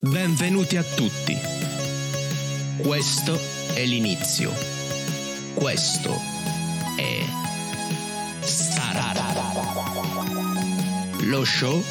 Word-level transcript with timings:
Benvenuti 0.00 0.76
a 0.76 0.84
tutti. 0.84 1.36
Questo 2.80 3.36
è 3.74 3.84
l'inizio. 3.84 4.52
Questo 5.54 6.14
è 6.96 7.24
Starara. 8.38 9.24
Lo 11.22 11.44
show 11.44 11.82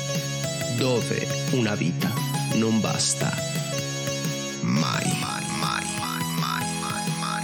dove 0.77 1.27
una 1.51 1.75
vita 1.75 2.09
non 2.53 2.79
basta. 2.79 3.29
Mai, 4.61 5.05
mai, 5.19 5.45
mai, 5.59 5.85
mai, 5.99 6.23
mai, 6.39 6.65
mai, 6.79 7.09
mai. 7.19 7.43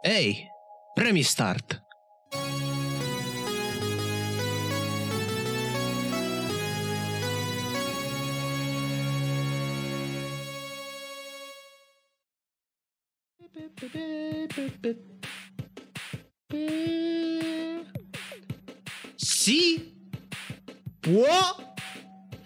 Ehi, 0.00 0.48
premi 0.94 1.22
start. 1.22 1.87
Si 19.16 19.92
può 21.00 21.74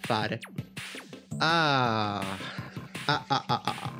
fare. 0.00 0.38
Ah. 1.38 2.24
Ah, 3.04 3.24
ah, 3.26 3.44
ah, 3.46 3.60
ah. 3.64 3.92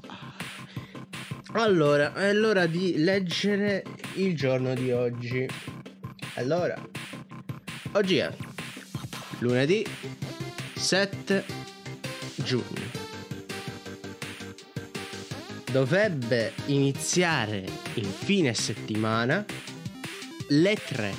Allora, 1.55 2.14
è 2.14 2.32
l'ora 2.32 2.64
di 2.64 2.95
leggere 2.96 3.84
il 4.14 4.34
giorno 4.34 4.72
di 4.72 4.91
oggi. 4.91 5.46
Allora, 6.36 6.80
oggi 7.92 8.16
è 8.16 8.34
lunedì 9.41 9.86
7 10.74 11.44
giugno. 12.36 13.00
Dovrebbe 15.70 16.52
iniziare 16.67 17.81
in 17.95 18.11
fine 18.11 18.55
settimana 18.55 19.45
le 20.48 20.75
3. 20.75 21.15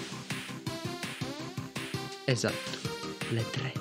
Esatto, 2.25 2.89
le 3.29 3.45
3. 3.49 3.73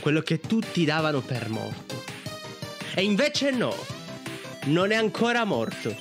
Quello 0.00 0.20
che 0.20 0.40
tutti 0.40 0.84
davano 0.84 1.20
per 1.20 1.48
morto. 1.48 2.04
E 2.94 3.02
invece 3.02 3.50
no, 3.50 3.74
non 4.64 4.90
è 4.90 4.96
ancora 4.96 5.44
morto. 5.44 5.94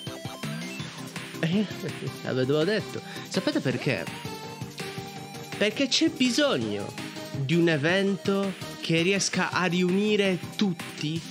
L'avevo 2.23 2.63
detto. 2.63 3.01
Sapete 3.27 3.59
perché? 3.59 4.05
Perché 5.57 5.87
c'è 5.87 6.09
bisogno 6.09 6.93
di 7.31 7.55
un 7.55 7.69
evento 7.69 8.53
che 8.81 9.01
riesca 9.01 9.51
a 9.51 9.65
riunire 9.65 10.37
tutti, 10.55 11.21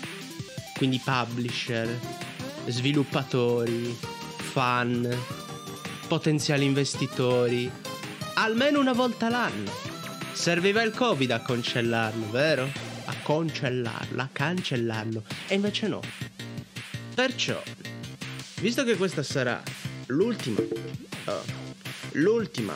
quindi 0.76 1.00
publisher, 1.02 1.98
sviluppatori, 2.66 3.96
fan, 4.54 5.12
potenziali 6.06 6.64
investitori, 6.64 7.68
almeno 8.34 8.78
una 8.78 8.92
volta 8.92 9.28
l'anno. 9.28 9.68
Serviva 10.32 10.80
il 10.82 10.92
Covid 10.92 11.28
a 11.32 11.40
cancellarlo, 11.40 12.30
vero? 12.30 12.70
A 13.06 13.14
cancellarlo, 13.24 14.22
a 14.22 14.28
cancellarlo. 14.30 15.24
E 15.48 15.56
invece 15.56 15.88
no. 15.88 16.00
Perciò, 17.16 17.60
visto 18.60 18.84
che 18.84 18.94
questa 18.94 19.24
sarà 19.24 19.60
l'ultima, 20.06 20.60
oh, 21.24 21.42
l'ultima 22.12 22.74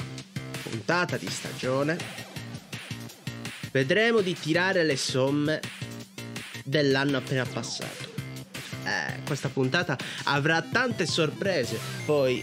puntata 0.60 1.16
di 1.16 1.30
stagione, 1.30 1.96
vedremo 3.70 4.20
di 4.20 4.34
tirare 4.34 4.82
le 4.82 4.96
somme 4.96 5.60
dell'anno 6.64 7.18
appena 7.18 7.44
passato. 7.44 8.07
Questa 9.28 9.50
puntata 9.50 9.94
avrà 10.24 10.62
tante 10.62 11.04
sorprese. 11.04 11.78
Poi, 12.06 12.42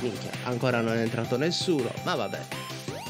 minchia, 0.00 0.30
ancora 0.44 0.80
non 0.80 0.96
è 0.96 1.00
entrato 1.00 1.36
nessuno, 1.36 1.92
ma 2.04 2.14
vabbè. 2.14 2.38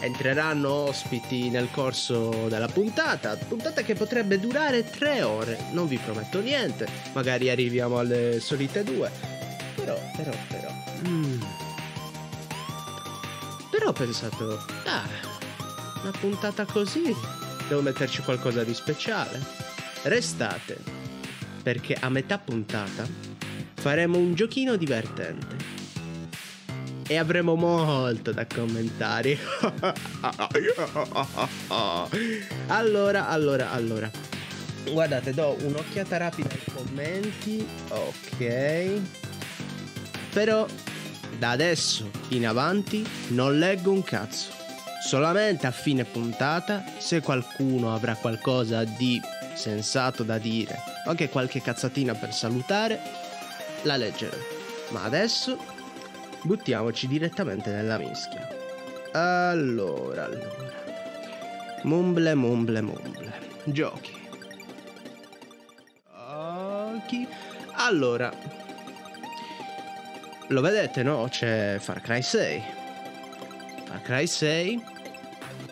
Entreranno 0.00 0.71
ospiti 0.71 1.50
nel 1.50 1.69
corso 1.71 2.47
della 2.49 2.66
puntata, 2.69 3.37
puntata 3.37 3.82
che 3.82 3.93
potrebbe 3.94 4.41
durare 4.41 4.88
tre 4.88 5.21
ore. 5.21 5.66
Non 5.72 5.87
vi 5.87 5.99
prometto 5.99 6.41
niente, 6.41 6.88
magari 7.12 7.50
arriviamo 7.50 7.99
alle 7.99 8.41
solite 8.41 8.82
due. 8.82 9.10
Però, 9.75 10.00
però, 10.16 10.32
però. 10.49 10.69
mm. 11.06 11.41
Però 13.70 13.88
ho 13.88 13.93
pensato, 13.93 14.65
ah, 14.87 15.06
una 16.00 16.12
puntata 16.19 16.65
così, 16.65 17.15
devo 17.69 17.82
metterci 17.82 18.22
qualcosa 18.22 18.65
di 18.65 18.72
speciale. 18.72 19.38
Restate, 20.05 20.97
perché 21.68 21.94
a 22.00 22.08
metà 22.08 22.38
puntata 22.38 23.06
faremo 23.74 24.16
un 24.16 24.32
giochino 24.32 24.76
divertente. 24.76 25.76
E 27.06 27.18
avremo 27.18 27.56
molto 27.56 28.32
da 28.32 28.46
commentare. 28.46 29.36
allora, 32.68 33.28
allora, 33.28 33.70
allora. 33.70 34.10
Guardate, 34.90 35.34
do 35.34 35.58
un'occhiata 35.60 36.16
rapida 36.16 36.48
ai 36.48 36.62
commenti. 36.72 37.68
Ok. 37.88 39.00
Però 40.32 40.66
da 41.38 41.50
adesso 41.50 42.10
in 42.28 42.46
avanti 42.46 43.06
non 43.28 43.58
leggo 43.58 43.92
un 43.92 44.02
cazzo. 44.02 44.52
Solamente 45.06 45.66
a 45.66 45.70
fine 45.70 46.06
puntata, 46.06 46.82
se 46.96 47.20
qualcuno 47.20 47.94
avrà 47.94 48.14
qualcosa 48.14 48.84
di 48.84 49.20
sensato 49.58 50.22
da 50.22 50.38
dire 50.38 50.78
o 51.04 51.10
anche 51.10 51.28
qualche 51.28 51.60
cazzatina 51.60 52.14
per 52.14 52.32
salutare, 52.32 53.00
la 53.82 53.96
leggerò. 53.96 54.36
Ma 54.91 55.02
adesso 55.04 55.58
buttiamoci 56.42 57.06
direttamente 57.06 57.70
nella 57.70 57.98
mischia. 57.98 58.48
Allora, 59.12 60.24
allora. 60.24 60.76
Mumble, 61.82 62.34
mumble, 62.34 62.80
mumble. 62.80 63.32
Giochi. 63.64 64.16
Giochi. 66.98 67.26
Allora. 67.72 68.32
Lo 70.48 70.60
vedete, 70.60 71.02
no? 71.02 71.26
C'è 71.28 71.78
Far 71.78 72.00
Cry 72.00 72.22
6. 72.22 72.62
Far 73.84 74.02
Cry 74.02 74.26
6 74.26 74.82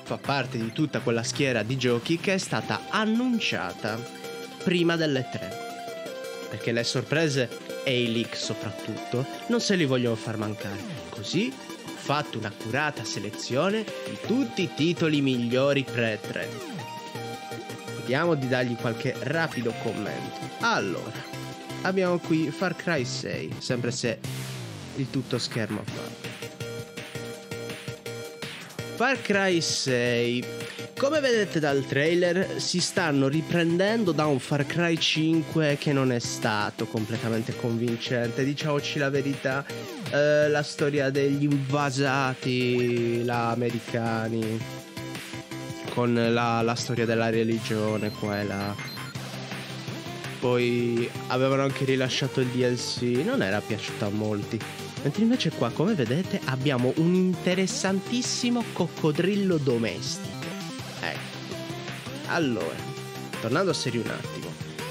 fa 0.07 0.19
parte 0.19 0.57
di 0.57 0.71
tutta 0.71 1.01
quella 1.01 1.25
schiera 1.25 1.65
di 1.65 1.77
giochi 1.77 2.19
che 2.19 2.35
è 2.35 2.39
stata 2.39 2.83
annunciata 2.91 4.01
prima 4.63 4.95
delle 4.95 5.29
3. 5.29 5.65
Perché 6.49 6.71
le 6.71 6.85
sorprese 6.85 7.49
e 7.83 8.05
i 8.05 8.13
leak 8.13 8.37
soprattutto 8.37 9.27
non 9.49 9.61
se 9.61 9.75
li 9.75 9.85
vogliono 9.85 10.15
far 10.15 10.37
mancare. 10.37 10.79
Così 11.09 11.53
ho 11.53 11.97
fatto 11.97 12.39
un'accurata 12.39 13.03
selezione 13.03 13.83
di 13.83 14.17
tutti 14.25 14.63
i 14.63 14.71
titoli 14.77 15.21
migliori 15.21 15.83
pre-3. 15.83 16.47
Vediamo 17.99 18.37
di 18.37 18.47
dargli 18.47 18.77
qualche 18.77 19.13
rapido 19.19 19.73
commento. 19.83 20.39
Allora, 20.61 21.21
abbiamo 21.83 22.19
qui 22.19 22.53
Far 22.53 22.77
Cry 22.77 23.05
6, 23.05 23.57
sempre 23.59 23.91
se 23.91 24.21
il 24.95 25.11
tutto 25.11 25.37
schermo 25.39 25.81
a 25.81 25.85
parte. 25.85 26.36
Far 28.97 29.21
Cry 29.21 29.61
6. 29.61 30.45
Come 30.97 31.21
vedete 31.21 31.61
dal 31.61 31.85
trailer, 31.85 32.59
si 32.59 32.81
stanno 32.81 33.29
riprendendo 33.29 34.11
da 34.13 34.25
un 34.25 34.39
Far 34.39 34.65
Cry 34.65 34.97
5 34.97 35.77
che 35.79 35.93
non 35.93 36.13
è 36.13 36.19
stato 36.19 36.87
completamente 36.87 37.55
convincente, 37.55 38.43
diciamoci 38.43 38.99
la 38.99 39.11
verità. 39.11 39.67
Eh, 40.11 40.49
la 40.49 40.63
storia 40.63 41.11
degli 41.11 41.43
invasati, 41.43 43.23
la 43.23 43.51
americani, 43.51 44.59
con 45.91 46.15
la, 46.15 46.63
la 46.63 46.75
storia 46.75 47.05
della 47.05 47.29
religione 47.29 48.09
qua 48.13 48.41
e 48.41 48.45
là. 48.47 48.75
Poi 50.41 51.07
avevano 51.27 51.65
anche 51.65 51.85
rilasciato 51.85 52.41
il 52.41 52.47
DLC, 52.47 53.03
non 53.23 53.43
era 53.43 53.61
piaciuto 53.61 54.07
a 54.07 54.11
molti. 54.11 54.86
Mentre 55.03 55.23
invece 55.23 55.51
qua, 55.51 55.71
come 55.71 55.95
vedete, 55.95 56.41
abbiamo 56.47 56.93
un 56.97 57.15
interessantissimo 57.15 58.65
coccodrillo 58.73 59.57
domestico. 59.59 60.47
Ecco. 61.01 61.55
Allora, 62.29 62.77
tornando 63.41 63.71
a 63.71 63.75
serio 63.75 64.03
un 64.03 64.11
attimo, 64.11 64.47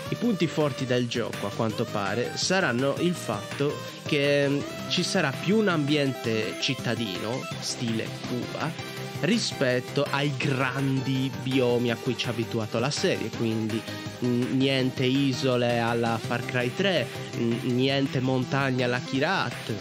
i 0.09 0.15
punti 0.15 0.47
forti 0.47 0.85
del 0.85 1.07
gioco, 1.07 1.47
a 1.47 1.51
quanto 1.51 1.83
pare, 1.83 2.31
saranno 2.35 2.95
il 2.99 3.13
fatto 3.13 3.75
che 4.05 4.47
mm, 4.47 4.59
ci 4.89 5.03
sarà 5.03 5.31
più 5.31 5.57
un 5.57 5.67
ambiente 5.67 6.55
cittadino, 6.61 7.41
stile 7.59 8.07
Cuba, 8.27 8.71
rispetto 9.21 10.05
ai 10.09 10.31
grandi 10.37 11.31
biomi 11.41 11.91
a 11.91 11.95
cui 11.95 12.17
ci 12.17 12.27
ha 12.27 12.31
abituato 12.31 12.79
la 12.79 12.91
serie, 12.91 13.29
quindi 13.29 13.81
niente 14.19 15.03
isole 15.05 15.79
alla 15.79 16.17
Far 16.17 16.45
Cry 16.45 16.73
3, 16.73 17.07
mh, 17.37 17.55
niente 17.73 18.19
montagne 18.19 18.83
alla 18.83 18.99
Kirat. 18.99 19.73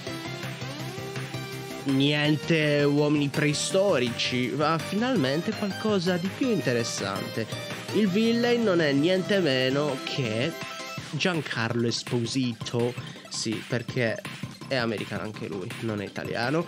niente 1.85 2.83
uomini 2.85 3.29
preistorici, 3.29 4.53
ma 4.57 4.79
finalmente 4.79 5.53
qualcosa 5.53 6.17
di 6.17 6.29
più 6.35 6.49
interessante. 6.51 7.47
Il 7.95 8.09
villain 8.09 8.63
non 8.63 8.81
è 8.81 8.91
niente 8.93 9.39
meno 9.41 9.97
che 10.05 10.51
Giancarlo 11.11 11.87
Esposito, 11.87 12.95
sì, 13.29 13.63
perché 13.69 14.21
è 14.67 14.77
americano 14.77 15.23
anche 15.25 15.47
lui, 15.47 15.69
non 15.81 16.01
è 16.01 16.05
italiano. 16.07 16.65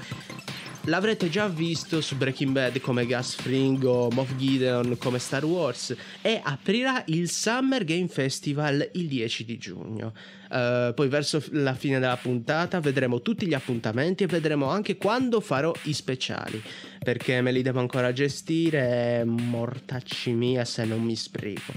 L'avrete 0.89 1.29
già 1.29 1.49
visto 1.49 2.01
su 2.01 2.17
Breaking 2.17 2.53
Bad 2.53 2.79
come 2.81 3.07
Gus 3.07 3.35
Fring 3.35 3.83
o 3.83 4.09
Moff 4.13 4.37
Gideon 4.37 4.97
come 4.99 5.19
Star 5.19 5.45
Wars 5.45 5.93
e 6.23 6.41
aprirà 6.41 7.03
il 7.07 7.29
Summer 7.29 7.83
Game 7.83 8.07
Festival 8.07 8.91
il 8.93 9.09
10 9.09 9.45
di 9.45 9.59
giugno. 9.59 10.13
Uh, 10.49 10.95
poi 10.95 11.09
verso 11.09 11.43
la 11.51 11.75
fine 11.75 11.99
della 11.99 12.17
puntata 12.17 12.79
vedremo 12.79 13.21
tutti 13.21 13.49
gli 13.49 13.55
appuntamenti 13.55 14.23
e 14.23 14.27
vedremo 14.29 14.67
anche 14.67 14.97
quando 14.97 15.41
farò 15.41 15.73
i 15.83 15.93
speciali 15.93 16.63
perché 17.03 17.41
me 17.41 17.51
li 17.51 17.63
devo 17.63 17.81
ancora 17.81 18.13
gestire 18.13 19.25
mortacci 19.25 20.31
mia 20.31 20.65
se 20.65 20.85
non 20.85 21.03
mi 21.03 21.17
sbrigo. 21.17 21.73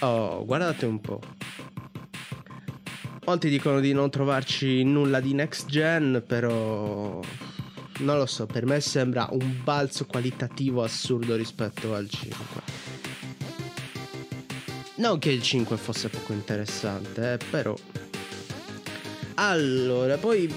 Oh, 0.00 0.44
guardate 0.44 0.84
un 0.84 1.00
po'. 1.00 1.20
Molti 3.24 3.48
dicono 3.48 3.80
di 3.80 3.94
non 3.94 4.10
trovarci 4.10 4.82
nulla 4.82 5.20
di 5.20 5.32
next 5.32 5.68
gen, 5.68 6.22
però 6.26 7.20
non 7.98 8.18
lo 8.18 8.26
so, 8.26 8.46
per 8.46 8.66
me 8.66 8.80
sembra 8.80 9.28
un 9.30 9.60
balzo 9.62 10.06
qualitativo 10.06 10.82
assurdo 10.82 11.36
rispetto 11.36 11.94
al 11.94 12.08
5. 12.08 12.62
Non 14.96 15.18
che 15.18 15.30
il 15.30 15.42
5 15.42 15.76
fosse 15.76 16.08
poco 16.08 16.32
interessante, 16.32 17.32
eh, 17.32 17.38
però. 17.50 17.76
Allora, 19.34 20.16
poi. 20.16 20.52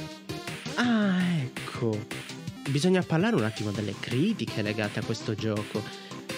Ah, 0.75 1.19
ecco. 1.41 1.97
Bisogna 2.69 3.01
parlare 3.01 3.35
un 3.35 3.43
attimo 3.43 3.71
delle 3.71 3.95
critiche 3.99 4.61
legate 4.61 4.99
a 4.99 5.03
questo 5.03 5.35
gioco. 5.35 5.83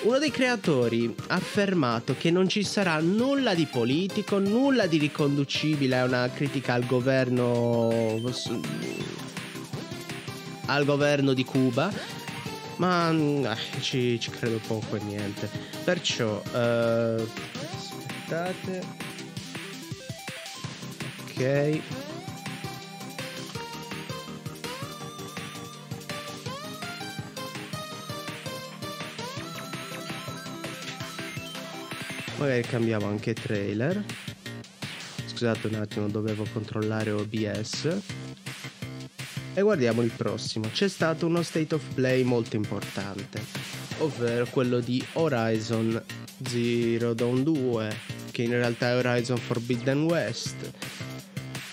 Uno 0.04 0.20
dei 0.20 0.30
creatori 0.30 1.14
ha 1.28 1.36
affermato 1.36 2.16
che 2.18 2.30
non 2.30 2.48
ci 2.48 2.64
sarà 2.64 3.00
nulla 3.00 3.56
di 3.56 3.66
politico, 3.66 4.38
nulla 4.38 4.86
di 4.86 4.98
riconducibile 4.98 5.98
a 5.98 6.04
una 6.04 6.30
critica 6.30 6.74
al 6.74 6.86
governo 6.86 8.20
al 10.68 10.86
governo 10.86 11.34
di 11.34 11.44
Cuba 11.44 11.92
ma 12.78 13.10
eh, 13.12 13.82
ci, 13.82 14.20
ci, 14.20 14.30
credo 14.30 14.60
poco 14.66 14.96
e 14.96 15.00
niente. 15.00 15.50
Perciò 15.84 16.42
uh, 16.42 17.28
aspettate. 17.76 18.84
Ok. 21.24 21.82
Magari 32.38 32.62
cambiamo 32.62 33.08
anche 33.08 33.34
trailer. 33.34 34.04
Scusate 35.26 35.68
un 35.68 35.76
attimo 35.76 36.08
dovevo 36.08 36.46
controllare 36.52 37.12
OBS 37.12 38.26
e 39.58 39.64
guardiamo 39.64 40.04
il 40.04 40.12
prossimo. 40.16 40.70
C'è 40.72 40.88
stato 40.88 41.26
uno 41.26 41.42
state 41.42 41.74
of 41.74 41.82
play 41.96 42.22
molto 42.22 42.56
importante 42.56 43.42
ovvero 44.00 44.46
quello 44.52 44.80
di 44.80 45.04
Horizon 45.14 46.00
Zero 46.46 47.16
Dawn 47.16 47.42
2 47.42 47.96
che 48.30 48.44
in 48.44 48.52
realtà 48.52 48.90
è 48.90 48.98
Horizon 48.98 49.38
Forbidden 49.38 50.04
West. 50.04 50.70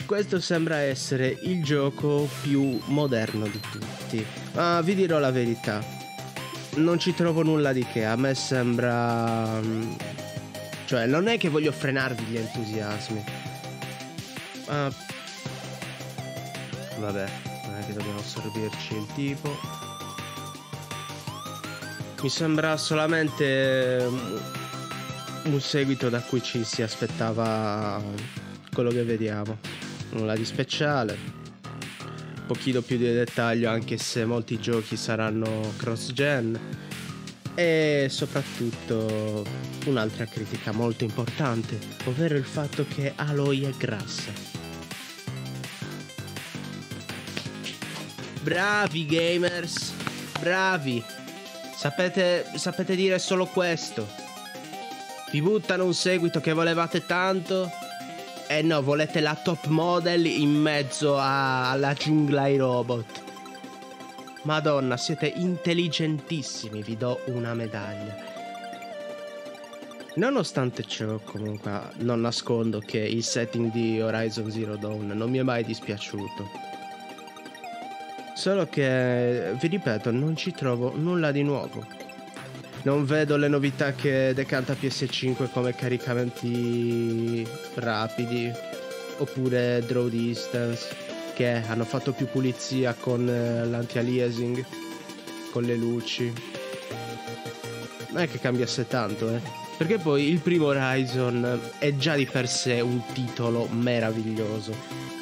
Questo 0.07 0.41
sembra 0.41 0.79
essere 0.79 1.39
il 1.43 1.63
gioco 1.63 2.27
più 2.41 2.81
moderno 2.87 3.47
di 3.47 3.61
tutti 3.61 4.25
ma 4.55 4.81
vi 4.81 4.95
dirò 4.95 5.19
la 5.19 5.31
verità. 5.31 5.85
Non 6.77 6.99
ci 6.99 7.13
trovo 7.13 7.43
nulla 7.43 7.75
di 7.75 7.85
che 7.85 8.07
a 8.07 8.17
me 8.17 8.35
sembra 8.35 9.61
mm, 9.61 9.93
cioè, 10.87 11.05
non 11.05 11.29
è 11.29 11.37
che 11.37 11.51
voglio 11.51 11.71
frenarvi 11.71 12.25
gli 12.25 12.37
entusiasmi. 12.39 13.25
Ma... 14.69 14.91
Vabbè, 16.99 17.54
che 17.87 17.93
dobbiamo 17.93 18.19
assorbirci 18.19 18.95
il 18.95 19.07
tipo. 19.15 19.57
Mi 22.23 22.29
sembra 22.29 22.77
solamente 22.77 24.07
mm, 24.09 24.37
un 25.53 25.61
seguito 25.61 26.09
da 26.09 26.21
cui 26.21 26.43
ci 26.43 26.65
si 26.65 26.83
aspettava 26.83 28.03
quello 28.73 28.91
che 28.91 29.05
vediamo. 29.05 29.59
Nulla 30.11 30.35
di 30.35 30.45
speciale. 30.45 31.19
Un 32.37 32.47
pochino 32.47 32.81
più 32.81 32.97
di 32.97 33.05
dettaglio 33.05 33.71
anche 33.71 33.99
se 33.99 34.25
molti 34.25 34.59
giochi 34.59 34.97
saranno 34.97 35.73
cross-gen 35.77 36.59
e 37.55 38.07
soprattutto 38.11 39.45
un'altra 39.87 40.25
critica 40.27 40.73
molto 40.73 41.05
importante, 41.05 41.79
ovvero 42.05 42.37
il 42.37 42.45
fatto 42.45 42.85
che 42.87 43.13
Aloy 43.15 43.65
è 43.65 43.71
grassa. 43.77 44.54
Bravi 48.45 49.07
gamers, 49.07 49.95
bravi. 50.39 51.03
Sapete, 51.75 52.45
sapete 52.57 52.95
dire 52.95 53.19
solo 53.19 53.47
questo. 53.47 54.07
Vi 55.31 55.41
buttano 55.41 55.87
un 55.87 55.95
seguito 55.95 56.41
che 56.41 56.53
volevate 56.53 57.07
tanto 57.07 57.71
e 58.47 58.61
no, 58.61 58.83
volete 58.83 59.21
la 59.21 59.35
top 59.35 59.65
model 59.69 60.27
in 60.27 60.51
mezzo 60.51 61.17
a, 61.17 61.71
alla 61.71 61.95
giungla 61.95 62.43
ai 62.43 62.59
robot. 62.59 63.23
Madonna, 64.43 64.99
siete 64.99 65.27
intelligentissimi, 65.27 66.83
vi 66.83 66.99
do 66.99 67.21
una 67.29 67.55
medaglia. 67.55 68.15
Nonostante 70.17 70.85
ciò, 70.85 71.19
comunque, 71.25 71.93
non 72.01 72.21
nascondo 72.21 72.79
che 72.79 72.99
il 72.99 73.25
setting 73.25 73.73
di 73.73 74.03
Horizon 74.03 74.51
Zero 74.51 74.77
Dawn 74.77 75.07
non 75.07 75.31
mi 75.31 75.39
è 75.39 75.43
mai 75.43 75.65
dispiaciuto. 75.65 76.74
Solo 78.35 78.67
che, 78.69 79.55
vi 79.61 79.69
ripeto, 79.69 80.11
non 80.11 80.37
ci 80.37 80.51
trovo 80.53 80.93
nulla 80.95 81.31
di 81.31 81.43
nuovo. 81.43 81.87
Non 82.83 83.05
vedo 83.07 83.37
le 83.37 83.49
novità 83.49 83.93
che 83.93 84.33
decanta 84.35 84.75
PS5 84.75 85.51
come 85.51 85.75
caricamenti 85.75 87.47
rapidi 87.77 88.53
oppure 89.19 89.83
draw 89.87 90.09
distance 90.09 90.95
che 91.35 91.63
hanno 91.67 91.85
fatto 91.85 92.13
più 92.13 92.27
pulizia 92.27 92.95
con 92.99 93.29
eh, 93.29 93.65
l'anti-aliasing, 93.67 94.65
con 95.51 95.63
le 95.63 95.77
luci. 95.77 96.33
Non 98.11 98.23
è 98.23 98.29
che 98.29 98.39
cambiasse 98.39 98.87
tanto, 98.87 99.35
eh. 99.35 99.41
Perché 99.77 99.99
poi 99.99 100.29
il 100.29 100.39
primo 100.39 100.67
Horizon 100.67 101.61
è 101.79 101.97
già 101.97 102.15
di 102.15 102.27
per 102.27 102.49
sé 102.49 102.81
un 102.81 103.01
titolo 103.13 103.67
meraviglioso. 103.67 104.73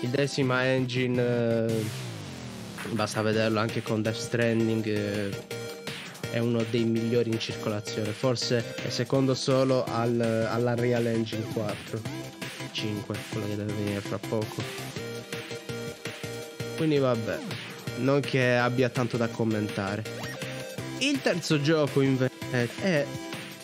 Il 0.01 0.11
Decima 0.11 0.67
Engine, 0.67 1.23
eh, 1.23 2.11
basta 2.91 3.23
vederlo 3.23 3.61
anche 3.61 3.83
con 3.83 4.03
Death 4.03 4.17
Stranding, 4.17 4.87
eh, 4.87 5.31
è 6.31 6.39
uno 6.39 6.65
dei 6.71 6.85
migliori 6.85 7.31
in 7.31 7.39
circolazione. 7.39 8.11
Forse 8.11 8.75
è 8.77 8.89
secondo 8.89 9.35
solo 9.35 9.85
al, 9.85 10.21
all'Unreal 10.21 11.07
Engine 11.07 11.45
4. 11.53 12.01
5, 12.73 13.17
quello 13.31 13.47
che 13.49 13.57
deve 13.57 13.73
venire 13.73 14.01
fra 14.01 14.19
poco. 14.19 14.63
Quindi 16.77 16.99
vabbè, 16.99 17.39
non 17.99 18.21
che 18.21 18.57
abbia 18.57 18.89
tanto 18.89 19.17
da 19.17 19.29
commentare. 19.29 20.03
Il 20.99 21.21
terzo 21.21 21.61
gioco 21.61 22.01
invece 22.01 22.31
è 22.81 23.07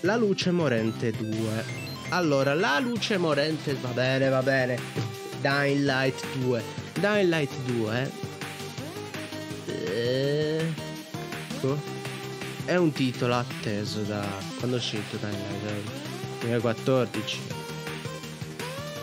La 0.01 0.17
luce 0.17 0.51
morente 0.51 1.11
2. 1.11 1.37
Allora, 2.11 2.55
La 2.55 2.79
luce 2.81 3.17
morente 3.17 3.75
va 3.81 3.91
bene, 3.91 4.29
va 4.29 4.43
bene. 4.43 4.79
Dying 5.41 5.85
Light 5.85 6.23
2. 6.39 6.63
Dying 7.01 7.29
Light 7.29 7.53
2 7.65 8.28
ecco, 11.59 11.77
è 12.65 12.77
un 12.77 12.93
titolo 12.93 13.35
atteso 13.35 14.01
da 14.03 14.25
quando 14.59 14.77
è 14.77 14.79
uscito 14.79 15.17
Dying 15.17 15.63
Light 15.65 15.91
2014. 16.41 17.41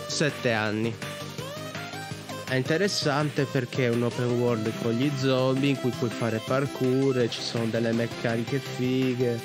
7 0.07 0.51
anni 0.53 0.95
è 2.47 2.55
interessante 2.55 3.43
perché 3.43 3.87
è 3.87 3.89
un 3.89 4.03
open 4.03 4.39
world 4.39 4.71
con 4.81 4.93
gli 4.93 5.11
zombie 5.17 5.71
in 5.71 5.79
cui 5.79 5.89
puoi 5.89 6.09
fare 6.09 6.41
parkour, 6.45 7.27
ci 7.27 7.41
sono 7.41 7.65
delle 7.65 7.91
meccaniche 7.91 8.59
fighe. 8.59 9.37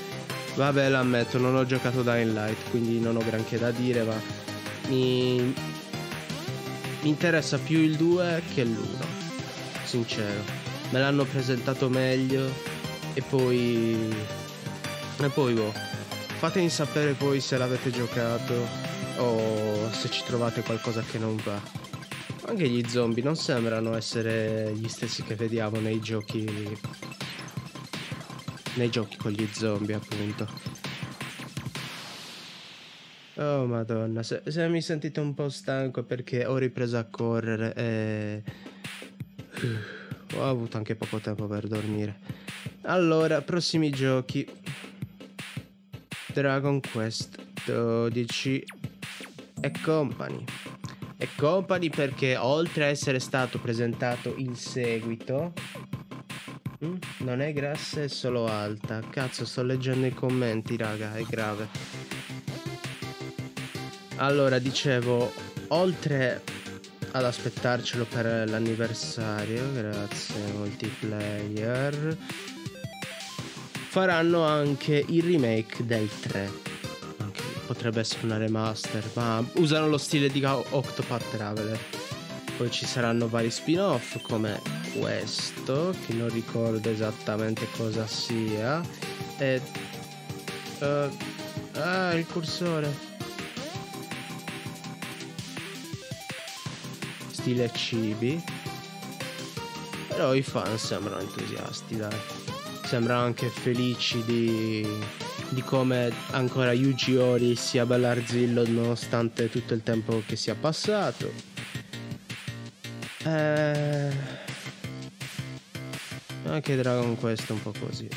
Vabbè, 0.54 0.90
lo 0.90 0.98
ammetto, 0.98 1.38
non 1.38 1.56
ho 1.56 1.64
giocato 1.64 2.02
Dying 2.02 2.32
Light, 2.32 2.70
quindi 2.70 3.00
non 3.00 3.16
ho 3.16 3.24
granché 3.24 3.58
da 3.58 3.70
dire, 3.70 4.02
ma 4.02 4.14
mi, 4.88 5.54
mi 7.00 7.08
interessa 7.08 7.58
più 7.58 7.78
il 7.78 7.96
2 7.96 8.42
che 8.54 8.64
l'1. 8.64 9.06
Sincero. 9.84 10.42
Me 10.90 10.98
l'hanno 10.98 11.24
presentato 11.24 11.88
meglio 11.88 12.69
e 13.14 13.22
poi... 13.22 14.14
E 15.18 15.28
poi 15.28 15.54
boh. 15.54 15.72
Fatemi 16.38 16.70
sapere 16.70 17.12
poi 17.12 17.40
se 17.40 17.58
l'avete 17.58 17.90
giocato 17.90 18.54
o 19.18 19.90
se 19.90 20.08
ci 20.08 20.22
trovate 20.24 20.62
qualcosa 20.62 21.02
che 21.02 21.18
non 21.18 21.36
va. 21.44 21.60
Anche 22.46 22.68
gli 22.68 22.88
zombie 22.88 23.22
non 23.22 23.36
sembrano 23.36 23.94
essere 23.94 24.72
gli 24.74 24.88
stessi 24.88 25.22
che 25.22 25.34
vediamo 25.34 25.78
nei 25.78 26.00
giochi. 26.00 26.78
Nei 28.74 28.88
giochi 28.88 29.16
con 29.16 29.32
gli 29.32 29.46
zombie, 29.52 29.94
appunto. 29.94 30.48
Oh 33.34 33.64
madonna, 33.66 34.22
se, 34.22 34.42
se 34.46 34.68
mi 34.68 34.82
sentite 34.82 35.18
un 35.20 35.32
po' 35.32 35.48
stanco 35.48 36.02
perché 36.02 36.44
ho 36.44 36.56
ripreso 36.56 36.98
a 36.98 37.04
correre 37.04 37.74
e... 37.74 38.42
Ho 40.36 40.48
avuto 40.48 40.76
anche 40.76 40.94
poco 40.94 41.18
tempo 41.18 41.46
per 41.46 41.66
dormire. 41.66 42.18
Allora, 42.82 43.42
prossimi 43.42 43.90
giochi. 43.90 44.46
Dragon 46.32 46.80
Quest 46.80 47.38
12 47.66 48.64
e 49.60 49.72
Company. 49.82 50.44
E 51.18 51.28
Company 51.36 51.90
perché 51.90 52.36
oltre 52.36 52.84
a 52.84 52.88
essere 52.88 53.18
stato 53.18 53.58
presentato 53.58 54.34
il 54.38 54.56
seguito... 54.56 55.52
Mm, 56.82 56.96
non 57.18 57.42
è 57.42 57.52
grassa, 57.52 58.02
è 58.02 58.08
solo 58.08 58.46
alta. 58.46 59.00
Cazzo, 59.10 59.44
sto 59.44 59.62
leggendo 59.62 60.06
i 60.06 60.14
commenti, 60.14 60.78
raga, 60.78 61.14
è 61.14 61.22
grave. 61.24 61.68
Allora, 64.16 64.58
dicevo, 64.58 65.30
oltre 65.68 66.42
ad 67.12 67.24
aspettarcelo 67.24 68.04
per 68.04 68.48
l'anniversario, 68.48 69.72
grazie 69.72 70.52
multiplayer, 70.52 72.16
faranno 73.90 74.44
anche 74.44 75.04
il 75.08 75.20
remake 75.20 75.84
del 75.84 76.08
3. 76.20 76.50
Anche 77.18 77.42
potrebbe 77.66 77.98
essere 77.98 78.24
una 78.24 78.36
remaster, 78.36 79.02
ma 79.14 79.44
usano 79.54 79.88
lo 79.88 79.98
stile 79.98 80.28
di 80.28 80.40
Octopath 80.44 81.28
Traveler. 81.32 81.76
Poi 82.56 82.70
ci 82.70 82.86
saranno 82.86 83.28
vari 83.28 83.50
spin-off 83.50 84.22
come 84.22 84.62
questo, 84.96 85.92
che 86.06 86.12
non 86.12 86.28
ricordo 86.28 86.88
esattamente 86.88 87.66
cosa 87.76 88.06
sia. 88.06 88.80
E... 89.38 89.60
Uh, 90.78 91.10
ah, 91.80 92.14
il 92.14 92.26
cursore. 92.26 93.08
stile 97.28 97.72
cibi. 97.74 98.40
Però 100.06 100.32
i 100.32 100.42
fan 100.42 100.78
sembrano 100.78 101.22
entusiasti, 101.22 101.96
dai. 101.96 102.49
Sembrano 102.90 103.22
anche 103.22 103.48
felici 103.50 104.20
di, 104.24 104.84
di 105.50 105.62
come 105.62 106.12
ancora 106.32 106.72
Yuji 106.72 107.14
Ori 107.18 107.54
sia 107.54 107.86
Bellarzillo 107.86 108.68
nonostante 108.68 109.48
tutto 109.48 109.74
il 109.74 109.84
tempo 109.84 110.20
che 110.26 110.34
sia 110.34 110.56
passato. 110.56 111.32
Eh... 113.24 114.10
Anche 116.46 116.74
Dragon 116.74 117.16
Quest 117.16 117.48
è 117.48 117.52
un 117.52 117.62
po' 117.62 117.72
così. 117.78 118.08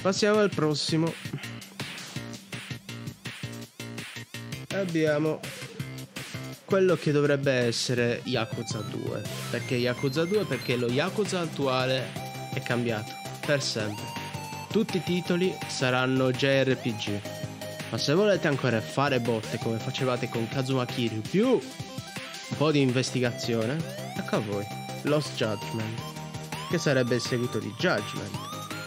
Passiamo 0.00 0.38
al 0.38 0.50
prossimo. 0.50 1.12
Abbiamo 4.68 5.40
quello 6.72 6.96
che 6.96 7.12
dovrebbe 7.12 7.52
essere 7.52 8.22
Yakuza 8.24 8.78
2. 8.78 9.22
Perché 9.50 9.74
Yakuza 9.74 10.24
2? 10.24 10.46
Perché 10.46 10.76
lo 10.76 10.86
Yakuza 10.86 11.40
attuale 11.40 12.10
è 12.54 12.62
cambiato 12.62 13.12
per 13.44 13.62
sempre. 13.62 14.02
Tutti 14.70 14.96
i 14.96 15.02
titoli 15.02 15.54
saranno 15.68 16.30
JRPG. 16.30 17.20
Ma 17.90 17.98
se 17.98 18.14
volete 18.14 18.48
ancora 18.48 18.80
fare 18.80 19.20
botte 19.20 19.58
come 19.58 19.76
facevate 19.76 20.30
con 20.30 20.48
Kazuma 20.48 20.86
Kiryu 20.86 21.20
più 21.20 21.46
un 21.46 22.56
po' 22.56 22.70
di 22.70 22.80
investigazione, 22.80 23.76
ecco 24.16 24.36
a 24.36 24.40
voi. 24.40 24.64
Lost 25.02 25.34
Judgment, 25.34 26.00
che 26.70 26.78
sarebbe 26.78 27.16
il 27.16 27.20
seguito 27.20 27.58
di 27.58 27.70
Judgment, 27.76 28.34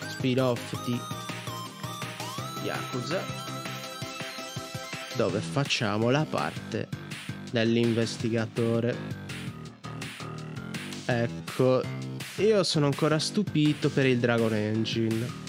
spin-off 0.09 0.85
di 0.85 0.99
Yakuza, 2.63 3.23
dove 5.13 5.39
facciamo 5.39 6.09
la 6.09 6.25
parte 6.27 7.03
dell'investigatore. 7.63 8.95
Ecco, 11.05 11.81
io 12.37 12.63
sono 12.63 12.87
ancora 12.87 13.17
stupito 13.17 13.89
per 13.89 14.05
il 14.05 14.19
Dragon 14.19 14.53
Engine. 14.53 15.43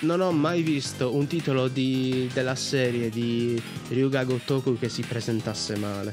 Non 0.00 0.20
ho 0.20 0.30
mai 0.32 0.62
visto 0.62 1.14
un 1.14 1.26
titolo 1.26 1.68
di, 1.68 2.28
della 2.32 2.54
serie 2.54 3.08
di 3.08 3.60
Ryuga 3.88 4.24
Gotoku 4.24 4.78
che 4.78 4.88
si 4.88 5.02
presentasse 5.02 5.76
male. 5.76 6.12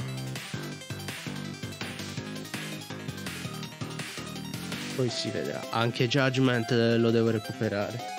Poi 4.95 5.09
si 5.09 5.29
vedrà. 5.29 5.69
Anche 5.71 6.07
Judgment 6.07 6.71
lo 6.97 7.11
devo 7.11 7.29
recuperare. 7.29 8.16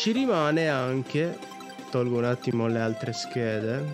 Ci 0.00 0.12
rimane 0.12 0.66
anche, 0.66 1.36
tolgo 1.90 2.16
un 2.16 2.24
attimo 2.24 2.66
le 2.66 2.80
altre 2.80 3.12
schede, 3.12 3.84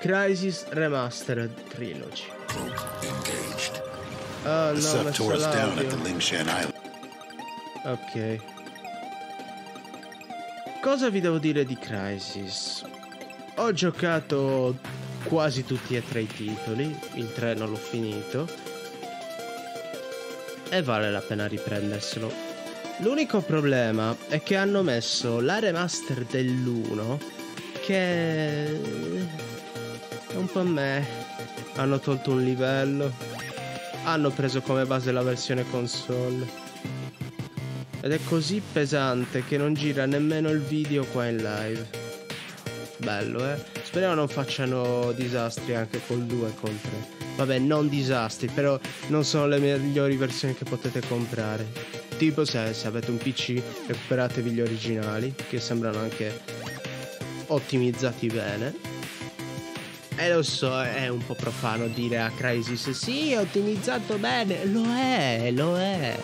Crisis 0.00 0.66
Remastered 0.70 1.68
Trilogy. 1.68 2.24
Ah 4.42 4.72
no, 4.72 4.88
ho 4.88 5.02
messo 5.04 5.36
l'audio. 5.36 5.98
Ok. 7.84 8.40
Cosa 10.80 11.08
vi 11.08 11.20
devo 11.20 11.38
dire 11.38 11.64
di 11.64 11.78
Crisis? 11.78 12.84
Ho 13.54 13.72
giocato 13.72 14.78
quasi 15.22 15.64
tutti 15.64 15.94
e 15.94 16.02
tre 16.04 16.22
i 16.22 16.26
titoli, 16.26 16.98
il 17.14 17.32
3 17.32 17.54
non 17.54 17.70
l'ho 17.70 17.76
finito. 17.76 18.48
E 20.70 20.82
vale 20.82 21.12
la 21.12 21.20
pena 21.20 21.46
riprenderselo 21.46 22.45
L'unico 23.00 23.40
problema 23.40 24.16
è 24.28 24.42
che 24.42 24.56
hanno 24.56 24.82
messo 24.82 25.40
la 25.40 25.58
remaster 25.58 26.24
dell'1 26.24 27.18
che 27.84 28.66
è 30.28 30.34
un 30.34 30.46
po' 30.50 30.62
me. 30.62 31.06
Hanno 31.74 32.00
tolto 32.00 32.30
un 32.30 32.42
livello. 32.42 33.12
Hanno 34.04 34.30
preso 34.30 34.62
come 34.62 34.86
base 34.86 35.12
la 35.12 35.22
versione 35.22 35.68
console. 35.70 36.48
Ed 38.00 38.12
è 38.12 38.18
così 38.24 38.62
pesante 38.72 39.44
che 39.44 39.58
non 39.58 39.74
gira 39.74 40.06
nemmeno 40.06 40.48
il 40.48 40.60
video 40.60 41.04
qua 41.04 41.26
in 41.26 41.36
live. 41.36 41.86
Bello, 42.96 43.46
eh? 43.46 43.62
Speriamo 43.82 44.14
non 44.14 44.28
facciano 44.28 45.12
disastri 45.12 45.74
anche 45.74 46.00
col 46.06 46.24
2 46.24 46.48
e 46.48 46.54
col 46.54 46.80
3. 46.80 46.90
Vabbè, 47.36 47.58
non 47.58 47.90
disastri, 47.90 48.48
però 48.48 48.80
non 49.08 49.22
sono 49.22 49.46
le 49.48 49.58
migliori 49.58 50.16
versioni 50.16 50.54
che 50.54 50.64
potete 50.64 51.02
comprare 51.06 52.05
tipo 52.16 52.44
se, 52.44 52.72
se 52.72 52.86
avete 52.86 53.10
un 53.10 53.18
PC 53.18 53.62
recuperatevi 53.86 54.50
gli 54.50 54.60
originali 54.60 55.34
che 55.48 55.60
sembrano 55.60 55.98
anche 55.98 56.40
ottimizzati 57.46 58.26
bene 58.28 58.96
e 60.18 60.32
lo 60.32 60.42
so, 60.42 60.82
è 60.82 61.08
un 61.08 61.24
po' 61.24 61.34
profano 61.34 61.88
dire 61.88 62.18
a 62.18 62.30
Crysis 62.30 62.88
sì, 62.90 63.32
è 63.32 63.38
ottimizzato 63.38 64.16
bene. 64.16 64.64
Lo 64.64 64.90
è, 64.90 65.50
lo 65.52 65.78
è. 65.78 66.18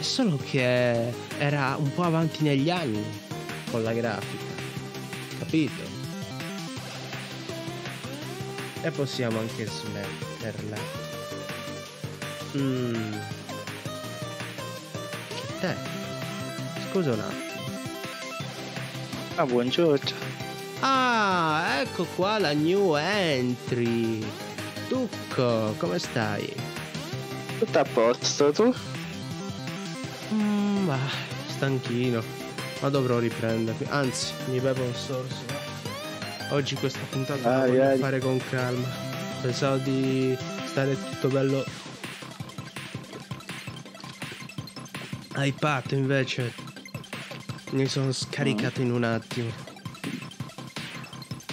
Solo 0.00 0.36
che 0.36 1.12
era 1.38 1.76
un 1.78 1.94
po' 1.94 2.02
avanti 2.02 2.42
negli 2.42 2.68
anni 2.68 3.00
con 3.70 3.84
la 3.84 3.92
grafica. 3.92 4.54
Capito? 5.38 5.82
E 8.82 8.90
possiamo 8.90 9.38
anche 9.38 9.66
smetterla. 9.66 10.78
Mmm 12.56 13.44
te. 15.60 15.74
Scusa 16.88 17.12
un 17.12 17.20
attimo. 17.20 17.44
Ah, 19.36 19.44
buongiorno. 19.44 20.10
Ah, 20.80 21.80
ecco 21.80 22.04
qua 22.14 22.38
la 22.38 22.52
new 22.52 22.94
entry. 22.96 24.24
Tucco, 24.88 25.74
come 25.78 25.98
stai? 25.98 26.52
Tutto 27.58 27.78
a 27.78 27.84
posto, 27.84 28.52
tu? 28.52 28.74
Mm, 30.32 30.86
bah, 30.86 30.98
stanchino. 31.48 32.22
Ma 32.80 32.88
dovrò 32.88 33.18
riprendermi. 33.18 33.86
Anzi, 33.90 34.32
mi 34.46 34.60
bevo 34.60 34.84
un 34.84 34.94
sorso. 34.94 35.44
Oggi 36.50 36.74
questa 36.76 37.00
puntata 37.10 37.58
la 37.58 37.66
voglio 37.66 37.82
ai. 37.82 37.98
fare 37.98 38.18
con 38.20 38.40
calma. 38.50 38.86
Pensavo 39.40 39.76
di 39.78 40.36
stare 40.66 40.96
tutto 41.10 41.28
bello 41.28 41.64
iPad 45.36 45.90
invece 45.92 46.52
mi 47.72 47.86
sono 47.86 48.12
scaricato 48.12 48.80
in 48.80 48.90
un 48.92 49.04
attimo. 49.04 49.50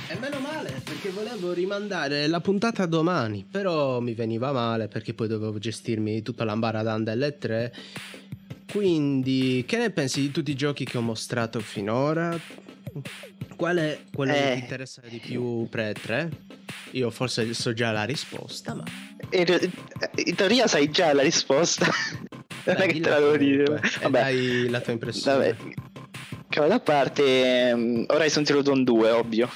E 0.07 0.17
meno 0.19 0.39
male, 0.39 0.81
perché 0.83 1.09
volevo 1.09 1.51
rimandare 1.53 2.27
la 2.27 2.39
puntata 2.39 2.85
domani, 2.85 3.45
però 3.49 3.99
mi 3.99 4.13
veniva 4.13 4.51
male 4.51 4.87
perché 4.87 5.13
poi 5.13 5.27
dovevo 5.27 5.57
gestirmi 5.57 6.21
tutta 6.21 6.43
l'ambaradan 6.43 7.03
delle 7.03 7.37
tre. 7.37 7.73
Quindi, 8.71 9.63
che 9.67 9.77
ne 9.77 9.89
pensi 9.91 10.21
di 10.21 10.31
tutti 10.31 10.51
i 10.51 10.55
giochi 10.55 10.85
che 10.85 10.97
ho 10.97 11.01
mostrato 11.01 11.59
finora? 11.59 12.39
Qual 13.55 13.77
è 13.77 13.99
quello 14.13 14.33
che 14.33 14.51
Eh. 14.51 14.53
ti 14.55 14.59
interessa 14.59 15.01
di 15.07 15.17
più 15.19 15.67
pre 15.69 15.93
3? 15.93 16.29
Io 16.91 17.09
forse 17.09 17.53
so 17.53 17.73
già 17.73 17.91
la 17.91 18.03
risposta, 18.03 18.73
ma 18.75 18.83
In, 19.31 19.71
in 20.25 20.35
teoria 20.35 20.67
sai 20.67 20.89
già 20.91 21.11
la 21.13 21.21
risposta. 21.23 21.87
non 22.65 22.75
è 22.77 22.87
che 22.87 22.99
te 22.99 23.09
la 23.09 23.19
devo 23.19 23.37
dire. 23.37 23.81
Vabbè. 24.01 24.19
dai 24.21 24.69
la 24.69 24.79
tua 24.81 24.93
impressione. 24.93 25.55
Vabbè. 25.57 25.73
Cavolo 26.49 26.73
a 26.73 26.79
parte, 26.79 27.69
ehm, 27.69 28.05
Horizon 28.07 28.45
Zero 28.45 28.61
Dawn 28.61 28.83
2, 28.83 29.09
ovvio. 29.11 29.49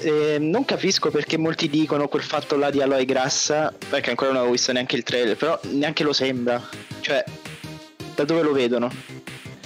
Ehm, 0.00 0.48
non 0.50 0.64
capisco 0.64 1.10
perché 1.10 1.36
molti 1.38 1.68
dicono 1.68 2.06
quel 2.08 2.22
fatto 2.22 2.56
là 2.56 2.70
di 2.70 2.82
Aloy 2.82 3.04
Grassa, 3.04 3.74
perché 3.88 4.10
ancora 4.10 4.30
non 4.30 4.38
avevo 4.38 4.52
visto 4.52 4.72
neanche 4.72 4.96
il 4.96 5.02
trailer, 5.02 5.36
però 5.36 5.58
neanche 5.70 6.04
lo 6.04 6.12
sembra. 6.12 6.62
Cioè, 7.00 7.24
da 8.14 8.24
dove 8.24 8.42
lo 8.42 8.52
vedono? 8.52 8.90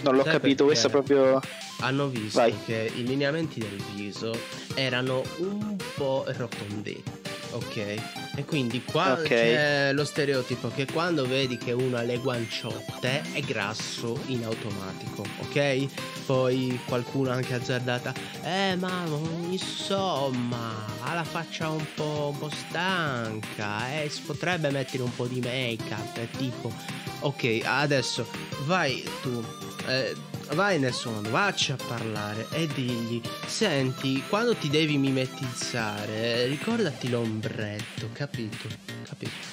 Non 0.02 0.14
l'ho 0.14 0.22
Sai 0.22 0.32
capito, 0.32 0.64
questo 0.64 0.88
proprio... 0.88 1.40
Hanno 1.80 2.06
visto 2.06 2.38
Vai. 2.38 2.54
che 2.64 2.92
i 2.94 3.02
lineamenti 3.02 3.58
del 3.58 3.82
viso 3.94 4.32
erano 4.75 5.25
un 5.38 5.76
po' 5.96 6.25
rotondetti, 6.28 7.02
ok? 7.50 8.21
E 8.34 8.44
quindi 8.46 8.82
qua 8.82 9.12
Ok. 9.12 9.28
c'è 9.28 9.90
lo 9.92 10.04
stereotipo 10.06 10.68
che 10.68 10.86
quando 10.90 11.26
vedi 11.26 11.58
che 11.58 11.72
uno 11.72 11.98
ha 11.98 12.02
le 12.02 12.16
guanciotte 12.18 13.22
è 13.32 13.40
grasso 13.40 14.18
in 14.26 14.44
automatico, 14.44 15.22
ok? 15.40 15.86
Poi 16.24 16.80
qualcuno 16.86 17.30
anche 17.30 17.52
azzardata, 17.52 18.14
eh 18.42 18.74
ma 18.76 19.04
insomma 19.50 20.86
ha 21.02 21.12
la 21.14 21.24
faccia 21.24 21.68
un 21.68 21.84
po', 21.94 22.30
un 22.32 22.38
po' 22.38 22.48
stanca, 22.50 24.00
eh, 24.00 24.08
si 24.08 24.22
potrebbe 24.22 24.70
mettere 24.70 25.02
un 25.02 25.14
po' 25.14 25.26
di 25.26 25.40
make 25.40 25.92
up, 25.92 26.18
è 26.18 26.28
tipo, 26.36 26.72
ok 27.20 27.60
adesso 27.64 28.26
vai 28.64 29.02
tu, 29.20 29.44
eh, 29.88 30.14
vai 30.50 30.78
nel 30.78 30.92
suo 30.92 31.11
mondo, 31.12 31.30
vacci 31.30 31.72
a 31.72 31.76
parlare 31.87 32.46
e 32.50 32.66
digli, 32.66 33.20
senti, 33.46 34.22
quando 34.28 34.54
ti 34.54 34.68
devi 34.68 34.99
mimetizzare, 34.99 36.46
ricordati 36.46 37.08
l'ombretto, 37.08 38.11
capito? 38.12 38.68
Capito? 39.08 39.50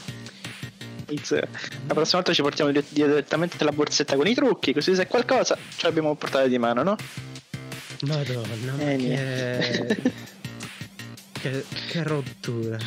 La 1.87 1.93
prossima 1.93 2.17
volta 2.21 2.33
ci 2.33 2.41
portiamo 2.43 2.71
dire- 2.71 2.85
direttamente 2.89 3.63
la 3.63 3.71
borsetta 3.71 4.15
con 4.15 4.27
i 4.27 4.33
trucchi, 4.35 4.73
così 4.73 4.93
se 4.93 5.07
qualcosa 5.07 5.57
ce 5.75 5.87
l'abbiamo 5.87 6.11
a 6.11 6.15
portata 6.15 6.45
di 6.45 6.57
mano, 6.59 6.83
no? 6.83 6.95
Madonna, 8.01 8.73
ma 8.77 8.81
Eh, 8.91 8.97
che... 8.97 10.11
che... 11.41 11.65
che 11.87 12.03
rottura. 12.03 12.77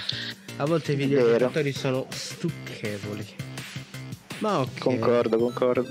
A 0.56 0.64
volte 0.66 0.92
i 0.92 0.94
videogiocatori 0.96 1.72
sono 1.72 2.06
stucchevoli. 2.10 3.26
Ma 4.38 4.60
ok. 4.60 4.78
Concordo, 4.78 5.38
concordo. 5.38 5.90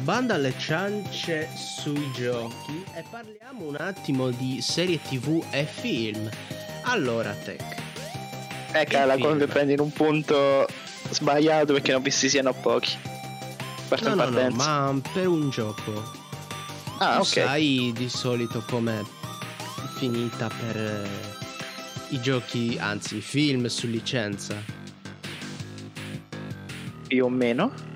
Banda 0.00 0.34
alle 0.34 0.52
ciance 0.58 1.48
sui 1.54 2.10
giochi 2.12 2.84
e 2.94 3.04
parliamo 3.08 3.64
un 3.66 3.76
attimo 3.78 4.30
di 4.30 4.60
serie 4.60 5.00
tv 5.00 5.44
e 5.50 5.64
film. 5.64 6.28
Allora, 6.82 7.32
Tech. 7.32 7.62
Ecco, 8.72 9.04
la 9.04 9.14
film. 9.14 9.28
come 9.28 9.46
prendi 9.46 9.72
in 9.72 9.80
un 9.80 9.90
punto 9.92 10.66
sbagliato 11.10 11.72
perché 11.72 11.92
non 11.92 12.02
visti 12.02 12.28
siano 12.28 12.52
pochi. 12.52 12.96
Parto 13.88 14.14
No, 14.14 14.24
no, 14.24 14.28
no, 14.28 14.50
ma 14.50 15.00
per 15.12 15.28
un 15.28 15.48
gioco. 15.50 16.24
Ah, 16.98 17.14
tu 17.14 17.20
ok. 17.20 17.26
sai 17.26 17.92
di 17.94 18.08
solito 18.08 18.62
com'è 18.68 19.00
finita 19.96 20.48
per 20.48 20.76
eh, 20.76 21.08
i 22.10 22.20
giochi, 22.20 22.76
anzi 22.78 23.16
i 23.16 23.20
film 23.20 23.66
su 23.66 23.86
licenza. 23.86 24.54
Più 27.06 27.24
o 27.24 27.28
meno. 27.28 27.94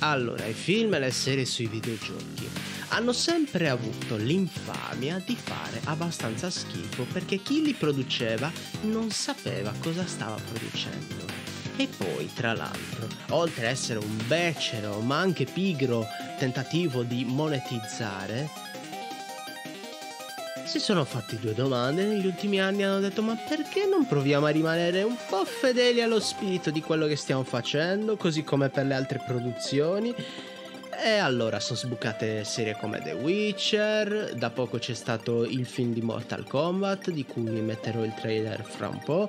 Allora, 0.00 0.44
i 0.46 0.52
film 0.52 0.94
e 0.94 0.98
le 0.98 1.10
serie 1.10 1.44
sui 1.44 1.66
videogiochi 1.66 2.48
hanno 2.88 3.12
sempre 3.12 3.68
avuto 3.68 4.16
l'infamia 4.16 5.22
di 5.24 5.34
fare 5.34 5.80
abbastanza 5.84 6.50
schifo 6.50 7.04
perché 7.04 7.38
chi 7.38 7.62
li 7.62 7.72
produceva 7.72 8.50
non 8.82 9.10
sapeva 9.10 9.72
cosa 9.80 10.06
stava 10.06 10.36
producendo. 10.36 11.24
E 11.76 11.88
poi, 11.94 12.30
tra 12.32 12.54
l'altro, 12.54 13.06
oltre 13.30 13.66
a 13.66 13.70
essere 13.70 13.98
un 13.98 14.16
becero 14.26 15.00
ma 15.00 15.18
anche 15.18 15.44
pigro 15.44 16.06
tentativo 16.38 17.02
di 17.02 17.24
monetizzare, 17.24 18.48
si 20.66 20.80
sono 20.80 21.04
fatti 21.04 21.38
due 21.38 21.54
domande. 21.54 22.04
Negli 22.04 22.26
ultimi 22.26 22.60
anni 22.60 22.82
hanno 22.82 23.00
detto 23.00 23.22
ma 23.22 23.36
perché 23.36 23.86
non 23.86 24.06
proviamo 24.06 24.46
a 24.46 24.50
rimanere 24.50 25.02
un 25.02 25.16
po' 25.28 25.44
fedeli 25.44 26.02
allo 26.02 26.20
spirito 26.20 26.70
di 26.70 26.80
quello 26.80 27.06
che 27.06 27.16
stiamo 27.16 27.44
facendo 27.44 28.16
così 28.16 28.42
come 28.42 28.68
per 28.68 28.86
le 28.86 28.94
altre 28.94 29.22
produzioni? 29.24 30.14
E 31.04 31.16
allora 31.18 31.60
sono 31.60 31.78
sbucate 31.78 32.42
serie 32.44 32.76
come 32.80 33.00
The 33.00 33.12
Witcher 33.12 34.34
da 34.34 34.50
poco 34.50 34.78
c'è 34.78 34.94
stato 34.94 35.44
il 35.44 35.66
film 35.66 35.92
di 35.92 36.00
Mortal 36.00 36.44
Kombat 36.44 37.10
di 37.10 37.24
cui 37.24 37.42
vi 37.42 37.60
metterò 37.60 38.02
il 38.02 38.14
trailer 38.14 38.64
fra 38.64 38.88
un 38.88 38.98
po' 39.04 39.28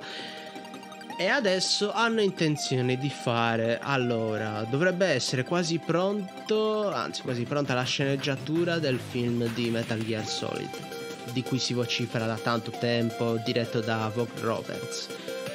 e 1.20 1.26
adesso 1.26 1.92
hanno 1.92 2.20
intenzione 2.20 2.96
di 2.96 3.10
fare 3.10 3.78
allora 3.82 4.64
dovrebbe 4.68 5.06
essere 5.06 5.44
quasi 5.44 5.78
pronto 5.78 6.90
anzi 6.90 7.22
quasi 7.22 7.42
pronta 7.42 7.74
la 7.74 7.82
sceneggiatura 7.82 8.78
del 8.78 8.98
film 8.98 9.46
di 9.52 9.68
Metal 9.68 10.02
Gear 10.02 10.26
Solid 10.26 10.97
di 11.32 11.42
cui 11.42 11.58
si 11.58 11.74
vocifera 11.74 12.26
da 12.26 12.36
tanto 12.36 12.70
tempo, 12.78 13.38
diretto 13.44 13.80
da 13.80 14.10
Vogue 14.14 14.40
Roberts. 14.40 15.08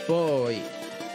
Poi 0.05 0.61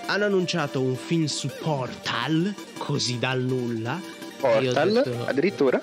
hanno 0.06 0.24
annunciato 0.24 0.80
un 0.80 0.96
film 0.96 1.26
su 1.26 1.48
Portal, 1.60 2.54
così 2.78 3.18
dal 3.18 3.40
nulla. 3.40 4.00
Portal, 4.38 4.92
detto- 4.92 5.26
addirittura. 5.26 5.80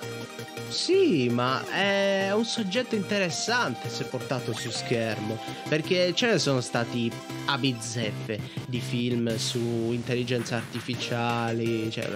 Sì, 0.67 1.29
ma 1.29 1.63
è 1.69 2.31
un 2.33 2.43
soggetto 2.43 2.95
interessante 2.95 3.87
se 3.87 4.05
portato 4.05 4.51
su 4.53 4.71
schermo, 4.71 5.39
perché 5.69 6.13
ce 6.13 6.27
ne 6.27 6.39
sono 6.39 6.59
stati 6.59 7.09
a 7.45 7.57
bizzeffe 7.57 8.39
di 8.65 8.79
film 8.79 9.37
su 9.37 9.59
intelligenze 9.91 10.55
artificiali, 10.55 11.89
cioè 11.91 12.09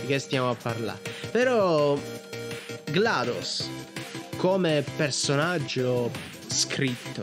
di 0.00 0.06
che 0.06 0.18
stiamo 0.18 0.50
a 0.50 0.54
parlare. 0.54 1.00
Però 1.30 1.98
GLaDOS 2.84 3.68
come 4.40 4.82
personaggio 4.96 6.10
scritto 6.46 7.22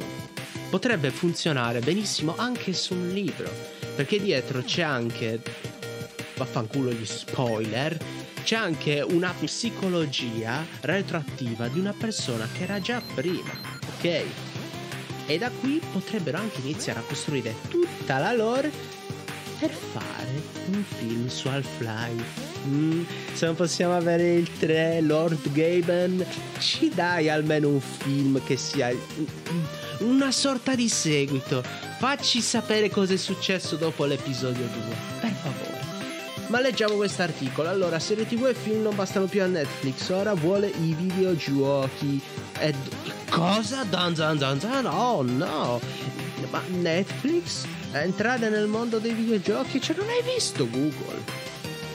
potrebbe 0.70 1.10
funzionare 1.10 1.80
benissimo 1.80 2.36
anche 2.38 2.74
su 2.74 2.94
un 2.94 3.10
libro, 3.10 3.50
perché 3.96 4.22
dietro 4.22 4.62
c'è 4.62 4.84
anche 4.84 5.42
vaffanculo 6.36 6.92
gli 6.92 7.06
spoiler, 7.08 7.98
c'è 8.44 8.56
anche 8.56 9.02
una 9.02 9.34
psicologia 9.34 10.64
retroattiva 10.82 11.68
di 11.70 11.80
una 11.80 11.96
persona 11.98 12.48
che 12.54 12.62
era 12.62 12.80
già 12.80 13.02
prima, 13.16 13.50
ok? 13.96 14.24
E 15.26 15.38
da 15.40 15.50
qui 15.50 15.82
potrebbero 15.92 16.38
anche 16.38 16.62
iniziare 16.62 17.00
a 17.00 17.04
costruire 17.04 17.56
tutta 17.68 18.20
la 18.20 18.34
lore 18.34 18.70
per 19.58 19.72
fare 19.72 20.40
un 20.68 20.84
film 20.84 21.28
su 21.30 21.48
Half-Life. 21.48 22.47
Mm, 22.66 23.04
se 23.34 23.46
non 23.46 23.56
possiamo 23.56 23.96
avere 23.96 24.34
il 24.34 24.50
3, 24.58 25.02
Lord 25.02 25.52
Gaben, 25.52 26.26
ci 26.60 26.92
dai 26.94 27.30
almeno 27.30 27.70
un 27.70 27.80
film 27.80 28.42
che 28.44 28.58
sia 28.58 28.90
mm, 28.90 29.64
una 30.00 30.32
sorta 30.32 30.76
di 30.76 30.90
seguito. 30.90 31.64
Facci 32.00 32.42
sapere 32.42 32.90
cosa 32.90 33.14
è 33.14 33.18
successo 33.18 33.76
dopo 33.76 34.06
l'episodio 34.06 34.66
2, 34.66 34.82
per 35.20 35.32
favore. 35.32 35.78
Ma 36.48 36.62
leggiamo 36.62 36.96
quest'articolo. 36.96 37.68
Allora, 37.68 38.00
serie 38.00 38.26
TV 38.26 38.48
e 38.48 38.54
film 38.54 38.82
non 38.82 38.96
bastano 38.96 39.26
più 39.26 39.44
a 39.44 39.48
Netflix, 39.48 40.10
ora 40.10 40.34
vuole 40.34 40.68
i 40.68 40.94
videogiochi. 40.94 42.22
E 42.60 42.74
cosa? 43.30 43.84
Dan 43.84 44.14
dan 44.14 44.38
dan 44.38 44.58
dan? 44.58 44.86
Oh 44.86 45.22
no! 45.24 45.82
Ma 46.50 46.62
Netflix? 46.68 47.66
Entrare 47.92 48.50
nel 48.50 48.68
mondo 48.68 49.00
dei 49.00 49.14
videogiochi? 49.14 49.82
Cioè, 49.82 49.98
non 49.98 50.08
hai 50.08 50.24
visto 50.24 50.70
Google? 50.70 51.47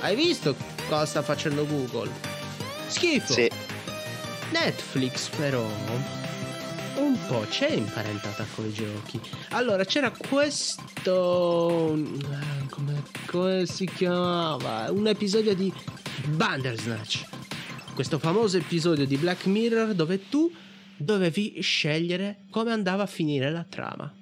Hai 0.02 0.16
visto 0.16 0.56
cosa 0.88 1.06
sta 1.06 1.22
facendo 1.22 1.64
Google? 1.64 2.10
Schifo! 2.88 3.34
Sì. 3.34 3.48
Netflix 4.50 5.28
però 5.28 5.64
un 6.96 7.18
po' 7.28 7.46
c'è 7.48 7.70
imparentata 7.70 8.44
con 8.52 8.66
i 8.66 8.72
giochi. 8.72 9.20
Allora 9.50 9.84
c'era 9.84 10.10
questo 10.10 11.96
ah, 12.32 12.66
come, 12.68 13.02
come 13.26 13.64
si 13.66 13.86
chiamava? 13.86 14.90
Un 14.90 15.06
episodio 15.06 15.54
di 15.54 15.72
Bandersnatch. 16.30 17.24
Questo 17.94 18.18
famoso 18.18 18.56
episodio 18.56 19.06
di 19.06 19.16
Black 19.16 19.46
Mirror 19.46 19.94
dove 19.94 20.28
tu 20.28 20.52
dovevi 20.96 21.60
scegliere 21.60 22.38
come 22.50 22.72
andava 22.72 23.04
a 23.04 23.06
finire 23.06 23.52
la 23.52 23.64
trama. 23.68 24.12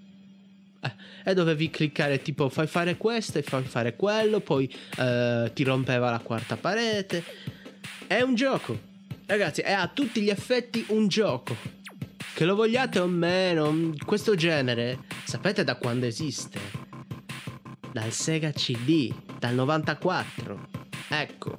Eh, 0.80 1.30
e 1.30 1.34
dovevi 1.34 1.68
cliccare 1.70 2.22
tipo 2.22 2.48
fai 2.48 2.66
fare 2.66 2.96
questo 2.96 3.38
e 3.38 3.42
fai 3.42 3.62
fare 3.64 3.96
quello, 3.96 4.40
poi 4.40 4.72
eh, 4.98 5.50
ti 5.54 5.62
rompeva 5.62 6.10
la 6.10 6.20
quarta 6.20 6.56
parete. 6.56 7.22
È 8.06 8.20
un 8.22 8.34
gioco. 8.34 8.88
Ragazzi, 9.26 9.60
è 9.60 9.72
a 9.72 9.86
tutti 9.86 10.20
gli 10.22 10.30
effetti 10.30 10.84
un 10.88 11.06
gioco. 11.06 11.56
Che 12.34 12.44
lo 12.44 12.54
vogliate 12.54 12.98
o 12.98 13.06
meno, 13.06 13.92
questo 14.04 14.34
genere, 14.34 15.00
sapete 15.24 15.62
da 15.62 15.76
quando 15.76 16.06
esiste? 16.06 16.58
Dal 17.92 18.12
Sega 18.12 18.50
CD, 18.50 19.12
dal 19.38 19.54
94. 19.54 20.68
Ecco, 21.08 21.58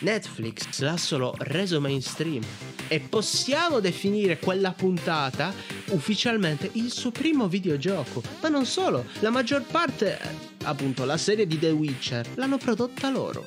Netflix 0.00 0.80
l'ha 0.80 0.96
solo 0.96 1.34
reso 1.38 1.80
mainstream 1.80 2.42
e 2.88 3.00
possiamo 3.00 3.80
definire 3.80 4.38
quella 4.38 4.72
puntata 4.72 5.52
ufficialmente 5.88 6.70
il 6.74 6.90
suo 6.90 7.10
primo 7.10 7.48
videogioco. 7.48 8.22
Ma 8.40 8.48
non 8.48 8.64
solo, 8.64 9.04
la 9.20 9.30
maggior 9.30 9.62
parte, 9.62 10.18
appunto 10.64 11.04
la 11.04 11.16
serie 11.16 11.46
di 11.46 11.58
The 11.58 11.70
Witcher, 11.70 12.26
l'hanno 12.34 12.56
prodotta 12.56 13.10
loro. 13.10 13.46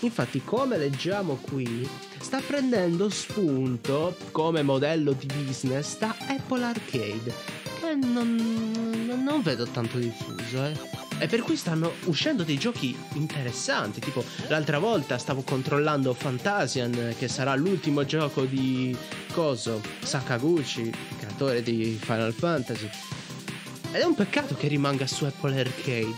Infatti, 0.00 0.42
come 0.44 0.78
leggiamo 0.78 1.36
qui, 1.36 1.88
sta 2.20 2.40
prendendo 2.40 3.08
spunto 3.08 4.16
come 4.30 4.62
modello 4.62 5.12
di 5.12 5.26
business 5.26 5.98
da 5.98 6.14
Apple 6.28 6.62
Arcade, 6.62 7.34
che 7.80 7.94
non, 7.94 9.22
non 9.24 9.42
vedo 9.42 9.66
tanto 9.66 9.98
diffuso, 9.98 10.64
eh. 10.64 11.07
E 11.18 11.26
per 11.26 11.40
cui 11.40 11.56
stanno 11.56 11.92
uscendo 12.04 12.44
dei 12.44 12.58
giochi 12.58 12.96
interessanti. 13.14 14.00
Tipo, 14.00 14.24
l'altra 14.48 14.78
volta 14.78 15.18
stavo 15.18 15.42
controllando 15.42 16.14
Fantasian, 16.14 17.14
che 17.18 17.28
sarà 17.28 17.54
l'ultimo 17.56 18.04
gioco 18.04 18.44
di 18.44 18.96
Coso, 19.32 19.80
Sakaguchi, 20.02 20.92
creatore 21.18 21.62
di 21.62 21.98
Final 22.00 22.32
Fantasy. 22.32 22.88
Ed 23.90 24.00
è 24.00 24.04
un 24.04 24.14
peccato 24.14 24.54
che 24.54 24.68
rimanga 24.68 25.06
su 25.06 25.24
Apple 25.24 25.58
Arcade. 25.58 26.14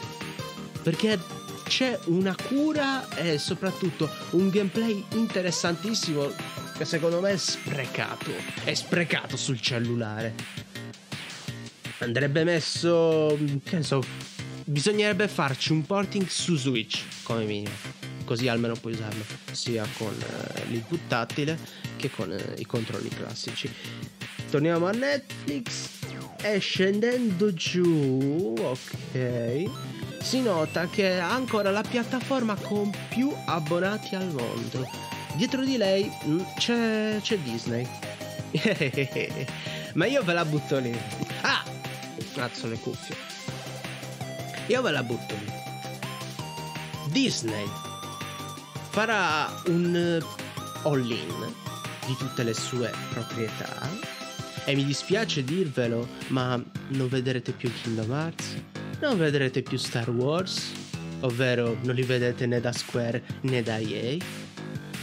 Perché 0.82 1.18
c'è 1.64 1.98
una 2.06 2.34
cura 2.34 3.08
e 3.14 3.38
soprattutto 3.38 4.10
un 4.30 4.50
gameplay 4.50 5.04
interessantissimo 5.12 6.32
che 6.76 6.84
secondo 6.84 7.20
me 7.20 7.30
è 7.30 7.36
sprecato. 7.36 8.30
È 8.64 8.74
sprecato 8.74 9.36
sul 9.36 9.60
cellulare. 9.60 10.34
Andrebbe 11.98 12.44
messo, 12.44 13.38
che 13.62 13.76
ne 13.76 13.82
so, 13.82 14.02
bisognerebbe 14.70 15.26
farci 15.26 15.72
un 15.72 15.84
porting 15.84 16.26
su 16.26 16.56
Switch 16.56 17.02
come 17.24 17.44
minimo. 17.44 17.74
Così 18.24 18.46
almeno 18.46 18.74
puoi 18.74 18.92
usarlo 18.92 19.24
sia 19.50 19.84
con 19.98 20.14
eh, 20.14 20.66
l'input 20.68 21.00
tattile 21.08 21.58
che 21.96 22.10
con 22.10 22.32
eh, 22.32 22.54
i 22.58 22.66
controlli 22.66 23.08
classici. 23.08 23.68
Torniamo 24.48 24.86
a 24.86 24.92
Netflix 24.92 25.98
e 26.42 26.58
scendendo 26.58 27.52
giù, 27.52 28.54
ok, 28.58 29.64
si 30.22 30.40
nota 30.40 30.88
che 30.88 31.18
ha 31.18 31.32
ancora 31.32 31.70
la 31.70 31.82
piattaforma 31.82 32.54
con 32.54 32.90
più 33.08 33.32
abbonati 33.46 34.14
al 34.14 34.32
mondo. 34.32 34.88
Dietro 35.36 35.64
di 35.64 35.76
lei 35.76 36.10
mm, 36.26 36.40
c'è, 36.56 37.18
c'è 37.20 37.38
Disney. 37.38 37.86
Ma 39.94 40.06
io 40.06 40.22
ve 40.22 40.32
la 40.32 40.44
butto 40.44 40.78
lì. 40.78 40.96
Ah! 41.42 41.64
Cazzo 42.32 42.68
le 42.68 42.78
cuffie. 42.78 43.39
Io 44.70 44.82
ve 44.82 44.92
la 44.92 45.02
butto 45.02 45.34
lì. 45.34 45.50
Disney 47.10 47.68
farà 48.90 49.50
un 49.66 49.96
eh, 49.96 50.24
all-in 50.84 51.52
di 52.06 52.14
tutte 52.16 52.44
le 52.44 52.54
sue 52.54 52.92
proprietà. 53.10 53.90
E 54.64 54.76
mi 54.76 54.84
dispiace 54.84 55.42
dirvelo, 55.42 56.06
ma 56.28 56.62
non 56.90 57.08
vedrete 57.08 57.50
più 57.50 57.68
Kingdom 57.82 58.12
Hearts, 58.12 58.62
non 59.00 59.18
vedrete 59.18 59.62
più 59.62 59.76
Star 59.76 60.08
Wars, 60.08 60.70
ovvero 61.22 61.76
non 61.82 61.96
li 61.96 62.02
vedete 62.02 62.46
né 62.46 62.60
da 62.60 62.70
Square 62.70 63.24
né 63.40 63.64
da 63.64 63.76
EA, 63.76 64.18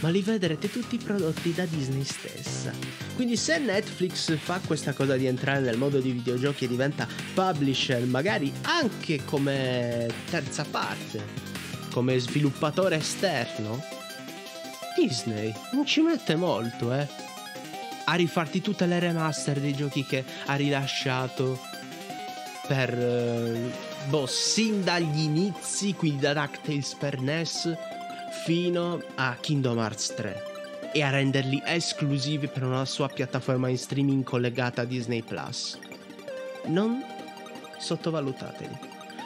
ma 0.00 0.08
li 0.08 0.22
vedrete 0.22 0.70
tutti 0.70 0.96
prodotti 0.96 1.52
da 1.52 1.66
Disney 1.66 2.04
stessa. 2.04 3.07
Quindi 3.18 3.36
se 3.36 3.58
Netflix 3.58 4.38
fa 4.38 4.60
questa 4.64 4.92
cosa 4.92 5.16
di 5.16 5.26
entrare 5.26 5.58
nel 5.58 5.76
mondo 5.76 5.98
dei 5.98 6.12
videogiochi 6.12 6.66
e 6.66 6.68
diventa 6.68 7.04
publisher, 7.34 8.06
magari 8.06 8.52
anche 8.62 9.24
come 9.24 10.06
terza 10.30 10.64
parte, 10.70 11.24
come 11.90 12.16
sviluppatore 12.20 12.94
esterno, 12.94 13.82
Disney 14.96 15.52
non 15.72 15.84
ci 15.84 16.00
mette 16.00 16.36
molto, 16.36 16.94
eh. 16.94 17.08
A 18.04 18.14
rifarti 18.14 18.60
tutte 18.60 18.86
le 18.86 19.00
remaster 19.00 19.58
dei 19.58 19.74
giochi 19.74 20.04
che 20.04 20.24
ha 20.46 20.54
rilasciato 20.54 21.58
per... 22.68 22.96
eh, 22.96 23.72
boh, 24.10 24.26
sin 24.26 24.84
dagli 24.84 25.22
inizi, 25.22 25.92
quindi 25.94 26.20
da 26.20 26.34
DuckTales 26.34 26.94
per 26.94 27.20
NES 27.20 27.76
fino 28.44 29.02
a 29.16 29.36
Kingdom 29.40 29.78
Hearts 29.78 30.14
3 30.14 30.47
e 30.92 31.02
a 31.02 31.10
renderli 31.10 31.62
esclusivi 31.64 32.48
per 32.48 32.62
una 32.62 32.84
sua 32.84 33.08
piattaforma 33.08 33.68
in 33.68 33.78
streaming 33.78 34.24
collegata 34.24 34.82
a 34.82 34.84
Disney 34.84 35.22
Plus. 35.22 35.78
Non 36.66 37.02
sottovalutateli, 37.78 38.78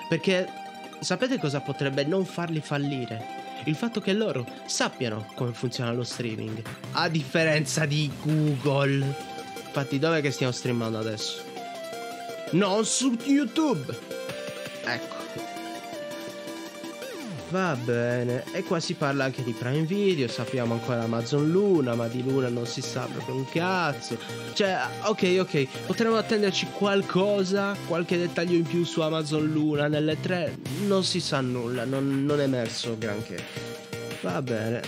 perché 0.09 0.46
sapete 1.01 1.38
cosa 1.38 1.61
potrebbe 1.61 2.05
non 2.05 2.25
farli 2.25 2.61
fallire? 2.61 3.40
Il 3.64 3.77
fatto 3.77 4.01
che 4.01 4.12
loro 4.12 4.46
sappiano 4.66 5.27
come 5.35 5.53
funziona 5.53 5.92
lo 5.92 6.05
streaming, 6.05 6.62
a 6.92 7.09
differenza 7.09 7.87
di 7.87 8.11
Google. 8.22 9.05
Infatti, 9.64 9.98
dov'è 9.98 10.20
che 10.20 10.33
stiamo 10.33 10.53
streamando 10.53 10.98
adesso? 10.98 11.42
Non 12.51 12.85
su 12.85 13.16
YouTube! 13.25 13.96
Ecco. 14.85 15.21
Va 17.52 17.76
bene, 17.76 18.44
e 18.52 18.62
qua 18.62 18.80
si 18.80 18.94
parla 18.94 19.24
anche 19.24 19.44
di 19.44 19.52
Prime 19.52 19.82
Video, 19.82 20.26
sappiamo 20.26 20.72
ancora 20.72 21.02
Amazon 21.02 21.50
Luna, 21.50 21.94
ma 21.94 22.08
di 22.08 22.22
Luna 22.22 22.48
non 22.48 22.64
si 22.64 22.80
sa 22.80 23.02
proprio 23.02 23.34
un 23.34 23.46
cazzo. 23.46 24.16
Cioè, 24.54 24.74
ok, 25.02 25.36
ok, 25.40 25.66
potremmo 25.84 26.16
attenderci 26.16 26.68
qualcosa, 26.72 27.76
qualche 27.86 28.16
dettaglio 28.16 28.56
in 28.56 28.62
più 28.62 28.84
su 28.84 29.02
Amazon 29.02 29.52
Luna 29.52 29.86
nelle 29.86 30.18
tre, 30.18 30.56
non 30.86 31.04
si 31.04 31.20
sa 31.20 31.42
nulla, 31.42 31.84
non, 31.84 32.24
non 32.24 32.40
è 32.40 32.44
emerso 32.44 32.96
granché. 32.96 33.38
Va 34.22 34.40
bene, 34.40 34.80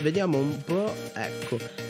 vediamo 0.00 0.38
un 0.38 0.64
po', 0.64 0.94
ecco. 1.12 1.81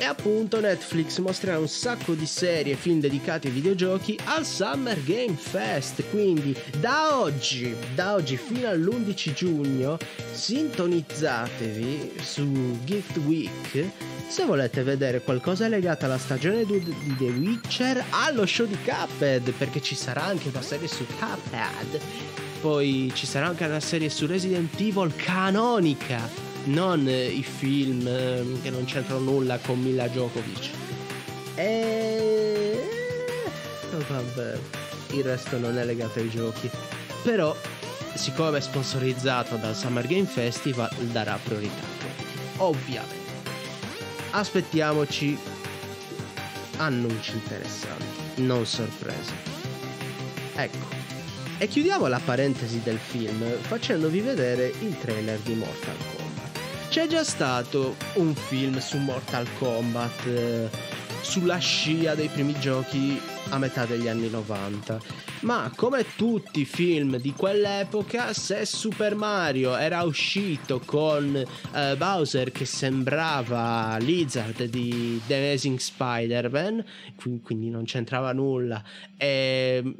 E 0.00 0.04
appunto 0.06 0.60
Netflix 0.60 1.18
mostrerà 1.18 1.58
un 1.58 1.68
sacco 1.68 2.14
di 2.14 2.24
serie 2.24 2.72
e 2.72 2.76
film 2.76 3.00
dedicati 3.00 3.48
ai 3.48 3.52
videogiochi 3.52 4.18
al 4.24 4.46
Summer 4.46 4.98
Game 5.04 5.34
Fest. 5.36 6.02
Quindi 6.08 6.56
da 6.78 7.20
oggi, 7.20 7.76
da 7.94 8.14
oggi 8.14 8.38
fino 8.38 8.66
all'11 8.66 9.34
giugno, 9.34 9.98
sintonizzatevi 10.32 12.12
su 12.22 12.78
Gift 12.82 13.18
Week 13.18 13.88
se 14.26 14.46
volete 14.46 14.82
vedere 14.84 15.20
qualcosa 15.20 15.68
legato 15.68 16.06
alla 16.06 16.16
stagione 16.16 16.64
di 16.64 16.78
di 16.78 17.16
The 17.18 17.24
Witcher, 17.24 18.02
allo 18.08 18.46
show 18.46 18.64
di 18.64 18.78
Cuphead, 18.82 19.50
perché 19.52 19.82
ci 19.82 19.94
sarà 19.94 20.24
anche 20.24 20.48
una 20.48 20.62
serie 20.62 20.88
su 20.88 21.04
Cuphead. 21.04 22.00
Poi 22.62 23.12
ci 23.14 23.26
sarà 23.26 23.48
anche 23.48 23.66
una 23.66 23.80
serie 23.80 24.08
su 24.08 24.26
Resident 24.26 24.80
Evil 24.80 25.12
canonica 25.14 26.49
non 26.64 27.06
eh, 27.08 27.26
i 27.26 27.42
film 27.42 28.06
eh, 28.06 28.60
che 28.62 28.70
non 28.70 28.84
c'entrano 28.84 29.20
nulla 29.20 29.58
con 29.58 29.80
Mila 29.80 30.06
Djokovic. 30.08 30.70
E 31.54 32.88
vabbè, 34.08 34.58
il 35.12 35.24
resto 35.24 35.58
non 35.58 35.78
è 35.78 35.84
legato 35.84 36.18
ai 36.18 36.30
giochi. 36.30 36.70
Però, 37.22 37.54
siccome 38.14 38.58
è 38.58 38.60
sponsorizzato 38.60 39.56
dal 39.56 39.74
Summer 39.74 40.06
Game 40.06 40.26
Festival, 40.26 40.90
darà 41.12 41.38
priorità. 41.42 41.82
Ovviamente. 42.58 43.18
Aspettiamoci 44.30 45.36
annunci 46.76 47.32
interessanti, 47.32 48.42
non 48.42 48.64
sorprese. 48.64 49.32
Ecco. 50.54 50.98
E 51.58 51.68
chiudiamo 51.68 52.06
la 52.06 52.20
parentesi 52.24 52.80
del 52.82 52.98
film 52.98 53.44
facendovi 53.60 54.20
vedere 54.20 54.72
il 54.80 54.98
trailer 54.98 55.38
di 55.40 55.54
Mortal 55.54 55.96
Kombat. 55.96 56.19
C'è 56.90 57.06
già 57.06 57.22
stato 57.22 57.94
un 58.14 58.34
film 58.34 58.80
su 58.80 58.98
Mortal 58.98 59.46
Kombat 59.58 60.26
eh, 60.26 60.68
sulla 61.20 61.58
scia 61.58 62.16
dei 62.16 62.26
primi 62.26 62.52
giochi 62.58 63.16
a 63.50 63.58
metà 63.58 63.86
degli 63.86 64.08
anni 64.08 64.28
90. 64.28 65.00
Ma 65.42 65.70
come 65.76 66.04
tutti 66.16 66.62
i 66.62 66.64
film 66.64 67.18
di 67.18 67.32
quell'epoca, 67.32 68.32
se 68.32 68.64
Super 68.66 69.14
Mario 69.14 69.76
era 69.76 70.02
uscito 70.02 70.80
con 70.84 71.36
eh, 71.36 71.94
Bowser 71.96 72.50
che 72.50 72.64
sembrava 72.64 73.96
Lizard 74.00 74.64
di 74.64 75.20
The 75.28 75.36
Amazing 75.36 75.78
Spider-Man, 75.78 76.84
qui- 77.14 77.40
quindi 77.40 77.70
non 77.70 77.84
c'entrava 77.84 78.32
nulla, 78.32 78.82
e 79.16 79.94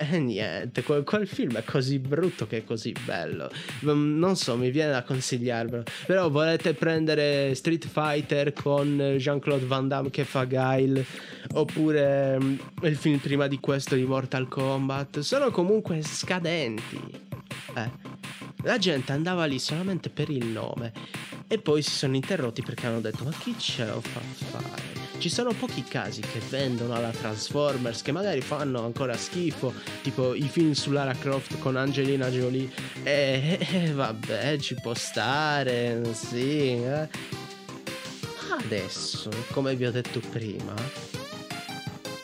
e 0.00 0.18
niente, 0.20 0.84
quel, 0.84 1.02
quel 1.02 1.26
film 1.26 1.56
è 1.56 1.64
così 1.64 1.98
brutto 1.98 2.46
che 2.46 2.58
è 2.58 2.64
così 2.64 2.94
bello. 3.04 3.50
Non 3.80 4.36
so, 4.36 4.56
mi 4.56 4.70
viene 4.70 4.92
da 4.92 5.02
consigliarvelo. 5.02 5.82
Però 6.06 6.30
volete 6.30 6.72
prendere 6.74 7.52
Street 7.56 7.84
Fighter 7.88 8.52
con 8.52 9.16
Jean-Claude 9.16 9.66
Van 9.66 9.88
Damme 9.88 10.10
che 10.10 10.22
fa 10.22 10.44
Guile, 10.44 11.04
oppure 11.54 12.38
mm, 12.40 12.54
il 12.82 12.96
film 12.96 13.18
prima 13.18 13.48
di 13.48 13.58
questo 13.58 13.96
di 13.96 14.04
Mortal 14.04 14.46
Kombat, 14.46 15.18
sono 15.18 15.50
comunque 15.50 16.00
scadenti. 16.02 17.00
Eh. 17.74 17.90
La 18.62 18.78
gente 18.78 19.10
andava 19.10 19.46
lì 19.46 19.58
solamente 19.58 20.10
per 20.10 20.30
il 20.30 20.46
nome. 20.46 20.92
E 21.48 21.58
poi 21.58 21.82
si 21.82 21.90
sono 21.90 22.14
interrotti 22.14 22.62
perché 22.62 22.86
hanno 22.86 23.00
detto 23.00 23.24
ma 23.24 23.32
chi 23.32 23.52
ce 23.58 23.84
lo 23.84 24.00
fa 24.00 24.20
fare? 24.20 24.97
Ci 25.18 25.28
sono 25.28 25.52
pochi 25.52 25.82
casi 25.82 26.20
che 26.20 26.40
vendono 26.48 26.94
alla 26.94 27.10
Transformers 27.10 28.02
che 28.02 28.12
magari 28.12 28.40
fanno 28.40 28.84
ancora 28.84 29.16
schifo, 29.16 29.74
tipo 30.02 30.32
i 30.32 30.48
film 30.48 30.72
su 30.72 30.92
Lara 30.92 31.12
Croft 31.12 31.58
con 31.58 31.76
Angelina 31.76 32.30
Jolie. 32.30 32.70
E 33.02 33.58
eh, 33.60 33.92
vabbè, 33.92 34.58
ci 34.58 34.74
può 34.74 34.94
stare, 34.94 36.02
sì. 36.14 36.74
Eh. 36.74 37.08
Adesso, 38.62 39.30
come 39.50 39.74
vi 39.74 39.86
ho 39.86 39.90
detto 39.90 40.20
prima, 40.20 40.74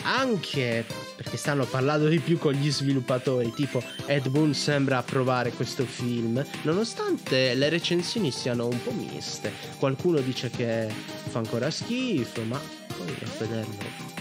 anche 0.02 0.84
perché 1.16 1.36
stanno 1.36 1.64
parlando 1.64 2.06
di 2.08 2.20
più 2.20 2.38
con 2.38 2.52
gli 2.52 2.70
sviluppatori, 2.70 3.52
tipo 3.52 3.82
Ed 4.06 4.28
Boon 4.28 4.54
sembra 4.54 4.98
approvare 4.98 5.50
questo 5.50 5.84
film, 5.84 6.44
nonostante 6.62 7.54
le 7.54 7.68
recensioni 7.68 8.30
siano 8.30 8.66
un 8.66 8.80
po' 8.82 8.92
miste. 8.92 9.52
Qualcuno 9.78 10.20
dice 10.20 10.50
che 10.50 10.88
fa 11.28 11.38
ancora 11.38 11.70
schifo, 11.70 12.42
ma 12.42 12.82
poi 12.96 13.08
a 13.08 13.38
vederlo 13.38 14.12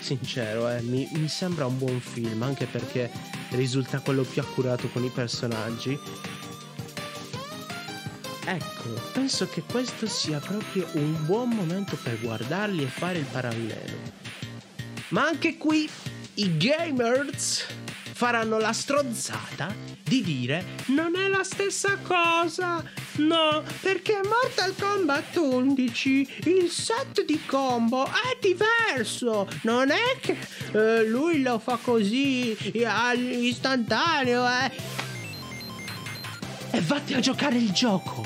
sincero, 0.00 0.68
eh, 0.68 0.80
mi, 0.82 1.08
mi, 1.12 1.28
sembra 1.28 1.66
un 1.66 1.78
buon 1.78 2.00
film, 2.00 2.42
anche 2.42 2.66
perché 2.66 3.10
risulta 3.50 4.00
quello 4.00 4.22
più 4.22 4.42
accurato 4.42 4.88
con 4.88 5.04
i 5.04 5.08
personaggi. 5.08 5.96
Ecco, 8.44 8.88
penso 9.12 9.46
che 9.48 9.62
questo 9.62 10.06
sia 10.08 10.40
proprio 10.40 10.88
un 10.94 11.24
buon 11.26 11.50
momento 11.50 11.96
per 12.02 12.18
guardarli 12.18 12.82
e 12.82 12.86
fare 12.86 13.18
il 13.18 13.26
parallelo. 13.26 14.18
Ma 15.08 15.26
anche 15.26 15.56
qui 15.56 15.88
i 16.34 16.56
gamers 16.56 17.66
faranno 18.20 18.58
la 18.58 18.74
stronzata 18.74 19.74
di 20.04 20.20
dire 20.22 20.76
non 20.88 21.16
è 21.16 21.26
la 21.28 21.42
stessa 21.42 21.96
cosa. 22.02 22.84
No, 23.16 23.62
perché 23.80 24.20
Mortal 24.22 24.74
Kombat 24.78 25.36
11 25.36 26.42
il 26.44 26.68
set 26.68 27.24
di 27.24 27.40
combo 27.46 28.04
è 28.04 28.36
diverso. 28.38 29.48
Non 29.62 29.90
è 29.90 30.18
che 30.20 30.36
eh, 30.72 31.08
lui 31.08 31.40
lo 31.40 31.58
fa 31.58 31.78
così 31.80 32.54
all'istantaneo, 32.84 34.46
eh. 34.46 34.70
E 36.72 36.80
vatti 36.82 37.14
a 37.14 37.20
giocare 37.20 37.56
il 37.56 37.70
gioco. 37.72 38.22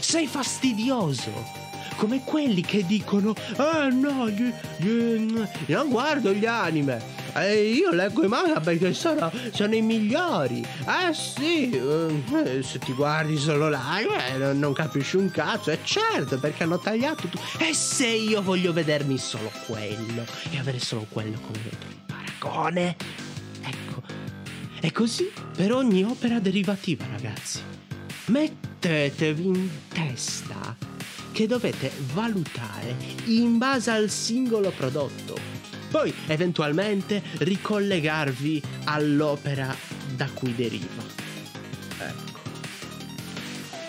Sei 0.00 0.26
fastidioso 0.26 1.64
come 1.96 2.24
quelli 2.24 2.62
che 2.62 2.84
dicono 2.84 3.34
ah 3.56 3.88
no 3.88 4.28
gli, 4.28 4.52
gli, 4.76 5.34
non 5.66 5.88
guardo 5.88 6.30
gli 6.30 6.44
anime 6.44 7.15
eh, 7.44 7.70
io 7.70 7.90
leggo 7.90 8.24
i 8.24 8.28
manga 8.28 8.60
perché 8.60 8.92
sono, 8.92 9.30
sono 9.52 9.74
i 9.74 9.82
migliori. 9.82 10.60
Eh 10.60 11.12
sì 11.12 11.70
eh, 11.70 12.62
se 12.62 12.78
ti 12.78 12.92
guardi 12.92 13.36
solo 13.36 13.68
l'anime 13.68 14.36
non, 14.36 14.58
non 14.58 14.72
capisci 14.72 15.16
un 15.16 15.30
cazzo. 15.30 15.70
E 15.70 15.78
certo 15.82 16.38
perché 16.38 16.62
hanno 16.62 16.78
tagliato 16.78 17.28
tu. 17.28 17.38
E 17.58 17.74
se 17.74 18.06
io 18.06 18.42
voglio 18.42 18.72
vedermi 18.72 19.18
solo 19.18 19.50
quello 19.66 20.24
e 20.50 20.58
avere 20.58 20.78
solo 20.78 21.06
quello 21.08 21.38
come 21.40 21.94
paragone 22.06 22.96
ecco 23.62 24.02
è 24.80 24.92
così 24.92 25.30
per 25.56 25.72
ogni 25.72 26.04
opera 26.04 26.38
derivativa 26.38 27.04
ragazzi. 27.10 27.60
Mettetevi 28.26 29.46
in 29.46 29.68
testa 29.88 30.76
che 31.32 31.46
dovete 31.46 31.90
valutare 32.14 32.96
in 33.26 33.58
base 33.58 33.90
al 33.90 34.08
singolo 34.08 34.70
prodotto. 34.70 35.65
Poi 35.90 36.12
eventualmente 36.26 37.22
ricollegarvi 37.38 38.62
all'opera 38.84 39.74
da 40.14 40.28
cui 40.32 40.54
deriva. 40.54 41.02
Ecco. 41.98 42.26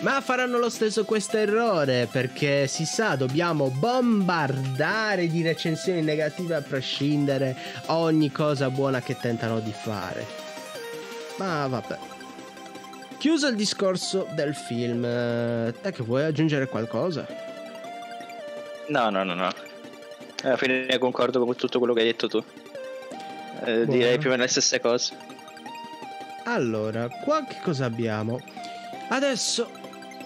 Ma 0.01 0.21
faranno 0.21 0.59
lo 0.59 0.69
stesso 0.69 1.05
questo 1.05 1.37
errore 1.37 2.07
perché 2.11 2.67
si 2.67 2.85
sa 2.85 3.15
dobbiamo 3.15 3.69
bombardare 3.69 5.27
di 5.27 5.41
recensioni 5.41 6.01
negative 6.01 6.55
a 6.55 6.61
prescindere 6.61 7.57
ogni 7.87 8.31
cosa 8.31 8.69
buona 8.69 9.01
che 9.01 9.17
tentano 9.17 9.59
di 9.59 9.73
fare. 9.73 10.25
Ma 11.37 11.65
vabbè. 11.67 11.97
Chiuso 13.17 13.47
il 13.47 13.55
discorso 13.55 14.27
del 14.33 14.53
film, 14.53 15.03
eh, 15.03 15.73
te 15.81 15.91
che 15.91 16.03
vuoi 16.03 16.23
aggiungere 16.23 16.67
qualcosa? 16.67 17.25
No, 18.89 19.09
no, 19.09 19.23
no, 19.23 19.33
no. 19.33 19.51
Alla 20.43 20.57
fine 20.57 20.97
concordo 20.99 21.43
con 21.43 21.55
tutto 21.55 21.79
quello 21.79 21.93
che 21.93 22.01
hai 22.01 22.05
detto 22.07 22.27
tu. 22.27 22.43
Eh, 23.65 23.85
direi 23.85 24.17
più 24.17 24.27
o 24.27 24.31
meno 24.31 24.43
le 24.43 24.49
stesse 24.49 24.79
cose. 24.79 25.15
Allora, 26.45 27.09
qua 27.09 27.43
che 27.45 27.59
cosa 27.61 27.85
abbiamo? 27.85 28.39
Adesso 29.09 29.69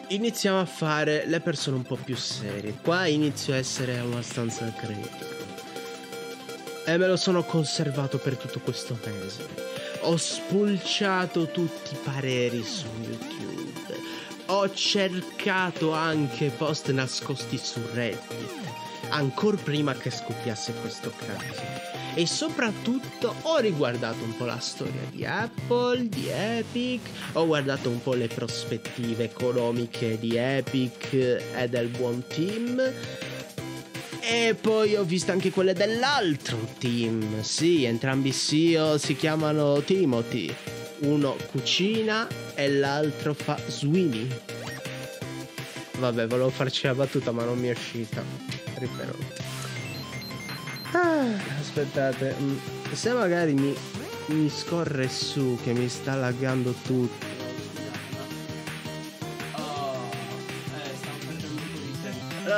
iniziamo 0.07 0.59
a 0.59 0.65
fare 0.65 1.25
le 1.25 1.39
persone 1.39 1.77
un 1.77 1.83
po' 1.83 1.97
più 1.97 2.15
serie. 2.15 2.75
Qua 2.81 3.05
inizio 3.07 3.53
a 3.53 3.57
essere 3.57 3.97
abbastanza 3.97 4.71
critico. 4.75 5.39
E 6.85 6.97
me 6.97 7.07
lo 7.07 7.15
sono 7.15 7.43
conservato 7.43 8.17
per 8.17 8.35
tutto 8.37 8.59
questo 8.59 8.97
mese 9.05 9.71
ho 10.03 10.17
spulciato 10.17 11.47
tutti 11.47 11.93
i 11.93 11.97
pareri 12.03 12.63
su 12.63 12.87
YouTube. 12.99 13.99
Ho 14.47 14.73
cercato 14.73 15.93
anche 15.93 16.49
post 16.49 16.89
nascosti 16.91 17.57
su 17.57 17.79
Reddit. 17.93 18.60
Ancora 19.11 19.57
prima 19.57 19.93
che 19.93 20.09
scoppiasse 20.09 20.73
questo 20.81 21.11
caso. 21.15 21.61
E 22.13 22.25
soprattutto 22.25 23.33
ho 23.43 23.57
riguardato 23.59 24.23
un 24.23 24.35
po' 24.35 24.45
la 24.45 24.59
storia 24.59 25.01
di 25.11 25.25
Apple, 25.25 26.09
di 26.09 26.27
Epic, 26.29 27.01
ho 27.33 27.45
guardato 27.45 27.89
un 27.89 28.01
po' 28.01 28.13
le 28.13 28.27
prospettive 28.27 29.23
economiche 29.23 30.19
di 30.19 30.35
Epic 30.35 31.13
e 31.13 31.69
del 31.69 31.87
buon 31.87 32.23
team 32.27 32.93
e 34.21 34.55
poi 34.59 34.95
ho 34.95 35.03
visto 35.03 35.31
anche 35.31 35.51
quelle 35.51 35.73
dell'altro 35.73 36.57
team. 36.77 37.41
Sì, 37.41 37.83
entrambi 37.83 38.31
CEO 38.31 38.97
si 38.97 39.15
chiamano 39.15 39.81
Timothy. 39.81 40.53
Uno 40.99 41.35
cucina 41.49 42.27
e 42.53 42.69
l'altro 42.69 43.33
fa 43.33 43.59
swini. 43.67 44.27
Vabbè, 45.97 46.27
volevo 46.27 46.49
farci 46.49 46.85
la 46.85 46.93
battuta, 46.93 47.31
ma 47.31 47.43
non 47.43 47.57
mi 47.57 47.67
è 47.67 47.71
uscita. 47.71 48.23
Ripeto. 48.81 49.17
Ah, 50.93 51.59
aspettate, 51.59 52.35
mm, 52.39 52.57
se 52.93 53.13
magari 53.13 53.53
mi, 53.53 53.75
mi 54.25 54.49
scorre 54.49 55.07
su 55.07 55.59
che 55.61 55.71
mi 55.73 55.87
sta 55.87 56.15
laggando 56.15 56.71
tutto. 56.71 57.29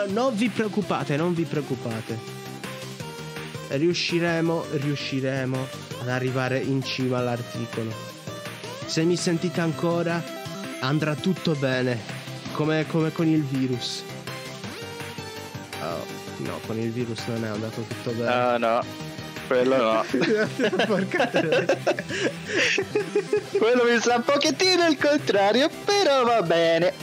non 0.07 0.35
vi 0.35 0.49
preoccupate, 0.49 1.17
non 1.17 1.33
vi 1.33 1.43
preoccupate. 1.43 2.17
Riusciremo, 3.67 4.65
riusciremo 4.71 5.67
ad 6.01 6.09
arrivare 6.09 6.59
in 6.59 6.81
cima 6.83 7.17
all'articolo. 7.17 7.93
Se 8.85 9.03
mi 9.03 9.17
sentite 9.17 9.59
ancora, 9.59 10.23
andrà 10.79 11.15
tutto 11.15 11.53
bene, 11.55 11.99
come, 12.53 12.85
come 12.87 13.11
con 13.11 13.27
il 13.27 13.43
virus. 13.43 14.03
Oh, 15.83 16.05
no, 16.37 16.59
con 16.65 16.77
il 16.79 16.91
virus 16.91 17.25
non 17.27 17.43
è 17.43 17.47
andato 17.47 17.81
tutto 17.81 18.11
bene. 18.11 18.31
Ah, 18.31 18.57
no. 18.57 19.11
Quello 19.47 19.75
no. 19.75 20.05
Porca 20.87 21.29
Quello 23.57 23.83
mi 23.83 23.99
sa 23.99 24.15
un 24.15 24.23
pochettino 24.23 24.87
il 24.87 24.97
contrario, 24.97 25.69
però 25.83 26.23
va 26.23 26.41
bene. 26.41 26.93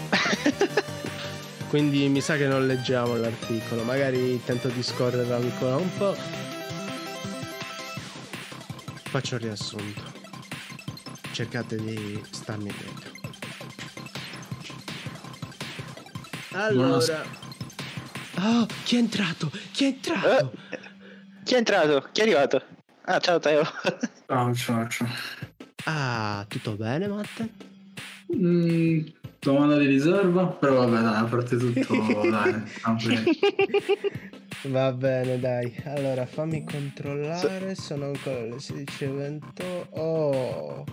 Quindi 1.68 2.08
mi 2.08 2.20
sa 2.20 2.36
che 2.36 2.46
non 2.46 2.66
leggiamo 2.66 3.16
l'articolo, 3.16 3.82
magari 3.84 4.42
tento 4.44 4.68
di 4.68 4.82
scorrere 4.82 5.32
ancora 5.32 5.76
un 5.76 5.96
po'. 5.96 6.16
Faccio 9.04 9.34
il 9.36 9.40
riassunto. 9.42 10.02
Cercate 11.32 11.76
di 11.76 12.20
starmi 12.30 12.72
dentro. 12.76 13.10
Allora. 16.52 17.39
Oh, 18.42 18.66
chi 18.84 18.96
è 18.96 18.98
entrato? 18.98 19.50
Chi 19.70 19.84
è 19.84 19.88
entrato? 19.88 20.52
Eh, 20.70 20.78
chi 21.44 21.54
è 21.54 21.56
entrato? 21.58 22.08
Chi 22.10 22.20
è 22.20 22.22
arrivato? 22.24 22.62
Ah, 23.04 23.18
ciao 23.18 23.38
Teo. 23.38 23.62
Ciao, 24.26 24.54
ciao, 24.54 24.88
ciao. 24.88 25.08
Ah, 25.84 26.46
tutto 26.48 26.76
bene, 26.76 27.08
Matte? 27.08 27.50
Mm, 28.34 29.00
domanda 29.40 29.76
di 29.76 29.86
riserva, 29.86 30.46
però 30.46 30.86
vabbè 30.86 31.02
dai, 31.02 31.16
a 31.16 31.24
parte 31.24 31.56
tutto 31.56 32.20
dai, 32.30 32.62
Va 34.62 34.92
bene, 34.92 35.40
dai. 35.40 35.74
Allora, 35.84 36.24
fammi 36.26 36.64
controllare, 36.64 37.74
sono 37.74 38.06
ancora 38.06 38.40
le 38.42 38.56
16.28. 38.56 39.86
Oh! 39.90 40.84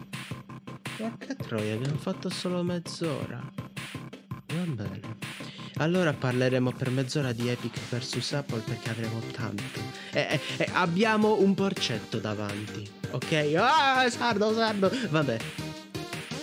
Porca 0.97 1.35
troia, 1.35 1.75
abbiamo 1.75 1.97
fatto 1.97 2.29
solo 2.29 2.63
mezz'ora. 2.63 3.39
Va 4.47 4.63
bene. 4.65 5.46
Allora 5.77 6.13
parleremo 6.13 6.71
per 6.71 6.89
mezz'ora 6.89 7.31
di 7.31 7.49
Epic 7.49 7.77
vs 7.89 8.33
Apple 8.33 8.61
perché 8.61 8.89
avremo 8.89 9.21
tanto. 9.31 9.79
E, 10.11 10.41
e, 10.57 10.63
e 10.63 10.69
abbiamo 10.73 11.39
un 11.39 11.53
porcetto 11.53 12.17
davanti, 12.17 12.89
ok? 13.11 13.53
Ah, 13.57 14.09
sardo, 14.09 14.53
sardo. 14.53 14.91
Vabbè. 15.09 15.37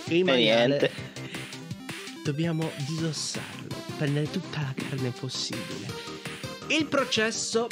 Prima 0.05 0.35
niente 0.35 1.15
dobbiamo 2.25 2.71
disossarlo. 2.87 3.75
prendere 3.97 4.31
tutta 4.31 4.61
la 4.61 4.73
carne 4.75 5.11
possibile. 5.11 5.85
Il 6.69 6.87
processo 6.87 7.67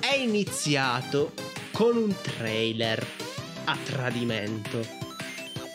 è 0.00 0.14
iniziato 0.14 1.34
con 1.72 1.98
un 1.98 2.14
trailer 2.22 3.06
a 3.64 3.76
tradimento. 3.84 4.86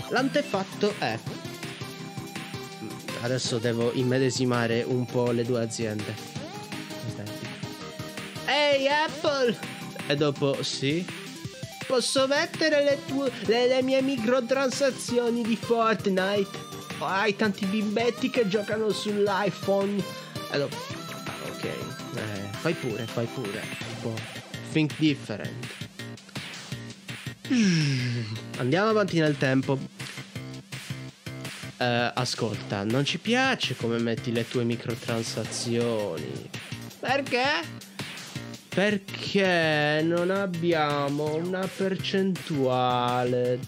L'antefatto 0.09 0.95
è... 0.97 1.19
Adesso 3.21 3.57
devo 3.57 3.91
immedesimare 3.93 4.83
un 4.85 5.05
po' 5.05 5.31
le 5.31 5.43
due 5.43 5.61
aziende. 5.61 6.15
Ehi 8.45 8.87
Apple! 8.87 9.57
E 10.07 10.15
dopo 10.15 10.63
sì. 10.63 11.05
Posso 11.85 12.27
mettere 12.27 12.83
le, 12.83 12.99
tue, 13.05 13.31
le, 13.45 13.67
le 13.67 13.81
mie 13.81 14.01
microtransazioni 14.01 15.41
di 15.41 15.55
Fortnite? 15.55 16.65
Oh, 16.99 17.05
hai 17.05 17.35
tanti 17.35 17.65
bimbetti 17.65 18.29
che 18.29 18.47
giocano 18.47 18.89
sull'iPhone. 18.91 20.03
E 20.51 20.57
dopo... 20.57 20.75
Ah, 21.25 21.33
ok. 21.49 21.63
Eh, 21.63 21.71
fai 22.59 22.73
pure, 22.73 23.05
fai 23.05 23.25
pure. 23.33 23.61
Think 24.71 24.93
different. 24.97 25.67
Andiamo 28.57 28.89
avanti 28.89 29.19
nel 29.19 29.37
tempo. 29.37 29.77
Eh, 31.79 32.11
ascolta, 32.13 32.83
non 32.83 33.05
ci 33.05 33.19
piace 33.19 33.75
come 33.75 33.99
metti 33.99 34.31
le 34.31 34.47
tue 34.47 34.63
microtransazioni. 34.63 36.49
Perché? 36.99 37.85
Perché 38.67 40.01
non 40.03 40.31
abbiamo 40.31 41.35
una 41.35 41.67
percentuale. 41.67 43.59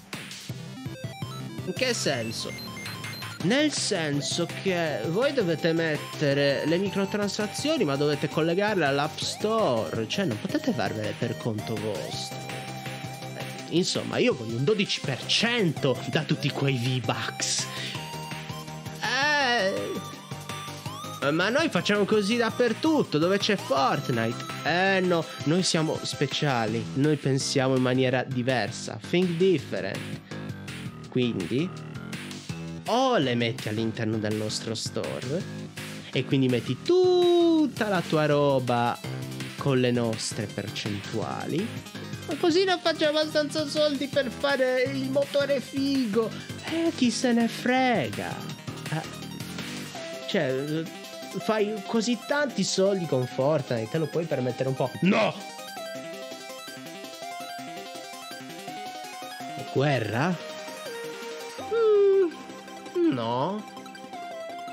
In 1.65 1.73
che 1.73 1.93
senso? 1.93 2.51
Nel 3.43 3.71
senso 3.71 4.47
che 4.63 5.01
voi 5.07 5.31
dovete 5.31 5.71
mettere 5.71 6.65
le 6.65 6.77
microtransazioni, 6.77 7.85
ma 7.85 7.95
dovete 7.95 8.27
collegarle 8.27 8.85
all'App 8.85 9.17
Store, 9.19 10.07
cioè 10.07 10.25
non 10.25 10.37
potete 10.41 10.73
farvele 10.73 11.13
per 11.17 11.37
conto 11.37 11.75
vostro. 11.75 12.37
Insomma, 13.69 14.17
io 14.17 14.33
voglio 14.33 14.57
un 14.57 14.63
12% 14.63 16.09
da 16.09 16.23
tutti 16.23 16.49
quei 16.49 16.75
V-Bucks. 16.75 17.67
Eh, 19.59 21.31
ma 21.31 21.49
noi 21.49 21.69
facciamo 21.69 22.05
così 22.05 22.37
dappertutto, 22.37 23.17
dove 23.17 23.37
c'è 23.37 23.57
Fortnite. 23.57 24.45
Eh 24.63 24.99
no, 25.01 25.23
noi 25.45 25.63
siamo 25.63 25.99
speciali, 26.01 26.83
noi 26.95 27.17
pensiamo 27.17 27.75
in 27.75 27.81
maniera 27.81 28.23
diversa. 28.23 28.99
Think 29.09 29.31
different. 29.31 29.97
Quindi, 31.09 31.69
o 32.85 33.17
le 33.17 33.35
metti 33.35 33.67
all'interno 33.67 34.17
del 34.17 34.35
nostro 34.35 34.75
store 34.75 35.67
e 36.11 36.25
quindi 36.25 36.47
metti 36.47 36.77
tutta 36.83 37.87
la 37.87 38.01
tua 38.01 38.25
roba 38.25 38.97
con 39.57 39.79
le 39.79 39.91
nostre 39.91 40.45
percentuali. 40.45 41.67
Ma 42.27 42.35
così 42.39 42.63
non 42.63 42.79
faccio 42.81 43.05
abbastanza 43.05 43.67
soldi 43.67 44.07
per 44.07 44.29
fare 44.29 44.83
il 44.83 45.09
motore 45.09 45.59
figo. 45.59 46.29
Eh, 46.65 46.91
chi 46.95 47.11
se 47.11 47.33
ne 47.33 47.47
frega. 47.47 48.33
Eh, 48.91 49.18
cioè, 50.29 50.83
fai 51.39 51.81
così 51.87 52.19
tanti 52.27 52.63
soldi 52.63 53.07
con 53.07 53.25
Fortnite, 53.25 53.89
te 53.89 53.97
lo 53.97 54.05
puoi 54.05 54.25
permettere 54.25 54.69
un 54.69 54.75
po'. 54.75 54.91
No! 55.01 55.33
Guerra? 59.73 60.35
Mm, 61.73 63.11
no. 63.11 63.63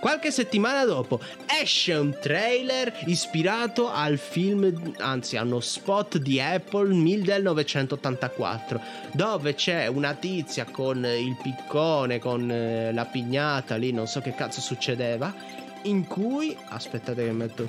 Qualche 0.06 0.30
settimana 0.30 0.84
dopo 0.84 1.18
esce 1.60 1.94
un 1.94 2.16
trailer 2.20 2.96
ispirato 3.06 3.90
al 3.90 4.18
film, 4.18 4.94
anzi 4.98 5.36
a 5.36 5.42
uno 5.42 5.58
spot 5.58 6.18
di 6.18 6.40
Apple 6.40 6.94
1984, 6.94 8.80
dove 9.14 9.56
c'è 9.56 9.88
una 9.88 10.14
tizia 10.14 10.64
con 10.64 11.04
il 11.04 11.36
piccone, 11.42 12.20
con 12.20 12.48
eh, 12.48 12.92
la 12.92 13.04
pignata 13.06 13.74
lì, 13.74 13.90
non 13.90 14.06
so 14.06 14.20
che 14.20 14.32
cazzo 14.32 14.60
succedeva, 14.60 15.34
in 15.82 16.06
cui... 16.06 16.56
Aspettate 16.68 17.24
che 17.24 17.32
metto 17.32 17.68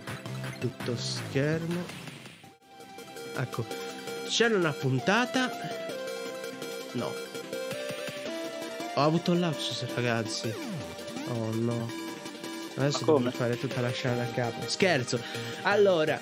tutto 0.60 0.96
schermo. 0.96 1.84
Ecco, 3.36 3.66
c'era 4.28 4.56
una 4.56 4.74
puntata... 4.74 5.50
No. 6.92 7.12
Ho 8.94 9.02
avuto 9.02 9.32
un 9.32 9.40
lapsus 9.40 9.92
ragazzi. 9.96 10.54
Oh 11.30 11.52
no. 11.56 12.07
Adesso 12.78 13.06
devo 13.06 13.32
fare 13.32 13.58
tutta 13.60 13.82
la 13.82 13.92
scena 13.92 14.16
da 14.16 14.30
capo. 14.32 14.68
Scherzo. 14.68 15.20
Allora, 15.64 16.20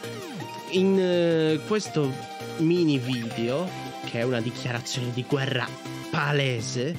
in 0.70 1.60
uh, 1.62 1.68
questo 1.68 2.12
mini 2.58 2.98
video, 2.98 3.70
che 4.06 4.20
è 4.20 4.24
una 4.24 4.40
dichiarazione 4.40 5.12
di 5.14 5.26
guerra 5.28 5.68
palese, 6.10 6.96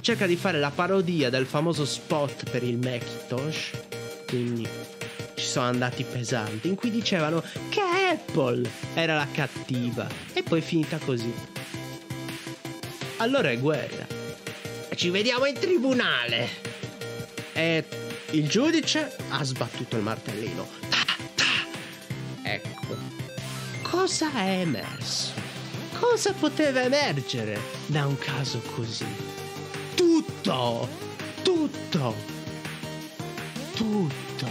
cerca 0.00 0.26
di 0.26 0.36
fare 0.36 0.58
la 0.58 0.70
parodia 0.70 1.28
del 1.28 1.44
famoso 1.44 1.84
spot 1.84 2.48
per 2.50 2.62
il 2.62 2.78
Macintosh. 2.78 3.70
Quindi 4.26 4.66
ci 5.34 5.44
sono 5.44 5.66
andati 5.66 6.02
pesanti, 6.04 6.68
in 6.68 6.74
cui 6.74 6.90
dicevano 6.90 7.42
che 7.68 7.80
Apple 7.80 8.68
era 8.94 9.14
la 9.14 9.26
cattiva. 9.30 10.08
E 10.32 10.42
poi 10.42 10.60
è 10.60 10.62
finita 10.62 10.96
così. 10.98 11.32
Allora 13.18 13.50
è 13.50 13.58
guerra. 13.58 14.06
Ci 14.94 15.10
vediamo 15.10 15.44
in 15.44 15.54
tribunale. 15.54 16.48
E 17.52 17.84
il 18.32 18.48
giudice 18.48 19.16
ha 19.30 19.42
sbattuto 19.42 19.96
il 19.96 20.02
martellino. 20.02 20.68
Ta, 20.88 21.04
ta. 21.34 21.44
Ecco. 22.42 22.96
Cosa 23.82 24.32
è 24.34 24.60
emerso? 24.60 25.32
Cosa 25.98 26.32
poteva 26.32 26.82
emergere 26.82 27.58
da 27.86 28.06
un 28.06 28.16
caso 28.18 28.60
così? 28.74 29.06
Tutto! 29.94 30.88
Tutto! 31.42 32.14
Tutto! 33.74 34.48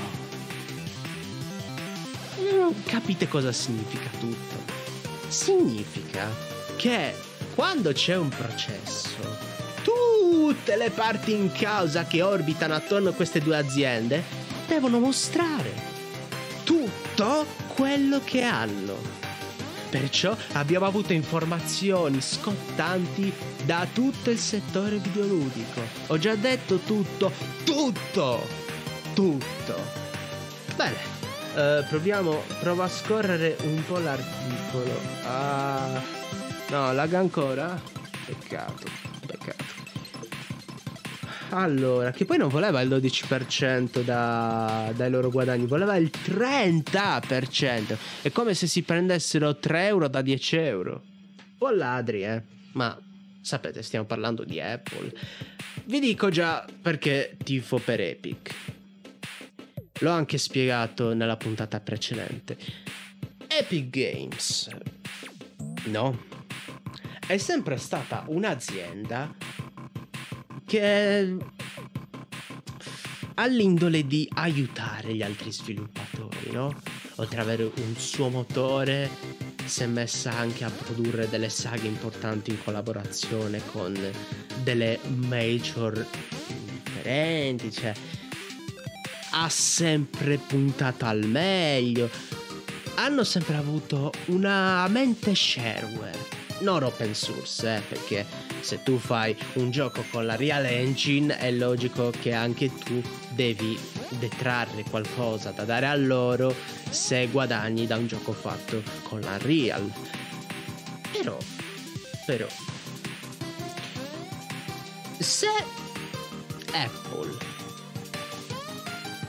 Non 2.52 2.84
capite 2.84 3.28
cosa 3.28 3.52
significa 3.52 4.10
tutto? 4.20 4.74
Significa 5.28 6.28
che 6.76 7.13
quando 7.56 7.92
c'è 7.92 8.15
un 8.15 8.30
processo 8.30 9.49
tutte 10.50 10.76
le 10.78 10.90
parti 10.90 11.32
in 11.34 11.52
causa 11.52 12.06
che 12.06 12.24
orbitano 12.24 12.74
attorno 12.74 13.10
a 13.10 13.14
queste 13.14 13.40
due 13.40 13.56
aziende 13.56 14.24
devono 14.68 15.00
mostrare 15.00 15.72
tutto 16.64 17.46
quello 17.76 18.20
che 18.24 18.42
hanno. 18.42 18.96
Perciò 19.92 20.36
abbiamo 20.54 20.88
avuto 20.88 21.14
informazioni 21.14 22.20
scottanti 22.20 23.32
da 23.64 23.86
tutto 23.94 24.32
il 24.32 24.40
settore 24.40 24.98
videoludico. 24.98 25.82
Ho 26.08 26.18
già 26.18 26.34
detto 26.34 26.78
tutto, 26.78 27.32
tutto, 27.64 28.42
tutto. 29.14 29.76
Bene, 30.76 30.98
uh, 31.54 31.88
proviamo, 31.88 32.42
provo 32.60 32.82
a 32.82 32.90
scorrere 32.90 33.56
un 33.62 33.84
po' 33.86 34.00
l'articolo. 34.00 35.00
Ah, 35.28 36.02
no, 36.70 36.92
lag 36.92 37.14
ancora? 37.14 37.80
Peccato, 38.26 38.86
peccato. 38.86 39.09
Allora, 41.52 42.12
che 42.12 42.26
poi 42.26 42.38
non 42.38 42.50
voleva 42.50 42.80
il 42.82 42.90
12% 42.90 44.04
da, 44.04 44.92
dai 44.96 45.10
loro 45.10 45.32
guadagni, 45.32 45.66
voleva 45.66 45.96
il 45.96 46.12
30%. 46.14 47.98
È 48.22 48.32
come 48.32 48.54
se 48.54 48.68
si 48.68 48.84
prendessero 48.84 49.58
3 49.58 49.88
euro 49.88 50.08
da 50.08 50.22
10 50.22 50.56
euro. 50.58 51.04
O 51.60 51.72
ladri, 51.72 52.24
eh. 52.24 52.42
Ma 52.74 52.96
sapete, 53.42 53.82
stiamo 53.82 54.06
parlando 54.06 54.44
di 54.44 54.62
Apple. 54.62 55.12
Vi 55.86 56.00
dico 56.00 56.30
già 56.30 56.66
perché 56.82 57.36
tifo 57.44 57.80
per 57.80 58.00
Epic. 58.00 58.54
L'ho 60.02 60.12
anche 60.12 60.38
spiegato 60.38 61.14
nella 61.14 61.36
puntata 61.36 61.80
precedente. 61.80 62.58
Epic 63.48 63.90
Games, 63.90 64.70
no, 65.86 66.26
è 67.26 67.38
sempre 67.38 67.78
stata 67.78 68.24
un'azienda 68.28 69.36
che 70.70 71.36
ha 73.34 73.45
l'indole 73.47 74.05
di 74.05 74.30
aiutare 74.36 75.15
gli 75.15 75.24
altri 75.24 75.51
sviluppatori, 75.51 76.51
no? 76.51 76.80
Oltre 77.15 77.41
ad 77.41 77.47
avere 77.47 77.72
un 77.76 77.95
suo 77.97 78.30
motore, 78.30 79.09
si 79.65 79.82
è 79.82 79.88
messa 79.88 80.32
anche 80.32 80.63
a 80.65 80.70
produrre 80.70 81.28
delle 81.28 81.49
saghe 81.49 81.88
importanti 81.88 82.51
in 82.51 82.63
collaborazione 82.63 83.65
con 83.72 83.97
delle 84.61 84.99
major 85.15 86.05
differenti, 86.84 87.72
cioè 87.72 87.93
ha 89.32 89.49
sempre 89.49 90.38
puntato 90.38 91.05
al 91.05 91.26
meglio. 91.26 92.11
Hanno 92.95 93.24
sempre 93.24 93.55
avuto 93.55 94.11
una 94.26 94.88
mente 94.88 95.34
shareware, 95.34 96.28
non 96.62 96.84
open 96.84 97.14
source, 97.14 97.76
eh, 97.76 97.82
perché 97.82 98.26
se 98.62 98.84
tu 98.84 98.97
fai 98.97 99.36
un 99.53 99.72
gioco 99.72 100.03
con 100.12 100.26
la 100.26 100.36
Real 100.36 100.66
Engine 100.66 101.38
è 101.38 101.51
logico 101.51 102.12
che 102.12 102.34
anche 102.34 102.74
tu 102.74 103.01
devi 103.30 103.78
detrarre 104.18 104.84
qualcosa 104.89 105.51
da 105.51 105.64
dare 105.64 105.88
a 105.88 105.95
loro 105.95 106.53
se 106.89 107.28
guadagni 107.28 107.88
da 107.88 107.97
un 107.97 108.07
gioco 108.07 108.32
fatto 108.32 108.82
con 109.03 109.22
la 109.22 109.38
Real. 109.38 109.91
Però, 111.12 111.38
però, 112.26 112.47
se 115.18 115.47
Apple 116.74 117.38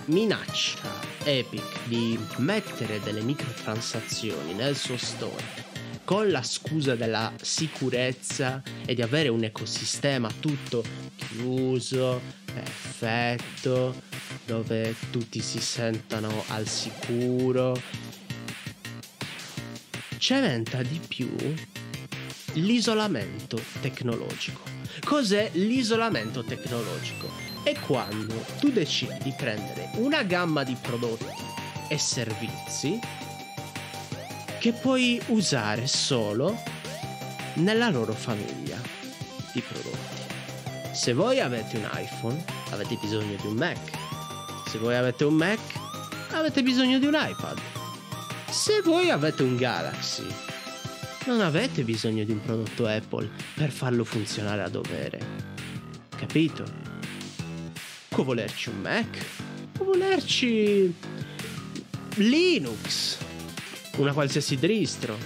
minaccia 0.06 1.08
Epic 1.24 1.84
di 1.84 2.18
mettere 2.36 3.00
delle 3.00 3.20
microtransazioni 3.20 4.54
nel 4.54 4.76
suo 4.76 4.96
store 4.96 5.69
con 6.10 6.28
la 6.28 6.42
scusa 6.42 6.96
della 6.96 7.32
sicurezza 7.40 8.60
e 8.84 8.96
di 8.96 9.00
avere 9.00 9.28
un 9.28 9.44
ecosistema 9.44 10.28
tutto 10.40 10.82
chiuso, 11.14 12.20
perfetto, 12.52 14.02
dove 14.44 14.92
tutti 15.12 15.38
si 15.38 15.60
sentano 15.60 16.42
al 16.48 16.66
sicuro, 16.66 17.80
cementa 20.18 20.82
di 20.82 21.00
più 21.06 21.32
l'isolamento 22.54 23.62
tecnologico. 23.80 24.62
Cos'è 25.04 25.50
l'isolamento 25.52 26.42
tecnologico? 26.42 27.30
È 27.62 27.78
quando 27.86 28.34
tu 28.58 28.72
decidi 28.72 29.16
di 29.22 29.34
prendere 29.36 29.90
una 29.98 30.24
gamma 30.24 30.64
di 30.64 30.76
prodotti 30.82 31.24
e 31.88 31.98
servizi 31.98 32.98
che 34.60 34.72
puoi 34.72 35.18
usare 35.28 35.86
solo 35.86 36.54
nella 37.54 37.88
loro 37.88 38.12
famiglia 38.12 38.78
di 39.54 39.62
prodotti. 39.62 40.20
Se 40.92 41.14
voi 41.14 41.40
avete 41.40 41.78
un 41.78 41.88
iPhone, 41.94 42.44
avete 42.70 42.98
bisogno 43.00 43.36
di 43.40 43.46
un 43.46 43.54
Mac. 43.54 43.78
Se 44.68 44.76
voi 44.76 44.94
avete 44.96 45.24
un 45.24 45.32
Mac, 45.32 45.58
avete 46.32 46.62
bisogno 46.62 46.98
di 46.98 47.06
un 47.06 47.14
iPad. 47.14 47.58
Se 48.50 48.82
voi 48.82 49.08
avete 49.08 49.42
un 49.42 49.56
Galaxy, 49.56 50.26
non 51.24 51.40
avete 51.40 51.82
bisogno 51.82 52.24
di 52.24 52.32
un 52.32 52.42
prodotto 52.42 52.86
Apple 52.86 53.30
per 53.54 53.70
farlo 53.70 54.04
funzionare 54.04 54.60
a 54.60 54.68
dovere. 54.68 55.20
Capito? 56.14 56.64
Può 58.08 58.24
volerci 58.24 58.68
un 58.68 58.80
Mac, 58.82 59.24
può 59.72 59.86
volerci 59.86 60.94
Linux 62.16 63.28
una 63.96 64.12
qualsiasi 64.12 64.56
distro. 64.56 65.16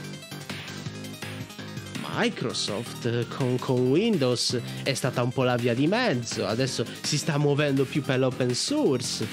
Microsoft 2.16 3.26
con, 3.28 3.58
con, 3.58 3.90
Windows 3.90 4.60
è 4.84 4.94
stata 4.94 5.22
un 5.22 5.30
po' 5.30 5.42
la 5.42 5.56
via 5.56 5.74
di 5.74 5.88
mezzo, 5.88 6.46
adesso 6.46 6.84
si 7.02 7.18
sta 7.18 7.38
muovendo 7.38 7.84
più 7.84 8.02
per 8.02 8.18
l'open 8.18 8.54
source. 8.54 9.26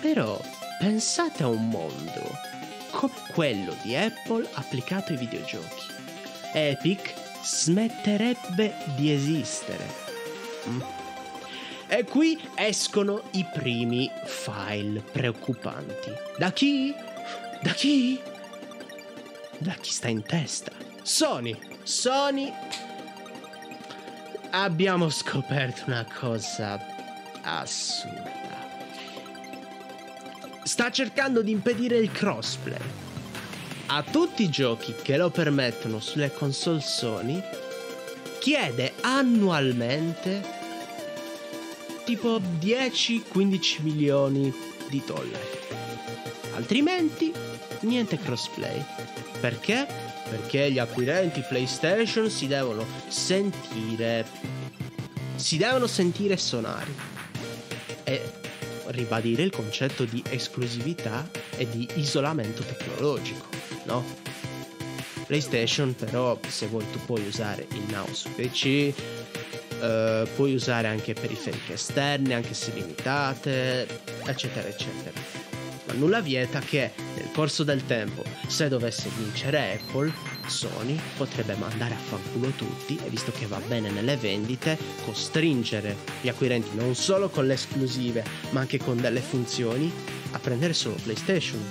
Però 0.00 0.38
pensate 0.78 1.42
a 1.44 1.48
un 1.48 1.68
mondo 1.68 2.50
come 2.90 3.12
quello 3.32 3.74
di 3.82 3.96
Apple 3.96 4.48
applicato 4.52 5.12
ai 5.12 5.18
videogiochi. 5.18 5.86
Epic 6.52 7.14
smetterebbe 7.42 8.74
di 8.96 9.12
esistere. 9.12 9.86
Mm. 10.68 10.80
E 11.88 12.04
qui 12.04 12.40
escono 12.54 13.22
i 13.32 13.46
primi 13.52 14.10
file 14.24 15.00
preoccupanti. 15.00 16.10
Da 16.38 16.50
chi? 16.52 16.94
Da 17.62 17.70
chi? 17.70 18.20
Da 19.58 19.74
chi 19.74 19.92
sta 19.92 20.08
in 20.08 20.22
testa? 20.22 20.72
Sony. 21.02 21.56
Sony. 21.84 22.52
Abbiamo 24.50 25.08
scoperto 25.08 25.84
una 25.86 26.04
cosa 26.04 26.84
assurda. 27.42 28.40
Sta 30.64 30.90
cercando 30.90 31.40
di 31.42 31.52
impedire 31.52 31.98
il 31.98 32.10
crossplay. 32.10 32.80
A 33.86 34.02
tutti 34.02 34.42
i 34.42 34.48
giochi 34.48 34.94
che 35.00 35.16
lo 35.16 35.30
permettono 35.30 36.00
sulle 36.00 36.32
console 36.32 36.80
Sony, 36.80 37.40
chiede 38.40 38.94
annualmente 39.02 40.42
tipo 42.04 42.40
10-15 42.40 43.82
milioni 43.82 44.52
di 44.88 45.02
dollari. 45.06 45.81
Altrimenti 46.54 47.32
niente 47.80 48.18
crossplay. 48.18 48.84
Perché? 49.40 49.86
Perché 50.28 50.70
gli 50.70 50.78
acquirenti 50.78 51.42
PlayStation 51.46 52.30
si 52.30 52.46
devono 52.46 52.86
sentire. 53.08 54.26
si 55.36 55.56
devono 55.56 55.86
sentire 55.86 56.36
sonari. 56.36 56.94
E 58.04 58.40
ribadire 58.86 59.42
il 59.42 59.50
concetto 59.50 60.04
di 60.04 60.22
esclusività 60.28 61.28
e 61.56 61.68
di 61.68 61.88
isolamento 61.94 62.62
tecnologico, 62.62 63.46
no? 63.84 64.04
PlayStation 65.26 65.94
però 65.94 66.38
se 66.46 66.66
vuoi 66.66 66.84
tu 66.90 66.98
puoi 67.06 67.26
usare 67.26 67.66
il 67.70 67.84
Now 67.88 68.12
su 68.12 68.30
PC, 68.34 68.92
eh, 69.80 70.28
puoi 70.34 70.54
usare 70.54 70.88
anche 70.88 71.14
periferiche 71.14 71.74
esterne, 71.74 72.34
anche 72.34 72.54
se 72.54 72.72
limitate, 72.74 73.86
eccetera, 74.26 74.68
eccetera 74.68 75.41
ma 75.92 75.98
nulla 75.98 76.20
vieta 76.20 76.58
che 76.60 76.92
nel 77.14 77.30
corso 77.32 77.64
del 77.64 77.84
tempo, 77.84 78.24
se 78.46 78.68
dovesse 78.68 79.10
vincere 79.16 79.78
Apple, 79.78 80.12
Sony 80.46 80.98
potrebbe 81.16 81.54
mandare 81.54 81.94
a 81.94 81.98
fanculo 81.98 82.48
tutti 82.50 82.98
e 83.04 83.08
visto 83.10 83.30
che 83.30 83.46
va 83.46 83.60
bene 83.66 83.90
nelle 83.90 84.16
vendite, 84.16 84.78
costringere 85.04 85.96
gli 86.20 86.28
acquirenti 86.28 86.76
non 86.76 86.94
solo 86.94 87.28
con 87.28 87.46
le 87.46 87.54
esclusive, 87.54 88.24
ma 88.50 88.60
anche 88.60 88.78
con 88.78 89.00
delle 89.00 89.20
funzioni 89.20 89.92
a 90.32 90.38
prendere 90.38 90.72
solo 90.72 90.96
PlayStation. 91.02 91.62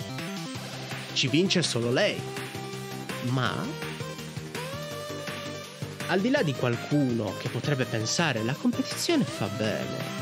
Ci 1.14 1.28
vince 1.28 1.64
solo 1.64 1.92
lei. 1.92 2.20
Ma 3.30 3.54
al 6.08 6.20
di 6.20 6.30
là 6.30 6.44
di 6.44 6.54
qualcuno 6.54 7.34
che 7.40 7.50
potrebbe 7.50 7.86
pensare 7.86 8.44
la 8.44 8.54
competizione 8.54 9.24
fa 9.24 9.48
bene. 9.48 10.20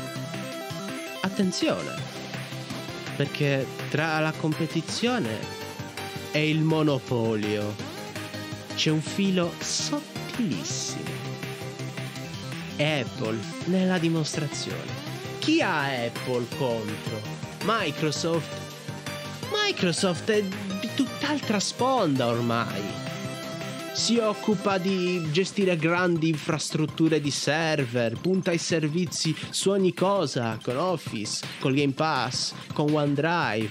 Attenzione, 1.22 2.19
perché 3.20 3.66
tra 3.90 4.18
la 4.18 4.32
competizione 4.32 5.40
e 6.30 6.48
il 6.48 6.62
monopolio 6.62 7.74
c'è 8.74 8.88
un 8.88 9.02
filo 9.02 9.52
sottilissimo. 9.58 11.10
Apple 12.78 13.38
nella 13.66 13.98
dimostrazione. 13.98 14.90
Chi 15.38 15.60
ha 15.60 15.82
Apple 15.82 16.46
contro? 16.56 17.20
Microsoft? 17.64 18.56
Microsoft 19.52 20.30
è 20.30 20.42
di 20.42 20.88
tutt'altra 20.94 21.60
sponda 21.60 22.26
ormai 22.26 23.09
si 23.92 24.18
occupa 24.18 24.78
di 24.78 25.30
gestire 25.30 25.76
grandi 25.76 26.28
infrastrutture 26.28 27.20
di 27.20 27.30
server, 27.30 28.18
punta 28.18 28.50
ai 28.50 28.58
servizi 28.58 29.34
su 29.50 29.70
ogni 29.70 29.92
cosa, 29.92 30.58
con 30.62 30.76
Office, 30.76 31.46
col 31.58 31.74
Game 31.74 31.92
Pass, 31.92 32.54
con 32.72 32.92
OneDrive. 32.92 33.70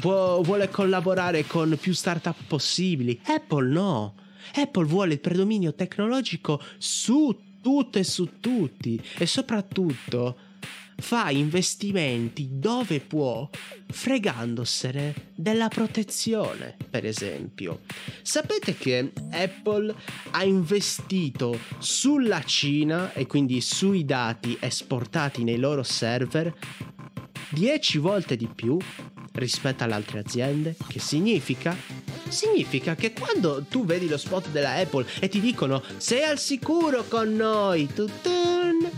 Vu- 0.00 0.42
vuole 0.42 0.68
collaborare 0.68 1.46
con 1.46 1.76
più 1.80 1.92
startup 1.92 2.36
possibili. 2.46 3.20
Apple 3.24 3.68
no. 3.68 4.14
Apple 4.54 4.84
vuole 4.84 5.14
il 5.14 5.20
predominio 5.20 5.74
tecnologico 5.74 6.60
su 6.78 7.36
tutto 7.60 7.98
e 7.98 8.04
su 8.04 8.40
tutti 8.40 9.00
e 9.18 9.26
soprattutto 9.26 10.36
fa 11.00 11.30
investimenti 11.30 12.48
dove 12.50 13.00
può, 13.00 13.48
fregandosene 13.88 15.30
della 15.34 15.68
protezione, 15.68 16.76
per 16.90 17.06
esempio. 17.06 17.80
Sapete 18.22 18.76
che 18.76 19.12
Apple 19.30 19.94
ha 20.30 20.44
investito 20.44 21.58
sulla 21.78 22.42
Cina 22.42 23.12
e 23.12 23.26
quindi 23.26 23.60
sui 23.60 24.04
dati 24.04 24.56
esportati 24.60 25.44
nei 25.44 25.58
loro 25.58 25.82
server 25.82 26.52
10 27.50 27.98
volte 27.98 28.36
di 28.36 28.48
più 28.48 28.76
rispetto 29.32 29.84
alle 29.84 29.94
altre 29.94 30.18
aziende? 30.18 30.74
Che 30.86 30.98
significa? 30.98 31.76
Significa 32.28 32.94
che 32.94 33.12
quando 33.12 33.64
tu 33.68 33.84
vedi 33.84 34.08
lo 34.08 34.18
spot 34.18 34.50
della 34.50 34.74
Apple 34.74 35.06
e 35.20 35.28
ti 35.28 35.40
dicono 35.40 35.82
sei 35.96 36.24
al 36.24 36.38
sicuro 36.38 37.04
con 37.04 37.34
noi, 37.34 37.86
tutun, 37.86 38.90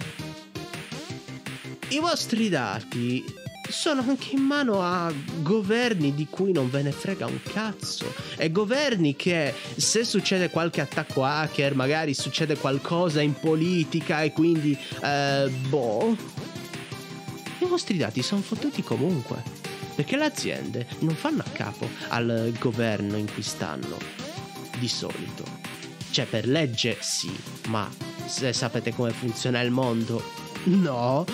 i 1.90 1.98
vostri 1.98 2.48
dati 2.48 3.24
sono 3.68 4.02
anche 4.06 4.34
in 4.34 4.42
mano 4.42 4.82
a 4.82 5.12
governi 5.42 6.14
di 6.14 6.26
cui 6.28 6.52
non 6.52 6.70
ve 6.70 6.82
ne 6.82 6.92
frega 6.92 7.26
un 7.26 7.40
cazzo. 7.42 8.12
E 8.36 8.50
governi 8.50 9.16
che 9.16 9.54
se 9.76 10.04
succede 10.04 10.50
qualche 10.50 10.80
attacco 10.80 11.24
hacker, 11.24 11.74
magari 11.74 12.14
succede 12.14 12.56
qualcosa 12.56 13.20
in 13.20 13.34
politica 13.34 14.22
e 14.22 14.32
quindi, 14.32 14.76
eh, 15.02 15.50
boh, 15.68 16.16
i 17.58 17.64
vostri 17.66 17.96
dati 17.96 18.22
sono 18.22 18.40
fottuti 18.40 18.82
comunque. 18.82 19.42
Perché 19.94 20.16
le 20.16 20.24
aziende 20.24 20.86
non 21.00 21.14
fanno 21.14 21.42
a 21.44 21.50
capo 21.52 21.88
al 22.08 22.52
governo 22.58 23.16
in 23.16 23.30
cui 23.32 23.42
stanno, 23.42 23.98
di 24.78 24.88
solito. 24.88 25.44
Cioè 26.10 26.24
per 26.24 26.46
legge 26.46 26.96
sì, 27.00 27.30
ma 27.68 27.88
se 28.26 28.52
sapete 28.52 28.94
come 28.94 29.10
funziona 29.10 29.60
il 29.60 29.70
mondo, 29.70 30.22
no 30.64 31.24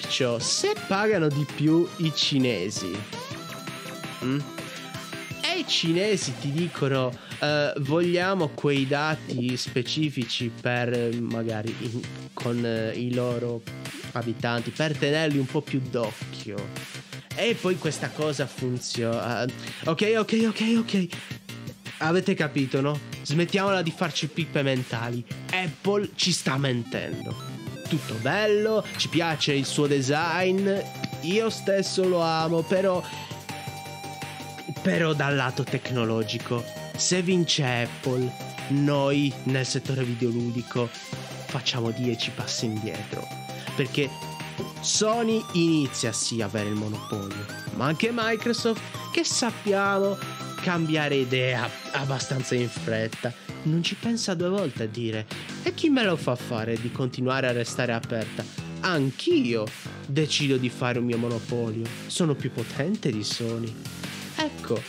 Perciò, 0.00 0.38
se 0.38 0.74
pagano 0.86 1.28
di 1.28 1.46
più 1.54 1.86
i 1.98 2.12
cinesi 2.14 2.90
mm, 4.24 4.38
e 5.42 5.58
i 5.58 5.66
cinesi 5.66 6.32
ti 6.40 6.50
dicono 6.50 7.12
eh, 7.38 7.72
vogliamo 7.80 8.48
quei 8.48 8.86
dati 8.86 9.56
specifici 9.58 10.50
per 10.60 11.14
magari 11.20 11.74
in- 11.80 12.00
con 12.32 12.64
eh, 12.64 12.92
i 12.96 13.12
loro 13.12 13.62
abitanti, 14.12 14.70
per 14.70 14.96
tenerli 14.96 15.38
un 15.38 15.46
po' 15.46 15.60
più 15.60 15.80
d'occhio. 15.80 16.56
E 17.36 17.54
poi 17.54 17.76
questa 17.76 18.08
cosa 18.10 18.46
funziona. 18.46 19.44
Ok, 19.84 20.14
ok, 20.16 20.44
ok, 20.48 20.74
ok. 20.78 21.06
Avete 21.98 22.34
capito, 22.34 22.80
no? 22.80 22.98
Smettiamola 23.22 23.82
di 23.82 23.92
farci 23.94 24.26
pippe 24.28 24.62
mentali. 24.62 25.24
Apple 25.52 26.10
ci 26.14 26.32
sta 26.32 26.56
mentendo. 26.56 27.49
Tutto 27.90 28.14
bello, 28.20 28.84
ci 28.98 29.08
piace 29.08 29.52
il 29.52 29.66
suo 29.66 29.88
design. 29.88 30.70
Io 31.22 31.50
stesso 31.50 32.06
lo 32.06 32.20
amo, 32.20 32.62
però. 32.62 33.02
Però 34.80 35.12
dal 35.12 35.34
lato 35.34 35.64
tecnologico, 35.64 36.64
se 36.94 37.20
vince 37.20 37.64
Apple, 37.64 38.32
noi 38.68 39.34
nel 39.44 39.66
settore 39.66 40.04
videoludico 40.04 40.88
facciamo 41.46 41.90
10 41.90 42.30
passi 42.30 42.66
indietro. 42.66 43.26
Perché 43.74 44.08
Sony 44.78 45.44
inizia 45.54 46.12
sì 46.12 46.40
a 46.42 46.44
avere 46.44 46.68
il 46.68 46.76
monopolio, 46.76 47.44
ma 47.74 47.86
anche 47.86 48.10
Microsoft, 48.12 48.80
che 49.10 49.24
sappiamo 49.24 50.16
cambiare 50.62 51.16
idea 51.16 51.68
abbastanza 51.92 52.54
in 52.54 52.68
fretta. 52.68 53.32
Non 53.62 53.82
ci 53.82 53.94
pensa 53.94 54.34
due 54.34 54.48
volte 54.48 54.84
a 54.84 54.86
dire 54.86 55.26
e 55.62 55.74
chi 55.74 55.88
me 55.88 56.02
lo 56.04 56.16
fa 56.16 56.36
fare 56.36 56.78
di 56.80 56.90
continuare 56.92 57.48
a 57.48 57.52
restare 57.52 57.92
aperta? 57.92 58.44
Anch'io 58.80 59.66
decido 60.06 60.56
di 60.56 60.70
fare 60.70 60.98
un 60.98 61.04
mio 61.04 61.18
monopolio. 61.18 61.84
Sono 62.06 62.34
più 62.34 62.50
potente 62.52 63.10
di 63.10 63.22
Sony. 63.22 63.74
Ecco, 64.36 64.80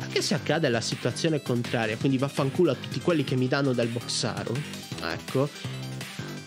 anche 0.00 0.22
se 0.22 0.34
accade 0.34 0.68
la 0.68 0.80
situazione 0.80 1.42
contraria, 1.42 1.96
quindi 1.96 2.18
vaffanculo 2.18 2.70
a 2.70 2.74
tutti 2.74 3.00
quelli 3.00 3.24
che 3.24 3.36
mi 3.36 3.48
danno 3.48 3.72
del 3.72 3.88
boxaro. 3.88 4.54
Ecco, 5.02 5.48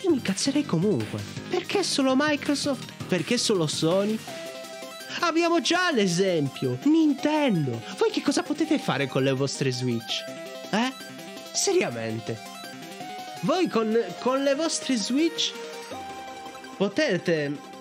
io 0.02 0.10
mi 0.10 0.22
cazzerei 0.22 0.64
comunque. 0.64 1.20
Perché 1.48 1.82
solo 1.82 2.14
Microsoft? 2.16 2.92
Perché 3.06 3.36
solo 3.36 3.66
Sony? 3.66 4.18
Abbiamo 5.20 5.60
già 5.60 5.90
l'esempio, 5.92 6.78
Nintendo. 6.84 7.82
Voi 7.96 8.10
che 8.10 8.22
cosa 8.22 8.42
potete 8.42 8.78
fare 8.78 9.06
con 9.06 9.22
le 9.22 9.32
vostre 9.32 9.70
Switch? 9.70 10.22
Eh? 10.70 10.92
Seriamente? 11.52 12.38
Voi 13.40 13.68
con, 13.68 13.96
con 14.20 14.42
le 14.42 14.54
vostre 14.54 14.96
Switch 14.96 15.52
potete... 16.76 17.72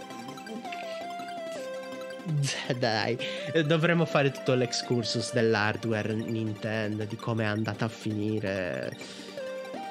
Dai, 2.77 3.17
dovremmo 3.65 4.05
fare 4.05 4.31
tutto 4.31 4.53
l'excursus 4.53 5.33
dell'hardware 5.33 6.13
Nintendo, 6.13 7.03
di 7.03 7.15
come 7.15 7.43
è 7.43 7.47
andata 7.47 7.85
a 7.85 7.89
finire. 7.89 8.95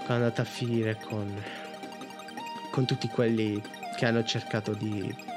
È 0.07 0.13
andata 0.13 0.43
a 0.43 0.47
finire 0.47 0.99
con... 1.05 1.43
con 2.71 2.87
tutti 2.87 3.09
quelli 3.09 3.61
che 3.97 4.07
hanno 4.07 4.25
cercato 4.25 4.73
di 4.73 5.32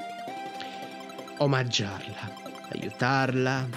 omaggiarla, 1.38 2.34
aiutarla 2.74 3.68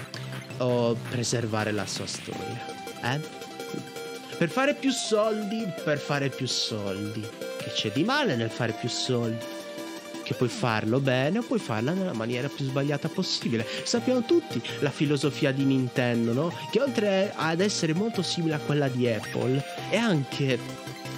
o 0.58 0.94
preservare 1.10 1.72
la 1.72 1.86
sua 1.86 2.06
storia. 2.06 2.76
Eh? 3.02 3.20
Per 4.36 4.48
fare 4.48 4.74
più 4.74 4.90
soldi, 4.90 5.66
per 5.84 5.98
fare 5.98 6.28
più 6.28 6.46
soldi. 6.46 7.20
Che 7.20 7.70
c'è 7.74 7.90
di 7.90 8.04
male 8.04 8.36
nel 8.36 8.50
fare 8.50 8.72
più 8.72 8.88
soldi? 8.88 9.44
Che 10.22 10.34
puoi 10.34 10.48
farlo 10.48 11.00
bene 11.00 11.38
o 11.38 11.42
puoi 11.42 11.58
farla 11.58 11.92
nella 11.92 12.12
maniera 12.12 12.48
più 12.48 12.64
sbagliata 12.64 13.08
possibile. 13.08 13.66
Sappiamo 13.84 14.22
tutti 14.22 14.62
la 14.80 14.90
filosofia 14.90 15.52
di 15.52 15.64
Nintendo, 15.64 16.32
no? 16.32 16.52
Che 16.70 16.80
oltre 16.80 17.32
ad 17.34 17.60
essere 17.60 17.94
molto 17.94 18.22
simile 18.22 18.54
a 18.54 18.60
quella 18.60 18.88
di 18.88 19.08
Apple, 19.08 19.64
è 19.90 19.96
anche 19.96 20.58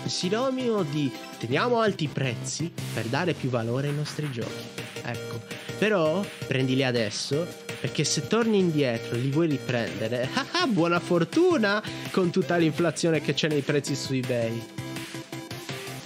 sinonimo 0.04 0.82
di 0.84 1.12
teniamo 1.38 1.80
alti 1.80 2.04
i 2.04 2.08
prezzi 2.08 2.72
per 2.94 3.06
dare 3.06 3.34
più 3.34 3.50
valore 3.50 3.88
ai 3.88 3.94
nostri 3.94 4.30
giochi. 4.30 4.64
Ecco, 5.02 5.40
però 5.80 6.22
prendili 6.46 6.84
adesso 6.84 7.46
perché 7.80 8.04
se 8.04 8.26
torni 8.26 8.58
indietro 8.58 9.16
e 9.16 9.18
li 9.18 9.30
vuoi 9.30 9.46
riprendere, 9.48 10.28
ah, 10.52 10.66
buona 10.66 11.00
fortuna 11.00 11.82
con 12.10 12.28
tutta 12.28 12.56
l'inflazione 12.58 13.22
che 13.22 13.32
c'è 13.32 13.48
nei 13.48 13.62
prezzi 13.62 13.94
su 13.94 14.12
eBay. 14.12 14.62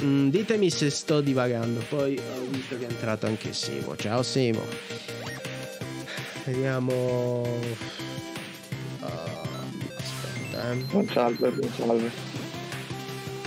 Mm, 0.03 0.29
ditemi 0.29 0.71
se 0.71 0.91
sto 0.91 1.21
divagando, 1.21 1.81
poi 1.89 2.17
ho 2.17 2.47
visto 2.51 2.79
che 2.79 2.87
è 2.87 2.89
entrato 2.89 3.27
anche 3.27 3.53
Simo. 3.53 3.97
Ciao 3.97 4.23
Simo. 4.23 4.63
Vediamo... 6.45 7.43
Ah, 9.01 9.09
aspetta, 9.97 10.71
eh. 10.71 10.77
Buon 10.77 11.09
salve, 11.09 11.51
buon 11.51 11.73
salve. 11.77 12.11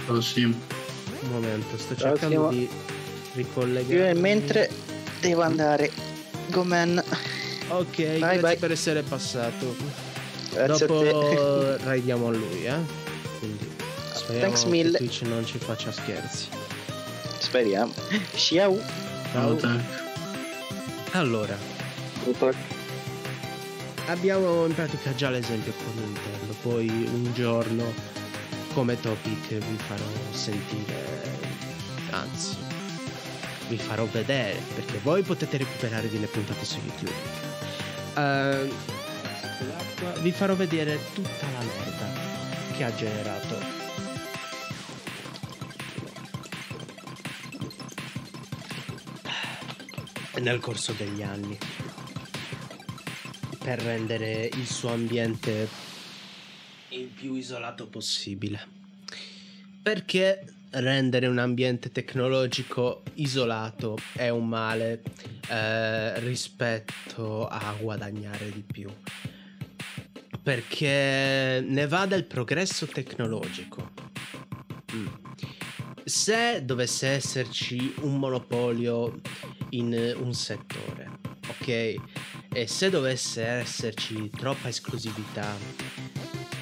Oh, 0.08 0.20
sì. 0.20 0.44
Un 0.44 1.30
momento, 1.32 1.78
sto 1.78 1.96
Ciao, 1.96 2.18
cercando 2.18 2.50
Simo. 2.50 2.50
di 2.50 2.70
ricollegare. 3.36 4.14
mentre 4.14 4.70
devo 5.22 5.44
andare. 5.44 6.07
Gomen. 6.50 7.04
Ok, 7.70 7.96
Bye, 7.96 8.18
grazie 8.20 8.40
bye. 8.42 8.58
per 8.58 8.72
essere 8.72 9.02
passato. 9.04 9.76
Grazie. 10.54 10.86
Dopo 10.88 11.78
raidiamo 11.84 12.28
a 12.28 12.32
lui, 12.32 12.66
eh. 12.66 12.76
Quindi 13.40 13.68
speriamo 14.14 14.46
Thanks 14.46 14.64
che 14.64 14.70
mille. 14.70 14.98
Twitch 14.98 15.22
non 15.24 15.46
ci 15.46 15.58
faccia 15.58 15.92
scherzi. 15.92 16.48
Speriamo. 17.40 17.94
Ciao. 18.36 18.80
Ciao. 19.32 19.60
Ciao. 19.60 19.80
Allora, 21.12 21.58
abbiamo 24.08 24.66
in 24.66 24.74
pratica 24.74 25.14
già 25.16 25.30
l'esempio 25.30 25.74
con 25.84 25.94
Nintendo. 26.04 26.54
Poi 26.62 26.88
un 26.90 27.32
giorno, 27.34 27.84
come 28.74 29.00
topic, 29.00 29.50
vi 29.50 29.78
farò 29.88 30.04
sentire. 30.32 31.16
Anzi, 32.12 32.56
vi 33.68 33.78
farò 33.78 34.06
vedere. 34.06 34.60
Perché 34.76 35.00
voi 35.00 35.24
potete 35.24 35.58
recuperare 35.58 36.10
delle 36.10 36.28
puntate 36.28 36.66
su 36.66 36.80
YouTube. 36.84 37.12
L'acqua, 39.68 40.12
vi 40.22 40.32
farò 40.32 40.56
vedere 40.56 41.00
tutta 41.14 41.46
la 41.52 41.64
merda 41.64 42.08
che 42.76 42.84
ha 42.84 42.96
generato. 42.96 43.76
Nel 50.40 50.60
corso 50.60 50.94
degli 50.94 51.24
anni 51.24 51.58
per 53.58 53.82
rendere 53.82 54.50
il 54.54 54.68
suo 54.68 54.94
ambiente 54.94 55.68
il 56.90 57.08
più 57.08 57.34
isolato 57.34 57.88
possibile. 57.88 58.66
Perché 59.82 60.46
rendere 60.72 61.28
un 61.28 61.38
ambiente 61.38 61.92
tecnologico 61.92 63.04
isolato 63.16 63.98
è 64.14 64.30
un 64.30 64.48
male 64.48 65.02
eh, 65.50 66.20
rispetto 66.20 67.48
a 67.48 67.76
guadagnare 67.80 68.52
di 68.52 68.64
più. 68.64 68.90
Perché 70.42 71.64
ne 71.66 71.88
va 71.88 72.06
del 72.06 72.26
progresso 72.26 72.86
tecnologico. 72.86 73.92
Mm. 74.94 75.08
Se 76.04 76.64
dovesse 76.64 77.08
esserci 77.08 77.94
un 78.02 78.18
monopolio 78.18 79.20
in 79.72 80.16
un 80.22 80.34
settore, 80.34 81.20
ok? 81.50 81.96
E 82.54 82.66
se 82.66 82.90
dovesse 82.90 83.46
esserci 83.46 84.30
troppa 84.30 84.70
esclusività, 84.70 85.54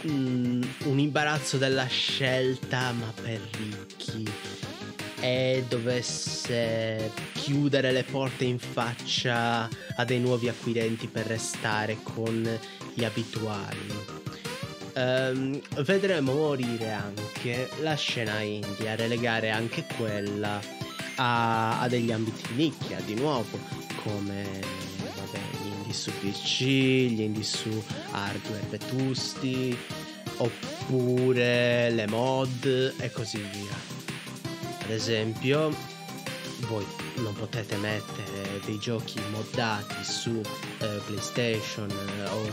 mm, 0.08 0.62
un 0.86 1.00
imbarazzo 1.00 1.58
della 1.58 1.88
scelta, 1.88 2.92
ma 2.92 3.12
per 3.22 3.40
ricchi, 3.58 4.30
e 5.20 5.64
dovesse 5.68 7.12
chiudere 7.34 7.92
le 7.92 8.04
porte 8.04 8.46
in 8.46 8.60
faccia 8.60 9.68
a 9.96 10.06
dei 10.06 10.20
nuovi 10.20 10.48
acquirenti 10.50 11.08
per 11.08 11.26
restare 11.26 11.98
con 12.04 12.60
gli 12.94 13.04
abituali. 13.04 13.94
ehm, 14.94 15.62
vedremo 15.84 16.34
morire 16.34 16.92
anche 16.92 17.70
la 17.82 17.96
scena 17.96 18.40
indie, 18.42 18.96
relegare 18.96 19.50
anche 19.50 19.86
quella 19.98 20.60
a, 21.16 21.82
a 21.82 21.88
degli 21.88 22.12
ambiti 22.12 22.42
di 22.50 22.64
nicchia, 22.64 23.00
di 23.02 23.16
nuovo, 23.16 23.60
come 24.04 24.85
su 25.96 26.12
PC, 26.20 26.62
gli 26.62 27.22
indie 27.22 27.44
su 27.44 27.84
hardware 28.12 28.66
vetusti, 28.70 29.76
oppure 30.38 31.90
le 31.90 32.08
mod 32.08 32.94
e 33.00 33.12
così 33.12 33.38
via. 33.38 33.76
Ad 34.84 34.92
esempio, 34.92 35.74
voi 36.68 36.86
non 37.16 37.34
potete 37.34 37.78
mettere 37.78 38.60
dei 38.66 38.78
giochi 38.78 39.20
moddati 39.32 40.04
su 40.04 40.42
eh, 40.80 41.02
PlayStation 41.06 41.90
eh, 41.90 42.30
o 42.30 42.44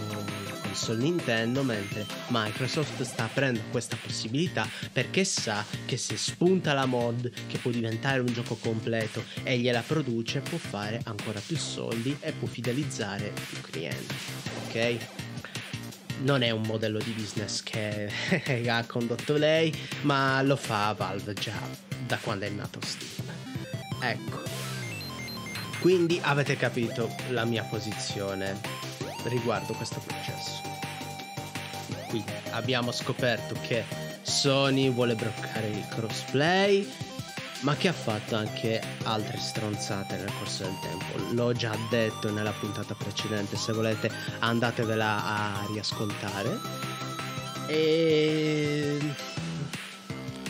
console 0.72 1.02
Nintendo, 1.02 1.62
mentre 1.62 2.06
Microsoft 2.28 3.02
sta 3.02 3.24
aprendo 3.24 3.60
questa 3.70 3.96
possibilità 4.02 4.66
perché 4.90 5.22
sa 5.22 5.64
che 5.84 5.98
se 5.98 6.16
spunta 6.16 6.72
la 6.72 6.86
mod 6.86 7.30
che 7.46 7.58
può 7.58 7.70
diventare 7.70 8.20
un 8.20 8.32
gioco 8.32 8.56
completo 8.56 9.22
e 9.42 9.58
gliela 9.58 9.82
produce, 9.82 10.40
può 10.40 10.56
fare 10.56 11.00
ancora 11.04 11.40
più 11.44 11.58
soldi 11.58 12.16
e 12.20 12.32
può 12.32 12.48
fidelizzare 12.48 13.32
più 13.48 13.60
clienti. 13.60 14.14
Ok? 14.66 14.96
non 16.22 16.42
è 16.42 16.50
un 16.50 16.62
modello 16.62 17.00
di 17.00 17.10
business 17.10 17.64
che 17.64 18.08
ha 18.68 18.86
condotto 18.86 19.36
lei, 19.36 19.76
ma 20.02 20.40
lo 20.42 20.54
fa 20.54 20.94
Valve 20.96 21.32
già 21.34 21.58
da 22.06 22.16
quando 22.18 22.44
è 22.44 22.48
nato 22.48 22.78
Steam. 22.80 23.28
Ecco. 24.00 24.40
Quindi 25.80 26.20
avete 26.22 26.56
capito 26.56 27.12
la 27.30 27.44
mia 27.44 27.64
posizione 27.64 28.91
riguardo 29.28 29.72
questo 29.74 30.00
processo. 30.00 30.60
Quindi 32.08 32.30
abbiamo 32.50 32.92
scoperto 32.92 33.54
che 33.66 33.84
Sony 34.22 34.90
vuole 34.90 35.14
bloccare 35.14 35.68
il 35.68 35.86
crossplay, 35.88 36.90
ma 37.60 37.74
che 37.76 37.88
ha 37.88 37.92
fatto 37.92 38.36
anche 38.36 38.82
altre 39.04 39.38
stronzate 39.38 40.16
nel 40.16 40.32
corso 40.38 40.64
del 40.64 40.76
tempo. 40.80 41.32
L'ho 41.32 41.52
già 41.52 41.76
detto 41.88 42.30
nella 42.30 42.52
puntata 42.52 42.94
precedente, 42.94 43.56
se 43.56 43.72
volete 43.72 44.10
andatevela 44.40 45.24
a 45.24 45.66
riascoltare. 45.70 46.58
E... 47.68 48.98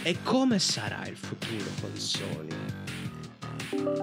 e 0.03 0.23
come 0.23 0.59
sarà 0.59 1.07
il 1.07 1.17
futuro 1.17 1.71
con 1.81 1.97
Sony? 1.97 2.57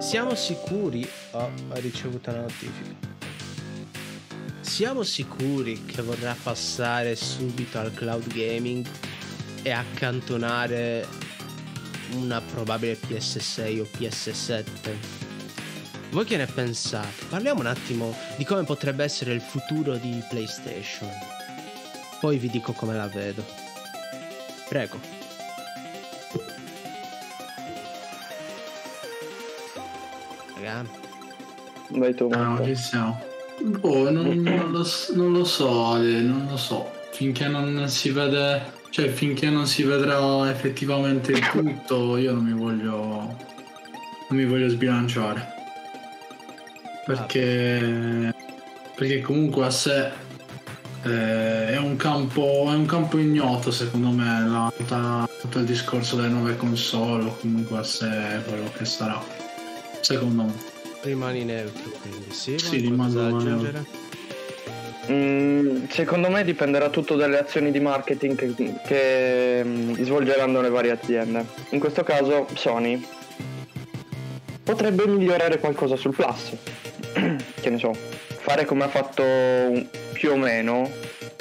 Siamo 0.00 0.34
sicuri... 0.34 1.06
Oh, 1.32 1.50
ho 1.68 1.74
ricevuto 1.74 2.30
la 2.30 2.40
notifica. 2.40 3.09
Siamo 4.80 5.02
sicuri 5.02 5.84
che 5.84 6.00
vorrà 6.00 6.34
passare 6.42 7.14
subito 7.14 7.78
al 7.78 7.92
cloud 7.92 8.32
gaming 8.32 8.86
e 9.60 9.70
accantonare 9.72 11.06
una 12.12 12.40
probabile 12.40 12.96
PS6 12.98 13.80
o 13.80 13.86
PS7. 13.98 14.64
Voi 16.12 16.24
che 16.24 16.38
ne 16.38 16.46
pensate? 16.46 17.26
Parliamo 17.28 17.60
un 17.60 17.66
attimo 17.66 18.16
di 18.38 18.46
come 18.46 18.62
potrebbe 18.62 19.04
essere 19.04 19.34
il 19.34 19.42
futuro 19.42 19.96
di 19.96 20.24
PlayStation. 20.30 21.10
Poi 22.18 22.38
vi 22.38 22.48
dico 22.48 22.72
come 22.72 22.94
la 22.94 23.06
vedo. 23.06 23.44
Prego. 24.66 24.98
Raga. 30.54 30.86
Vai 31.90 32.14
tu. 32.14 32.28
No, 32.28 32.64
ci 32.64 32.74
siamo. 32.74 33.29
Boh, 33.62 34.10
non, 34.10 34.40
non 34.40 34.70
lo, 34.70 34.86
non 35.14 35.32
lo 35.32 35.44
so, 35.44 35.86
Ale, 35.86 36.20
non 36.20 36.46
lo 36.48 36.56
so. 36.56 36.90
Finché 37.12 37.46
non 37.48 37.88
si 37.88 38.10
vede, 38.10 38.72
cioè 38.90 39.08
finché 39.08 39.50
non 39.50 39.66
si 39.66 39.82
vedrà 39.82 40.48
effettivamente 40.50 41.32
il 41.32 41.46
tutto, 41.50 42.16
io 42.16 42.32
non 42.32 42.44
mi 42.44 42.52
voglio, 42.58 42.90
non 42.94 43.36
mi 44.38 44.44
voglio 44.46 44.68
sbilanciare. 44.68 45.58
Perché, 47.04 48.34
perché 48.94 49.20
comunque 49.20 49.66
a 49.66 49.70
sé 49.70 50.10
eh, 51.02 51.68
è, 51.68 51.76
un 51.78 51.96
campo, 51.96 52.66
è 52.70 52.74
un 52.74 52.86
campo 52.86 53.18
ignoto 53.18 53.70
secondo 53.70 54.10
me, 54.10 54.48
la- 54.48 54.72
tutta- 54.76 55.28
tutto 55.40 55.58
il 55.58 55.64
discorso 55.64 56.16
delle 56.16 56.28
nuove 56.28 56.56
console 56.56 57.24
o 57.24 57.36
comunque 57.36 57.78
a 57.78 57.82
sé 57.82 58.40
quello 58.46 58.70
che 58.76 58.84
sarà. 58.84 59.20
Secondo 60.00 60.44
me. 60.44 60.79
Rimani 61.02 61.44
neutro 61.44 61.90
quindi, 62.02 62.30
sì? 62.32 62.58
Sì, 62.58 62.82
Qualcosa 62.84 63.20
da 63.20 63.36
aggiungere? 63.36 63.84
Mm, 65.10 65.86
secondo 65.88 66.28
me 66.28 66.44
dipenderà 66.44 66.88
tutto 66.90 67.16
dalle 67.16 67.38
azioni 67.38 67.70
di 67.70 67.80
marketing 67.80 68.36
che, 68.36 68.74
che, 68.86 69.62
mm, 69.64 69.94
svolgeranno 70.02 70.60
le 70.60 70.68
varie 70.68 70.90
aziende. 70.90 71.44
In 71.70 71.80
questo 71.80 72.02
caso 72.04 72.46
Sony 72.54 73.02
potrebbe 74.62 75.06
migliorare 75.06 75.58
qualcosa 75.58 75.96
sul 75.96 76.14
Plus. 76.14 76.52
che 77.60 77.70
ne 77.70 77.78
so, 77.78 77.92
fare 77.92 78.64
come 78.64 78.84
ha 78.84 78.88
fatto 78.88 79.24
più 80.12 80.30
o 80.30 80.36
meno 80.36 80.88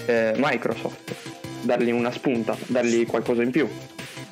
eh, 0.05 0.33
Microsoft, 0.37 1.13
dargli 1.61 1.91
una 1.91 2.11
spunta, 2.11 2.55
dargli 2.67 3.05
qualcosa 3.05 3.43
in 3.43 3.51
più. 3.51 3.67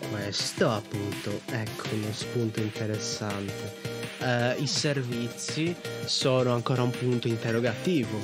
Questo 0.09 0.69
appunto, 0.71 1.41
ecco 1.51 1.87
uno 1.93 2.11
spunto 2.11 2.61
interessante. 2.61 3.75
Eh, 4.19 4.55
I 4.59 4.67
servizi 4.67 5.75
sono 6.05 6.53
ancora 6.53 6.81
un 6.81 6.91
punto 6.91 7.27
interrogativo 7.27 8.17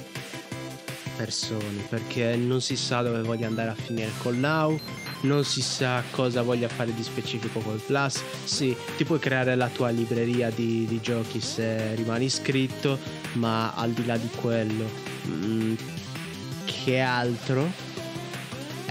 per 1.16 1.32
Sony 1.32 1.86
perché 1.90 2.36
non 2.36 2.62
si 2.62 2.76
sa 2.76 3.02
dove 3.02 3.22
voglia 3.22 3.48
andare 3.48 3.70
a 3.70 3.76
finire 3.76 4.12
col 4.20 4.36
Now, 4.36 4.80
non 5.22 5.44
si 5.44 5.62
sa 5.62 6.04
cosa 6.12 6.42
voglia 6.42 6.68
fare 6.68 6.94
di 6.94 7.04
specifico 7.04 7.60
col 7.60 7.80
Plus. 7.80 8.22
Sì, 8.44 8.76
ti 8.98 9.04
puoi 9.04 9.20
creare 9.20 9.56
la 9.56 9.68
tua 9.68 9.90
libreria 9.90 10.50
di, 10.50 10.86
di 10.86 11.00
giochi 11.02 11.40
se 11.40 11.96
rimani 11.96 12.26
iscritto, 12.26 12.98
ma 13.34 13.74
al 13.74 13.92
di 13.92 14.06
là 14.06 14.18
di 14.18 14.30
quello, 14.36 14.90
mm, 15.28 15.74
che 16.66 17.00
altro? 17.00 17.93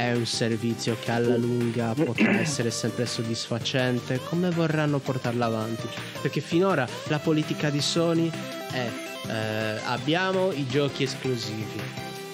È 0.02 0.12
un 0.14 0.26
servizio 0.26 0.96
che 1.00 1.12
alla 1.12 1.36
lunga 1.36 1.94
potrà 1.94 2.40
essere 2.40 2.72
sempre 2.72 3.06
soddisfacente 3.06 4.18
come 4.28 4.50
vorranno 4.50 4.98
portarlo 4.98 5.44
avanti. 5.44 5.86
Perché 6.20 6.40
finora 6.40 6.88
la 7.06 7.20
politica 7.20 7.70
di 7.70 7.80
Sony 7.80 8.28
è 8.72 8.90
eh, 9.28 9.80
abbiamo 9.84 10.50
i 10.50 10.66
giochi 10.66 11.04
esclusivi 11.04 11.80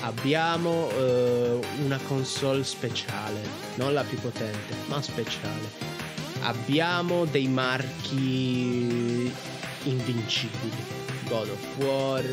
abbiamo 0.01 0.89
eh, 0.91 1.61
una 1.85 1.99
console 2.07 2.65
speciale 2.65 3.41
non 3.75 3.93
la 3.93 4.03
più 4.03 4.19
potente 4.19 4.75
ma 4.87 5.03
speciale. 5.03 5.97
Abbiamo 6.43 7.27
dei 7.27 7.49
marchi 7.49 9.31
invincibili 9.83 10.83
God 11.29 11.49
of 11.49 11.85
War 11.85 12.25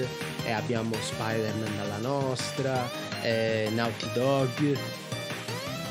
e 0.46 0.52
abbiamo 0.52 0.94
Spider-Man 0.94 1.76
dalla 1.76 1.98
nostra 1.98 2.90
e 3.22 3.70
Naughty 3.74 4.08
Dog 4.14 4.78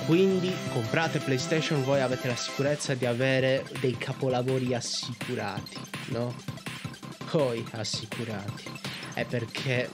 quindi 0.06 0.52
comprate 0.72 1.18
PlayStation, 1.18 1.82
voi 1.82 2.00
avete 2.00 2.28
la 2.28 2.36
sicurezza 2.36 2.94
di 2.94 3.06
avere 3.06 3.64
dei 3.80 3.96
capolavori 3.96 4.74
assicurati, 4.74 5.76
no? 6.08 6.34
Poi 7.30 7.64
assicurati. 7.72 8.64
È 9.14 9.24
perché 9.24 9.88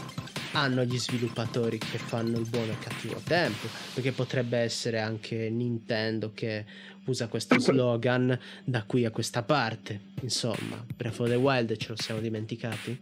hanno 0.52 0.84
gli 0.84 0.98
sviluppatori 0.98 1.78
che 1.78 1.98
fanno 1.98 2.38
il 2.38 2.48
buono 2.48 2.66
e 2.66 2.70
il 2.70 2.78
cattivo 2.78 3.20
tempo. 3.24 3.68
Perché 3.94 4.12
potrebbe 4.12 4.58
essere 4.58 4.98
anche 4.98 5.48
Nintendo 5.48 6.32
che 6.34 6.64
usa 7.04 7.28
questo 7.28 7.58
slogan 7.60 8.36
da 8.64 8.82
qui 8.84 9.04
a 9.04 9.10
questa 9.10 9.42
parte. 9.42 10.00
Insomma, 10.22 10.84
Breath 10.96 11.20
of 11.20 11.28
the 11.28 11.36
Wild 11.36 11.76
ce 11.76 11.88
lo 11.88 11.96
siamo 11.96 12.20
dimenticati. 12.20 12.98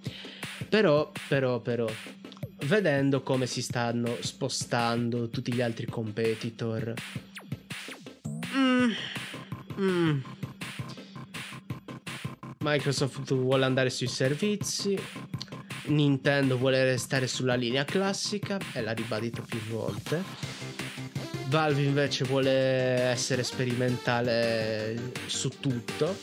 Però, 0.68 1.10
però, 1.28 1.60
però, 1.60 1.88
vedendo 2.66 3.22
come 3.22 3.46
si 3.46 3.62
stanno 3.62 4.16
spostando 4.20 5.28
tutti 5.28 5.52
gli 5.52 5.60
altri 5.60 5.86
competitor. 5.86 6.94
Mm, 8.54 8.90
mm. 9.80 10.20
Microsoft 12.58 13.32
vuole 13.34 13.64
andare 13.64 13.88
sui 13.88 14.08
servizi, 14.08 14.98
Nintendo 15.86 16.58
vuole 16.58 16.84
restare 16.84 17.26
sulla 17.26 17.54
linea 17.54 17.84
classica 17.84 18.58
e 18.72 18.82
l'ha 18.82 18.92
ribadito 18.92 19.42
più 19.42 19.60
volte. 19.68 20.22
Valve 21.46 21.82
invece 21.82 22.24
vuole 22.24 22.50
essere 22.50 23.42
sperimentale 23.42 25.12
su 25.26 25.48
tutto. 25.60 26.16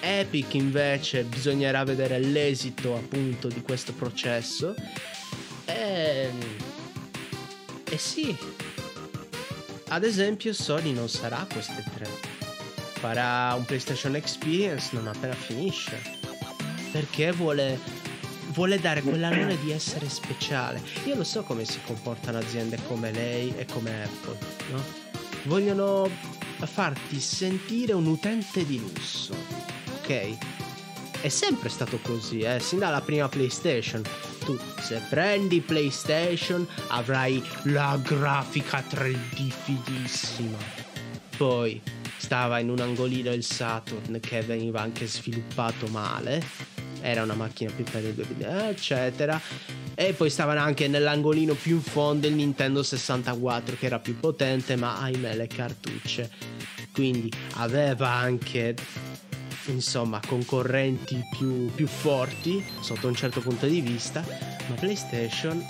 Epic 0.00 0.54
invece 0.54 1.22
bisognerà 1.22 1.84
vedere 1.84 2.18
l'esito 2.18 2.96
appunto 2.96 3.46
di 3.46 3.62
questo 3.62 3.92
processo. 3.92 4.74
E, 5.66 6.30
e 7.84 7.98
sì, 7.98 8.36
ad 9.88 10.04
esempio 10.04 10.52
Sony 10.52 10.92
non 10.92 11.08
sarà 11.08 11.46
queste 11.50 11.84
tre. 11.94 12.06
Farà 12.98 13.54
un 13.54 13.64
PlayStation 13.64 14.16
Experience 14.16 14.90
non 14.92 15.06
appena 15.06 15.34
finisce. 15.34 16.00
Perché 16.90 17.32
vuole, 17.32 17.78
vuole 18.52 18.80
dare 18.80 19.02
quell'alone 19.02 19.58
di 19.60 19.70
essere 19.70 20.08
speciale. 20.08 20.82
Io 21.04 21.14
lo 21.14 21.24
so 21.24 21.42
come 21.42 21.64
si 21.64 21.80
comportano 21.84 22.38
aziende 22.38 22.78
come 22.86 23.10
lei 23.12 23.54
e 23.56 23.66
come 23.66 24.04
Apple, 24.04 24.38
no? 24.70 24.82
Vogliono 25.44 26.08
farti 26.64 27.20
sentire 27.20 27.92
un 27.92 28.06
utente 28.06 28.64
di 28.64 28.78
lusso, 28.78 29.34
ok? 30.00 30.53
È 31.24 31.30
sempre 31.30 31.70
stato 31.70 31.98
così, 32.02 32.40
eh, 32.40 32.60
sin 32.60 32.80
dalla 32.80 33.00
prima 33.00 33.30
PlayStation. 33.30 34.02
Tu, 34.44 34.58
se 34.78 35.00
prendi 35.08 35.62
PlayStation, 35.62 36.68
avrai 36.88 37.42
la 37.62 37.98
grafica 38.04 38.84
3D 38.86 39.48
fighissima. 39.48 40.58
Poi 41.34 41.80
stava 42.18 42.58
in 42.58 42.68
un 42.68 42.80
angolino 42.80 43.32
il 43.32 43.42
Saturn 43.42 44.20
che 44.20 44.42
veniva 44.42 44.82
anche 44.82 45.06
sviluppato 45.06 45.86
male. 45.86 46.44
Era 47.00 47.22
una 47.22 47.32
macchina 47.32 47.72
più 47.74 47.84
per 47.84 48.04
il 48.04 48.12
2000, 48.12 48.68
eccetera. 48.68 49.40
E 49.94 50.12
poi 50.12 50.28
stavano 50.28 50.60
anche 50.60 50.88
nell'angolino 50.88 51.54
più 51.54 51.76
in 51.76 51.82
fondo 51.82 52.26
il 52.26 52.34
Nintendo 52.34 52.82
64 52.82 53.76
che 53.78 53.86
era 53.86 53.98
più 53.98 54.20
potente, 54.20 54.76
ma 54.76 55.00
ahimè 55.00 55.36
le 55.36 55.46
cartucce. 55.46 56.30
Quindi 56.92 57.32
aveva 57.54 58.10
anche 58.10 58.74
insomma 59.66 60.20
concorrenti 60.26 61.24
più, 61.30 61.70
più 61.74 61.86
forti 61.86 62.64
sotto 62.80 63.08
un 63.08 63.14
certo 63.14 63.40
punto 63.40 63.66
di 63.66 63.80
vista, 63.80 64.24
ma 64.68 64.74
PlayStation 64.74 65.64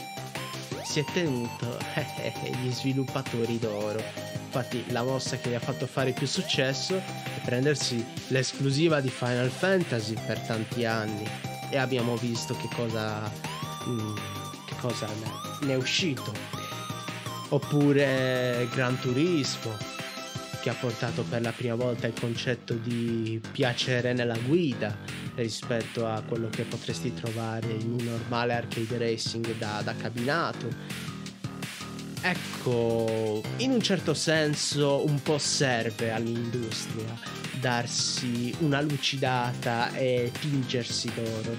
si 0.84 1.00
è 1.00 1.04
tenuto 1.12 1.78
gli 2.62 2.70
sviluppatori 2.70 3.58
d'oro. 3.58 4.02
Infatti 4.44 4.84
la 4.92 5.02
mossa 5.02 5.36
che 5.38 5.50
gli 5.50 5.54
ha 5.54 5.60
fatto 5.60 5.86
fare 5.86 6.12
più 6.12 6.26
successo 6.26 6.96
è 6.96 7.40
prendersi 7.44 8.04
l'esclusiva 8.28 9.00
di 9.00 9.10
Final 9.10 9.50
Fantasy 9.50 10.14
per 10.26 10.38
tanti 10.40 10.84
anni 10.84 11.28
e 11.70 11.76
abbiamo 11.76 12.16
visto 12.16 12.54
che 12.56 12.68
cosa, 12.74 13.28
mm, 13.88 14.14
che 14.66 14.74
cosa 14.80 15.08
ne 15.62 15.72
è 15.72 15.76
uscito. 15.76 16.32
Oppure 17.48 18.68
Gran 18.72 18.98
Turismo 18.98 19.93
che 20.64 20.70
ha 20.70 20.74
portato 20.74 21.24
per 21.24 21.42
la 21.42 21.52
prima 21.52 21.74
volta 21.74 22.06
il 22.06 22.14
concetto 22.18 22.72
di 22.72 23.38
piacere 23.52 24.14
nella 24.14 24.38
guida 24.38 24.96
rispetto 25.34 26.06
a 26.06 26.22
quello 26.26 26.48
che 26.48 26.62
potresti 26.62 27.12
trovare 27.12 27.66
in 27.66 27.92
un 27.92 28.02
normale 28.02 28.54
arcade 28.54 28.96
racing 28.96 29.58
da, 29.58 29.82
da 29.84 29.94
cabinato. 29.94 30.66
Ecco, 32.22 33.42
in 33.58 33.72
un 33.72 33.82
certo 33.82 34.14
senso 34.14 35.04
un 35.04 35.20
po' 35.20 35.36
serve 35.36 36.10
all'industria 36.12 37.14
darsi 37.60 38.54
una 38.60 38.80
lucidata 38.80 39.92
e 39.92 40.32
tingersi 40.40 41.12
d'oro. 41.14 41.56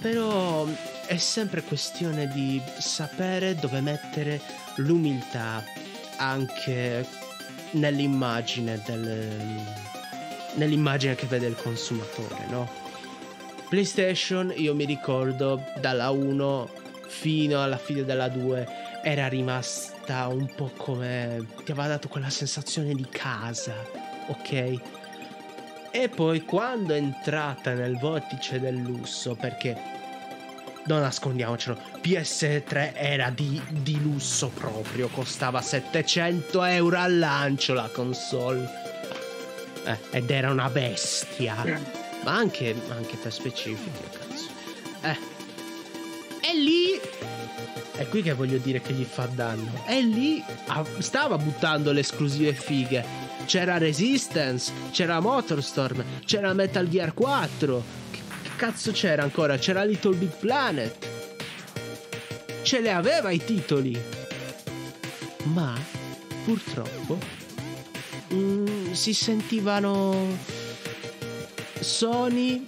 Però 0.00 0.66
è 1.04 1.18
sempre 1.18 1.60
questione 1.60 2.26
di 2.28 2.58
sapere 2.78 3.54
dove 3.54 3.82
mettere 3.82 4.40
l'umiltà 4.76 5.62
anche 6.16 7.06
nell'immagine 7.72 8.80
del, 8.84 9.62
nell'immagine 10.54 11.14
che 11.14 11.26
vede 11.26 11.46
il 11.46 11.56
consumatore, 11.56 12.46
no? 12.48 12.68
PlayStation, 13.68 14.52
io 14.56 14.74
mi 14.74 14.84
ricordo 14.84 15.62
dalla 15.80 16.10
1 16.10 16.70
fino 17.08 17.62
alla 17.62 17.78
fine 17.78 18.04
della 18.04 18.28
2 18.28 18.84
era 19.02 19.28
rimasta 19.28 20.26
un 20.26 20.52
po' 20.54 20.70
come 20.76 21.46
ti 21.64 21.70
aveva 21.70 21.88
dato 21.88 22.08
quella 22.08 22.30
sensazione 22.30 22.94
di 22.94 23.06
casa, 23.08 23.74
ok? 24.26 24.80
E 25.90 26.08
poi 26.08 26.42
quando 26.42 26.92
è 26.92 26.96
entrata 26.96 27.72
nel 27.72 27.96
vortice 27.98 28.60
del 28.60 28.76
lusso, 28.76 29.34
perché 29.34 29.94
non 30.86 31.00
nascondiamocelo, 31.00 31.78
PS3 32.00 32.92
era 32.94 33.30
di, 33.30 33.60
di, 33.70 34.00
lusso 34.00 34.48
proprio, 34.48 35.08
costava 35.08 35.60
700 35.60 36.64
euro 36.64 36.98
al 36.98 37.18
lancio 37.18 37.74
la 37.74 37.88
console. 37.92 38.68
Eh, 39.84 39.98
ed 40.10 40.30
era 40.30 40.50
una 40.50 40.68
bestia. 40.68 41.56
Ma 42.24 42.34
anche, 42.34 42.74
anche 42.88 43.16
per 43.16 43.32
specifiche, 43.32 44.00
cazzo. 44.10 44.48
Eh. 45.02 45.18
E 46.40 46.54
lì... 46.56 47.00
È 47.92 48.06
qui 48.08 48.22
che 48.22 48.34
voglio 48.34 48.58
dire 48.58 48.80
che 48.80 48.92
gli 48.92 49.04
fa 49.04 49.26
danno. 49.26 49.84
E 49.86 50.02
lì 50.02 50.44
stava 50.98 51.38
buttando 51.38 51.92
le 51.92 52.00
esclusive 52.00 52.52
fighe. 52.52 53.24
C'era 53.46 53.78
Resistance, 53.78 54.72
c'era 54.90 55.20
Motorstorm, 55.20 56.04
c'era 56.24 56.52
Metal 56.52 56.88
Gear 56.88 57.14
4 57.14 58.04
cazzo 58.56 58.90
c'era 58.90 59.22
ancora? 59.22 59.58
C'era 59.58 59.84
Little 59.84 60.16
Big 60.16 60.30
Planet. 60.40 61.06
Ce 62.62 62.80
le 62.80 62.90
aveva 62.90 63.30
i 63.30 63.44
titoli. 63.44 63.96
Ma 65.44 65.78
purtroppo 66.44 67.18
mm, 68.32 68.92
si 68.92 69.14
sentivano 69.14 70.36
Sony 71.78 72.64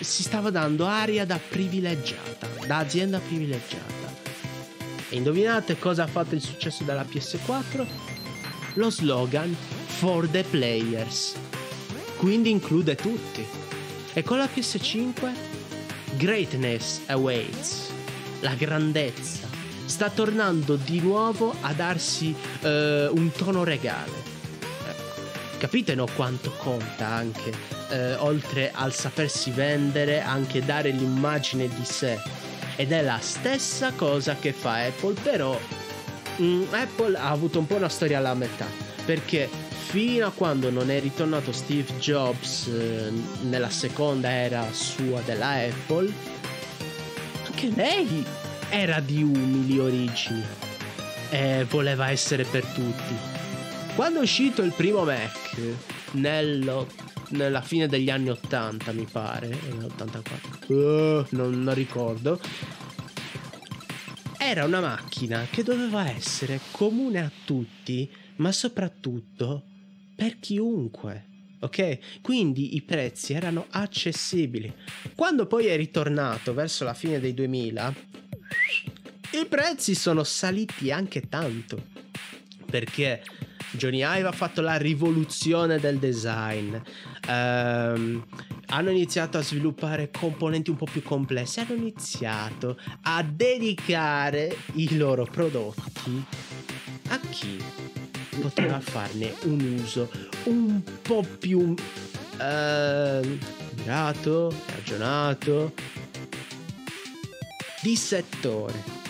si 0.00 0.22
stava 0.22 0.50
dando 0.50 0.86
aria 0.86 1.26
da 1.26 1.38
privilegiata, 1.38 2.48
da 2.66 2.78
azienda 2.78 3.18
privilegiata. 3.18 3.90
E 5.08 5.16
indovinate 5.16 5.78
cosa 5.78 6.04
ha 6.04 6.06
fatto 6.06 6.34
il 6.34 6.40
successo 6.40 6.84
della 6.84 7.04
PS4? 7.04 7.86
Lo 8.74 8.90
slogan 8.90 9.54
For 9.86 10.26
the 10.28 10.42
Players. 10.44 11.34
Quindi 12.16 12.50
include 12.50 12.94
tutti. 12.94 13.61
E 14.14 14.22
con 14.22 14.36
la 14.36 14.44
PS5 14.44 15.32
Greatness 16.16 17.00
Awaits, 17.06 17.90
la 18.40 18.54
grandezza, 18.54 19.48
sta 19.86 20.10
tornando 20.10 20.76
di 20.76 21.00
nuovo 21.00 21.54
a 21.62 21.72
darsi 21.72 22.34
uh, 22.60 22.66
un 22.68 23.30
tono 23.34 23.64
regale. 23.64 24.12
Ecco. 24.86 25.56
Capite 25.58 25.94
no 25.94 26.06
quanto 26.14 26.50
conta 26.58 27.06
anche, 27.06 27.52
uh, 27.88 28.22
oltre 28.22 28.70
al 28.74 28.92
sapersi 28.92 29.50
vendere, 29.50 30.20
anche 30.20 30.62
dare 30.62 30.90
l'immagine 30.90 31.66
di 31.68 31.84
sé. 31.84 32.20
Ed 32.76 32.92
è 32.92 33.00
la 33.00 33.18
stessa 33.18 33.92
cosa 33.96 34.36
che 34.36 34.52
fa 34.52 34.84
Apple, 34.84 35.14
però 35.22 35.58
mm, 36.38 36.64
Apple 36.70 37.16
ha 37.16 37.30
avuto 37.30 37.58
un 37.58 37.66
po' 37.66 37.76
una 37.76 37.88
storia 37.88 38.18
alla 38.18 38.34
metà, 38.34 38.66
perché 39.06 39.48
fino 39.82 40.26
a 40.26 40.30
quando 40.30 40.70
non 40.70 40.90
è 40.90 41.00
ritornato 41.00 41.52
Steve 41.52 41.98
Jobs 41.98 42.66
eh, 42.68 43.12
nella 43.42 43.68
seconda 43.68 44.30
era 44.30 44.72
sua 44.72 45.20
della 45.20 45.50
Apple, 45.50 46.10
anche 47.44 47.68
lei 47.74 48.24
era 48.70 49.00
di 49.00 49.22
umili 49.22 49.78
origini 49.78 50.42
e 51.30 51.66
voleva 51.68 52.08
essere 52.08 52.44
per 52.44 52.64
tutti. 52.64 53.14
Quando 53.94 54.20
è 54.20 54.22
uscito 54.22 54.62
il 54.62 54.72
primo 54.72 55.04
Mac, 55.04 55.58
nello, 56.12 56.88
nella 57.30 57.60
fine 57.60 57.86
degli 57.86 58.08
anni 58.08 58.30
80 58.30 58.92
mi 58.92 59.06
pare, 59.10 59.48
nell'84, 59.48 60.72
uh, 60.72 61.26
non, 61.30 61.62
non 61.62 61.74
ricordo, 61.74 62.40
era 64.38 64.64
una 64.64 64.80
macchina 64.80 65.46
che 65.50 65.62
doveva 65.62 66.08
essere 66.08 66.60
comune 66.70 67.20
a 67.20 67.30
tutti, 67.44 68.10
ma 68.36 68.50
soprattutto 68.52 69.64
per 70.14 70.38
chiunque. 70.38 71.26
Ok? 71.60 72.20
Quindi 72.22 72.74
i 72.74 72.82
prezzi 72.82 73.34
erano 73.34 73.66
accessibili. 73.70 74.72
Quando 75.14 75.46
poi 75.46 75.66
è 75.66 75.76
ritornato 75.76 76.54
verso 76.54 76.84
la 76.84 76.94
fine 76.94 77.20
dei 77.20 77.34
2000, 77.34 77.94
i 79.32 79.46
prezzi 79.46 79.94
sono 79.94 80.24
saliti 80.24 80.90
anche 80.90 81.28
tanto. 81.28 81.90
Perché 82.68 83.22
Johnny 83.72 83.98
Ive 83.98 84.28
ha 84.28 84.32
fatto 84.32 84.60
la 84.60 84.76
rivoluzione 84.76 85.78
del 85.78 85.98
design. 85.98 86.74
Um, 87.28 88.26
hanno 88.66 88.90
iniziato 88.90 89.38
a 89.38 89.42
sviluppare 89.42 90.10
componenti 90.10 90.70
un 90.70 90.76
po' 90.76 90.86
più 90.90 91.02
complessi. 91.02 91.60
Hanno 91.60 91.74
iniziato 91.74 92.78
a 93.02 93.22
dedicare 93.22 94.56
i 94.74 94.96
loro 94.96 95.24
prodotti 95.24 96.24
a 97.08 97.20
chi 97.30 98.01
poteva 98.40 98.80
farne 98.80 99.34
un 99.42 99.80
uso 99.80 100.08
un 100.44 100.80
po' 101.02 101.24
più 101.38 101.74
eh, 102.38 103.38
mirato, 103.76 104.52
ragionato, 104.66 105.72
di 107.82 107.96
settore. 107.96 109.00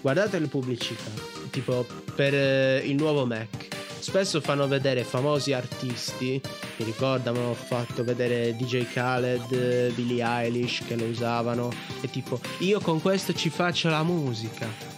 Guardate 0.00 0.38
le 0.38 0.46
pubblicità, 0.46 1.10
tipo 1.50 1.86
per 2.14 2.34
eh, 2.34 2.82
il 2.84 2.96
nuovo 2.96 3.26
Mac. 3.26 3.68
Spesso 3.98 4.40
fanno 4.40 4.66
vedere 4.66 5.04
famosi 5.04 5.52
artisti, 5.52 6.40
mi 6.76 6.84
ricordano, 6.84 7.50
ho 7.50 7.54
fatto 7.54 8.02
vedere 8.02 8.56
DJ 8.56 8.92
Khaled, 8.92 9.92
Billie 9.92 10.24
Eilish 10.24 10.82
che 10.86 10.96
lo 10.96 11.04
usavano 11.04 11.70
e 12.00 12.10
tipo 12.10 12.40
io 12.58 12.80
con 12.80 13.00
questo 13.00 13.32
ci 13.32 13.48
faccio 13.48 13.88
la 13.90 14.02
musica 14.02 14.92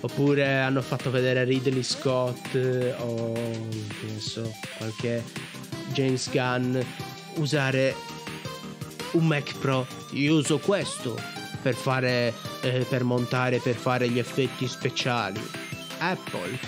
Oppure 0.00 0.60
hanno 0.60 0.80
fatto 0.80 1.10
vedere 1.10 1.44
Ridley 1.44 1.82
Scott 1.82 2.54
eh, 2.54 2.94
o 2.98 3.32
penso 4.00 4.54
qualche 4.76 5.24
James 5.92 6.30
Gunn 6.30 6.78
usare 7.34 7.94
un 9.12 9.26
Mac 9.26 9.58
Pro. 9.58 9.86
Io 10.12 10.36
uso 10.36 10.58
questo 10.58 11.20
per 11.60 11.74
fare 11.74 12.32
eh, 12.62 12.86
per 12.88 13.04
montare 13.04 13.58
per 13.58 13.74
fare 13.74 14.08
gli 14.08 14.18
effetti 14.18 14.66
speciali. 14.68 15.40
Apple. 15.98 16.58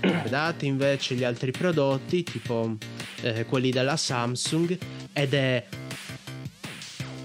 Guardate 0.00 0.66
invece 0.66 1.14
gli 1.14 1.22
altri 1.22 1.52
prodotti 1.52 2.24
tipo 2.24 2.76
eh, 3.20 3.44
quelli 3.46 3.70
della 3.70 3.96
Samsung 3.96 4.76
ed 5.12 5.34
è 5.34 5.64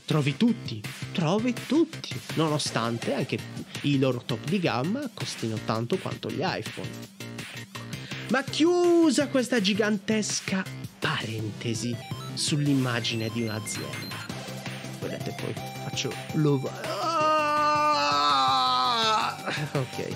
trovi 0.08 0.38
tutti, 0.38 0.82
trovi 1.12 1.54
tutti, 1.68 2.18
nonostante 2.36 3.14
anche 3.14 3.38
i 3.82 4.00
loro 4.00 4.24
top 4.26 4.42
di 4.46 4.58
gamma 4.58 5.02
costino 5.14 5.58
tanto 5.66 5.98
quanto 5.98 6.32
gli 6.32 6.40
iPhone. 6.42 6.88
Ma 8.30 8.42
chiusa 8.42 9.28
questa 9.28 9.60
gigantesca 9.60 10.64
parentesi 10.98 11.94
sull'immagine 12.36 13.30
di 13.34 13.42
un'azienda, 13.42 14.16
vedete 15.02 15.36
poi 15.42 15.54
faccio 15.84 16.14
l'uva. 16.36 16.72
Ah! 16.84 18.16
Ok. 19.74 20.16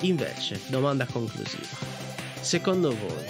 Invece, 0.00 0.60
domanda 0.66 1.06
conclusiva. 1.06 1.78
Secondo 2.40 2.94
voi, 2.94 3.24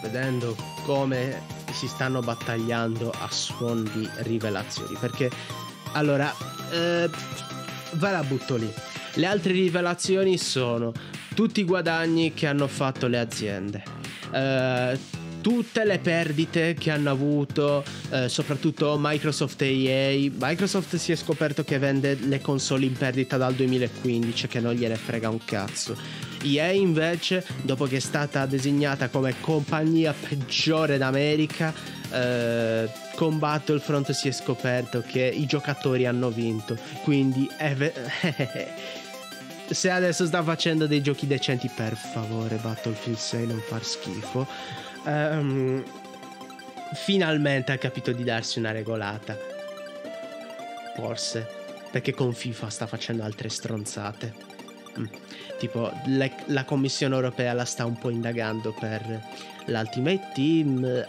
vedendo 0.00 0.54
come 0.84 1.61
si 1.72 1.88
stanno 1.88 2.20
battagliando 2.20 3.10
a 3.10 3.30
suon 3.30 3.88
di 3.92 4.08
rivelazioni, 4.18 4.96
perché 4.98 5.30
allora, 5.92 6.34
eh, 6.70 7.08
ve 7.92 8.10
la 8.10 8.22
butto 8.22 8.56
lì. 8.56 8.72
Le 9.14 9.26
altre 9.26 9.52
rivelazioni 9.52 10.38
sono 10.38 10.92
tutti 11.34 11.60
i 11.60 11.64
guadagni 11.64 12.32
che 12.32 12.46
hanno 12.46 12.66
fatto 12.66 13.06
le 13.06 13.18
aziende. 13.18 13.82
Eh, 14.32 14.98
tutte 15.42 15.84
le 15.84 15.98
perdite 15.98 16.74
che 16.74 16.90
hanno 16.90 17.10
avuto, 17.10 17.84
eh, 18.10 18.28
soprattutto 18.28 18.96
Microsoft 18.98 19.60
e 19.62 19.84
EA. 19.84 20.30
Microsoft 20.38 20.96
si 20.96 21.12
è 21.12 21.16
scoperto 21.16 21.64
che 21.64 21.78
vende 21.78 22.14
le 22.14 22.40
console 22.40 22.86
in 22.86 22.92
perdita 22.92 23.36
dal 23.36 23.54
2015, 23.54 24.46
che 24.46 24.60
non 24.60 24.72
gliene 24.72 24.96
frega 24.96 25.28
un 25.28 25.44
cazzo. 25.44 25.96
EA 26.42 26.70
invece, 26.70 27.44
dopo 27.62 27.86
che 27.86 27.96
è 27.96 28.00
stata 28.00 28.46
designata 28.46 29.08
come 29.08 29.34
compagnia 29.40 30.12
peggiore 30.12 30.98
d'America, 30.98 31.72
eh, 32.10 32.88
con 33.14 33.38
Battlefront 33.38 34.10
si 34.12 34.28
è 34.28 34.32
scoperto 34.32 35.02
che 35.06 35.22
i 35.22 35.46
giocatori 35.46 36.06
hanno 36.06 36.30
vinto. 36.30 36.76
Quindi 37.02 37.48
ve- 37.76 37.92
se 39.70 39.90
adesso 39.90 40.26
sta 40.26 40.42
facendo 40.42 40.86
dei 40.86 41.02
giochi 41.02 41.26
decenti, 41.26 41.70
per 41.74 41.96
favore, 41.96 42.56
Battlefield 42.56 43.18
6 43.18 43.46
non 43.46 43.60
far 43.66 43.84
schifo. 43.84 44.46
Um, 45.04 45.82
finalmente 46.94 47.72
ha 47.72 47.78
capito 47.78 48.12
di 48.12 48.24
darsi 48.24 48.58
una 48.58 48.72
regolata. 48.72 49.36
Forse. 50.94 51.60
Perché 51.90 52.12
con 52.14 52.32
FIFA 52.32 52.70
sta 52.70 52.86
facendo 52.86 53.22
altre 53.22 53.48
stronzate. 53.48 54.51
Mm. 54.98 55.04
Tipo, 55.58 55.92
le, 56.06 56.32
la 56.46 56.64
Commissione 56.64 57.14
europea 57.14 57.52
la 57.52 57.64
sta 57.64 57.84
un 57.84 57.96
po' 57.98 58.10
indagando 58.10 58.74
per 58.78 59.20
l'Ultimate 59.66 60.30
Team. 60.34 60.84
Eh, 60.84 61.08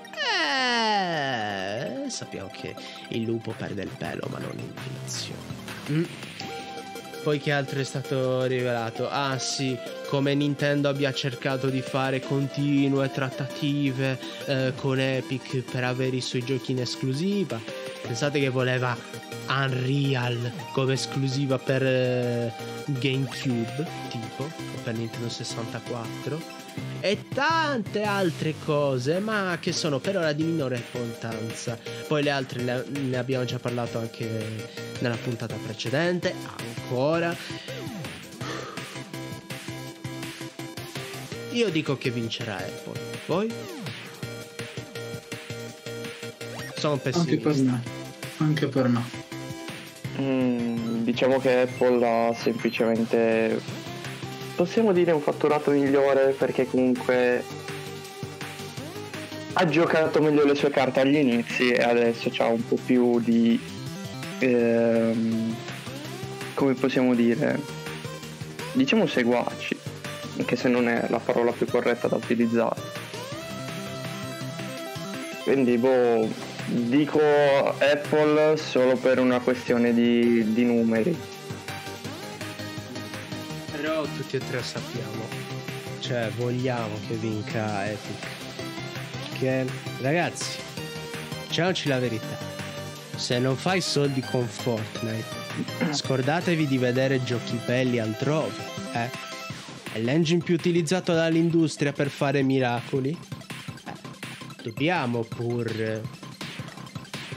sappiamo 2.09 2.49
che 2.51 2.75
il 3.09 3.23
lupo 3.23 3.53
perde 3.57 3.81
il 3.83 3.91
pelo, 3.97 4.27
ma 4.29 4.37
non 4.39 4.51
l'inflazione. 4.55 5.61
Mm. 5.91 6.03
Poi 7.23 7.39
che 7.39 7.51
altro 7.53 7.79
è 7.79 7.83
stato 7.83 8.43
rivelato? 8.43 9.09
Ah 9.09 9.37
sì, 9.39 9.77
come 10.09 10.35
Nintendo 10.35 10.89
abbia 10.89 11.13
cercato 11.13 11.69
di 11.69 11.79
fare 11.81 12.19
continue 12.19 13.09
trattative 13.09 14.19
eh, 14.45 14.73
con 14.75 14.99
Epic 14.99 15.59
per 15.71 15.85
avere 15.85 16.17
i 16.17 16.21
suoi 16.21 16.43
giochi 16.43 16.73
in 16.73 16.81
esclusiva. 16.81 17.57
Pensate 18.03 18.39
che 18.39 18.49
voleva 18.49 18.95
Unreal 19.47 20.51
come 20.71 20.93
esclusiva 20.93 21.57
per 21.57 21.83
eh, 21.83 22.53
GameCube, 22.85 23.87
tipo, 24.09 24.43
o 24.43 24.81
per 24.83 24.93
Nintendo 24.93 25.29
64 25.29 26.61
e 26.99 27.27
tante 27.27 28.03
altre 28.03 28.55
cose, 28.63 29.19
ma 29.19 29.57
che 29.59 29.73
sono 29.73 29.99
per 29.99 30.17
ora 30.17 30.31
di 30.31 30.43
minore 30.43 30.77
importanza. 30.77 31.77
Poi 32.07 32.23
le 32.23 32.29
altre 32.29 32.63
le, 32.63 32.85
ne 32.87 33.17
abbiamo 33.17 33.45
già 33.45 33.59
parlato 33.59 33.99
anche 33.99 34.69
nella 34.99 35.17
puntata 35.17 35.55
precedente, 35.55 36.33
ancora. 36.57 37.35
Io 41.51 41.69
dico 41.69 41.97
che 41.97 42.09
vincerà 42.09 42.55
Apple. 42.55 42.99
Voi? 43.27 43.53
Sono 46.75 46.97
pessimista. 46.97 47.92
Anche 48.37 48.67
per 48.67 48.87
me. 48.87 49.03
Mm, 50.19 51.03
diciamo 51.03 51.39
che 51.39 51.61
Apple 51.61 52.05
ha 52.05 52.33
semplicemente 52.33 53.59
possiamo 54.55 54.91
dire 54.91 55.11
un 55.11 55.21
fatturato 55.21 55.71
migliore 55.71 56.35
perché 56.37 56.67
comunque 56.67 57.43
ha 59.53 59.65
giocato 59.65 60.21
meglio 60.21 60.45
le 60.45 60.55
sue 60.55 60.69
carte 60.69 61.01
agli 61.01 61.15
inizi 61.15 61.71
e 61.71 61.81
adesso 61.81 62.31
ha 62.37 62.47
un 62.47 62.67
po' 62.67 62.77
più 62.83 63.19
di 63.19 63.59
ehm, 64.39 65.55
come 66.53 66.73
possiamo 66.73 67.15
dire 67.15 67.59
diciamo 68.73 69.07
seguaci 69.07 69.77
anche 70.37 70.55
se 70.55 70.67
non 70.69 70.87
è 70.87 71.07
la 71.09 71.19
parola 71.19 71.51
più 71.51 71.65
corretta 71.65 72.07
da 72.07 72.15
utilizzare 72.15 72.81
quindi 75.43 75.77
boh 75.77 76.52
dico 76.73 77.19
Apple 77.19 78.57
solo 78.57 78.95
per 78.95 79.19
una 79.19 79.39
questione 79.39 79.93
di, 79.93 80.53
di 80.53 80.65
numeri 80.65 81.31
però 83.83 84.05
tutti 84.15 84.37
e 84.37 84.39
tre 84.39 84.63
sappiamo, 84.63 85.27
cioè 85.99 86.31
vogliamo 86.37 86.97
che 87.05 87.15
vinca 87.15 87.85
Epic. 87.85 88.27
Perché 89.27 89.65
ragazzi, 89.99 90.57
diciamoci 91.47 91.89
la 91.89 91.99
verità, 91.99 92.37
se 93.13 93.39
non 93.39 93.57
fai 93.57 93.81
soldi 93.81 94.21
con 94.21 94.47
Fortnite, 94.47 95.91
scordatevi 95.91 96.65
di 96.65 96.77
vedere 96.77 97.25
giochi 97.25 97.59
belli 97.65 97.99
altrove, 97.99 98.55
eh? 98.93 99.09
È 99.91 99.99
l'engine 99.99 100.41
più 100.41 100.55
utilizzato 100.55 101.13
dall'industria 101.13 101.91
per 101.91 102.07
fare 102.07 102.41
miracoli. 102.41 103.09
Eh, 103.09 104.63
dobbiamo 104.63 105.23
pur 105.23 106.01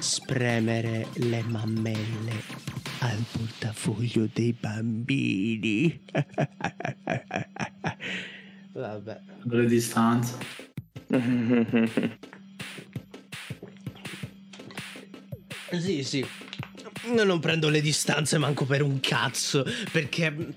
spremere 0.01 1.09
le 1.15 1.43
mammelle 1.43 2.43
al 3.01 3.25
portafoglio 3.31 4.29
dei 4.33 4.53
bambini. 4.53 6.01
Vabbè. 8.73 9.21
Le 9.45 9.67
distanze. 9.67 10.37
sì, 15.73 16.03
sì. 16.03 16.27
Non 17.15 17.39
prendo 17.39 17.69
le 17.69 17.81
distanze 17.81 18.39
manco 18.39 18.65
per 18.65 18.83
un 18.83 18.99
cazzo, 19.01 19.65
perché 19.93 20.55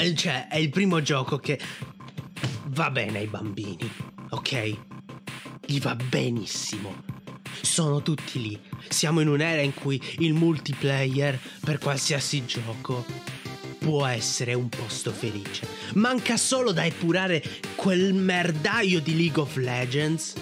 eh, 0.00 0.14
cioè, 0.14 0.48
è 0.48 0.56
il 0.56 0.70
primo 0.70 1.02
gioco 1.02 1.38
che 1.38 1.60
va 2.68 2.90
bene 2.90 3.18
ai 3.18 3.26
bambini, 3.26 3.90
ok? 4.30 4.76
Gli 5.66 5.78
va 5.80 5.94
benissimo. 5.94 7.21
Sono 7.62 8.02
tutti 8.02 8.40
lì 8.40 8.60
siamo 8.92 9.20
in 9.20 9.28
un'era 9.28 9.62
in 9.62 9.74
cui 9.74 10.00
il 10.18 10.34
multiplayer 10.34 11.38
per 11.60 11.78
qualsiasi 11.78 12.44
gioco 12.44 13.04
può 13.78 14.06
essere 14.06 14.54
un 14.54 14.68
posto 14.68 15.10
felice. 15.10 15.66
Manca 15.94 16.36
solo 16.36 16.72
da 16.72 16.84
epurare 16.84 17.42
quel 17.74 18.14
merdaio 18.14 19.00
di 19.00 19.16
League 19.16 19.40
of 19.40 19.56
Legends 19.56 20.34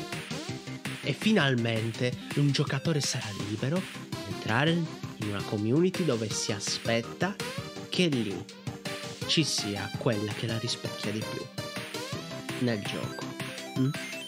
e 1.03 1.13
finalmente 1.13 2.13
un 2.37 2.51
giocatore 2.51 3.01
sarà 3.01 3.29
libero 3.49 3.81
di 4.11 4.33
entrare 4.35 4.73
in 4.73 5.29
una 5.29 5.43
community 5.43 6.05
dove 6.05 6.29
si 6.29 6.53
aspetta 6.53 7.35
che 7.89 8.07
lì 8.09 8.45
ci 9.27 9.45
sia 9.45 9.91
quella 9.99 10.33
che 10.33 10.47
la 10.47 10.59
rispecchia 10.59 11.13
di 11.13 11.23
più 11.31 11.45
nel 12.59 12.83
gioco. 12.83 13.25
Mm? 13.79 14.20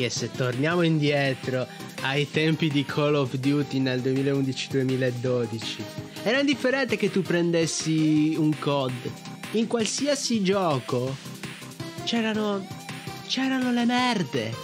Che 0.00 0.08
se 0.08 0.30
torniamo 0.30 0.80
indietro 0.80 1.66
ai 2.00 2.26
tempi 2.30 2.70
di 2.70 2.86
Call 2.86 3.16
of 3.16 3.34
Duty 3.34 3.80
nel 3.80 4.00
2011-2012. 4.00 5.82
Era 6.22 6.40
indifferente 6.40 6.96
che 6.96 7.10
tu 7.10 7.20
prendessi 7.20 8.34
un 8.34 8.58
COD. 8.58 8.92
In 9.50 9.66
qualsiasi 9.66 10.42
gioco 10.42 11.14
c'erano. 12.04 12.66
c'erano 13.26 13.72
le 13.72 13.84
merde. 13.84 14.54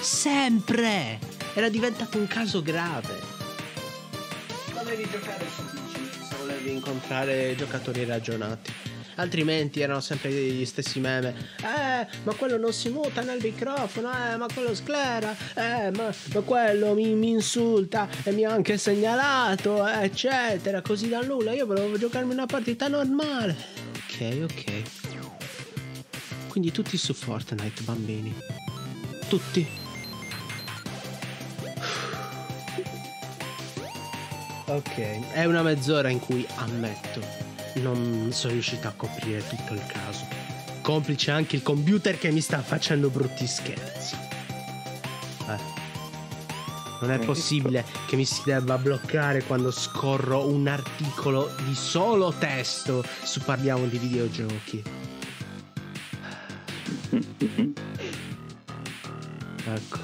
Sempre! 0.00 1.18
Era 1.52 1.68
diventato 1.68 2.16
un 2.16 2.26
caso 2.26 2.62
grave. 2.62 3.14
Dovevi 4.72 5.06
giocare 5.12 5.44
su 5.54 5.64
PC 5.64 6.28
se 6.30 6.36
volevi 6.38 6.72
incontrare 6.72 7.54
giocatori 7.58 8.06
ragionati 8.06 8.72
altrimenti 9.18 9.80
erano 9.80 10.00
sempre 10.00 10.30
gli 10.30 10.64
stessi 10.64 11.00
meme. 11.00 11.34
Eh, 11.60 12.06
ma 12.22 12.34
quello 12.34 12.56
non 12.56 12.72
si 12.72 12.88
muta 12.88 13.22
nel 13.22 13.38
microfono, 13.42 14.10
eh, 14.10 14.36
ma 14.36 14.46
quello 14.52 14.74
sclera, 14.74 15.34
eh, 15.54 15.90
ma, 15.90 16.12
ma 16.32 16.40
quello 16.40 16.94
mi, 16.94 17.14
mi, 17.14 17.30
insulta 17.30 18.08
e 18.22 18.32
mi 18.32 18.44
ha 18.44 18.52
anche 18.52 18.78
segnalato, 18.78 19.86
eccetera, 19.86 20.80
così 20.80 21.08
da 21.08 21.20
nulla. 21.20 21.52
Io 21.52 21.66
volevo 21.66 21.98
giocarmi 21.98 22.32
una 22.32 22.46
partita 22.46 22.88
normale. 22.88 23.56
Ok, 23.94 24.38
ok. 24.42 24.82
Quindi 26.48 26.72
tutti 26.72 26.96
su 26.96 27.12
Fortnite, 27.12 27.82
bambini. 27.82 28.34
Tutti. 29.28 29.86
Ok, 34.66 35.32
è 35.32 35.44
una 35.44 35.62
mezz'ora 35.62 36.10
in 36.10 36.18
cui 36.18 36.46
ammetto 36.56 37.47
non 37.80 38.28
sono 38.32 38.52
riuscito 38.52 38.88
a 38.88 38.92
coprire 38.96 39.46
tutto 39.46 39.74
il 39.74 39.84
caso. 39.86 40.26
Complice 40.82 41.30
anche 41.30 41.56
il 41.56 41.62
computer 41.62 42.18
che 42.18 42.30
mi 42.30 42.40
sta 42.40 42.62
facendo 42.62 43.10
brutti 43.10 43.46
scherzi. 43.46 44.16
Eh, 45.48 45.76
Non 47.00 47.12
è 47.12 47.18
possibile 47.18 47.84
che 48.06 48.16
mi 48.16 48.24
si 48.24 48.42
debba 48.44 48.76
bloccare 48.78 49.42
quando 49.44 49.70
scorro 49.70 50.48
un 50.48 50.66
articolo 50.66 51.54
di 51.64 51.74
solo 51.74 52.32
testo 52.32 53.04
su 53.22 53.40
parliamo 53.40 53.86
di 53.86 53.98
videogiochi. 53.98 54.82
Ecco. 59.70 59.98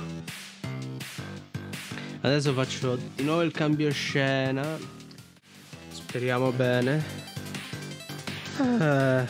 Adesso 2.20 2.52
faccio 2.52 2.98
di 3.14 3.22
nuovo 3.22 3.40
il 3.42 3.50
cambio 3.50 3.90
scena. 3.90 4.76
Speriamo 5.90 6.52
bene. 6.52 7.33
Ah, 8.56 9.26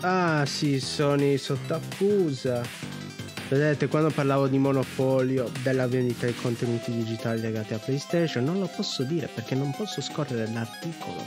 ah 0.00 0.46
sì, 0.46 0.78
Sony 0.78 1.36
sotto 1.36 1.74
accusa. 1.74 2.62
Vedete, 3.48 3.86
quando 3.88 4.10
parlavo 4.10 4.46
di 4.46 4.56
monopolio 4.56 5.50
della 5.62 5.86
vendita 5.86 6.26
di 6.26 6.34
contenuti 6.34 6.92
digitali 6.92 7.40
legati 7.40 7.74
a 7.74 7.78
PlayStation, 7.78 8.44
non 8.44 8.58
lo 8.60 8.70
posso 8.74 9.02
dire 9.02 9.26
perché 9.26 9.54
non 9.54 9.74
posso 9.76 10.00
scorrere 10.00 10.50
l'articolo. 10.52 11.22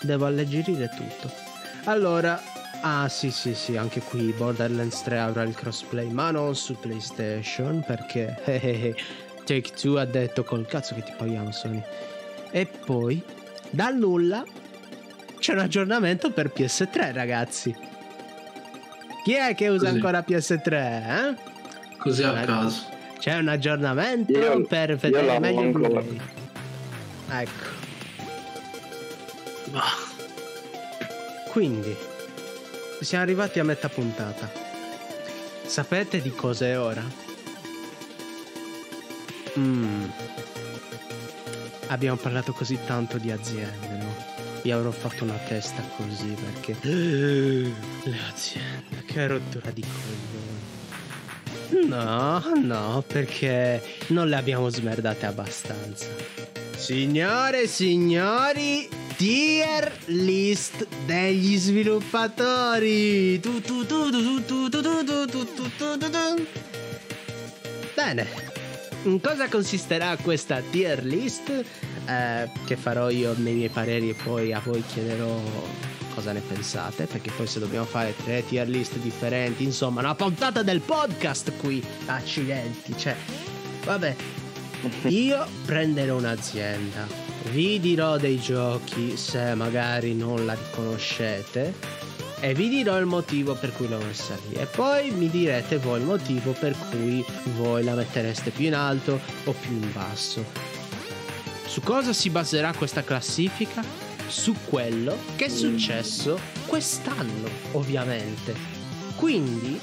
Devo 0.00 0.26
alleggerire 0.26 0.90
tutto. 0.96 1.30
Allora, 1.84 2.40
ah 2.80 3.08
sì 3.08 3.30
sì 3.30 3.54
sì, 3.54 3.76
anche 3.76 4.00
qui 4.00 4.32
Borderlands 4.32 5.02
3 5.02 5.18
avrà 5.18 5.42
il 5.42 5.54
crossplay, 5.54 6.08
ma 6.08 6.30
non 6.30 6.54
su 6.54 6.78
PlayStation 6.78 7.82
perché 7.84 8.40
eh, 8.44 8.60
eh, 8.62 8.96
Take 9.44 9.72
Two 9.72 9.98
ha 9.98 10.04
detto 10.04 10.44
col 10.44 10.66
cazzo 10.66 10.94
che 10.94 11.02
ti 11.02 11.12
paghiamo 11.16 11.50
Sony. 11.50 11.82
E 12.50 12.66
poi, 12.66 13.22
dal 13.70 13.96
nulla, 13.96 14.44
c'è 15.38 15.52
un 15.52 15.58
aggiornamento 15.60 16.30
per 16.30 16.52
PS3 16.54 17.12
ragazzi. 17.12 17.74
Chi 19.24 19.34
è 19.34 19.54
che 19.54 19.68
usa 19.68 19.86
Così. 19.86 19.94
ancora 19.96 20.24
PS3? 20.26 20.72
Eh? 20.72 21.34
Così 21.98 22.22
a 22.22 22.32
caso. 22.44 22.94
C'è 23.18 23.36
un 23.38 23.48
aggiornamento 23.48 24.32
Io- 24.32 24.62
per 24.66 24.96
vedere 24.96 25.38
meglio 25.38 25.60
il 25.60 25.66
ancora. 25.66 25.88
Blu-ray. 25.88 26.20
Ecco, 27.28 27.74
quindi 31.50 31.96
siamo 33.00 33.24
arrivati 33.24 33.58
a 33.58 33.64
metà 33.64 33.88
puntata. 33.88 34.48
Sapete 35.64 36.20
di 36.20 36.30
cosa 36.30 36.66
è 36.66 36.78
ora? 36.78 37.02
Mm 39.58 40.04
abbiamo 41.88 42.16
parlato 42.16 42.52
così 42.52 42.78
tanto 42.86 43.18
di 43.18 43.30
aziende, 43.30 43.88
no? 43.98 44.34
Io 44.62 44.76
avrò 44.76 44.90
fatto 44.90 45.24
una 45.24 45.38
testa 45.46 45.82
così 45.96 46.34
perché... 46.34 46.76
Le 46.82 48.18
aziende, 48.28 49.04
che 49.06 49.26
rottura 49.26 49.70
di 49.70 49.82
coglioni. 49.82 50.64
No, 51.88 52.42
no, 52.62 53.04
perché 53.06 53.82
non 54.08 54.28
le 54.28 54.36
abbiamo 54.36 54.68
smerdate 54.68 55.26
abbastanza. 55.26 56.06
Signore 56.76 57.62
e 57.62 57.66
signori, 57.68 58.88
tier 59.16 59.92
list 60.06 60.86
degli 61.04 61.56
sviluppatori. 61.56 63.40
Bene, 67.94 68.45
in 69.06 69.20
cosa 69.20 69.48
consisterà 69.48 70.16
questa 70.16 70.60
tier 70.60 71.04
list? 71.04 71.64
Eh, 72.06 72.50
che 72.64 72.76
farò 72.76 73.08
io 73.08 73.34
nei 73.36 73.54
miei 73.54 73.68
pareri 73.68 74.10
e 74.10 74.14
poi 74.14 74.52
a 74.52 74.60
voi 74.64 74.82
chiederò 74.84 75.40
cosa 76.14 76.32
ne 76.32 76.40
pensate, 76.40 77.06
perché 77.06 77.30
poi 77.30 77.46
se 77.46 77.58
dobbiamo 77.58 77.84
fare 77.84 78.14
tre 78.24 78.44
tier 78.46 78.68
list 78.68 78.96
differenti, 78.98 79.64
insomma, 79.64 80.00
una 80.00 80.14
puntata 80.14 80.62
del 80.62 80.80
podcast 80.80 81.52
qui, 81.56 81.82
accidenti, 82.06 82.96
cioè, 82.96 83.14
vabbè, 83.84 84.16
io 85.08 85.46
prenderò 85.64 86.16
un'azienda, 86.16 87.06
vi 87.50 87.78
dirò 87.78 88.16
dei 88.16 88.40
giochi 88.40 89.16
se 89.16 89.54
magari 89.54 90.14
non 90.14 90.46
la 90.46 90.54
riconoscete 90.54 92.05
e 92.40 92.54
vi 92.54 92.68
dirò 92.68 92.98
il 92.98 93.06
motivo 93.06 93.54
per 93.54 93.72
cui 93.72 93.88
l'ho 93.88 93.98
messa 93.98 94.36
lì 94.48 94.56
e 94.56 94.66
poi 94.66 95.10
mi 95.10 95.30
direte 95.30 95.78
voi 95.78 96.00
il 96.00 96.06
motivo 96.06 96.52
per 96.52 96.76
cui 96.90 97.24
voi 97.56 97.82
la 97.82 97.94
mettereste 97.94 98.50
più 98.50 98.66
in 98.66 98.74
alto 98.74 99.18
o 99.44 99.52
più 99.52 99.72
in 99.72 99.92
basso. 99.92 100.44
Su 101.66 101.80
cosa 101.80 102.12
si 102.12 102.30
baserà 102.30 102.72
questa 102.74 103.02
classifica? 103.02 103.82
Su 104.26 104.54
quello 104.68 105.16
che 105.36 105.46
è 105.46 105.48
successo 105.48 106.38
quest'anno, 106.66 107.48
ovviamente. 107.72 108.54
Quindi 109.16 109.78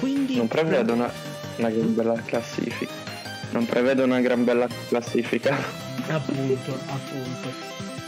quindi 0.00 0.36
Non 0.36 0.48
prevedo 0.48 0.94
una, 0.94 1.12
una 1.56 1.68
gran 1.68 1.94
bella 1.94 2.22
classifica. 2.24 2.92
Non 3.50 3.66
prevedo 3.66 4.04
una 4.04 4.20
gran 4.20 4.44
bella 4.44 4.66
classifica. 4.88 5.54
Appunto, 6.08 6.72
appunto. 6.86 7.52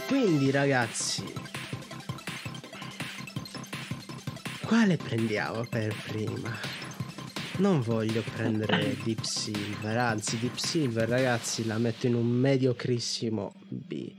Quindi 0.07 0.49
ragazzi, 0.49 1.23
quale 4.73 4.97
prendiamo 4.97 5.63
per 5.69 5.93
prima? 6.07 6.51
Non 7.57 7.81
voglio 7.81 8.23
prendere 8.33 8.97
Deep 9.03 9.21
Silver, 9.21 9.95
anzi 9.95 10.39
Deep 10.39 10.55
Silver 10.55 11.07
ragazzi 11.07 11.63
la 11.67 11.77
metto 11.77 12.07
in 12.07 12.15
un 12.15 12.25
mediocrissimo 12.25 13.53
B. 13.67 14.11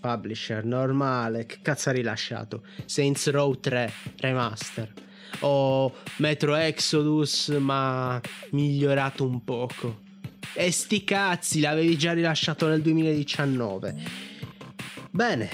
Publisher 0.00 0.64
normale, 0.64 1.44
che 1.44 1.58
cazzo 1.60 1.90
ha 1.90 1.92
rilasciato? 1.92 2.62
Saints 2.86 3.28
Row 3.28 3.60
3 3.60 3.92
Remaster 4.16 4.90
o 5.40 5.94
Metro 6.16 6.54
Exodus 6.54 7.48
ma 7.60 8.18
migliorato 8.52 9.26
un 9.26 9.44
poco. 9.44 10.00
E 10.54 10.70
sti 10.70 11.04
cazzi, 11.04 11.60
l'avevi 11.60 11.98
già 11.98 12.14
rilasciato 12.14 12.66
nel 12.66 12.80
2019. 12.80 13.94
Bene. 15.10 15.50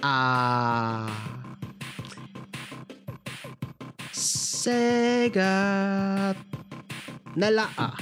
Ah. 0.00 1.35
Sega. 4.66 6.34
Nella 7.34 7.70
A. 7.76 7.94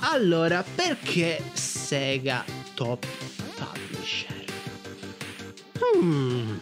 Allora, 0.00 0.64
perché 0.64 1.40
Sega 1.52 2.44
Top 2.74 3.06
Publisher? 3.54 4.44
Hmm. 5.94 6.56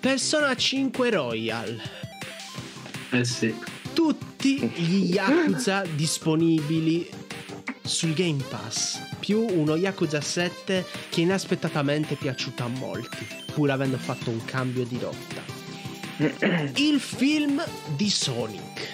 Persona 0.00 0.56
5 0.56 1.10
Royal 1.10 1.82
eh 3.10 3.24
sì. 3.26 3.54
tutti 3.92 4.66
gli 4.68 5.12
Yakuza 5.12 5.84
disponibili 5.94 7.06
sul 7.82 8.14
Game 8.14 8.42
Pass, 8.48 9.00
più 9.18 9.44
uno 9.44 9.76
Yakuza 9.76 10.22
7 10.22 10.82
che 11.10 11.20
inaspettatamente 11.20 12.14
è 12.14 12.16
piaciuto 12.16 12.62
a 12.62 12.68
molti, 12.68 13.26
pur 13.52 13.70
avendo 13.70 13.98
fatto 13.98 14.30
un 14.30 14.42
cambio 14.46 14.86
di 14.86 14.98
rotta. 14.98 15.55
Il 16.18 16.98
film 16.98 17.62
di 17.94 18.08
Sonic. 18.08 18.90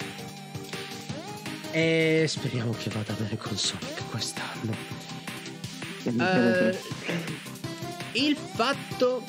E 1.71 2.25
speriamo 2.27 2.73
che 2.73 2.91
vada 2.91 3.13
bene 3.13 3.37
con 3.37 3.57
Sonic 3.57 4.09
quest'anno. 4.11 4.75
Eh, 6.05 6.79
il 8.13 8.37
fatto 8.37 9.25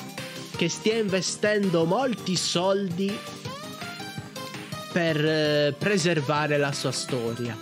che 0.56 0.68
stia 0.68 0.96
investendo 0.96 1.84
molti 1.84 2.36
soldi 2.36 3.16
per 4.92 5.24
eh, 5.24 5.74
preservare 5.78 6.56
la 6.58 6.72
sua 6.72 6.92
storia. 6.92 7.56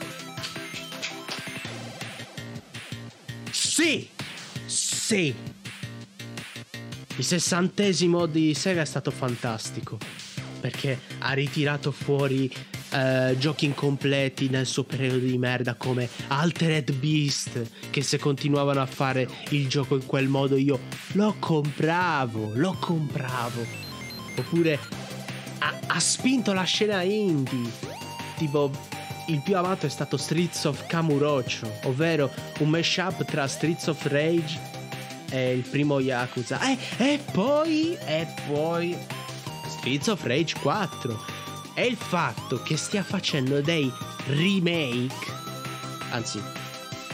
Sì, 3.51 4.09
sì. 4.66 5.35
Il 7.17 7.25
sessantesimo 7.25 8.25
di 8.27 8.55
Sega 8.55 8.81
è 8.81 8.87
stato 8.87 9.11
fantastico 9.11 9.99
perché 10.61 10.99
ha 11.19 11.33
ritirato 11.33 11.91
fuori 11.91 12.51
eh, 12.91 13.35
giochi 13.39 13.67
incompleti 13.67 14.49
nel 14.49 14.65
suo 14.65 14.85
periodo 14.85 15.19
di 15.19 15.37
merda 15.37 15.75
come 15.75 16.09
Altered 16.29 16.93
Beast 16.93 17.91
che 17.91 18.03
se 18.03 18.19
continuavano 18.19 18.81
a 18.81 18.87
fare 18.87 19.29
il 19.51 19.69
gioco 19.69 19.97
in 19.97 20.07
quel 20.07 20.29
modo 20.29 20.57
io 20.57 20.79
lo 21.13 21.37
compravo, 21.39 22.53
lo 22.55 22.77
compravo. 22.81 23.67
Oppure 24.37 24.79
ha, 25.59 25.79
ha 25.89 26.01
spinto 26.01 26.53
la 26.53 26.65
scena 26.65 27.03
indie. 27.03 27.71
Tipo, 28.37 28.71
il 29.27 29.43
più 29.43 29.57
amato 29.57 29.87
è 29.87 29.91
stato 29.91 30.17
Streets 30.17 30.65
of 30.65 30.87
Kamurocho, 30.87 31.71
ovvero 31.85 32.31
un 32.61 32.71
mashup 32.71 33.25
tra 33.25 33.47
Streets 33.47 33.87
of 33.89 34.03
Rage 34.07 34.72
e 35.33 35.55
il 35.55 35.66
primo 35.68 35.99
Yakuza. 35.99 36.61
E, 36.61 36.78
e 36.99 37.20
poi, 37.33 37.97
e 38.05 38.26
poi 38.47 38.97
Streets 39.66 40.09
of 40.09 40.22
Rage 40.24 40.55
4. 40.61 41.24
E 41.74 41.87
il 41.87 41.97
fatto 41.97 42.62
che 42.62 42.76
stia 42.76 43.03
facendo 43.03 43.61
dei 43.62 43.91
remake, 44.26 45.33
anzi, 46.11 46.41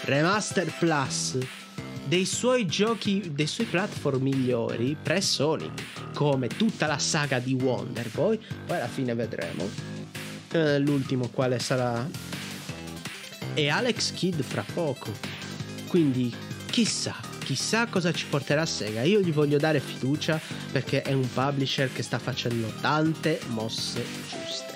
remaster 0.05 0.73
plus 0.79 1.39
dei 2.05 2.25
suoi 2.25 2.66
giochi, 2.66 3.33
dei 3.35 3.47
suoi 3.47 3.66
platform 3.66 4.23
migliori 4.23 4.97
pre 5.01 5.21
Sonic 5.21 6.09
come 6.14 6.49
tutta 6.49 6.87
la 6.87 6.99
saga 6.99 7.39
di 7.39 7.53
Wonder 7.53 8.09
Boy. 8.09 8.41
Poi 8.66 8.77
alla 8.77 8.89
fine 8.89 9.14
vedremo. 9.14 9.69
Eh, 10.51 10.79
l'ultimo 10.79 11.29
quale 11.29 11.59
sarà. 11.59 12.09
E 13.55 13.69
Alex 13.69 14.12
Kidd 14.12 14.41
fra 14.41 14.64
poco. 14.73 15.12
Quindi 15.87 16.35
chissà, 16.71 17.14
chissà 17.49 17.87
cosa 17.87 18.13
ci 18.13 18.27
porterà 18.27 18.67
Sega. 18.67 19.01
Io 19.05 19.21
gli 19.21 19.33
voglio 19.33 19.57
dare 19.57 19.81
fiducia 19.81 20.39
perché 20.71 21.01
è 21.01 21.15
un 21.15 21.27
publisher 21.33 21.91
che 21.91 22.03
sta 22.03 22.19
facendo 22.19 22.71
tante 22.83 23.41
mosse 23.47 24.05
giuste. 24.29 24.75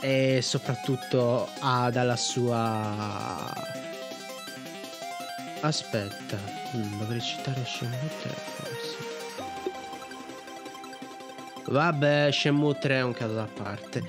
Eh. 0.00 0.36
E 0.36 0.42
soprattutto 0.42 1.48
ha 1.60 1.90
dalla 1.90 2.16
sua. 2.16 3.54
Aspetta, 5.60 6.36
mm, 6.74 6.98
dovrei 6.98 7.20
citare 7.20 7.64
Shenmue 7.64 8.10
3 8.22 8.30
forse. 8.56 8.96
Vabbè, 11.66 12.30
Shenmue 12.32 12.78
3 12.80 12.94
è 12.96 13.02
un 13.02 13.12
caso 13.12 13.38
a 13.38 13.46
parte. 13.46 14.02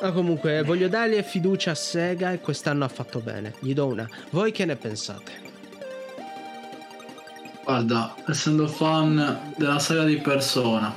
Ma 0.00 0.12
comunque 0.12 0.62
voglio 0.62 0.86
dargli 0.86 1.20
fiducia 1.22 1.72
a 1.72 1.74
Sega 1.74 2.30
e 2.30 2.38
quest'anno 2.38 2.84
ha 2.84 2.88
fatto 2.88 3.18
bene. 3.18 3.54
Gli 3.58 3.74
do 3.74 3.86
una. 3.86 4.08
Voi 4.30 4.52
che 4.52 4.64
ne 4.64 4.76
pensate? 4.76 5.46
Guarda, 7.66 8.14
essendo 8.28 8.68
fan 8.68 9.52
della 9.56 9.80
saga 9.80 10.04
di 10.04 10.18
Persona, 10.18 10.94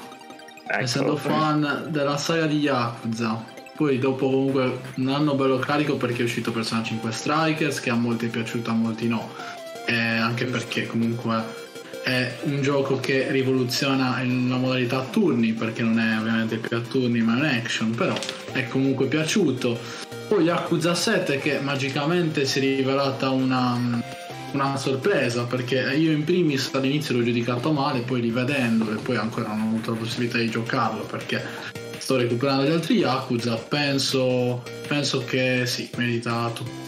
Ecco. 0.67 0.84
essendo 0.84 1.15
fan 1.15 1.88
della 1.89 2.15
saga 2.15 2.45
di 2.45 2.59
Yakuza, 2.59 3.43
poi 3.76 3.97
dopo 3.97 4.30
comunque 4.30 4.80
un 4.97 5.07
anno 5.07 5.34
bello 5.34 5.57
carico 5.57 5.95
perché 5.95 6.22
è 6.22 6.26
uscito 6.26 6.51
Persona 6.51 6.84
5 6.84 7.11
Strikers, 7.11 7.80
che 7.80 7.89
a 7.89 7.95
molti 7.95 8.28
è 8.28 8.30
piaciuto, 8.30 8.70
a 8.70 8.74
molti 8.74 9.07
no. 9.07 9.32
E 9.88 9.95
anche 9.95 10.45
perché 10.45 10.86
comunque 10.86 11.43
è 12.03 12.38
un 12.43 12.61
gioco 12.61 12.99
che 12.99 13.32
rivoluziona 13.32 14.22
la 14.22 14.57
modalità 14.57 14.99
a 14.99 15.05
turni, 15.05 15.53
perché 15.53 15.82
non 15.82 15.97
è 15.99 16.20
ovviamente 16.20 16.57
più 16.57 16.78
a 16.78 16.82
turni 16.82 17.22
ma 17.22 17.34
è 17.34 17.39
un 17.39 17.45
action, 17.45 17.95
però 17.95 18.13
è 18.51 18.67
comunque 18.67 19.07
piaciuto. 19.07 19.76
Poi 20.28 20.43
Yakuza 20.43 20.93
7 20.93 21.39
che 21.39 21.59
magicamente 21.61 22.45
si 22.45 22.59
è 22.59 22.61
rivelata 22.61 23.32
una, 23.32 23.76
una 24.53 24.77
sorpresa, 24.77 25.43
perché 25.43 25.93
io 25.95 26.11
in 26.11 26.23
primis 26.23 26.69
all'inizio 26.73 27.15
l'ho 27.17 27.23
giudicato 27.23 27.71
male, 27.71 28.01
poi 28.01 28.21
rivedendolo 28.21 28.91
e 28.91 29.01
poi 29.01 29.17
ancora 29.17 29.49
non 29.49 29.61
ho 29.61 29.67
avuto 29.67 29.91
la 29.91 29.97
possibilità 29.97 30.37
di 30.37 30.49
giocarlo 30.49 31.03
perché 31.03 31.43
sto 31.97 32.17
recuperando 32.17 32.63
gli 32.63 32.71
altri 32.71 32.97
Yakuza, 32.97 33.55
penso, 33.55 34.63
penso 34.87 35.23
che 35.25 35.65
sì, 35.65 35.89
merita 35.95 36.49
tu- 36.53 36.78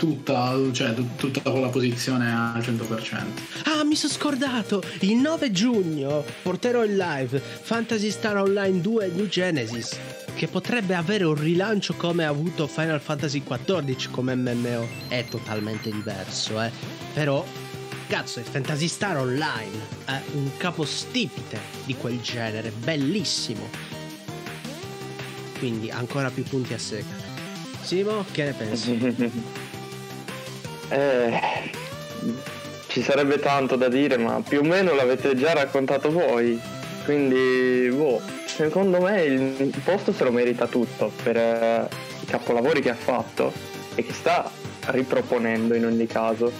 tutta, 0.00 0.56
cioè, 0.72 0.94
tu- 0.94 1.14
tutta 1.16 1.50
quella 1.50 1.68
posizione 1.68 2.32
al 2.32 2.62
100%. 2.62 3.26
Ah, 3.64 3.84
mi 3.84 3.94
sono 3.94 4.10
scordato! 4.10 4.82
Il 5.00 5.16
9 5.16 5.52
giugno 5.52 6.24
porterò 6.40 6.82
in 6.86 6.96
live 6.96 7.38
Fantasy 7.38 8.10
Star 8.10 8.38
Online 8.38 8.80
2 8.80 9.12
New 9.14 9.26
Genesis, 9.28 9.94
che 10.34 10.48
potrebbe 10.48 10.94
avere 10.94 11.24
un 11.24 11.34
rilancio 11.34 11.92
come 11.96 12.24
ha 12.24 12.30
avuto 12.30 12.66
Final 12.66 12.98
Fantasy 12.98 13.42
XIV 13.42 14.10
come 14.10 14.34
MMO. 14.34 14.88
È 15.08 15.22
totalmente 15.28 15.90
diverso, 15.90 16.62
eh. 16.62 16.70
Però, 17.12 17.44
cazzo, 18.06 18.40
è 18.40 18.42
Fantasy 18.42 18.88
Star 18.88 19.18
Online. 19.18 19.98
È 20.06 20.18
un 20.32 20.48
capostipite 20.56 21.58
di 21.84 21.94
quel 21.94 22.22
genere, 22.22 22.70
bellissimo. 22.70 23.68
Quindi 25.58 25.90
ancora 25.90 26.30
più 26.30 26.42
punti 26.44 26.72
a 26.72 26.78
Sega. 26.78 27.28
Simo, 27.82 28.24
che 28.32 28.44
ne 28.44 28.52
pensi? 28.54 29.68
Eh, 30.90 31.40
ci 32.88 33.02
sarebbe 33.02 33.38
tanto 33.38 33.76
da 33.76 33.88
dire, 33.88 34.16
ma 34.16 34.42
più 34.46 34.60
o 34.60 34.62
meno 34.62 34.94
l'avete 34.94 35.36
già 35.36 35.52
raccontato 35.52 36.10
voi. 36.10 36.60
Quindi, 37.04 37.88
boh, 37.94 38.20
secondo 38.46 39.00
me 39.00 39.22
il 39.22 39.72
posto 39.82 40.12
se 40.12 40.24
lo 40.24 40.32
merita 40.32 40.66
tutto 40.66 41.10
per 41.22 41.36
eh, 41.36 41.88
i 42.22 42.26
capolavori 42.26 42.80
che 42.82 42.90
ha 42.90 42.94
fatto 42.94 43.52
e 43.94 44.04
che 44.04 44.12
sta 44.12 44.50
riproponendo 44.86 45.74
in 45.74 45.86
ogni 45.86 46.06
caso. 46.06 46.52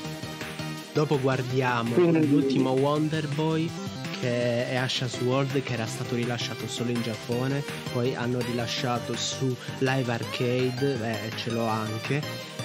Dopo 0.93 1.21
guardiamo 1.21 1.95
Quindi- 1.95 2.29
l'ultimo 2.29 2.71
Wonder 2.71 3.27
Boy 3.29 3.71
che 4.21 4.69
è 4.69 4.77
Asha's 4.77 5.19
World 5.23 5.63
che 5.63 5.73
era 5.73 5.87
stato 5.87 6.15
rilasciato 6.15 6.69
solo 6.69 6.91
in 6.91 7.01
Giappone, 7.01 7.63
poi 7.93 8.15
hanno 8.15 8.39
rilasciato 8.39 9.17
su 9.17 9.55
Live 9.79 10.13
Arcade, 10.13 10.99
eh, 11.03 11.31
ce 11.37 11.51
l'ho 11.51 11.65
anche, 11.65 12.21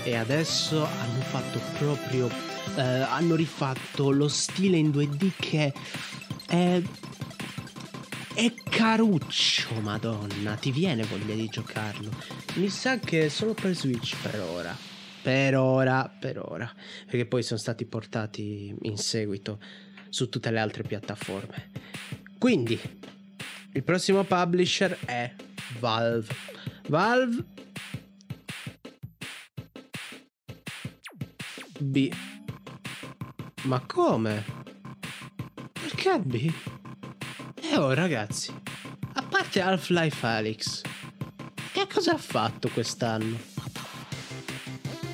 e 0.06 0.16
adesso 0.16 0.86
hanno 0.86 1.22
fatto 1.22 1.60
proprio, 1.80 2.30
eh, 2.76 2.82
hanno 2.82 3.34
rifatto 3.34 4.12
lo 4.12 4.28
stile 4.28 4.78
in 4.78 4.92
2D 4.92 5.32
che 5.36 5.74
è... 6.48 6.82
È 8.36 8.54
caruccio, 8.70 9.80
madonna, 9.80 10.56
ti 10.56 10.70
viene 10.70 11.04
voglia 11.06 11.34
di 11.34 11.48
giocarlo. 11.48 12.12
Mi 12.56 12.68
sa 12.68 13.00
che 13.00 13.26
è 13.26 13.30
solo 13.30 13.54
per 13.54 13.74
Switch 13.74 14.14
per 14.22 14.42
ora. 14.42 14.78
Per 15.22 15.56
ora, 15.56 16.14
per 16.20 16.40
ora. 16.40 16.70
Perché 17.06 17.26
poi 17.26 17.44
sono 17.44 17.58
stati 17.58 17.86
portati 17.86 18.76
in 18.82 18.98
seguito 18.98 19.60
su 20.10 20.28
tutte 20.28 20.52
le 20.52 20.60
altre 20.60 20.84
piattaforme. 20.84 21.72
Quindi, 22.38 22.78
il 23.72 23.84
prossimo 23.84 24.26
publisher 24.26 25.00
è 25.06 25.34
Valve. 25.80 26.36
Valve 26.88 27.55
B. 31.80 32.12
Ma 33.64 33.82
come? 33.86 34.44
Perché 35.74 36.20
B? 36.20 36.52
E 37.62 37.78
oh 37.78 37.94
ragazzi, 37.94 38.54
a 39.14 39.22
parte 39.24 39.62
Half-Life 39.62 40.26
Alyx, 40.26 40.82
che 41.72 41.88
cosa 41.92 42.14
ha 42.14 42.18
fatto 42.18 42.70
quest'anno? 42.70 43.38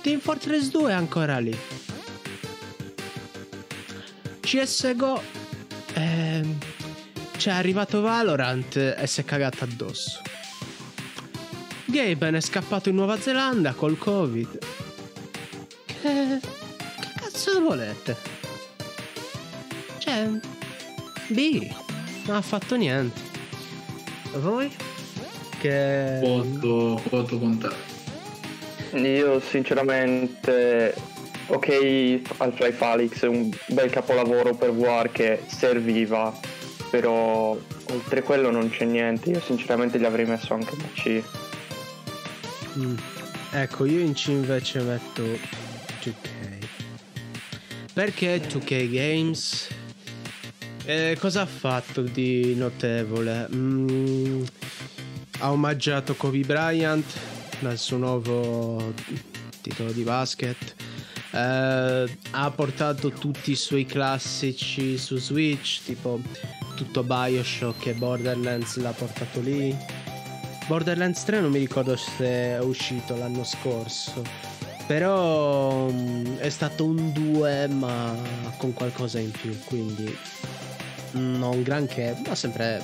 Team 0.02 0.20
Fortress 0.20 0.70
2 0.70 0.92
è 0.92 0.94
ancora 0.94 1.40
lì. 1.40 1.58
CSGO 4.42 5.22
ehm, 5.94 6.58
Cioè 7.38 7.54
arrivato 7.54 8.02
Valorant 8.02 8.76
e 8.76 9.08
si 9.08 9.22
è 9.22 9.24
cagato 9.24 9.64
addosso 9.64 10.22
Gaben 11.86 12.34
è 12.34 12.42
scappato 12.42 12.90
in 12.90 12.96
Nuova 12.96 13.18
Zelanda 13.18 13.74
col 13.74 13.98
Covid 13.98 14.81
Che, 16.02 16.40
che 16.42 17.08
cazzo 17.16 17.62
volete? 17.62 18.18
Cioè 20.00 20.30
B 21.28 21.72
Non 22.26 22.38
ha 22.38 22.42
fatto 22.42 22.76
niente 22.76 23.22
Voi? 24.40 24.74
Che 25.60 26.18
Voto, 26.20 27.00
voto 27.08 27.38
con 27.38 27.58
te. 27.60 28.98
Io 28.98 29.40
sinceramente, 29.40 30.96
ok, 31.48 32.22
Half-Life 32.38 32.84
Alyx 32.84 33.24
è 33.24 33.28
un 33.28 33.52
bel 33.68 33.92
capolavoro 33.92 34.56
per 34.56 34.72
VR 34.72 35.12
che 35.12 35.44
serviva, 35.46 36.34
però 36.90 37.56
oltre 37.92 38.24
quello 38.24 38.50
non 38.50 38.70
c'è 38.70 38.86
niente. 38.86 39.30
Io 39.30 39.42
sinceramente 39.42 40.00
gli 40.00 40.06
avrei 40.06 40.26
messo 40.26 40.54
anche 40.56 40.74
una 40.74 40.90
C. 40.94 41.24
Mm. 42.80 42.96
Ecco, 43.52 43.86
io 43.86 44.00
in 44.00 44.14
C 44.14 44.28
invece 44.28 44.80
metto 44.82 45.24
2K. 46.02 46.68
Perché 47.94 48.42
2K 48.42 48.90
Games? 48.90 49.68
Eh, 50.86 51.16
cosa 51.20 51.42
ha 51.42 51.46
fatto 51.46 52.02
di 52.02 52.56
notevole? 52.56 53.48
Mm, 53.54 54.44
ha 55.40 55.52
omaggiato 55.52 56.16
Kobe 56.16 56.40
Bryant 56.40 57.06
nel 57.60 57.78
suo 57.78 57.98
nuovo 57.98 58.94
titolo 59.62 59.92
di 59.92 60.02
basket. 60.02 60.76
Eh, 61.34 62.18
ha 62.32 62.52
portato 62.52 63.12
tutti 63.12 63.52
i 63.52 63.56
suoi 63.56 63.86
classici 63.86 64.98
su 64.98 65.18
Switch, 65.18 65.84
tipo 65.84 66.20
tutto 66.76 67.04
Bioshock 67.04 67.86
e 67.86 67.94
Borderlands 67.94 68.78
l'ha 68.78 68.92
portato 68.92 69.40
lì. 69.40 69.76
Borderlands 70.68 71.24
3 71.26 71.42
non 71.42 71.52
mi 71.52 71.60
ricordo 71.60 71.96
se 71.96 72.26
è 72.26 72.60
uscito 72.60 73.16
l'anno 73.16 73.44
scorso. 73.44 74.51
Però 74.92 75.90
mm, 75.90 76.36
è 76.40 76.50
stato 76.50 76.84
un 76.84 77.14
2 77.14 77.68
ma 77.68 78.14
con 78.58 78.74
qualcosa 78.74 79.20
in 79.20 79.32
più, 79.32 79.58
quindi 79.64 80.14
non 81.12 81.64
granché, 81.64 82.22
ma 82.28 82.36
sempre 82.36 82.84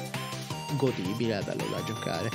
godibile, 0.78 1.42
bello 1.44 1.66
da 1.70 1.84
giocare. 1.84 2.32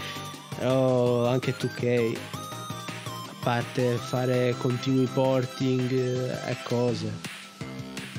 Però 0.59 1.27
anche 1.27 1.57
2K, 1.57 2.15
a 2.35 3.35
parte 3.43 3.97
fare 3.97 4.55
continui 4.59 5.07
porting 5.07 5.91
eh, 5.91 6.51
e 6.51 6.57
cose, 6.65 7.11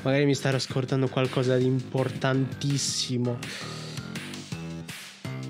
magari 0.02 0.24
mi 0.24 0.34
starò 0.34 0.58
scordando 0.58 1.06
qualcosa 1.06 1.56
di 1.56 1.66
importantissimo. 1.66 3.38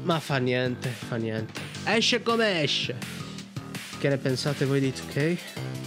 Ma 0.03 0.21
fa 0.21 0.37
niente, 0.37 0.91
fa 0.91 1.17
niente. 1.17 1.63
Esce 1.87 2.21
come 2.23 2.63
esce. 2.63 2.95
Che 3.99 4.09
ne 4.11 4.19
pensate 4.19 4.67
voi 4.67 4.81
di 4.81 4.93
2K? 4.93 5.84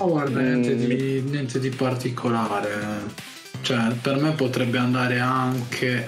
Ma 0.00 0.06
guarda, 0.06 0.40
niente, 0.40 0.74
Mm. 0.74 0.78
di, 0.78 1.20
niente 1.20 1.60
di 1.60 1.68
particolare. 1.68 3.28
Cioè, 3.60 3.92
per 4.00 4.16
me 4.16 4.32
potrebbe 4.32 4.78
andare 4.78 5.20
anche, 5.20 6.06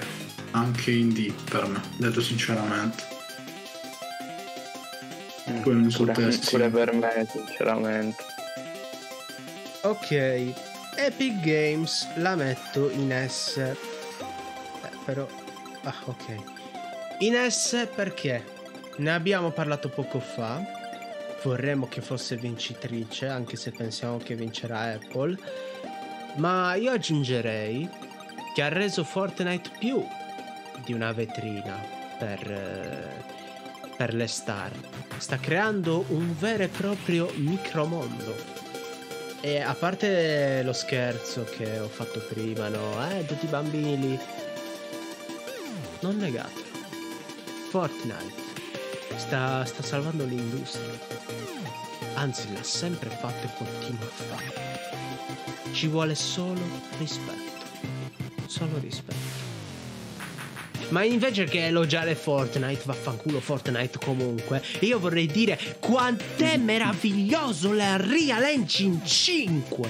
anche 0.51 0.91
in 0.91 1.13
D, 1.13 1.31
per 1.49 1.67
me, 1.67 1.79
detto 1.97 2.19
sinceramente. 2.19 3.03
Poi 5.61 5.73
non 5.75 5.91
so 5.91 6.05
pure, 6.05 6.29
te, 6.29 6.39
pure 6.49 6.69
per 6.69 6.93
me, 6.93 7.27
sinceramente. 7.31 8.23
Ok, 9.81 10.11
Epic 10.95 11.39
Games 11.41 12.07
la 12.15 12.35
metto 12.35 12.89
in 12.89 13.13
S. 13.27 13.57
Eh, 13.57 13.75
però... 15.05 15.27
Ah, 15.83 15.95
ok. 16.05 16.35
In 17.19 17.35
S 17.49 17.87
perché? 17.93 18.43
Ne 18.97 19.11
abbiamo 19.13 19.51
parlato 19.51 19.89
poco 19.89 20.19
fa. 20.19 20.61
Vorremmo 21.43 21.87
che 21.89 21.99
fosse 21.99 22.37
vincitrice, 22.37 23.27
anche 23.27 23.57
se 23.57 23.71
pensiamo 23.71 24.17
che 24.17 24.33
vincerà 24.33 24.93
Apple. 24.93 25.37
Ma 26.35 26.75
io 26.75 26.91
aggiungerei 26.91 27.87
che 28.55 28.61
ha 28.61 28.69
reso 28.69 29.03
Fortnite 29.03 29.71
più 29.77 30.03
di 30.85 30.93
una 30.93 31.11
vetrina 31.11 31.77
per, 32.17 32.51
eh, 32.51 33.23
per 33.97 34.13
le 34.13 34.27
star. 34.27 34.71
Sta 35.17 35.37
creando 35.37 36.05
un 36.09 36.33
vero 36.37 36.63
e 36.63 36.69
proprio 36.69 37.29
micromondo. 37.35 38.35
E 39.41 39.59
a 39.59 39.73
parte 39.73 40.63
lo 40.63 40.73
scherzo 40.73 41.43
che 41.43 41.79
ho 41.79 41.89
fatto 41.89 42.21
prima, 42.29 42.69
no? 42.69 43.05
Eh, 43.09 43.25
tutti 43.25 43.45
i 43.45 43.49
bambini. 43.49 44.17
Non 45.99 46.15
negatelo. 46.15 46.71
Fortnite 47.69 48.42
sta, 49.17 49.65
sta 49.65 49.83
salvando 49.83 50.25
l'industria. 50.25 50.99
Anzi, 52.15 52.51
l'ha 52.53 52.63
sempre 52.63 53.09
fatto 53.09 53.45
e 53.45 53.49
continua 53.57 54.05
a 54.05 54.23
fare. 54.23 55.73
Ci 55.73 55.87
vuole 55.87 56.15
solo 56.15 56.61
rispetto. 56.97 57.51
Solo 58.47 58.77
rispetto. 58.79 59.51
Ma 60.89 61.03
invece 61.03 61.45
che 61.45 61.65
elogiare 61.65 62.13
Fortnite, 62.13 62.83
vaffanculo 62.85 63.39
Fortnite 63.39 63.97
comunque, 63.97 64.61
io 64.81 64.99
vorrei 64.99 65.25
dire 65.25 65.57
quant'è 65.79 66.57
meraviglioso 66.57 67.71
l'Unreal 67.71 68.43
Engine 68.43 68.99
5! 69.03 69.89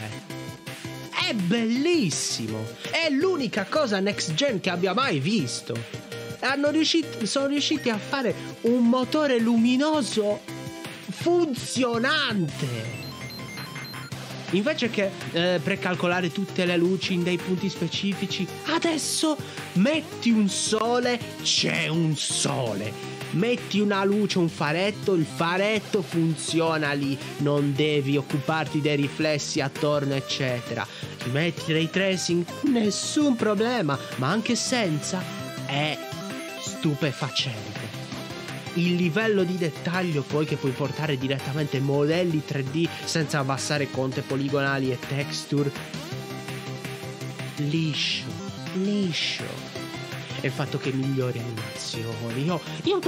È 1.28 1.34
bellissimo! 1.34 2.66
È 2.90 3.10
l'unica 3.10 3.66
cosa 3.66 4.00
next 4.00 4.34
gen 4.34 4.62
che 4.62 4.70
abbia 4.70 4.94
mai 4.94 5.20
visto! 5.20 6.13
Hanno 6.44 6.72
riuscito, 6.72 7.26
sono 7.26 7.48
riusciti 7.48 7.90
a 7.90 7.98
fare 7.98 8.36
un 8.62 8.88
motore 8.88 9.40
luminoso 9.40 10.42
funzionante! 11.10 13.02
Invece 14.52 14.90
che 14.90 15.10
eh, 15.32 15.60
precalcolare 15.64 16.32
tutte 16.32 16.66
le 16.66 16.78
luci 16.78 17.14
in 17.14 17.24
dei 17.24 17.38
punti 17.38 17.70
specifici, 17.70 18.46
adesso 18.66 19.36
metti 19.74 20.30
un 20.30 20.48
sole, 20.48 21.20
c'è 21.42 21.88
un 21.88 22.16
sole. 22.16 22.92
Metti 23.32 23.80
una 23.80 24.04
luce, 24.04 24.38
un 24.38 24.50
faretto, 24.50 25.14
il 25.14 25.26
faretto 25.26 26.04
funziona 26.04 26.92
lì, 26.92 27.18
non 27.38 27.74
devi 27.74 28.16
occuparti 28.16 28.80
dei 28.80 28.98
riflessi 28.98 29.60
attorno, 29.60 30.14
eccetera. 30.14 30.86
Metti 31.32 31.72
ray 31.74 31.90
tracing, 31.90 32.46
nessun 32.64 33.36
problema, 33.36 33.98
ma 34.18 34.28
anche 34.28 34.56
senza 34.56 35.24
è 35.66 35.98
stupefacente. 36.64 38.12
Il 38.76 38.96
livello 38.96 39.44
di 39.44 39.58
dettaglio 39.58 40.24
poi 40.24 40.46
che 40.46 40.56
puoi 40.56 40.72
portare 40.72 41.18
direttamente 41.18 41.80
modelli 41.80 42.42
3D 42.48 42.88
senza 43.04 43.40
abbassare 43.40 43.92
conte 43.92 44.22
poligonali 44.22 44.92
e 44.92 44.98
texture. 44.98 45.72
Liscio 47.58 48.44
liscio. 48.76 49.44
E 50.42 50.48
il 50.48 50.52
fatto 50.52 50.78
che 50.78 50.92
migliori 50.92 51.40
animazioni. 51.40 52.46
Io, 52.46 52.60
io, 52.84 53.00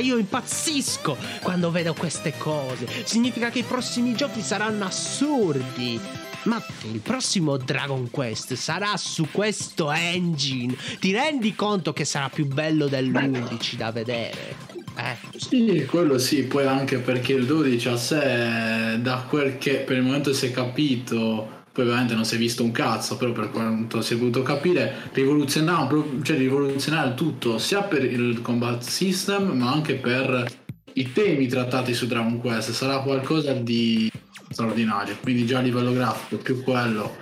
io 0.00 0.16
impazzisco 0.16 1.16
quando 1.42 1.70
vedo 1.70 1.92
queste 1.94 2.36
cose. 2.36 2.86
Significa 3.04 3.50
che 3.50 3.60
i 3.60 3.64
prossimi 3.64 4.14
giochi 4.14 4.42
saranno 4.42 4.84
assurdi 4.84 6.00
ma 6.46 6.64
il 6.92 7.00
prossimo 7.00 7.56
Dragon 7.56 8.10
Quest 8.10 8.54
sarà 8.54 8.96
su 8.96 9.28
questo 9.30 9.90
engine. 9.90 10.76
Ti 10.98 11.12
rendi 11.12 11.54
conto 11.54 11.92
che 11.92 12.04
sarà 12.04 12.28
più 12.28 12.46
bello 12.46 12.86
dell'11 12.86 13.74
da 13.76 13.90
vedere? 13.90 14.74
Eh. 14.96 15.38
Sì, 15.38 15.84
quello 15.88 16.16
sì, 16.18 16.44
poi 16.44 16.66
anche 16.66 16.98
perché 16.98 17.34
il 17.34 17.44
12 17.44 17.88
a 17.88 17.96
sé, 17.96 18.98
da 19.00 19.24
quel 19.28 19.58
che 19.58 19.76
per 19.78 19.98
il 19.98 20.02
momento 20.02 20.32
si 20.32 20.46
è 20.46 20.50
capito, 20.50 21.64
poi 21.72 21.84
ovviamente 21.84 22.14
non 22.14 22.24
si 22.24 22.36
è 22.36 22.38
visto 22.38 22.62
un 22.62 22.72
cazzo, 22.72 23.16
però 23.16 23.32
per 23.32 23.50
quanto 23.50 24.00
si 24.00 24.14
è 24.14 24.16
potuto 24.16 24.42
capire, 24.42 25.10
rivoluzionare, 25.12 26.02
cioè 26.22 26.38
rivoluzionare 26.38 27.12
tutto, 27.14 27.58
sia 27.58 27.82
per 27.82 28.04
il 28.04 28.40
combat 28.40 28.82
system, 28.82 29.50
ma 29.50 29.70
anche 29.70 29.96
per 29.96 30.50
i 30.94 31.12
temi 31.12 31.46
trattati 31.46 31.92
su 31.92 32.06
Dragon 32.06 32.38
Quest. 32.38 32.70
Sarà 32.70 33.00
qualcosa 33.00 33.52
di 33.52 34.10
straordinario. 34.56 35.18
Quindi 35.20 35.44
già 35.44 35.58
a 35.58 35.60
livello 35.60 35.92
grafico, 35.92 36.40
più 36.42 36.62
quello, 36.62 37.14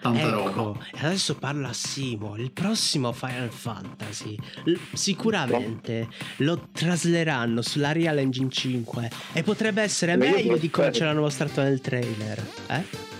tanta 0.00 0.28
ecco, 0.28 0.52
roba. 0.52 0.86
adesso 1.00 1.34
parla 1.34 1.70
a 1.70 1.72
Simo. 1.72 2.36
Il 2.36 2.52
prossimo 2.52 3.12
Final 3.12 3.50
Fantasy 3.50 4.36
l- 4.64 4.74
sicuramente 4.92 6.08
lo 6.36 6.68
trasleranno 6.70 7.62
sulla 7.62 7.90
Real 7.90 8.16
Engine 8.18 8.48
5 8.48 9.10
e 9.32 9.42
potrebbe 9.42 9.82
essere 9.82 10.16
Ma 10.16 10.26
io 10.26 10.34
meglio 10.36 10.56
di 10.56 10.70
come 10.70 10.92
ce 10.92 11.02
l'hanno 11.04 11.22
mostrato 11.22 11.62
nel 11.62 11.80
trailer. 11.80 12.46
Eh? 12.68 13.10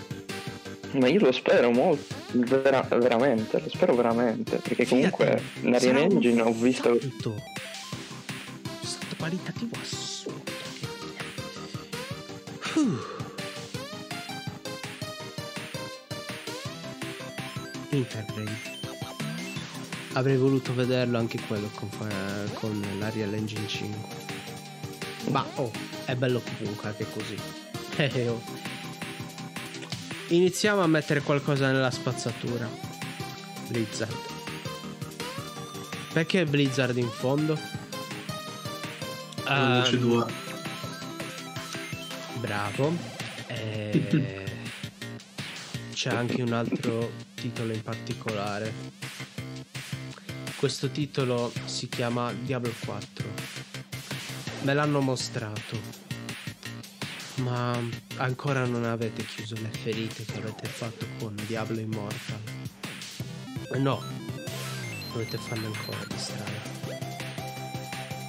Ma 0.97 1.07
io 1.09 1.19
lo 1.19 1.31
spero 1.33 1.69
molto, 1.71 2.15
vera- 2.31 2.87
veramente, 2.97 3.59
lo 3.59 3.67
spero 3.69 3.93
veramente, 3.95 4.57
perché 4.57 4.85
comunque 4.87 5.41
Fidati, 5.55 5.69
la 5.69 5.79
Real 5.79 6.11
Engine 6.11 6.41
ho 6.41 6.53
visto... 6.53 6.97
salto. 6.97 7.29
Un 7.31 8.87
salto 8.87 9.15
qualitativo 9.17 9.75
assurdo. 9.81 10.51
Fuh. 12.59 13.12
Intergrade. 17.93 18.71
Avrei 20.13 20.35
voluto 20.35 20.73
vederlo 20.73 21.17
anche 21.17 21.39
quello 21.47 21.69
con, 21.75 21.89
con 22.53 22.83
la 22.97 23.09
Real 23.09 23.33
Engine 23.33 23.67
5. 23.67 24.15
Ma 25.29 25.45
oh, 25.55 25.71
è 26.05 26.15
bello 26.15 26.41
comunque 26.57 26.89
anche 26.89 27.05
così. 27.11 27.37
Eh, 27.95 28.27
oh. 28.27 28.41
Iniziamo 30.29 30.81
a 30.81 30.87
mettere 30.87 31.21
qualcosa 31.21 31.71
nella 31.71 31.91
spazzatura. 31.91 32.67
Blizzard. 33.67 34.15
Perché 36.11 36.45
Blizzard 36.45 36.97
in 36.97 37.09
fondo? 37.09 37.55
Ah, 39.43 39.83
c'è 39.83 39.97
due. 39.97 40.25
bravo. 42.39 42.95
Eh, 43.45 44.45
c'è 45.93 46.09
anche 46.09 46.41
un 46.41 46.53
altro 46.53 47.22
titolo 47.43 47.73
in 47.73 47.83
particolare. 47.83 48.73
Questo 50.55 50.89
titolo 50.89 51.51
si 51.65 51.89
chiama 51.89 52.31
Diablo 52.31 52.71
4. 52.85 53.27
Me 54.61 54.73
l'hanno 54.73 55.01
mostrato. 55.01 55.77
Ma 57.35 57.77
ancora 58.17 58.63
non 58.63 58.85
avete 58.85 59.25
chiuso 59.25 59.55
le 59.55 59.67
ferite 59.67 60.23
che 60.23 60.37
avete 60.37 60.69
fatto 60.69 61.05
con 61.19 61.35
Diablo 61.45 61.81
Immortal. 61.81 62.39
No, 63.73 64.01
dovete 65.11 65.37
farlo 65.37 65.65
ancora 65.65 66.05
di 66.07 66.17
strada. 66.17 67.01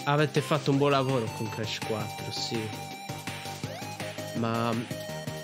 Avete 0.07 0.41
fatto 0.41 0.73
un 0.73 0.79
buon 0.79 0.91
lavoro 0.91 1.27
con 1.37 1.49
Crash 1.51 1.79
4, 1.87 2.33
sì. 2.33 2.59
Ma 4.39 4.75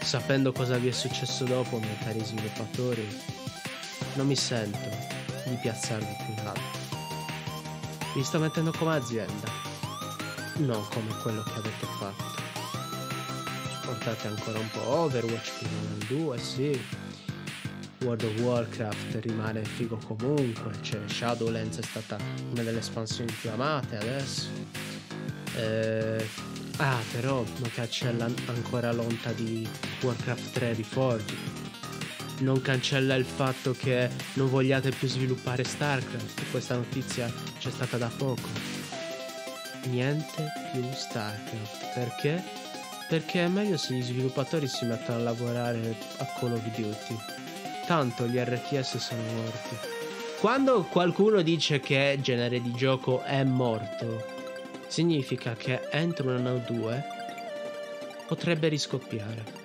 sapendo 0.02 0.50
cosa 0.50 0.76
vi 0.76 0.88
è 0.88 0.92
successo 0.92 1.44
dopo, 1.44 1.78
miei 1.78 1.98
cari 1.98 2.24
sviluppatori, 2.24 3.29
non 4.14 4.26
mi 4.26 4.36
sento 4.36 4.78
di 5.46 5.56
piazzarvi 5.60 6.16
più 6.24 6.32
in 6.32 6.46
alto. 6.46 6.78
Vi 8.14 8.24
sto 8.24 8.38
mettendo 8.38 8.72
come 8.72 8.96
azienda, 8.96 9.50
non 10.56 10.86
come 10.88 11.14
quello 11.22 11.42
che 11.42 11.52
avete 11.52 11.86
fatto. 11.98 12.38
Portate 13.84 14.28
ancora 14.28 14.58
un 14.58 14.70
po' 14.70 14.86
Overwatch 14.86 15.62
al 15.62 16.06
2, 16.06 16.38
sì. 16.38 16.80
World 18.02 18.22
of 18.22 18.40
Warcraft 18.40 19.18
rimane 19.20 19.62
figo 19.62 19.98
comunque, 20.06 20.72
cioè 20.80 21.00
Shadowlands 21.06 21.78
è 21.78 21.82
stata 21.82 22.16
una 22.50 22.62
delle 22.62 22.78
espansioni 22.78 23.30
più 23.32 23.50
amate 23.50 23.96
adesso. 23.98 24.48
Eh, 25.54 26.26
ah, 26.78 26.98
però 27.12 27.44
non 27.58 27.70
cancella 27.74 28.26
ancora 28.46 28.90
l'onta 28.92 29.32
di 29.32 29.68
Warcraft 30.00 30.52
3 30.52 30.74
Reforged. 30.74 31.49
Non 32.40 32.60
cancella 32.62 33.14
il 33.14 33.24
fatto 33.24 33.72
che 33.72 34.08
non 34.34 34.48
vogliate 34.48 34.90
più 34.90 35.08
sviluppare 35.08 35.62
StarCraft. 35.62 36.50
Questa 36.50 36.74
notizia 36.74 37.30
c'è 37.58 37.70
stata 37.70 37.96
da 37.98 38.10
poco. 38.14 38.48
Niente 39.84 40.46
più 40.72 40.82
StarCraft. 40.92 41.92
Perché? 41.94 42.42
Perché 43.08 43.44
è 43.44 43.48
meglio 43.48 43.76
se 43.76 43.94
gli 43.94 44.02
sviluppatori 44.02 44.66
si 44.68 44.84
mettono 44.86 45.18
a 45.18 45.22
lavorare 45.22 45.96
a 46.18 46.26
Call 46.38 46.52
of 46.52 46.62
Duty. 46.76 47.16
tanto 47.90 48.26
gli 48.26 48.36
RTS 48.38 48.98
sono 48.98 49.20
morti. 49.22 49.76
Quando 50.38 50.84
qualcuno 50.84 51.42
dice 51.42 51.80
che 51.80 52.18
genere 52.22 52.62
di 52.62 52.72
gioco 52.72 53.22
è 53.22 53.42
morto, 53.42 54.24
significa 54.86 55.54
che 55.54 55.88
entro 55.90 56.28
un 56.28 56.36
anno 56.36 56.54
o 56.54 56.62
due 56.64 57.04
potrebbe 58.26 58.68
riscoppiare. 58.68 59.59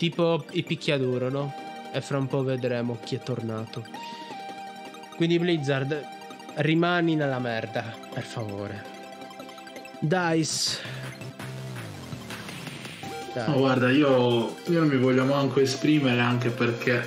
Tipo 0.00 0.46
i 0.52 0.62
picchiaduro, 0.62 1.28
no? 1.28 1.52
E 1.92 2.00
fra 2.00 2.16
un 2.16 2.26
po' 2.26 2.42
vedremo 2.42 2.96
chi 3.04 3.16
è 3.16 3.18
tornato. 3.18 3.84
Quindi 5.14 5.38
Blizzard, 5.38 6.02
rimani 6.54 7.16
nella 7.16 7.38
merda, 7.38 7.84
per 8.10 8.22
favore. 8.22 8.82
Dice. 9.98 10.78
Dai. 13.34 13.46
No, 13.46 13.58
guarda, 13.58 13.90
io, 13.90 14.56
io 14.68 14.78
non 14.78 14.88
mi 14.88 14.96
voglio 14.96 15.26
manco 15.26 15.60
esprimere 15.60 16.18
anche 16.18 16.48
perché 16.48 17.06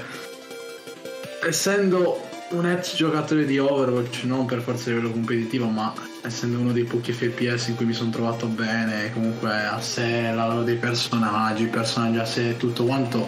essendo 1.47 2.29
un 2.53 2.65
ex 2.67 2.95
giocatore 2.95 3.45
di 3.45 3.57
Overwatch, 3.57 4.23
non 4.23 4.45
per 4.45 4.61
forza 4.61 4.89
a 4.89 4.93
livello 4.93 5.11
competitivo, 5.11 5.67
ma 5.67 5.93
essendo 6.23 6.59
uno 6.59 6.71
dei 6.71 6.83
pochi 6.83 7.11
FPS 7.11 7.67
in 7.67 7.75
cui 7.75 7.85
mi 7.85 7.93
sono 7.93 8.09
trovato 8.09 8.47
bene, 8.47 9.11
comunque 9.11 9.51
a 9.51 9.79
sé, 9.81 10.31
la 10.31 10.47
loro 10.47 10.63
dei 10.63 10.75
personaggi, 10.75 11.63
i 11.63 11.67
personaggi 11.67 12.17
a 12.17 12.25
sé, 12.25 12.57
tutto 12.57 12.85
quanto, 12.85 13.27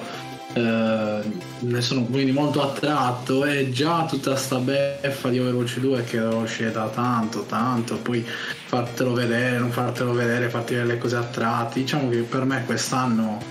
eh, 0.53 1.22
ne 1.60 1.81
sono 1.81 2.03
quindi 2.03 2.31
molto 2.31 2.61
attratto 2.61 3.43
e 3.45 3.72
già 3.72 4.06
tutta 4.06 4.35
sta 4.35 4.57
beffa 4.57 5.30
di 5.30 5.39
Overwatch 5.39 5.80
2 5.80 6.03
che 6.03 6.19
lo 6.19 6.38
uscire 6.38 6.72
tanto, 6.72 7.43
tanto, 7.43 7.97
poi 7.97 8.26
fartelo 8.65 9.14
vedere, 9.14 9.57
non 9.57 9.72
fartelo 9.72 10.14
vedere, 10.14 10.49
farti 10.49 10.76
vedere 10.76 10.93
le 10.93 10.99
cose 10.99 11.15
attratti, 11.15 11.81
diciamo 11.81 12.10
che 12.10 12.19
per 12.19 12.45
me 12.45 12.64
quest'anno 12.65 13.41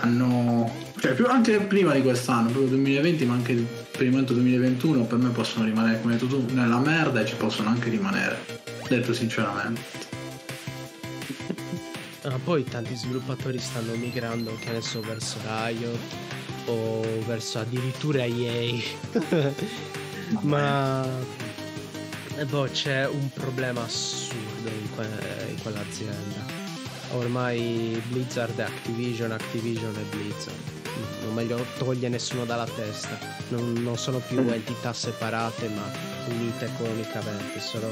hanno, 0.00 0.70
cioè 1.04 1.12
più 1.12 1.26
anche 1.26 1.60
prima 1.60 1.92
di 1.92 2.00
quest'anno, 2.00 2.48
proprio 2.48 2.68
2020, 2.68 3.26
ma 3.26 3.34
anche 3.34 3.52
per 3.90 4.04
il 4.04 4.10
momento 4.10 4.32
2021 4.32 5.04
per 5.04 5.18
me 5.18 5.28
possono 5.28 5.66
rimanere 5.66 6.00
come 6.00 6.14
hai 6.14 6.18
detto 6.18 6.34
tu 6.34 6.54
nella 6.54 6.78
merda 6.78 7.20
e 7.20 7.26
ci 7.26 7.34
possono 7.34 7.68
anche 7.68 7.90
rimanere 7.90 8.38
detto 8.88 9.12
sinceramente. 9.12 9.82
Ah, 12.26 12.38
poi 12.42 12.64
tanti 12.64 12.96
sviluppatori 12.96 13.58
stanno 13.58 13.94
migrando 13.96 14.56
che 14.58 14.70
adesso 14.70 15.02
verso 15.02 15.36
Riot 15.44 15.98
o 16.64 17.02
verso 17.26 17.58
addirittura 17.58 18.24
EA 18.24 18.82
ma 20.40 21.06
eh, 22.38 22.46
boh, 22.46 22.66
c'è 22.72 23.06
un 23.06 23.28
problema 23.28 23.82
assurdo 23.82 24.70
in, 24.70 24.94
que- 24.94 25.48
in 25.50 25.60
quell'azienda. 25.60 26.46
Ormai 27.10 28.02
Blizzard 28.08 28.58
è 28.58 28.62
Activision 28.62 29.30
Activision 29.30 29.94
e 29.94 30.16
Blizzard 30.16 30.73
non 31.22 31.34
me 31.34 31.44
lo 31.44 31.64
toglie 31.78 32.08
nessuno 32.08 32.44
dalla 32.44 32.66
testa. 32.66 33.18
Non, 33.48 33.72
non 33.74 33.96
sono 33.96 34.18
più 34.18 34.40
mm. 34.42 34.50
entità 34.50 34.92
separate 34.92 35.68
ma 35.68 35.82
unite 36.28 36.66
economicamente. 36.66 37.60
Sono 37.60 37.86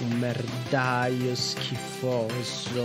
un 0.00 0.18
merdaio 0.18 1.34
schifoso 1.34 2.82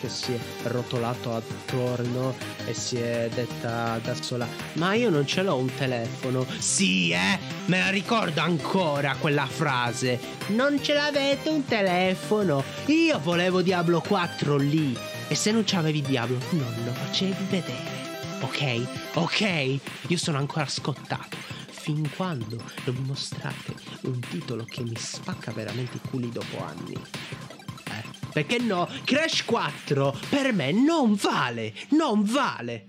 che 0.00 0.08
si 0.08 0.32
è 0.32 0.38
rotolato 0.68 1.34
attorno 1.34 2.34
e 2.66 2.74
si 2.74 2.96
è 2.96 3.28
detta 3.32 3.98
da 4.02 4.14
sola: 4.20 4.46
Ma 4.74 4.94
io 4.94 5.10
non 5.10 5.26
ce 5.26 5.42
l'ho 5.42 5.56
un 5.56 5.72
telefono. 5.74 6.46
Sì, 6.58 7.10
eh, 7.10 7.38
me 7.66 7.78
la 7.78 7.90
ricordo 7.90 8.40
ancora 8.40 9.16
quella 9.18 9.46
frase. 9.46 10.18
Non 10.48 10.82
ce 10.82 10.94
l'avete 10.94 11.48
un 11.48 11.64
telefono. 11.64 12.62
Io 12.86 13.18
volevo 13.20 13.62
Diablo 13.62 14.00
4 14.00 14.56
lì. 14.56 14.96
E 15.30 15.34
se 15.34 15.52
non 15.52 15.62
c'avevi 15.64 16.00
Diablo, 16.00 16.38
non 16.50 16.74
lo 16.86 16.92
facevi 16.92 17.36
vedere 17.50 17.97
ok? 18.40 18.86
Ok? 19.14 19.80
Io 20.08 20.16
sono 20.16 20.38
ancora 20.38 20.66
scottato. 20.66 21.36
Fin 21.70 22.08
quando 22.16 22.62
non 22.84 22.94
mi 22.96 23.06
mostrate 23.06 23.74
un 24.02 24.20
titolo 24.20 24.64
che 24.64 24.82
mi 24.82 24.96
spacca 24.96 25.52
veramente 25.52 25.96
i 25.96 26.08
culi 26.08 26.30
dopo 26.30 26.62
anni. 26.62 26.94
Eh, 26.94 28.04
perché 28.32 28.58
no? 28.58 28.88
Crash 29.04 29.44
4 29.44 30.18
per 30.28 30.52
me 30.52 30.72
non 30.72 31.14
vale, 31.14 31.74
non 31.90 32.24
vale. 32.24 32.86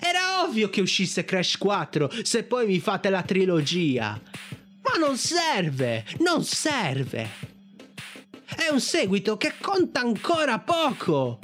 Era 0.00 0.42
ovvio 0.42 0.70
che 0.70 0.80
uscisse 0.80 1.24
Crash 1.24 1.56
4 1.58 2.10
se 2.22 2.42
poi 2.42 2.66
mi 2.66 2.80
fate 2.80 3.10
la 3.10 3.22
trilogia. 3.22 4.20
Ma 4.82 4.98
non 4.98 5.16
serve, 5.16 6.04
non 6.18 6.42
serve. 6.44 7.52
È 8.44 8.68
un 8.70 8.80
seguito 8.80 9.36
che 9.36 9.54
conta 9.60 10.00
ancora 10.00 10.58
poco. 10.58 11.38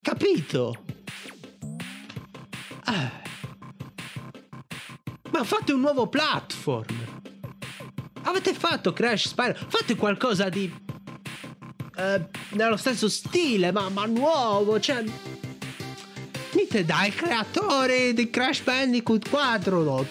Capito? 0.00 0.84
Ah. 2.84 3.10
Ma 5.30 5.44
fate 5.44 5.72
un 5.72 5.80
nuovo 5.80 6.08
platform. 6.08 7.12
Avete 8.22 8.54
fatto 8.54 8.92
Crash 8.92 9.28
Spyro. 9.28 9.54
Fate 9.68 9.96
qualcosa 9.96 10.48
di. 10.48 10.72
Uh, 11.94 12.24
nello 12.50 12.76
stesso 12.76 13.08
stile, 13.08 13.72
ma, 13.72 13.88
ma 13.88 14.06
nuovo. 14.06 14.78
Cioè. 14.80 15.04
Dite 16.52 16.84
dai 16.84 17.10
creatori 17.14 18.12
di 18.12 18.28
Crash 18.28 18.60
Bandicoot 18.60 19.26
4 19.30 20.06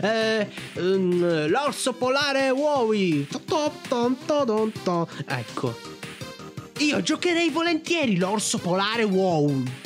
eh, 0.00 0.48
um, 0.76 1.48
L'orso 1.48 1.92
polare 1.92 2.48
Wowie 2.48 3.26
Ecco 5.26 5.78
Io 6.78 7.02
giocherei 7.02 7.50
volentieri 7.50 8.16
l'orso 8.16 8.56
polare 8.56 9.02
Wowie 9.02 9.83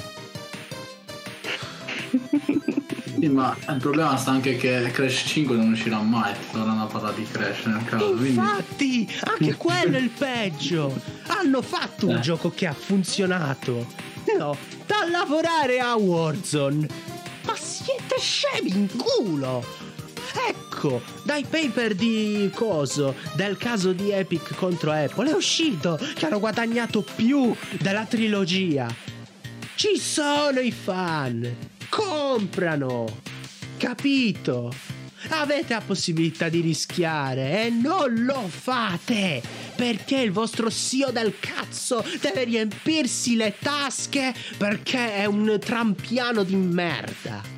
sì, 3.19 3.29
ma 3.29 3.57
il 3.69 3.77
problema 3.79 4.17
sta 4.17 4.31
anche 4.31 4.57
che 4.57 4.91
Crash 4.93 5.25
5 5.27 5.57
non 5.57 5.73
uscirà 5.73 6.01
mai, 6.01 6.35
dovranno 6.53 6.87
parlare 6.87 7.17
di 7.17 7.25
Crash 7.25 7.65
nel 7.65 7.85
caso. 7.85 8.15
Infatti, 8.25 8.75
quindi... 8.77 9.15
anche 9.25 9.55
quello 9.55 9.97
è 9.97 10.01
il 10.01 10.11
peggio. 10.11 11.01
Hanno 11.27 11.63
fatto 11.63 12.07
un 12.07 12.17
eh. 12.17 12.21
gioco 12.21 12.51
che 12.51 12.67
ha 12.67 12.75
funzionato. 12.75 13.87
No, 14.39 14.57
da 14.87 15.09
lavorare 15.11 15.81
a 15.81 15.95
Warzone. 15.97 16.87
Ma 17.45 17.55
siete 17.57 18.17
scemi 18.19 18.71
in 18.71 18.89
culo! 18.97 19.65
Ecco, 20.47 21.03
dai 21.25 21.45
paper 21.49 21.95
di 21.95 22.51
coso, 22.55 23.15
del 23.35 23.57
caso 23.57 23.93
di 23.93 24.13
Epic 24.13 24.55
contro 24.55 24.93
Apple, 24.93 25.31
è 25.31 25.35
uscito 25.35 25.99
che 26.15 26.27
hanno 26.27 26.39
guadagnato 26.39 27.03
più 27.03 27.55
della 27.81 28.05
trilogia. 28.05 28.87
Ci 29.75 29.99
sono 29.99 30.61
i 30.61 30.71
fan 30.71 31.77
comprano. 31.89 33.20
Capito? 33.77 34.73
Avete 35.31 35.74
la 35.74 35.82
possibilità 35.85 36.48
di 36.48 36.60
rischiare 36.60 37.66
e 37.66 37.70
non 37.70 38.24
lo 38.24 38.47
fate 38.48 39.43
perché 39.74 40.20
il 40.20 40.31
vostro 40.31 40.70
CEO 40.70 41.10
del 41.10 41.35
cazzo 41.39 42.05
deve 42.20 42.44
riempirsi 42.44 43.36
le 43.36 43.55
tasche 43.59 44.32
perché 44.56 45.15
è 45.15 45.24
un 45.24 45.59
trampiano 45.60 46.44
di 46.44 46.56
merda. 46.56 47.58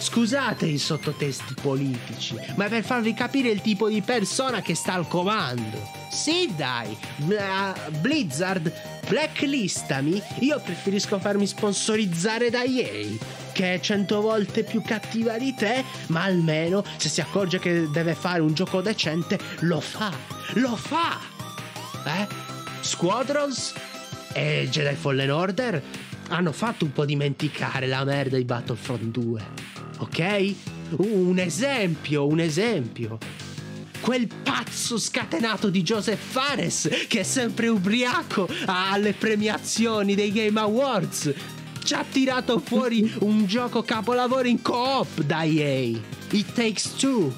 Scusate 0.00 0.66
i 0.66 0.78
sottotesti 0.78 1.54
politici, 1.60 2.36
ma 2.54 2.68
per 2.68 2.84
farvi 2.84 3.14
capire 3.14 3.48
il 3.48 3.60
tipo 3.60 3.88
di 3.88 4.00
persona 4.00 4.62
che 4.62 4.74
sta 4.74 4.94
al 4.94 5.08
comando. 5.08 5.90
Sì, 6.10 6.52
dai, 6.56 6.96
Blizzard 8.00 8.72
blacklistami, 9.08 10.22
io 10.40 10.60
preferisco 10.60 11.18
farmi 11.18 11.46
sponsorizzare 11.46 12.50
da 12.50 12.62
EA, 12.62 13.16
che 13.52 13.74
è 13.74 13.80
cento 13.80 14.20
volte 14.20 14.62
più 14.62 14.82
cattiva 14.82 15.36
di 15.38 15.54
te, 15.54 15.84
ma 16.08 16.22
almeno 16.22 16.84
se 16.96 17.08
si 17.08 17.20
accorge 17.20 17.58
che 17.58 17.88
deve 17.90 18.14
fare 18.14 18.40
un 18.40 18.54
gioco 18.54 18.80
decente, 18.80 19.38
lo 19.60 19.80
fa, 19.80 20.12
lo 20.54 20.76
fa. 20.76 21.18
Eh? 22.04 22.26
Squadrons 22.80 23.74
e 24.32 24.68
Jedi 24.70 24.94
Fallen 24.94 25.30
Order 25.30 25.82
hanno 26.28 26.52
fatto 26.52 26.84
un 26.84 26.92
po' 26.92 27.04
dimenticare 27.04 27.86
la 27.86 28.04
merda 28.04 28.36
di 28.36 28.44
Battlefront 28.44 29.02
2, 29.02 29.46
ok? 29.98 30.54
Un 30.96 31.38
esempio, 31.38 32.26
un 32.26 32.40
esempio. 32.40 33.18
Quel 34.00 34.28
pazzo 34.42 34.98
scatenato 34.98 35.70
di 35.70 35.82
Joseph 35.82 36.20
Fares 36.20 36.88
che 37.08 37.20
è 37.20 37.22
sempre 37.24 37.68
ubriaco 37.68 38.48
alle 38.66 39.12
premiazioni 39.12 40.14
dei 40.14 40.32
Game 40.32 40.58
Awards. 40.58 41.32
Ci 41.82 41.94
ha 41.94 42.04
tirato 42.08 42.58
fuori 42.60 43.12
un 43.20 43.46
gioco 43.46 43.82
capolavoro 43.82 44.46
in 44.46 44.62
co-op 44.62 45.22
da 45.22 45.42
EA 45.42 45.98
It 46.30 46.52
Takes 46.52 46.94
Two. 46.96 47.34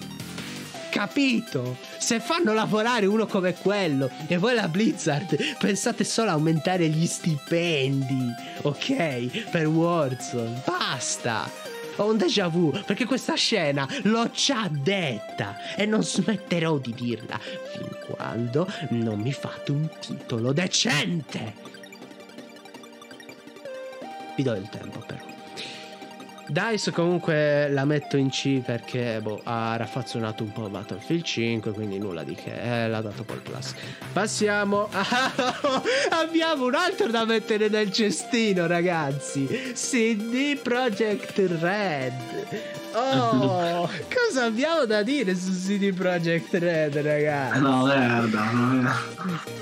Capito? 0.91 1.77
Se 1.99 2.19
fanno 2.19 2.53
lavorare 2.53 3.07
uno 3.07 3.27
come 3.27 3.55
quello 3.55 4.11
e 4.27 4.37
voi 4.39 4.55
la 4.55 4.67
Blizzard 4.67 5.37
pensate 5.59 6.03
solo 6.03 6.31
a 6.31 6.33
aumentare 6.33 6.89
gli 6.89 7.07
stipendi 7.07 8.49
ok? 8.63 9.51
Per 9.51 9.67
Warzone. 9.67 10.63
Basta 10.67 11.60
ho 12.01 12.11
un 12.11 12.17
déjà 12.17 12.49
vu 12.49 12.71
perché 12.87 13.05
questa 13.05 13.35
scena 13.35 13.87
l'ho 14.03 14.31
già 14.31 14.69
detta 14.71 15.75
e 15.77 15.87
non 15.87 16.03
smetterò 16.03 16.79
di 16.79 16.95
dirla 16.95 17.39
fin 17.39 17.89
quando 18.07 18.67
non 18.91 19.21
mi 19.21 19.33
fate 19.33 19.71
un 19.71 19.89
titolo 20.01 20.53
decente. 20.53 21.55
Vi 24.37 24.43
do 24.43 24.55
il 24.55 24.69
tempo 24.69 25.01
però. 25.01 25.30
Dice 26.51 26.91
comunque 26.91 27.69
la 27.69 27.85
metto 27.85 28.17
in 28.17 28.29
C 28.29 28.61
perché 28.61 29.21
boh, 29.23 29.41
ha 29.45 29.77
raffazzonato 29.77 30.43
un 30.43 30.51
po' 30.51 30.69
Battlefield 30.69 31.23
5, 31.23 31.71
quindi 31.71 32.01
nulla 32.01 32.25
di 32.25 32.35
che, 32.35 32.85
eh, 32.85 32.89
l'ha 32.89 33.01
dato 33.01 33.25
col 33.25 33.41
plus. 33.41 33.73
Passiamo 34.13 34.89
a... 34.91 35.33
abbiamo 36.11 36.65
un 36.65 36.75
altro 36.75 37.07
da 37.07 37.25
mettere 37.25 37.69
nel 37.69 37.93
cestino, 37.93 38.67
ragazzi. 38.67 39.47
CD 39.75 40.59
Projekt 40.61 41.39
Red. 41.61 42.15
Oh, 42.95 43.89
cosa 44.13 44.47
abbiamo 44.47 44.87
da 44.87 45.05
dire 45.05 45.37
su 45.37 45.53
CD 45.53 45.95
Projekt 45.95 46.53
Red, 46.55 46.97
ragazzi? 46.97 47.61
No, 47.61 47.85
merda, 47.85 48.51
non 48.51 48.87
è... 48.87 49.59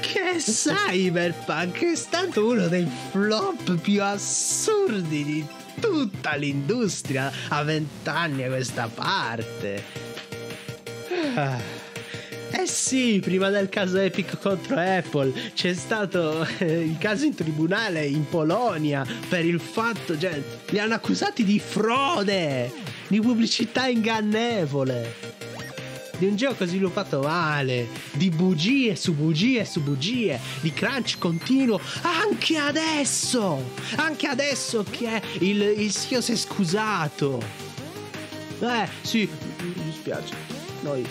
Che 0.00 0.36
Cyberpunk 0.38 1.84
è 1.84 1.94
stato 1.94 2.48
uno 2.48 2.66
dei 2.66 2.90
flop 3.10 3.76
più 3.76 4.02
assurdi 4.02 5.22
di 5.22 5.46
tutta 5.80 6.34
l'industria 6.34 7.32
a 7.48 7.62
vent'anni 7.62 8.44
a 8.44 8.48
questa 8.48 8.88
parte. 8.88 9.82
Ah. 11.34 11.84
Eh 12.50 12.66
sì, 12.66 13.20
prima 13.22 13.50
del 13.50 13.68
caso 13.68 13.98
Epic 13.98 14.38
contro 14.38 14.76
Apple 14.78 15.32
c'è 15.52 15.74
stato 15.74 16.46
eh, 16.58 16.84
il 16.84 16.96
caso 16.96 17.24
in 17.24 17.34
tribunale 17.34 18.06
in 18.06 18.26
Polonia 18.28 19.04
per 19.28 19.44
il 19.44 19.60
fatto, 19.60 20.16
cioè, 20.18 20.40
li 20.70 20.78
hanno 20.78 20.94
accusati 20.94 21.44
di 21.44 21.58
frode, 21.58 22.72
di 23.08 23.20
pubblicità 23.20 23.88
ingannevole 23.88 25.35
di 26.18 26.26
un 26.26 26.36
gioco 26.36 26.64
sviluppato 26.66 27.20
male, 27.20 27.88
di 28.12 28.30
bugie 28.30 28.96
su 28.96 29.14
bugie 29.14 29.64
su 29.64 29.80
bugie, 29.80 30.38
di 30.60 30.72
crunch 30.72 31.18
continuo, 31.18 31.80
anche 32.02 32.56
adesso, 32.56 33.72
anche 33.96 34.26
adesso 34.26 34.84
che 34.88 35.20
il, 35.40 35.60
il 35.60 35.92
CEO 35.92 36.20
si 36.20 36.32
è 36.32 36.36
scusato. 36.36 37.42
Eh, 38.60 38.88
sì, 39.02 39.28
mi 39.60 39.74
dispiace, 39.84 40.34
noi 40.80 41.06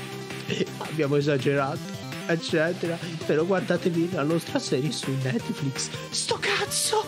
abbiamo 0.79 1.15
esagerato, 1.15 1.93
eccetera, 2.25 2.97
però 3.25 3.45
guardatevi 3.45 4.11
la 4.13 4.23
nostra 4.23 4.59
serie 4.59 4.91
su 4.91 5.11
Netflix. 5.21 5.89
Sto 6.09 6.37
cazzo! 6.39 7.05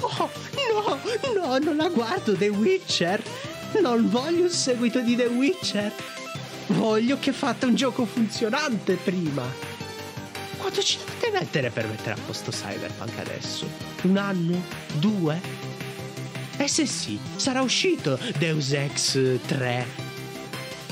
No, 0.00 0.30
no, 0.84 1.00
no, 1.34 1.58
non 1.58 1.76
la 1.76 1.88
guardo 1.88 2.34
The 2.34 2.48
Witcher. 2.48 3.20
Non 3.82 4.08
voglio 4.08 4.44
un 4.44 4.50
seguito 4.50 5.00
di 5.00 5.16
The 5.16 5.26
Witcher. 5.26 5.92
Voglio 6.68 7.18
che 7.18 7.32
fate 7.32 7.64
un 7.66 7.74
gioco 7.74 8.04
funzionante 8.04 8.94
prima. 8.96 9.42
Quanto 10.58 10.82
ci 10.82 10.98
dovete 10.98 11.30
mettere 11.30 11.70
per 11.70 11.86
mettere 11.86 12.12
a 12.12 12.22
posto 12.26 12.50
Cyberpunk 12.50 13.18
adesso? 13.18 13.66
Un 14.02 14.16
anno? 14.18 14.62
Due? 14.94 15.40
E 16.58 16.68
se 16.68 16.84
sì, 16.84 17.18
sarà 17.36 17.62
uscito 17.62 18.18
Deus 18.36 18.72
Ex 18.72 19.38
3. 19.46 19.86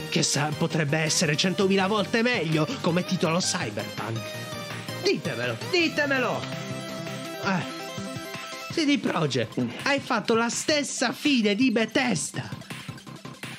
Che 0.09 0.23
sa- 0.23 0.51
potrebbe 0.57 0.99
essere 0.99 1.35
100.000 1.35 1.89
volte 1.89 2.23
meglio 2.23 2.67
come 2.81 3.05
titolo 3.05 3.39
Cyberpunk. 3.39 4.21
Ditemelo, 5.03 5.57
ditemelo! 5.71 6.41
Eh. 7.45 7.75
CD 8.73 8.99
Projekt, 8.99 9.63
hai 9.83 10.01
fatto 10.01 10.35
la 10.35 10.49
stessa 10.49 11.13
fine 11.13 11.55
di 11.55 11.71
Bethesda 11.71 12.66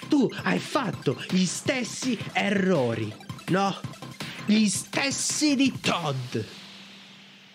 tu 0.07 0.29
hai 0.43 0.59
fatto 0.59 1.21
gli 1.29 1.45
stessi 1.45 2.17
errori, 2.33 3.13
no? 3.47 3.75
Gli 4.45 4.67
stessi 4.67 5.55
di 5.55 5.73
Todd. 5.79 6.37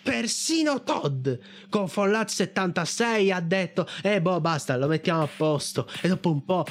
Persino 0.02 0.82
Todd 0.82 1.28
con 1.70 1.88
Fallout 1.88 2.28
76 2.28 3.30
ha 3.30 3.40
detto 3.40 3.86
Eh 4.02 4.20
boh 4.20 4.40
basta 4.40 4.76
lo 4.76 4.88
mettiamo 4.88 5.22
a 5.22 5.28
posto 5.28 5.88
E 6.00 6.08
dopo 6.08 6.28
un 6.28 6.44
po' 6.44 6.66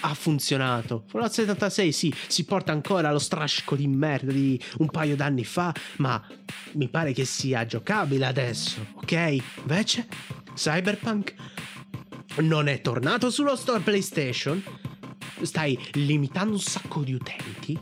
ha 0.00 0.14
funzionato 0.14 1.04
Fallout 1.06 1.32
76 1.32 1.92
sì 1.92 2.14
si 2.28 2.44
porta 2.44 2.72
ancora 2.72 3.12
lo 3.12 3.18
strascico 3.18 3.76
di 3.76 3.86
merda 3.86 4.32
di 4.32 4.58
un 4.78 4.88
paio 4.88 5.16
d'anni 5.16 5.44
fa 5.44 5.70
Ma 5.98 6.26
mi 6.72 6.88
pare 6.88 7.12
che 7.12 7.26
sia 7.26 7.66
giocabile 7.66 8.24
adesso 8.24 8.80
Ok? 8.94 9.38
Invece 9.58 10.08
Cyberpunk 10.54 11.34
non 12.38 12.68
è 12.68 12.80
tornato 12.80 13.30
sullo 13.30 13.54
store 13.54 13.80
PlayStation 13.80 14.62
stai 15.42 15.78
limitando 15.92 16.52
un 16.52 16.60
sacco 16.60 17.02
di 17.02 17.12
utenti. 17.12 17.78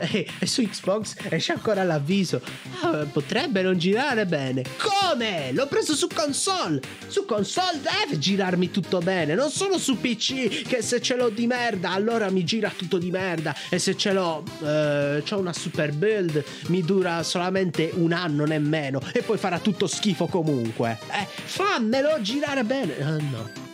E, 0.00 0.26
e 0.38 0.46
su 0.46 0.62
Xbox 0.62 1.14
esce 1.28 1.52
ancora 1.52 1.82
l'avviso. 1.82 2.40
Ah, 2.80 3.06
potrebbe 3.12 3.60
non 3.60 3.76
girare 3.76 4.24
bene. 4.24 4.64
Come? 4.78 5.52
L'ho 5.52 5.66
preso 5.66 5.94
su 5.94 6.06
console. 6.12 6.80
Su 7.06 7.26
console 7.26 7.80
deve 7.80 8.18
girarmi 8.18 8.70
tutto 8.70 9.00
bene. 9.00 9.34
Non 9.34 9.50
solo 9.50 9.78
su 9.78 10.00
PC. 10.00 10.62
Che 10.62 10.80
se 10.80 11.02
ce 11.02 11.16
l'ho 11.16 11.28
di 11.28 11.46
merda, 11.46 11.90
allora 11.90 12.30
mi 12.30 12.44
gira 12.44 12.72
tutto 12.74 12.96
di 12.96 13.10
merda. 13.10 13.54
E 13.68 13.78
se 13.78 13.94
ce 13.96 14.12
l'ho, 14.12 14.42
eh, 14.62 15.22
c'ho 15.28 15.38
una 15.38 15.52
super 15.52 15.92
build, 15.92 16.42
mi 16.68 16.82
dura 16.82 17.22
solamente 17.22 17.90
un 17.94 18.12
anno 18.12 18.46
nemmeno. 18.46 19.02
E 19.12 19.20
poi 19.20 19.36
farà 19.36 19.58
tutto 19.58 19.86
schifo 19.86 20.26
comunque. 20.26 20.98
Eh, 21.10 21.26
fammelo 21.26 22.20
girare 22.22 22.64
bene. 22.64 22.94
Uh, 22.94 23.20
no. 23.30 23.69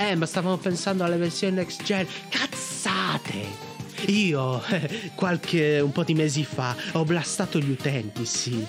Eh, 0.00 0.16
ma 0.16 0.24
stavamo 0.24 0.56
pensando 0.56 1.04
alle 1.04 1.18
versioni 1.18 1.56
next 1.56 1.82
gen. 1.82 2.06
Cazzate! 2.30 3.68
Io, 4.06 4.62
qualche 5.14 5.78
un 5.80 5.92
po' 5.92 6.04
di 6.04 6.14
mesi 6.14 6.42
fa, 6.42 6.74
ho 6.92 7.04
blastato 7.04 7.58
gli 7.58 7.70
utenti, 7.70 8.24
sì. 8.24 8.64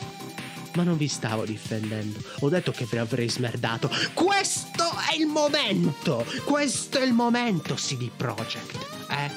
Ma 0.76 0.84
non 0.84 0.98
vi 0.98 1.08
stavo 1.08 1.46
difendendo. 1.46 2.20
Ho 2.42 2.50
detto 2.50 2.74
che 2.74 2.86
vi 2.90 2.98
avrei 2.98 3.30
smerdato. 3.30 3.90
Questo 4.14 4.84
è 5.10 5.16
il 5.18 5.28
momento! 5.28 6.26
Questo 6.44 7.00
è 7.00 7.06
il 7.06 7.14
momento, 7.14 7.76
CD 7.76 8.10
Projekt. 8.14 8.86
Eh? 9.10 9.32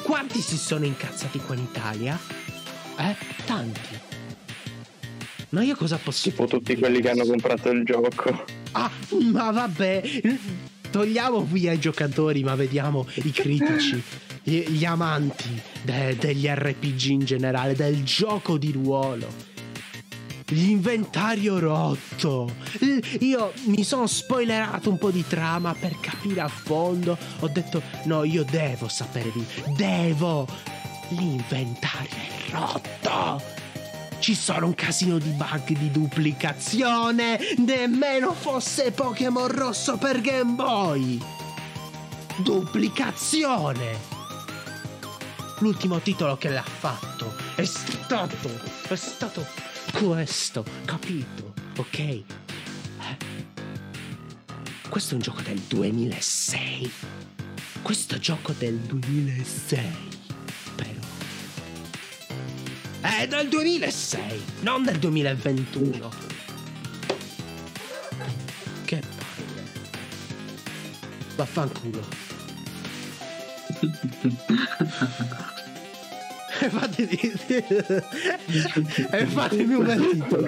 Quanti 0.00 0.40
si 0.40 0.56
sono 0.56 0.84
incazzati 0.84 1.40
qua 1.40 1.56
in 1.56 1.62
Italia? 1.62 2.16
Eh? 2.98 3.16
Tanti. 3.44 3.98
Ma 5.48 5.64
io 5.64 5.74
cosa 5.74 5.98
posso 5.98 6.30
Tipo 6.30 6.46
tutti 6.46 6.76
quelli 6.76 7.00
che 7.00 7.10
hanno 7.10 7.24
comprato 7.24 7.70
il 7.70 7.84
gioco. 7.84 8.62
Ah, 8.76 8.90
ma 9.32 9.50
vabbè, 9.52 10.02
togliamo 10.90 11.44
via 11.44 11.72
i 11.72 11.78
giocatori, 11.78 12.42
ma 12.42 12.56
vediamo 12.56 13.06
i 13.14 13.30
critici, 13.30 14.02
gli, 14.42 14.68
gli 14.68 14.84
amanti 14.84 15.60
de, 15.82 16.16
degli 16.18 16.46
RPG 16.46 17.04
in 17.06 17.24
generale, 17.24 17.74
del 17.74 18.02
gioco 18.02 18.58
di 18.58 18.72
ruolo. 18.72 19.52
L'inventario 20.48 21.58
rotto. 21.58 22.52
Io 23.20 23.52
mi 23.66 23.82
sono 23.82 24.06
spoilerato 24.06 24.90
un 24.90 24.98
po' 24.98 25.10
di 25.10 25.24
trama 25.26 25.72
per 25.72 25.98
capire 26.00 26.40
a 26.40 26.48
fondo. 26.48 27.16
Ho 27.40 27.48
detto, 27.48 27.80
no, 28.04 28.24
io 28.24 28.44
devo 28.44 28.88
sapere 28.88 29.30
di... 29.32 29.44
Devo! 29.76 30.46
L'inventario 31.08 32.08
è 32.08 32.50
rotto! 32.50 33.53
Ci 34.24 34.34
sono 34.34 34.68
un 34.68 34.74
casino 34.74 35.18
di 35.18 35.28
bug 35.32 35.76
di 35.76 35.90
duplicazione, 35.90 37.38
nemmeno 37.58 38.32
fosse 38.32 38.90
Pokémon 38.90 39.48
rosso 39.48 39.98
per 39.98 40.22
Game 40.22 40.54
Boy. 40.54 41.20
Duplicazione. 42.38 43.98
L'ultimo 45.58 45.98
titolo 46.00 46.38
che 46.38 46.48
l'ha 46.48 46.62
fatto 46.62 47.34
è 47.54 47.64
stato, 47.64 48.48
è 48.88 48.94
stato 48.94 49.46
questo, 49.92 50.64
capito? 50.86 51.52
Ok? 51.76 51.98
Eh? 51.98 52.24
Questo 54.88 55.12
è 55.12 55.16
un 55.16 55.22
gioco 55.22 55.42
del 55.42 55.58
2006. 55.58 56.90
Questo 57.82 58.18
gioco 58.18 58.54
del 58.56 58.78
2006 58.78 60.13
è 63.04 63.26
del 63.28 63.48
2006, 63.48 64.42
non 64.60 64.82
del 64.82 64.98
2021. 64.98 66.10
Che 68.86 68.98
palle. 68.98 69.62
Vaffanculo. 71.36 72.02
E 76.60 76.70
fatemi, 76.70 77.18
e 79.10 79.26
fatemi 79.26 79.74
un 79.74 79.84
bel 79.84 80.08
titolo. 80.10 80.46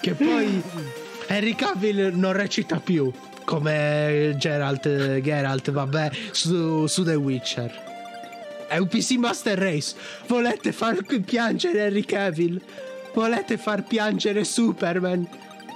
che 0.00 0.14
poi 0.14 0.62
Henry 1.28 1.54
Cavill 1.54 2.12
non 2.16 2.32
recita 2.32 2.80
più 2.80 3.12
come 3.44 4.34
Geralt, 4.36 5.20
Geralt 5.20 5.70
vabbè, 5.70 6.10
su, 6.32 6.86
su 6.86 7.04
The 7.04 7.14
Witcher. 7.14 7.89
È 8.70 8.76
un 8.76 8.86
PC 8.86 9.16
Master 9.16 9.58
Race. 9.58 9.96
Volete 10.28 10.70
far 10.70 11.02
piangere 11.02 11.86
Henry 11.86 12.04
Cavill? 12.04 12.62
Volete 13.12 13.58
far 13.58 13.82
piangere 13.82 14.44
Superman? 14.44 15.28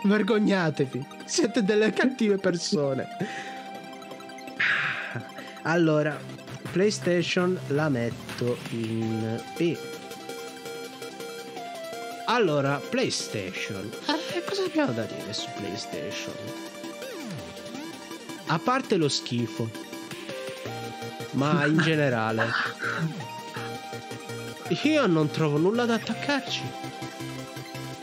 Vergognatevi. 0.05 1.05
Siete 1.25 1.65
delle 1.65 1.93
cattive 1.93 2.37
persone. 2.37 3.09
Allora, 5.63 6.17
PlayStation 6.71 7.59
la 7.69 7.89
metto 7.89 8.59
in 8.71 9.43
B. 9.57 9.77
Allora, 12.27 12.79
PlayStation. 12.79 13.91
Eh, 14.07 14.45
cosa 14.45 14.67
abbiamo 14.67 14.93
da 14.93 15.03
dire 15.03 15.33
su 15.33 15.49
PlayStation? 15.57 16.35
A 18.47 18.59
parte 18.61 18.97
lo 18.97 19.09
schifo, 19.09 19.69
ma 21.35 21.65
in 21.67 21.79
generale, 21.79 22.49
io 24.83 25.07
non 25.07 25.31
trovo 25.31 25.59
nulla 25.59 25.85
da 25.85 25.95
attaccarci. 25.95 26.63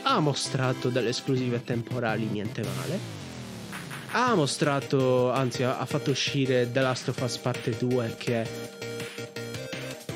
Ha 0.02 0.18
mostrato 0.20 0.88
delle 0.88 1.10
esclusive 1.10 1.62
temporali, 1.62 2.24
niente 2.24 2.62
male. 2.62 3.20
Ha 4.12 4.34
mostrato, 4.34 5.30
anzi, 5.32 5.62
ha 5.62 5.84
fatto 5.86 6.10
uscire 6.10 6.70
The 6.70 6.80
Last 6.80 7.08
of 7.08 7.20
Us 7.20 7.36
Parte 7.38 7.76
2 7.76 8.14
che 8.18 8.46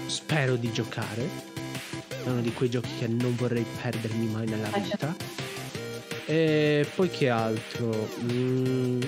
spero 0.07 0.57
di 0.57 0.71
giocare 0.73 1.55
è 2.27 2.31
uno 2.31 2.41
di 2.41 2.53
quei 2.53 2.69
giochi 2.69 2.91
che 2.99 3.07
non 3.07 3.37
vorrei 3.37 3.65
perdermi 3.81 4.27
mai 4.27 4.47
nella 4.47 4.69
vita. 4.77 5.15
E 6.27 6.87
poi 6.95 7.09
che 7.09 7.31
altro? 7.31 8.09
Mm. 8.25 9.01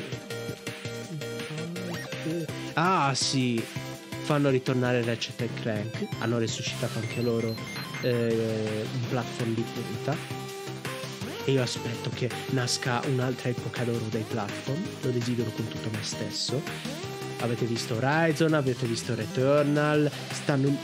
Ah 2.74 3.12
sì, 3.14 3.60
fanno 4.28 4.50
ritornare 4.50 5.02
Ratchet 5.02 5.48
Clank, 5.62 6.06
hanno 6.18 6.36
resuscitato 6.36 6.98
anche 6.98 7.22
loro 7.22 7.56
eh, 8.02 8.84
un 8.92 9.08
platform 9.08 9.54
di 9.54 9.64
punta. 9.72 10.14
E 11.46 11.50
io 11.50 11.62
aspetto 11.62 12.10
che 12.12 12.28
nasca 12.50 13.00
un'altra 13.06 13.48
epoca 13.48 13.84
d'oro 13.84 14.04
dei 14.10 14.26
platform, 14.28 14.82
lo 15.00 15.10
desidero 15.12 15.48
con 15.52 15.66
tutto 15.68 15.88
me 15.90 16.02
stesso. 16.02 16.60
Avete 17.38 17.64
visto 17.64 17.94
Horizon, 17.94 18.52
avete 18.52 18.84
visto 18.84 19.14
Returnal, 19.14 20.10
stanno 20.30 20.76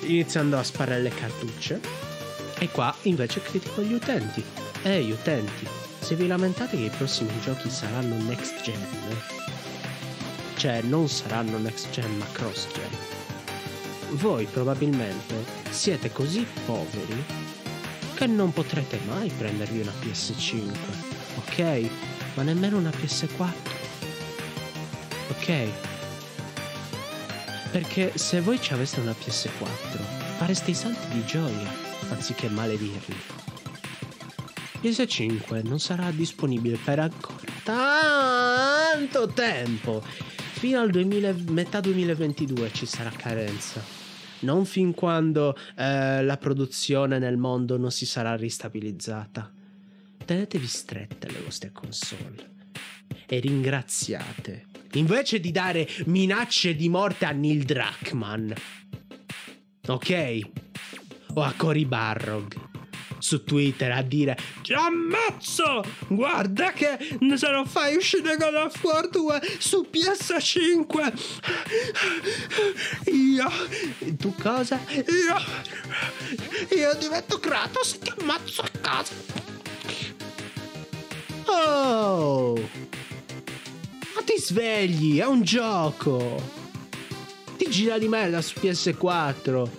iniziando 0.00 0.58
a 0.58 0.64
sparare 0.64 1.02
le 1.02 1.10
cartucce. 1.10 1.80
E 2.58 2.68
qua 2.68 2.92
invece 3.02 3.40
critico 3.42 3.80
gli 3.82 3.92
utenti. 3.92 4.42
Eh, 4.82 5.04
gli 5.04 5.12
utenti, 5.12 5.68
se 6.00 6.16
vi 6.16 6.26
lamentate 6.26 6.76
che 6.76 6.86
i 6.86 6.90
prossimi 6.90 7.30
giochi 7.40 7.70
saranno 7.70 8.16
next 8.24 8.60
gen, 8.62 9.37
cioè 10.58 10.82
non 10.82 11.08
saranno 11.08 11.56
next 11.58 11.88
gen 11.90 12.16
ma 12.16 12.26
cross 12.32 12.66
gen, 12.72 12.90
voi 14.16 14.44
probabilmente 14.46 15.44
siete 15.70 16.10
così 16.10 16.44
poveri 16.66 17.24
che 18.14 18.26
non 18.26 18.52
potrete 18.52 18.98
mai 19.06 19.30
prendervi 19.30 19.78
una 19.78 19.92
PS5, 20.02 20.72
ok? 21.36 21.90
Ma 22.34 22.42
nemmeno 22.42 22.76
una 22.76 22.90
PS4. 22.90 23.52
Ok? 25.30 25.68
Perché 27.70 28.18
se 28.18 28.40
voi 28.40 28.60
ci 28.60 28.72
aveste 28.72 28.98
una 28.98 29.12
PS4, 29.12 30.00
fareste 30.38 30.72
i 30.72 30.74
salti 30.74 31.06
di 31.10 31.24
gioia, 31.24 31.70
anziché 32.08 32.48
maledirli. 32.48 33.16
PS5 34.82 35.68
non 35.68 35.78
sarà 35.78 36.10
disponibile 36.10 36.78
per 36.82 36.98
ancora 36.98 37.36
tanto 37.62 39.28
tempo. 39.28 40.02
Fino 40.58 40.80
al 40.80 40.90
2000, 40.90 41.34
metà 41.50 41.78
2022 41.78 42.72
ci 42.72 42.84
sarà 42.84 43.10
carenza. 43.10 43.80
Non 44.40 44.64
fin 44.64 44.92
quando 44.92 45.56
eh, 45.76 46.20
la 46.24 46.36
produzione 46.36 47.20
nel 47.20 47.36
mondo 47.36 47.78
non 47.78 47.92
si 47.92 48.04
sarà 48.04 48.34
ristabilizzata. 48.34 49.52
Tenetevi 50.24 50.66
strette 50.66 51.30
le 51.30 51.38
vostre 51.44 51.70
console 51.70 52.56
e 53.28 53.38
ringraziate 53.38 54.66
invece 54.94 55.38
di 55.38 55.52
dare 55.52 55.86
minacce 56.06 56.74
di 56.74 56.88
morte 56.88 57.24
a 57.24 57.30
Neil 57.30 57.62
Druckmann, 57.62 58.50
ok? 59.86 60.40
O 61.34 61.42
a 61.42 61.54
Cory 61.56 61.84
Barrog 61.84 62.67
su 63.18 63.44
Twitter 63.44 63.92
a 63.92 64.02
dire 64.02 64.36
ti 64.62 64.72
ammazzo 64.72 65.84
guarda 66.08 66.72
che 66.72 66.98
se 67.36 67.50
non 67.50 67.66
fai 67.66 67.96
uscire 67.96 68.36
God 68.36 68.54
of 68.54 68.82
War 68.82 69.08
2 69.08 69.40
su 69.58 69.86
PS5 69.90 71.12
io 73.12 73.50
tu 74.18 74.34
cosa? 74.40 74.80
io 74.88 75.36
io 76.76 76.94
divento 76.98 77.38
Kratos 77.38 77.94
e 77.94 77.98
ti 77.98 78.12
ammazzo 78.18 78.62
a 78.62 78.70
casa 78.80 79.14
oh 81.46 82.96
ti 84.28 84.38
svegli, 84.38 85.18
è 85.20 85.24
un 85.24 85.40
gioco. 85.40 86.42
Ti 87.56 87.70
gira 87.70 87.96
di 87.96 88.08
merda 88.08 88.42
su 88.42 88.60
PS4. 88.60 89.77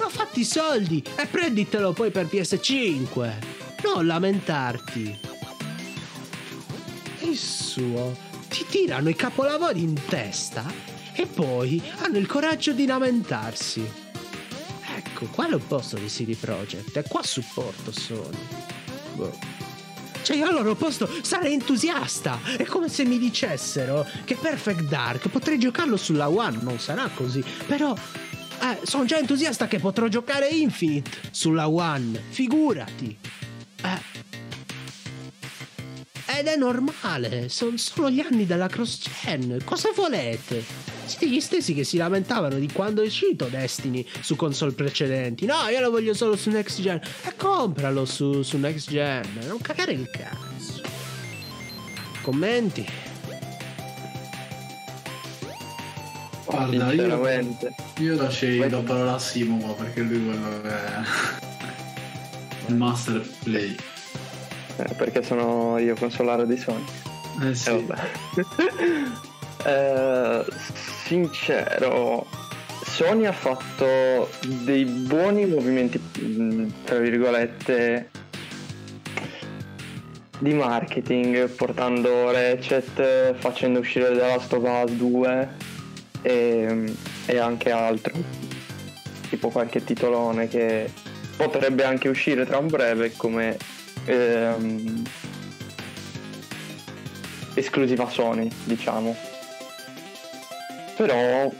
Ma 0.00 0.08
fatti 0.08 0.40
i 0.40 0.44
soldi 0.44 1.04
e 1.14 1.26
prenditelo 1.26 1.92
poi 1.92 2.10
per 2.10 2.24
PS5. 2.24 3.32
Non 3.84 4.06
lamentarti. 4.06 5.18
Il 7.20 7.36
suo. 7.36 8.16
Ti 8.48 8.64
tirano 8.66 9.10
i 9.10 9.14
capolavori 9.14 9.82
in 9.82 10.00
testa 10.08 10.64
e 11.12 11.26
poi 11.26 11.82
hanno 11.98 12.16
il 12.16 12.26
coraggio 12.26 12.72
di 12.72 12.86
lamentarsi. 12.86 13.86
Ecco, 14.96 15.26
qua 15.26 15.46
è 15.46 15.50
l'opposto 15.50 15.96
di 15.96 16.06
CD 16.06 16.34
Projekt 16.34 16.96
e 16.96 17.04
qua 17.06 17.22
supporto 17.22 17.92
Sony. 17.92 18.38
Boh. 19.14 19.38
Cioè 20.22 20.36
io 20.36 20.46
al 20.46 20.54
loro 20.54 20.74
posto 20.74 21.08
sarei 21.22 21.52
entusiasta. 21.52 22.40
È 22.56 22.64
come 22.64 22.88
se 22.88 23.04
mi 23.04 23.18
dicessero 23.18 24.06
che 24.24 24.36
Perfect 24.36 24.82
Dark 24.84 25.28
potrei 25.28 25.58
giocarlo 25.58 25.96
sulla 25.96 26.28
One. 26.28 26.58
Non 26.62 26.78
sarà 26.78 27.08
così. 27.14 27.44
Però 27.66 27.94
eh, 28.60 28.86
sono 28.86 29.04
già 29.04 29.18
entusiasta 29.18 29.66
che 29.66 29.78
potrò 29.78 30.08
giocare 30.08 30.48
Infinite 30.48 31.10
sulla 31.30 31.68
One. 31.68 32.20
Figurati. 32.30 33.16
Eh. 33.82 34.18
Ed 36.38 36.46
è 36.46 36.56
normale, 36.56 37.48
sono, 37.48 37.76
sono 37.76 38.08
gli 38.08 38.20
anni 38.20 38.46
della 38.46 38.68
cross 38.68 39.00
gen. 39.22 39.60
Cosa 39.64 39.90
volete? 39.94 40.64
Siete 41.04 41.28
gli 41.28 41.40
stessi 41.40 41.74
che 41.74 41.82
si 41.82 41.96
lamentavano 41.96 42.56
di 42.58 42.70
quando 42.72 43.02
è 43.02 43.06
uscito 43.06 43.46
Destiny 43.46 44.06
su 44.20 44.36
console 44.36 44.72
precedenti. 44.72 45.44
No, 45.44 45.66
io 45.68 45.80
lo 45.80 45.90
voglio 45.90 46.14
solo 46.14 46.36
su 46.36 46.50
next 46.50 46.80
gen. 46.80 47.00
E 47.24 47.34
compralo 47.36 48.04
su, 48.04 48.42
su 48.42 48.58
next 48.58 48.88
gen. 48.88 49.40
Non 49.46 49.60
cagare 49.60 49.92
il 49.92 50.08
cazzo. 50.08 50.80
Commenti? 52.22 53.09
Guarda, 56.50 56.92
io, 56.92 57.56
io 57.98 58.16
lascerei 58.16 58.68
la 58.68 58.78
parola 58.78 59.14
a 59.14 59.18
Simo 59.20 59.72
perché 59.74 60.00
lui 60.00 60.24
quello 60.24 60.62
è 60.62 61.00
il 62.66 62.74
master 62.74 63.24
play. 63.44 63.76
Eh, 64.76 64.94
perché 64.96 65.22
sono 65.22 65.78
io 65.78 65.94
consolare 65.94 66.46
di 66.46 66.56
Sony. 66.56 66.84
Eh 67.42 67.54
sì. 67.54 67.70
Eh, 67.70 67.86
eh, 69.70 70.44
sincero, 71.04 72.26
Sony 72.84 73.26
ha 73.26 73.32
fatto 73.32 74.28
dei 74.64 74.84
buoni 74.84 75.46
movimenti, 75.46 76.00
mm, 76.20 76.68
tra 76.84 76.98
virgolette, 76.98 78.10
di 80.40 80.52
marketing, 80.52 81.48
portando 81.50 82.32
Ratchet, 82.32 83.34
facendo 83.34 83.78
uscire 83.78 84.08
The 84.08 84.14
Last 84.14 84.52
of 84.52 84.64
Us 84.64 84.90
2 84.92 85.69
e, 86.22 86.94
e 87.26 87.38
anche 87.38 87.70
altro, 87.70 88.14
tipo 89.28 89.48
qualche 89.48 89.84
titolone 89.84 90.48
che 90.48 90.90
potrebbe 91.36 91.84
anche 91.84 92.08
uscire 92.08 92.44
tra 92.46 92.58
un 92.58 92.68
breve 92.68 93.12
come 93.16 93.56
ehm, 94.04 95.02
esclusiva 97.54 98.08
Sony, 98.08 98.50
diciamo 98.64 99.30
però 101.00 101.50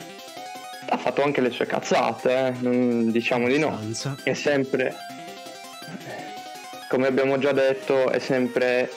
ha 0.91 0.97
fatto 0.99 1.23
anche 1.23 1.41
le 1.41 1.49
sue 1.49 1.65
cazzate, 1.65 2.49
eh? 2.49 3.11
diciamo 3.11 3.49
di 3.49 3.59
no. 3.59 3.79
È 4.23 4.35
sempre, 4.35 4.95
come 6.91 7.07
abbiamo 7.07 7.39
già 7.39 7.53
detto, 7.53 8.11
è 8.11 8.19
sempre 8.19 8.91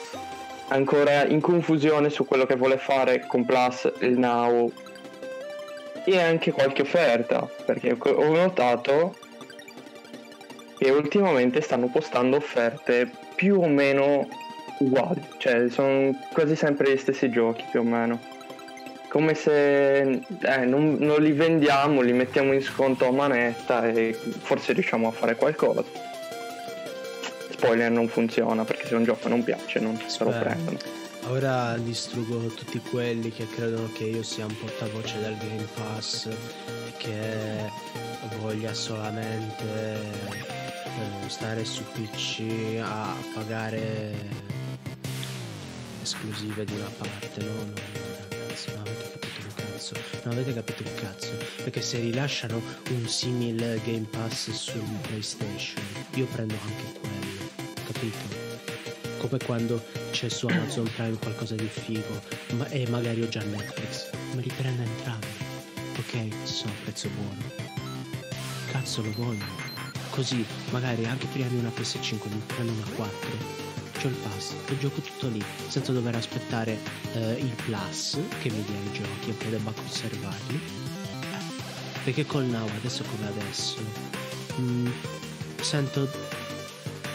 ancora 0.68 1.24
in 1.24 1.40
confusione 1.40 2.10
su 2.10 2.26
quello 2.26 2.44
che 2.44 2.56
vuole 2.56 2.76
fare 2.76 3.24
con 3.26 3.46
Plus, 3.46 3.90
il 4.00 4.18
Now 4.18 4.70
e 6.04 6.20
anche 6.20 6.52
qualche 6.52 6.82
offerta, 6.82 7.48
perché 7.64 7.96
ho 7.98 8.32
notato 8.32 9.16
che 10.76 10.90
ultimamente 10.90 11.60
stanno 11.60 11.88
postando 11.88 12.36
offerte 12.36 13.10
più 13.34 13.60
o 13.60 13.68
meno 13.68 14.28
uguali, 14.78 15.22
cioè 15.38 15.68
sono 15.70 16.12
quasi 16.32 16.56
sempre 16.56 16.92
gli 16.92 16.98
stessi 16.98 17.30
giochi 17.30 17.64
più 17.70 17.80
o 17.80 17.84
meno 17.84 18.32
come 19.14 19.34
se 19.34 20.00
eh, 20.00 20.64
non, 20.64 20.96
non, 20.98 21.22
li 21.22 21.30
vendiamo, 21.30 22.00
li 22.00 22.12
mettiamo 22.12 22.52
in 22.52 22.60
sconto 22.60 23.06
a 23.06 23.12
manetta 23.12 23.88
e 23.88 24.12
forse 24.12 24.72
riusciamo 24.72 25.06
a 25.06 25.12
fare 25.12 25.36
qualcosa. 25.36 25.84
Spoiler 27.50 27.92
non 27.92 28.08
funziona 28.08 28.64
perché 28.64 28.88
se 28.88 28.96
un 28.96 29.04
gioco 29.04 29.28
non 29.28 29.44
piace 29.44 29.78
non 29.78 29.96
se 30.04 30.24
lo 30.24 30.30
prendono. 30.30 30.93
Ora 31.28 31.76
distruggo 31.78 32.38
tutti 32.48 32.78
quelli 32.80 33.30
che 33.30 33.46
credono 33.48 33.90
che 33.92 34.04
io 34.04 34.22
sia 34.22 34.44
un 34.44 34.56
portavoce 34.58 35.18
del 35.20 35.36
Game 35.38 35.66
Pass 35.74 36.28
che 36.98 37.70
voglia 38.40 38.74
solamente 38.74 39.62
eh, 39.64 41.28
stare 41.28 41.64
su 41.64 41.82
PC 41.82 42.78
a 42.82 43.14
pagare 43.32 44.14
esclusive 46.02 46.64
di 46.66 46.74
una 46.74 46.90
parte, 46.98 47.42
no? 47.42 47.52
No, 47.52 47.62
no 47.64 48.24
ragazzi, 48.28 48.70
non 48.74 48.82
avete 48.82 49.08
capito 49.18 49.42
un 49.46 49.54
cazzo, 49.54 49.94
non 50.24 50.32
avete 50.34 50.54
capito 50.54 50.82
un 50.82 50.94
cazzo, 50.94 51.32
perché 51.62 51.80
se 51.80 52.00
rilasciano 52.00 52.60
un 52.90 53.08
simile 53.08 53.80
Game 53.84 54.06
Pass 54.10 54.50
su 54.50 54.78
PlayStation, 55.02 55.82
io 56.14 56.26
prendo 56.26 56.54
anche 56.62 56.98
quello, 57.00 57.50
capito? 57.86 58.43
Come 59.24 59.38
quando 59.42 59.82
c'è 60.10 60.28
su 60.28 60.46
Amazon 60.48 60.84
Prime 60.94 61.16
qualcosa 61.16 61.54
di 61.54 61.66
figo 61.66 62.20
ma, 62.58 62.68
e 62.68 62.86
magari 62.90 63.22
ho 63.22 63.28
già 63.28 63.42
Netflix, 63.42 64.10
me 64.34 64.42
li 64.42 64.52
prendo 64.54 64.82
entrambi, 64.82 65.26
ok? 65.96 66.46
Sono 66.46 66.72
a 66.72 66.82
prezzo 66.82 67.08
buono. 67.08 67.42
Cazzo 68.70 69.00
lo 69.00 69.10
voglio. 69.12 69.46
Così 70.10 70.44
magari 70.72 71.06
anche 71.06 71.26
di 71.32 71.56
una 71.56 71.70
PS5 71.70 72.28
mi 72.28 72.42
prendo 72.44 72.72
una 72.72 72.86
4 72.96 73.28
c'ho 73.98 74.08
il 74.08 74.14
pass 74.14 74.52
e 74.68 74.78
gioco 74.78 75.00
tutto 75.00 75.28
lì 75.28 75.42
senza 75.68 75.92
dover 75.92 76.16
aspettare 76.16 76.78
eh, 77.14 77.38
il 77.38 77.54
plus 77.64 78.18
che 78.42 78.50
mi 78.50 78.62
dia 78.62 78.76
i 78.76 78.92
giochi 78.92 79.30
e 79.30 79.32
poi 79.32 79.50
debba 79.50 79.70
conservarli 79.70 80.60
perché 82.02 82.26
col 82.26 82.44
now 82.44 82.68
adesso 82.76 83.04
come 83.04 83.28
adesso 83.28 83.76
mh, 84.56 84.90
sento 85.62 86.10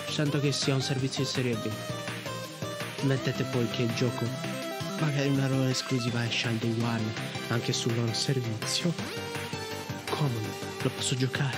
sento 0.08 0.40
che 0.40 0.52
sia 0.52 0.74
un 0.74 0.82
servizio 0.82 1.24
di 1.24 1.30
serie 1.30 1.56
B 1.56 1.70
mettete 3.02 3.44
poi 3.44 3.68
che 3.70 3.84
il 3.84 3.94
gioco 3.94 4.26
magari 5.00 5.30
una 5.30 5.48
loro 5.48 5.70
esclusiva 5.70 6.26
esce 6.26 6.48
al 6.48 6.56
day 6.56 6.76
one 6.82 7.14
anche 7.50 7.74
sul 7.74 7.96
loro 7.96 8.14
servizio 8.14 8.94
comodo 10.10 10.48
lo 10.82 10.90
posso 10.90 11.16
giocare 11.16 11.58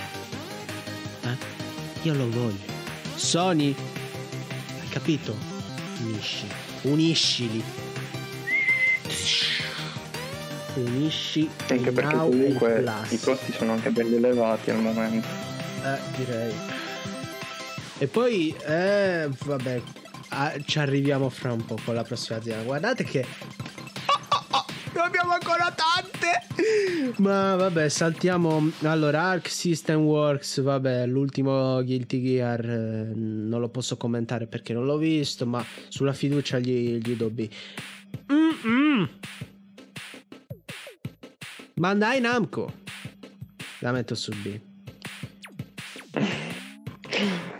eh? 1.22 1.36
io 2.02 2.14
lo 2.14 2.30
voglio 2.30 2.70
Sony 3.16 3.74
capito? 4.92 5.34
Unisci. 6.02 6.46
Uniscili. 6.82 7.64
Unisci. 10.74 11.48
Anche 11.68 11.92
perché 11.92 12.16
comunque 12.16 12.84
i 13.08 13.18
costi 13.18 13.52
sono 13.52 13.72
anche 13.72 13.90
belli 13.90 14.16
elevati 14.16 14.70
al 14.70 14.80
momento. 14.80 15.26
Eh, 15.82 15.98
direi. 16.16 16.54
E 17.98 18.06
poi, 18.06 18.54
eh, 18.66 19.28
vabbè, 19.44 19.82
ah, 20.32 20.54
ci 20.64 20.78
arriviamo 20.78 21.28
fra 21.28 21.52
un 21.52 21.64
po' 21.64 21.78
con 21.84 21.94
la 21.94 22.02
prossima 22.02 22.38
azienda. 22.38 22.62
Guardate 22.64 23.04
che 23.04 23.26
ne 24.94 25.00
abbiamo 25.00 25.32
ancora 25.32 25.74
tante. 25.74 27.16
Ma 27.18 27.56
vabbè, 27.56 27.88
saltiamo. 27.88 28.70
Allora, 28.82 29.22
Arc 29.22 29.48
System 29.48 30.00
Works, 30.00 30.60
vabbè, 30.60 31.06
l'ultimo 31.06 31.82
Guilty 31.82 32.22
Gear 32.22 32.64
eh, 32.64 33.12
non 33.14 33.60
lo 33.60 33.68
posso 33.68 33.96
commentare 33.96 34.46
perché 34.46 34.72
non 34.72 34.84
l'ho 34.84 34.98
visto, 34.98 35.46
ma 35.46 35.64
sulla 35.88 36.12
fiducia 36.12 36.58
gli, 36.58 36.98
gli 36.98 37.14
do 37.14 37.30
B. 37.30 37.48
Mm-mm. 38.32 39.08
Bandai 41.74 42.20
Namco. 42.20 42.80
La 43.80 43.92
metto 43.92 44.14
su 44.14 44.32
B. 44.42 44.60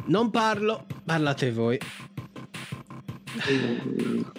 Non 0.06 0.30
parlo, 0.30 0.86
parlate 1.04 1.50
voi. 1.50 1.78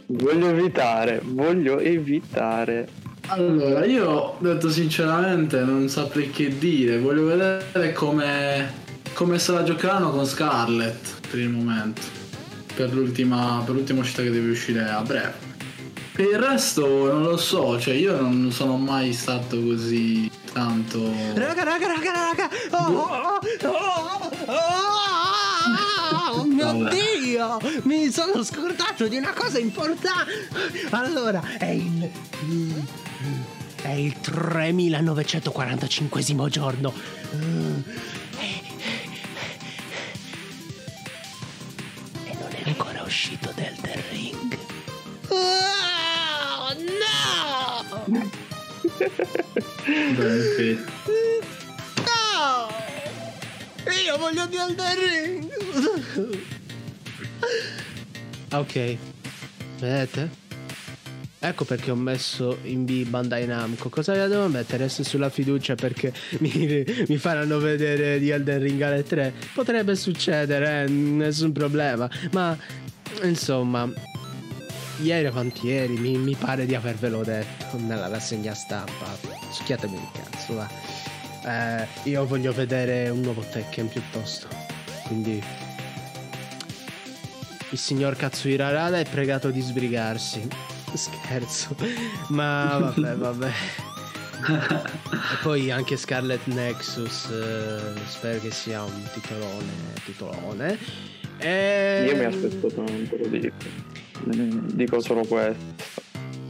Voglio 0.07 0.47
evitare, 0.47 1.21
voglio 1.23 1.80
evitare. 1.80 2.88
Allora, 3.27 3.85
io 3.85 4.35
detto 4.39 4.69
sinceramente 4.69 5.59
non 5.61 5.88
saprei 5.88 6.30
che 6.30 6.57
dire, 6.57 6.99
voglio 6.99 7.25
vedere 7.25 7.93
come, 7.93 8.71
come 9.13 9.39
se 9.39 9.51
la 9.53 9.63
giocheranno 9.63 10.11
con 10.11 10.25
Scarlett 10.25 11.27
per 11.30 11.39
il 11.39 11.49
momento, 11.49 12.01
per 12.75 12.93
l'ultima, 12.93 13.61
per 13.65 13.75
l'ultima 13.75 14.01
uscita 14.01 14.21
che 14.23 14.30
deve 14.30 14.51
uscire 14.51 14.84
a 14.84 15.01
breve. 15.01 15.51
Per 16.13 16.25
il 16.25 16.38
resto 16.38 16.85
non 17.11 17.23
lo 17.23 17.38
so, 17.38 17.80
cioè 17.80 17.95
io 17.95 18.19
non 18.19 18.51
sono 18.51 18.77
mai 18.77 19.13
stato 19.13 19.59
così 19.59 20.30
tanto... 20.51 21.11
Raga, 21.34 21.63
raga, 21.63 21.88
raga, 21.88 22.11
raga! 22.11 22.49
Oh, 22.71 22.91
oh, 22.91 23.39
oh, 23.63 24.31
oh, 24.45 25.03
Vabbè. 25.03 25.12
Dio! 27.60 27.82
Mi 27.84 28.11
sono 28.11 28.44
scordato 28.44 29.07
di 29.07 29.18
una 29.18 29.34
cosa 29.34 29.60
importante! 29.60 30.48
Allora, 30.91 31.41
è 31.57 31.70
il... 31.70 32.10
È 33.82 33.91
il 33.91 34.18
3945 34.22 36.49
giorno. 36.49 36.94
E 42.26 42.34
non 42.40 42.49
è 42.49 42.61
ancora 42.65 43.03
uscito 43.03 43.52
Elden 43.53 44.02
Ring. 44.11 44.57
Oh, 45.28 46.74
no! 46.78 47.84
Ok. 50.15 50.78
No! 52.06 52.70
Io 54.06 54.18
voglio 54.18 54.45
di 54.45 54.56
Elden 54.56 54.95
Ring! 54.98 55.52
Ok. 58.52 58.98
Vedete? 59.80 60.41
Ecco 61.45 61.65
perché 61.65 61.91
ho 61.91 61.95
messo 61.95 62.60
in 62.64 62.86
B 62.86 63.06
Bandai 63.06 63.45
Namco. 63.45 63.90
Cosa 63.90 64.15
la 64.15 64.28
devo 64.28 64.48
mettere? 64.48 64.86
Adesso 64.86 65.03
sulla 65.03 65.30
fiducia 65.30 65.76
perché 65.76 66.14
mi, 66.40 66.86
mi 67.06 67.18
faranno 67.18 67.60
vedere 67.60 68.18
di 68.18 68.30
Elden 68.30 68.60
Ring 68.60 68.82
alle 68.82 69.03
3. 69.03 69.34
Potrebbe 69.53 69.94
succedere, 69.98 70.84
eh, 70.84 70.88
nessun 70.88 71.52
problema. 71.52 72.10
Ma 72.32 72.57
insomma, 73.24 73.91
ieri 75.02 75.28
o 75.28 75.32
quanti 75.32 75.68
ieri 75.68 75.98
mi, 75.98 76.18
mi 76.18 76.34
pare 76.36 76.65
di 76.65 76.76
avervelo 76.76 77.24
detto 77.26 77.78
nella 77.78 78.07
rassegna 78.07 78.53
stampa. 78.53 79.18
Succhiatemi 79.52 79.95
il 79.95 80.10
cazzo, 80.14 80.53
va. 80.53 80.70
Eh, 81.45 82.10
io 82.10 82.26
voglio 82.26 82.53
vedere 82.53 83.10
un 83.10 83.20
nuovo 83.20 83.41
Tekken 83.41 83.90
piuttosto. 83.90 84.48
Quindi 85.07 85.44
il 87.74 87.80
signor 87.80 88.16
Katsuhira 88.16 88.70
Rada 88.70 89.00
è 89.00 89.06
pregato 89.06 89.50
di 89.50 89.60
sbrigarsi. 89.60 90.48
Scherzo. 90.94 91.76
Ma 92.30 92.78
vabbè, 92.78 93.16
vabbè. 93.16 93.48
e 94.48 95.36
poi 95.41 95.72
anche 95.72 95.98
Scarlet 95.98 96.45
Nexus. 96.45 97.30
eh, 97.30 98.00
spero 98.06 98.40
che 98.41 98.52
sia 98.52 98.84
un 98.84 99.02
titolone. 99.12 99.72
Titolone. 100.06 100.78
E... 101.40 102.06
Io 102.10 102.16
mi 102.16 102.26
aspetto 102.26 102.68
tanto, 102.68 103.18
lo 103.18 103.28
dico. 103.28 103.56
Dico 104.76 105.02
solo 105.02 105.26
questo. 105.26 105.64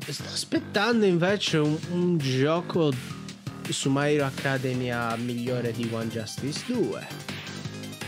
Sto 0.06 0.24
aspettando 0.26 1.06
invece 1.06 1.58
un, 1.58 1.78
un 1.92 2.18
gioco 2.18 2.92
su 3.70 3.90
My 3.90 4.14
Hero 4.14 4.26
Academia 4.26 5.16
migliore 5.16 5.72
di 5.72 5.90
One 5.90 6.10
Justice 6.10 6.64
2. 6.68 7.08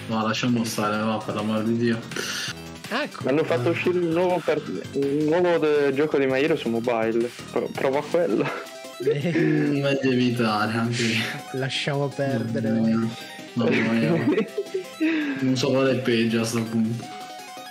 No, 0.10 0.22
lasciamo 0.22 0.66
stare, 0.66 1.02
va, 1.02 1.18
per 1.18 1.34
l'amor 1.34 1.64
di 1.64 1.78
Dio. 1.78 2.55
Ecco. 2.90 3.28
Hanno 3.28 3.44
fatto 3.44 3.70
uscire 3.70 3.98
un 3.98 4.10
nuovo, 4.10 4.42
per- 4.44 4.62
un 4.94 5.26
nuovo 5.26 5.58
de- 5.58 5.94
gioco 5.94 6.18
di 6.18 6.26
Mairo 6.28 6.56
su 6.56 6.70
mobile. 6.70 7.30
Pro- 7.52 7.70
prova 7.72 8.02
quello. 8.04 8.48
Eh, 9.04 9.32
Meglio 9.34 10.12
evitare 10.12 10.72
anche 10.78 11.02
lì. 11.02 11.16
lasciamo 11.54 12.08
perdere. 12.08 12.70
Mamma 12.70 13.92
mia. 13.92 14.26
Non 15.42 15.56
so 15.58 15.70
quale 15.72 15.92
è 15.92 15.96
peggio 16.00 16.42
a 16.42 16.46
sto 16.46 16.62
punto. 16.64 17.04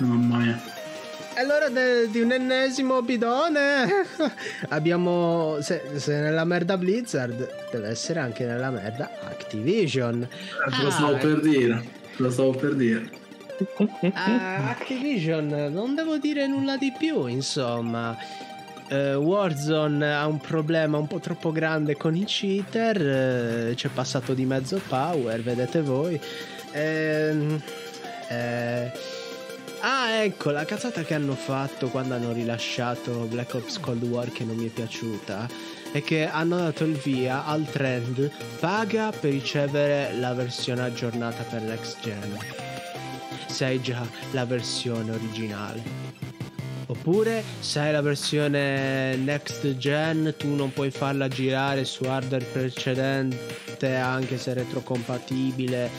Mamma 0.00 0.36
mia. 0.38 0.60
Allora 1.36 1.68
de- 1.68 2.08
di 2.10 2.20
un 2.20 2.30
ennesimo 2.32 3.02
bidone 3.02 3.86
abbiamo 4.68 5.58
se, 5.62 5.82
se 5.96 6.20
nella 6.20 6.44
merda 6.44 6.76
Blizzard 6.76 7.68
deve 7.72 7.88
essere 7.88 8.20
anche 8.20 8.44
nella 8.44 8.70
merda 8.70 9.10
Activision. 9.24 10.22
Eh, 10.22 10.70
Te 10.76 10.82
lo 10.82 10.90
stavo 10.90 11.14
Ah, 11.14 11.18
per 11.18 11.40
dire. 11.40 11.82
Lo 12.16 12.30
stavo 12.30 12.50
per 12.52 12.74
dire. 12.74 13.10
Ah, 14.14 14.70
Activision 14.70 15.46
non 15.72 15.94
devo 15.94 16.18
dire 16.18 16.46
nulla 16.46 16.76
di 16.76 16.92
più, 16.96 17.26
insomma. 17.26 18.16
Eh, 18.88 19.14
Warzone 19.14 20.14
ha 20.14 20.26
un 20.26 20.38
problema 20.38 20.98
un 20.98 21.06
po' 21.06 21.18
troppo 21.18 21.52
grande 21.52 21.96
con 21.96 22.14
i 22.14 22.24
cheater, 22.24 23.70
eh, 23.70 23.74
c'è 23.74 23.88
passato 23.88 24.34
di 24.34 24.44
mezzo 24.44 24.80
power, 24.86 25.42
vedete 25.42 25.80
voi. 25.80 26.20
Eh, 26.72 27.60
ah, 29.80 30.10
ecco, 30.10 30.50
la 30.50 30.64
cazzata 30.64 31.02
che 31.02 31.14
hanno 31.14 31.34
fatto 31.34 31.88
quando 31.88 32.14
hanno 32.14 32.32
rilasciato 32.32 33.26
Black 33.30 33.54
Ops 33.54 33.78
Cold 33.78 34.02
War 34.02 34.30
che 34.30 34.44
non 34.44 34.56
mi 34.56 34.66
è 34.66 34.70
piaciuta 34.70 35.48
è 35.92 36.02
che 36.02 36.26
hanno 36.26 36.56
dato 36.56 36.82
il 36.84 36.96
via 36.96 37.44
al 37.44 37.64
trend 37.70 38.28
paga 38.58 39.12
per 39.12 39.30
ricevere 39.30 40.12
la 40.18 40.34
versione 40.34 40.82
aggiornata 40.82 41.44
per 41.44 41.62
next 41.62 42.00
gen 42.00 42.73
se 43.54 43.66
hai 43.66 43.80
già 43.80 44.04
la 44.32 44.44
versione 44.44 45.12
originale. 45.12 45.80
Oppure 46.86 47.44
se 47.60 47.78
hai 47.78 47.92
la 47.92 48.02
versione 48.02 49.14
next 49.14 49.76
gen 49.76 50.34
tu 50.36 50.54
non 50.56 50.72
puoi 50.72 50.90
farla 50.90 51.28
girare 51.28 51.84
su 51.84 52.02
hardware 52.02 52.44
precedente 52.44 53.94
anche 53.94 54.38
se 54.38 54.54
retrocompatibile 54.54 55.90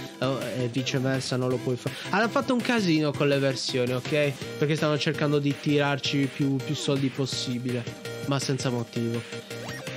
e 0.58 0.68
viceversa 0.70 1.38
non 1.38 1.48
lo 1.48 1.56
puoi 1.58 1.78
fare. 1.78 1.96
Hanno 2.10 2.28
fatto 2.28 2.54
un 2.54 2.60
casino 2.60 3.12
con 3.14 3.30
le 3.30 3.40
versioni, 3.40 3.94
ok? 3.94 4.58
Perché 4.58 4.76
stanno 4.76 4.98
cercando 4.98 5.40
di 5.40 5.56
tirarci 5.58 6.30
più, 6.34 6.58
più 6.58 6.76
soldi 6.76 7.08
possibile, 7.08 7.84
ma 8.26 8.38
senza 8.38 8.70
motivo. 8.70 9.22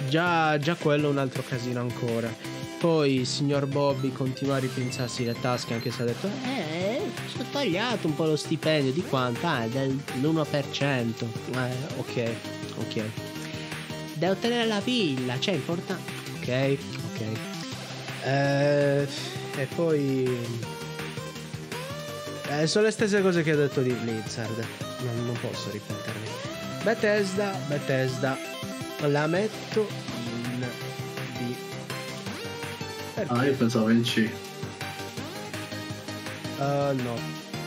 Già, 0.09 0.59
già 0.59 0.75
quello 0.77 1.09
è 1.09 1.11
un 1.11 1.19
altro 1.19 1.43
casino 1.43 1.81
ancora. 1.81 2.58
Poi 2.79 3.15
il 3.17 3.27
signor 3.27 3.67
Bobby 3.67 4.13
continua 4.13 4.57
a 4.57 4.59
ripensarsi 4.59 5.25
le 5.25 5.35
tasche 5.41 5.75
anche 5.75 5.91
se 5.91 6.03
ha 6.03 6.05
detto 6.05 6.29
Eh, 6.45 7.01
ho 7.39 7.45
tagliato 7.51 8.07
un 8.07 8.15
po' 8.15 8.25
lo 8.25 8.37
stipendio 8.37 8.93
di 8.93 9.03
quanto? 9.03 9.45
Ah, 9.47 9.67
dell'1% 9.67 11.25
Eh, 11.55 11.71
ok, 11.97 12.31
ok. 12.79 13.03
Devo 14.15 14.33
ottenere 14.33 14.67
la 14.67 14.81
villa, 14.81 15.39
cioè 15.41 15.55
è 15.55 15.57
importante 15.57 16.13
Ok, 16.41 16.79
ok. 17.13 17.21
Eh, 18.25 19.07
E 19.57 19.67
poi 19.75 20.39
eh, 22.51 22.67
Sono 22.69 22.85
le 22.85 22.91
stesse 22.93 23.21
cose 23.23 23.43
che 23.43 23.53
ho 23.55 23.57
detto 23.57 23.81
di 23.83 23.91
Blizzard. 23.93 24.65
Non, 25.01 25.27
non 25.27 25.39
posso 25.41 25.69
ripetermi. 25.71 26.27
Bethesda, 26.85 27.59
Bethesda 27.67 28.37
La 29.01 29.27
metto 29.27 29.87
perché? 33.19 33.35
Ah, 33.35 33.45
io 33.45 33.55
pensavo 33.55 33.91
in 33.91 34.03
C. 34.03 34.31
Uh, 36.59 36.95
no, 37.03 37.19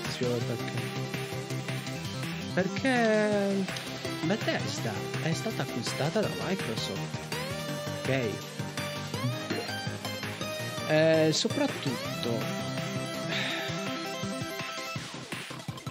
spiego 0.09 0.37
perché. 0.47 0.89
Perché 2.53 3.65
Bethesda 4.23 4.93
è 5.23 5.33
stata 5.33 5.63
acquistata 5.63 6.21
da 6.21 6.29
Microsoft. 6.47 7.17
Ok. 8.01 8.09
E 10.87 11.27
eh, 11.27 11.31
soprattutto 11.31 12.59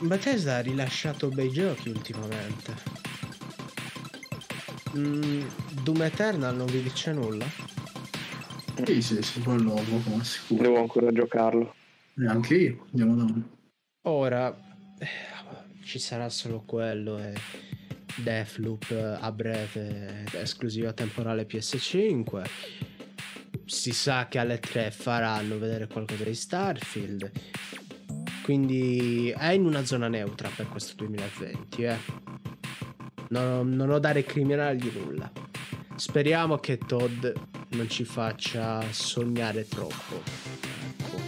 Bethesda 0.01 0.57
ha 0.57 0.61
rilasciato 0.61 1.29
bei 1.29 1.51
giochi 1.51 1.89
ultimamente. 1.91 2.99
Mm, 4.97 5.43
Doom 5.83 6.03
Eternal 6.03 6.55
non 6.57 6.67
vi 6.67 6.83
dice 6.83 7.13
nulla? 7.13 7.70
Sì, 8.85 9.03
sì, 9.03 9.23
sì, 9.23 9.41
quello 9.41 9.73
come 10.05 10.25
sicuro. 10.25 10.63
Devo 10.63 10.79
ancora 10.79 11.13
giocarlo. 11.13 11.75
E 12.17 12.27
anche 12.27 12.55
io, 12.55 12.87
andiamo 12.91 13.15
da 13.15 13.59
Ora 14.03 14.55
eh, 14.99 15.07
ci 15.85 15.99
sarà 15.99 16.29
solo 16.29 16.63
quello 16.65 17.19
e 17.19 17.35
Deathloop 18.17 19.19
a 19.21 19.33
breve 19.33 20.25
esclusiva 20.33 20.93
temporale 20.93 21.47
PS5. 21.47 22.45
Si 23.65 23.93
sa 23.93 24.27
che 24.29 24.39
alle 24.39 24.59
3 24.59 24.91
faranno 24.91 25.59
vedere 25.59 25.87
qualcosa 25.87 26.25
di 26.25 26.35
Starfield. 26.35 27.31
Quindi 28.43 29.31
è 29.37 29.51
in 29.51 29.65
una 29.65 29.85
zona 29.85 30.09
neutra 30.09 30.49
per 30.55 30.69
questo 30.69 30.95
2020, 30.97 31.83
eh. 31.83 31.97
Non, 33.29 33.71
non 33.71 33.91
ho 33.91 33.99
da 33.99 34.13
recriminargli 34.13 34.91
nulla. 34.93 35.31
Speriamo 35.95 36.57
che 36.57 36.79
Todd 36.79 37.27
non 37.71 37.89
ci 37.89 38.05
faccia 38.05 38.83
sognare 38.91 39.67
troppo. 39.67 40.23
Ecco. 40.97 41.21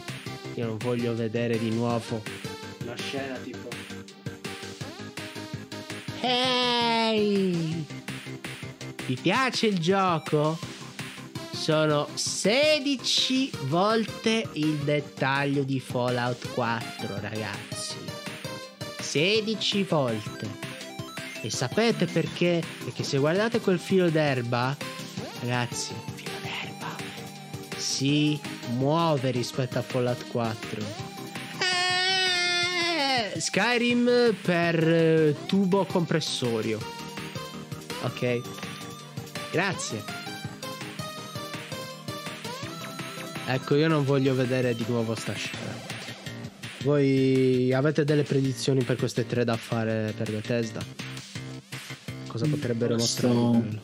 Io 0.55 0.66
non 0.66 0.77
voglio 0.78 1.14
vedere 1.14 1.59
di 1.59 1.70
nuovo 1.70 2.23
una 2.82 2.97
scena 2.97 3.36
tipo. 3.36 3.69
Ehi! 6.20 7.85
Vi 9.06 9.19
piace 9.20 9.66
il 9.66 9.78
gioco? 9.78 10.59
Sono 11.51 12.09
16 12.12 13.51
volte 13.66 14.48
il 14.55 14.77
dettaglio 14.78 15.62
di 15.62 15.81
Fallout 15.81 16.52
4, 16.55 17.20
ragazzi. 17.20 17.97
16 18.98 19.82
volte. 19.85 20.48
E 21.40 21.51
sapete 21.51 22.06
perché? 22.06 22.62
Perché 22.85 23.02
se 23.02 23.19
guardate 23.19 23.60
quel 23.60 23.78
filo 23.78 24.10
d'erba, 24.10 24.77
ragazzi, 25.40 25.94
si 27.93 28.40
muove 28.77 29.31
rispetto 29.31 29.78
a 29.78 29.82
Fallout 29.82 30.27
4. 30.28 30.81
Eh, 33.35 33.39
Skyrim 33.39 34.35
per 34.40 34.89
eh, 34.89 35.36
tubo 35.47 35.85
compressorio. 35.85 36.78
Ok. 38.02 38.40
Grazie. 39.51 40.02
Ecco, 43.47 43.74
io 43.74 43.89
non 43.89 44.05
voglio 44.05 44.35
vedere 44.35 44.74
di 44.74 44.85
nuovo 44.89 45.14
sta 45.14 45.35
scena. 45.35 45.90
Voi 46.85 47.73
avete 47.74 48.05
delle 48.05 48.23
predizioni 48.23 48.82
per 48.82 48.97
queste 48.97 49.27
tre 49.27 49.44
da 49.44 49.56
fare 49.56 50.14
per 50.16 50.31
Bethesda? 50.31 51.02
cosa 52.32 52.47
potrebbero 52.47 52.94
onesto, 52.94 53.28
mostrare. 53.28 53.81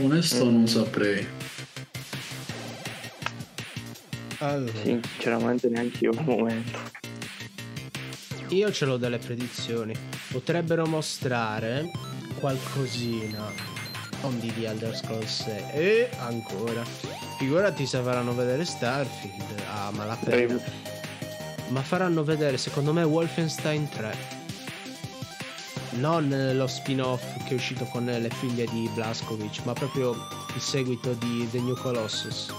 Onesto 0.00 0.44
non 0.44 0.68
saprei. 0.68 1.26
Allora. 4.44 4.72
Sinceramente 4.82 5.68
neanche 5.68 6.04
io 6.04 6.10
al 6.10 6.24
momento. 6.24 6.78
Io 8.48 8.70
ce 8.70 8.84
l'ho 8.84 8.98
delle 8.98 9.18
predizioni. 9.18 9.94
Potrebbero 10.30 10.84
mostrare 10.86 11.90
qualcosina 12.38 13.50
on 14.20 14.38
di 14.38 14.64
Elder 14.64 14.94
Scrolls 14.94 15.44
6 15.44 15.64
e 15.72 16.10
ancora. 16.18 16.84
Figurati 17.38 17.86
se 17.86 18.00
faranno 18.00 18.34
vedere 18.34 18.66
Starfield. 18.66 19.62
Ah, 19.72 19.90
ma 19.92 20.04
la 20.04 20.18
pena. 20.22 20.60
Ma 21.68 21.80
faranno 21.80 22.22
vedere 22.22 22.58
secondo 22.58 22.92
me 22.92 23.02
Wolfenstein 23.02 23.88
3 23.88 24.42
non 25.96 26.28
lo 26.54 26.66
spin-off 26.66 27.44
che 27.44 27.50
è 27.50 27.54
uscito 27.54 27.84
con 27.84 28.04
le 28.04 28.28
figlie 28.28 28.66
di 28.66 28.90
Blaskovic, 28.94 29.60
ma 29.64 29.74
proprio 29.74 30.10
il 30.54 30.60
seguito 30.60 31.12
di 31.12 31.48
The 31.50 31.60
New 31.60 31.76
Colossus. 31.76 32.52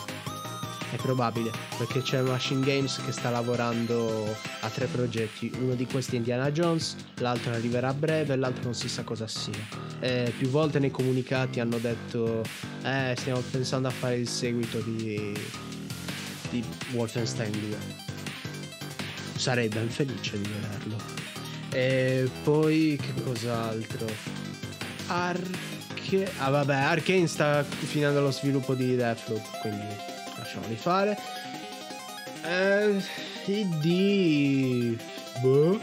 È 0.91 0.97
probabile, 0.97 1.51
perché 1.77 2.01
c'è 2.01 2.21
Machine 2.21 2.63
Games 2.63 3.01
che 3.03 3.11
sta 3.11 3.29
lavorando 3.29 4.35
a 4.61 4.69
tre 4.69 4.85
progetti. 4.85 5.51
Uno 5.59 5.73
di 5.73 5.85
questi 5.85 6.15
è 6.15 6.17
Indiana 6.17 6.51
Jones, 6.51 6.95
l'altro 7.15 7.53
arriverà 7.53 7.89
a 7.89 7.93
breve 7.93 8.33
e 8.33 8.37
l'altro 8.37 8.63
non 8.65 8.75
si 8.75 8.87
sa 8.87 9.03
cosa 9.03 9.27
sia. 9.27 9.51
E 9.99 10.31
più 10.37 10.47
volte 10.49 10.79
nei 10.79 10.91
comunicati 10.91 11.59
hanno 11.59 11.79
detto: 11.79 12.43
Eh, 12.83 13.13
stiamo 13.17 13.41
pensando 13.51 13.87
a 13.87 13.91
fare 13.91 14.15
il 14.15 14.27
seguito 14.27 14.79
di, 14.79 15.33
di 16.49 16.63
Wolfenstein 16.91 17.51
2. 17.51 17.77
Sarei 19.35 19.67
ben 19.67 19.89
felice 19.89 20.39
di 20.39 20.47
vederlo. 20.47 20.97
E 21.71 22.29
poi 22.43 22.97
che 23.01 23.21
cos'altro? 23.21 24.07
Arche... 25.07 26.31
Ah 26.37 26.49
vabbè, 26.49 26.73
Arkane 26.73 27.27
sta 27.27 27.63
finendo 27.63 28.21
lo 28.21 28.31
sviluppo 28.31 28.75
di 28.75 28.95
Deathloop, 28.95 29.59
quindi 29.59 30.13
lasciamoli 30.55 30.75
fare. 30.75 31.17
Eh, 32.43 33.03
di... 33.81 34.97
Boh. 35.41 35.79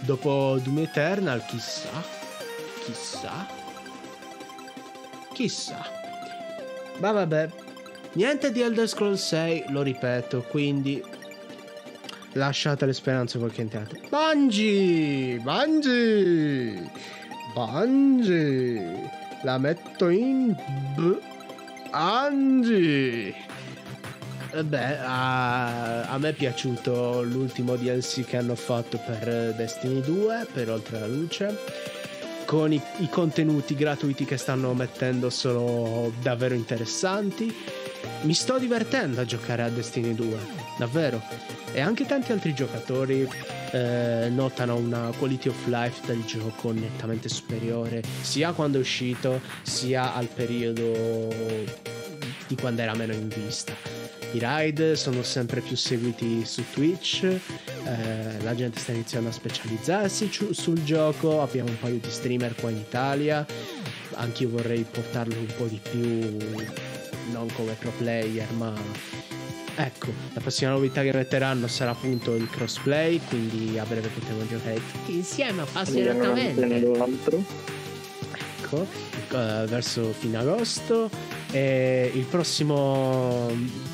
Dopo 0.00 0.58
Doom 0.62 0.78
Eternal, 0.78 1.44
chissà. 1.46 2.02
Chissà. 2.84 3.46
Chissà. 5.32 5.86
Ma 6.98 7.12
vabbè. 7.12 7.48
Niente 8.12 8.52
di 8.52 8.62
Elder 8.62 8.88
Scrolls 8.88 9.26
6, 9.26 9.64
lo 9.68 9.82
ripeto, 9.82 10.42
quindi 10.48 11.02
lasciate 12.32 12.86
le 12.86 12.92
speranze 12.94 13.38
qualche 13.38 13.60
entrata. 13.60 13.94
Bungie! 14.08 15.38
Bungie! 15.38 16.90
Bungie! 17.52 19.10
La 19.42 19.58
metto 19.58 20.08
in 20.08 20.56
B. 20.94 21.18
Angie! 21.90 23.45
Beh, 24.64 24.98
a, 24.98 26.04
a, 26.04 26.18
me 26.18 26.30
è 26.30 26.32
piaciuto 26.32 27.22
l'ultimo 27.22 27.76
DLC 27.76 28.24
che 28.24 28.38
hanno 28.38 28.54
fatto 28.54 28.98
per 28.98 29.54
Destiny 29.54 30.00
2, 30.00 30.46
per 30.52 30.70
Oltre 30.70 31.00
la 31.00 31.06
Luce. 31.06 31.56
Con 32.46 32.72
i, 32.72 32.80
i 32.98 33.08
contenuti 33.08 33.74
gratuiti 33.74 34.24
che 34.24 34.36
stanno 34.36 34.72
mettendo 34.72 35.30
sono 35.30 36.12
davvero 36.22 36.54
interessanti 36.54 37.52
mi 38.22 38.34
sto 38.34 38.58
divertendo 38.58 39.20
a 39.20 39.24
giocare 39.24 39.62
a 39.62 39.68
Destiny 39.68 40.14
2, 40.14 40.38
davvero. 40.78 41.20
E 41.72 41.80
anche 41.80 42.06
tanti 42.06 42.32
altri 42.32 42.54
giocatori 42.54 43.28
eh, 43.72 44.28
notano 44.30 44.76
una 44.76 45.12
quality 45.18 45.48
of 45.48 45.66
life 45.66 46.06
del 46.06 46.24
gioco 46.24 46.72
nettamente 46.72 47.28
superiore, 47.28 48.02
sia 48.22 48.52
quando 48.52 48.78
è 48.78 48.80
uscito, 48.80 49.40
sia 49.62 50.14
al 50.14 50.26
periodo 50.26 51.34
di 52.46 52.56
quando 52.56 52.82
era 52.82 52.94
meno 52.94 53.12
in 53.12 53.28
vista. 53.28 54.15
I 54.36 54.38
raid 54.38 54.92
sono 54.92 55.22
sempre 55.22 55.62
più 55.62 55.76
seguiti 55.76 56.44
su 56.44 56.62
Twitch 56.70 57.24
eh, 57.86 58.42
la 58.42 58.54
gente 58.54 58.80
sta 58.80 58.92
iniziando 58.92 59.28
a 59.28 59.32
specializzarsi 59.32 60.30
ciu- 60.30 60.52
sul 60.52 60.82
gioco, 60.84 61.40
abbiamo 61.40 61.70
un 61.70 61.78
paio 61.78 61.98
di 61.98 62.10
streamer 62.10 62.54
qua 62.54 62.68
in 62.68 62.76
Italia, 62.76 63.46
anch'io 64.14 64.50
vorrei 64.50 64.84
portarlo 64.90 65.38
un 65.38 65.46
po' 65.56 65.64
di 65.64 65.80
più, 65.82 66.36
non 67.32 67.48
come 67.54 67.76
pro 67.78 67.92
player, 67.96 68.50
ma 68.52 68.74
ecco, 69.76 70.12
la 70.34 70.40
prossima 70.40 70.72
novità 70.72 71.02
che 71.02 71.12
metteranno 71.14 71.66
sarà 71.68 71.92
appunto 71.92 72.34
il 72.34 72.50
crossplay, 72.50 73.20
quindi 73.28 73.78
a 73.78 73.84
breve 73.84 74.08
potremo 74.08 74.46
giocare 74.46 74.80
tutti 74.92 75.14
insieme 75.14 75.62
appassionatamente. 75.62 76.66
l'altro. 76.80 77.85
Ecco, 78.66 78.86
eh, 79.30 79.64
verso 79.66 80.12
fine 80.12 80.38
agosto. 80.38 81.08
E 81.52 82.10
il 82.12 82.24
prossimo 82.24 83.48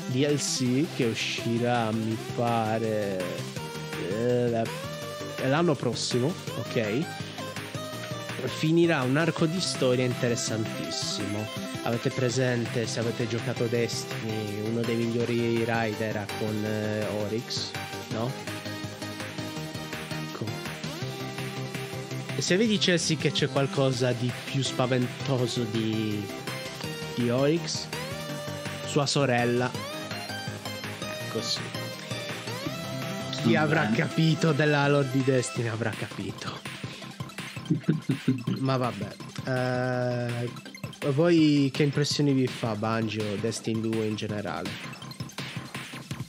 DLC 0.07 0.85
che 0.95 1.05
uscirà, 1.05 1.91
mi 1.91 2.17
pare, 2.35 3.23
eh, 4.09 4.63
l'anno 5.47 5.75
prossimo, 5.75 6.33
ok? 6.59 7.05
Finirà 8.45 9.03
un 9.03 9.15
arco 9.17 9.45
di 9.45 9.59
storia 9.59 10.05
interessantissimo. 10.05 11.45
Avete 11.83 12.09
presente, 12.09 12.87
se 12.87 12.99
avete 12.99 13.27
giocato 13.27 13.65
Destiny, 13.65 14.61
uno 14.69 14.81
dei 14.81 14.95
migliori 14.95 15.63
rider 15.65 16.25
con 16.39 16.65
eh, 16.65 17.05
Oryx, 17.21 17.71
no? 18.11 18.52
Se 22.43 22.57
vi 22.57 22.67
dicessi 22.67 23.15
che 23.15 23.31
c'è 23.31 23.47
qualcosa 23.47 24.11
di 24.11 24.29
più 24.43 24.61
spaventoso 24.61 25.63
di, 25.71 26.21
di 27.15 27.29
Oryx, 27.29 27.87
sua 28.85 29.05
sorella, 29.05 29.71
ecco 31.21 31.41
sì. 31.41 31.61
Chi 33.31 33.55
avrà 33.55 33.83
bene. 33.83 33.95
capito 33.95 34.51
della 34.51 34.85
lore 34.89 35.07
di 35.13 35.23
Destiny 35.23 35.69
avrà 35.69 35.91
capito. 35.91 36.59
Ma 38.59 38.75
vabbè. 38.75 39.15
Eh, 39.47 41.11
voi 41.11 41.69
che 41.71 41.83
impressioni 41.83 42.33
vi 42.33 42.47
fa 42.47 42.75
Banjo, 42.75 43.23
Destiny 43.39 43.79
2 43.79 44.05
in 44.05 44.15
generale? 44.15 44.69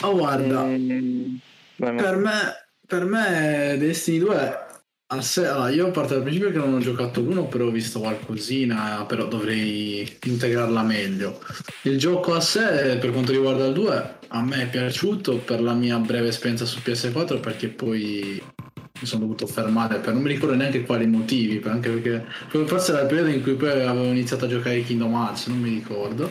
Oh, 0.03 0.16
guarda, 0.16 0.62
ma- 0.62 1.93
per 1.97 2.16
me, 2.16 2.66
per 2.86 3.05
me 3.05 3.77
Destiny 3.78 4.19
2 4.19 4.64
a 5.07 5.21
sé, 5.21 5.47
allora, 5.47 5.71
io 5.71 5.91
parto 5.91 6.15
dal 6.15 6.23
principio 6.23 6.51
che 6.51 6.59
non 6.59 6.75
ho 6.75 6.79
giocato 6.79 7.21
l'uno, 7.21 7.47
però 7.47 7.67
ho 7.67 7.71
visto 7.71 8.01
qualcosina, 8.01 9.05
però 9.07 9.27
dovrei 9.27 10.19
integrarla 10.25 10.83
meglio. 10.83 11.41
Il 11.83 11.99
gioco 11.99 12.35
a 12.35 12.41
sé, 12.41 12.97
per 12.99 13.11
quanto 13.13 13.33
riguarda 13.33 13.67
il 13.67 13.75
2, 13.75 14.19
a 14.29 14.43
me 14.43 14.63
è 14.63 14.69
piaciuto 14.69 15.39
per 15.39 15.61
la 15.61 15.75
mia 15.75 15.99
breve 15.99 16.29
esperienza 16.29 16.65
su 16.65 16.81
PS4 16.85 17.39
perché 17.39 17.69
poi 17.69 18.43
mi 19.01 19.09
sono 19.09 19.23
dovuto 19.23 19.49
fermare 19.49 19.99
per 19.99 20.15
non 20.15 20.23
mi 20.23 20.29
ricordo 20.29 20.55
neanche 20.55 20.85
quali 20.85 21.05
motivi, 21.07 21.61
anche 21.65 21.91
perché 21.91 22.25
forse 22.65 22.93
era 22.93 23.01
il 23.01 23.09
periodo 23.09 23.29
in 23.29 23.43
cui 23.43 23.55
poi 23.55 23.71
avevo 23.71 24.05
iniziato 24.05 24.45
a 24.45 24.49
giocare 24.49 24.85
Kingdom 24.85 25.12
Hearts, 25.12 25.49
non 25.49 25.59
mi 25.59 25.71
ricordo. 25.71 26.31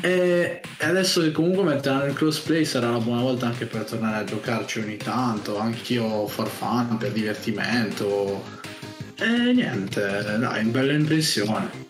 E 0.00 0.60
adesso 0.78 1.20
che 1.20 1.32
comunque 1.32 1.64
metteranno 1.64 2.06
il 2.06 2.14
crossplay 2.14 2.64
sarà 2.64 2.90
la 2.90 2.98
buona 2.98 3.22
volta 3.22 3.46
anche 3.46 3.66
per 3.66 3.82
tornare 3.82 4.18
a 4.18 4.24
giocarci 4.24 4.78
ogni 4.78 4.98
tanto, 4.98 5.58
anch'io 5.58 6.28
for 6.28 6.48
fun, 6.48 6.96
per 6.96 7.10
divertimento. 7.10 8.44
E 9.16 9.52
niente, 9.52 10.38
dai, 10.38 10.64
bella 10.66 10.92
impressione. 10.92 11.88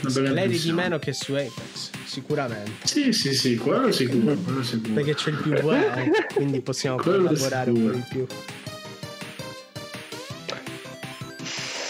Una 0.00 0.12
bella 0.12 0.28
Spleri 0.30 0.58
di 0.58 0.72
meno 0.72 0.98
che 0.98 1.12
su 1.12 1.32
Apex, 1.34 1.90
sicuramente. 2.04 2.86
Sì, 2.86 3.12
sì, 3.12 3.32
sì, 3.32 3.56
quello 3.56 3.92
sicuro, 3.92 4.34
quello 4.34 4.64
sicuro. 4.64 4.94
Perché 4.94 5.14
c'è 5.14 5.30
il 5.30 5.36
PvE, 5.36 6.26
quindi 6.34 6.60
possiamo 6.60 6.96
collaborare 6.96 7.70
un 7.70 7.84
po' 7.84 7.92
di 7.92 8.04
più. 8.10 8.26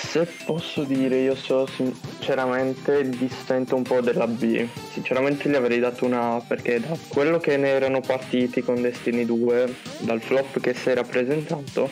Se 0.09 0.27
posso 0.47 0.85
dire, 0.85 1.19
io 1.19 1.35
so 1.35 1.67
sinceramente 1.67 3.07
dissento 3.11 3.77
un 3.77 3.83
po' 3.83 4.01
della 4.01 4.27
B. 4.27 4.67
Sinceramente 4.91 5.51
gli 5.51 5.55
avrei 5.55 5.81
dato 5.81 6.07
una 6.07 6.37
A 6.37 6.41
perché 6.41 6.81
da 6.81 6.97
quello 7.09 7.39
che 7.39 7.59
ne 7.59 7.69
erano 7.69 8.01
partiti 8.01 8.63
con 8.63 8.81
Destiny 8.81 9.27
2, 9.27 9.75
dal 9.99 10.23
flop 10.23 10.61
che 10.61 10.73
si 10.73 10.89
era 10.89 11.05
presentato, 11.05 11.91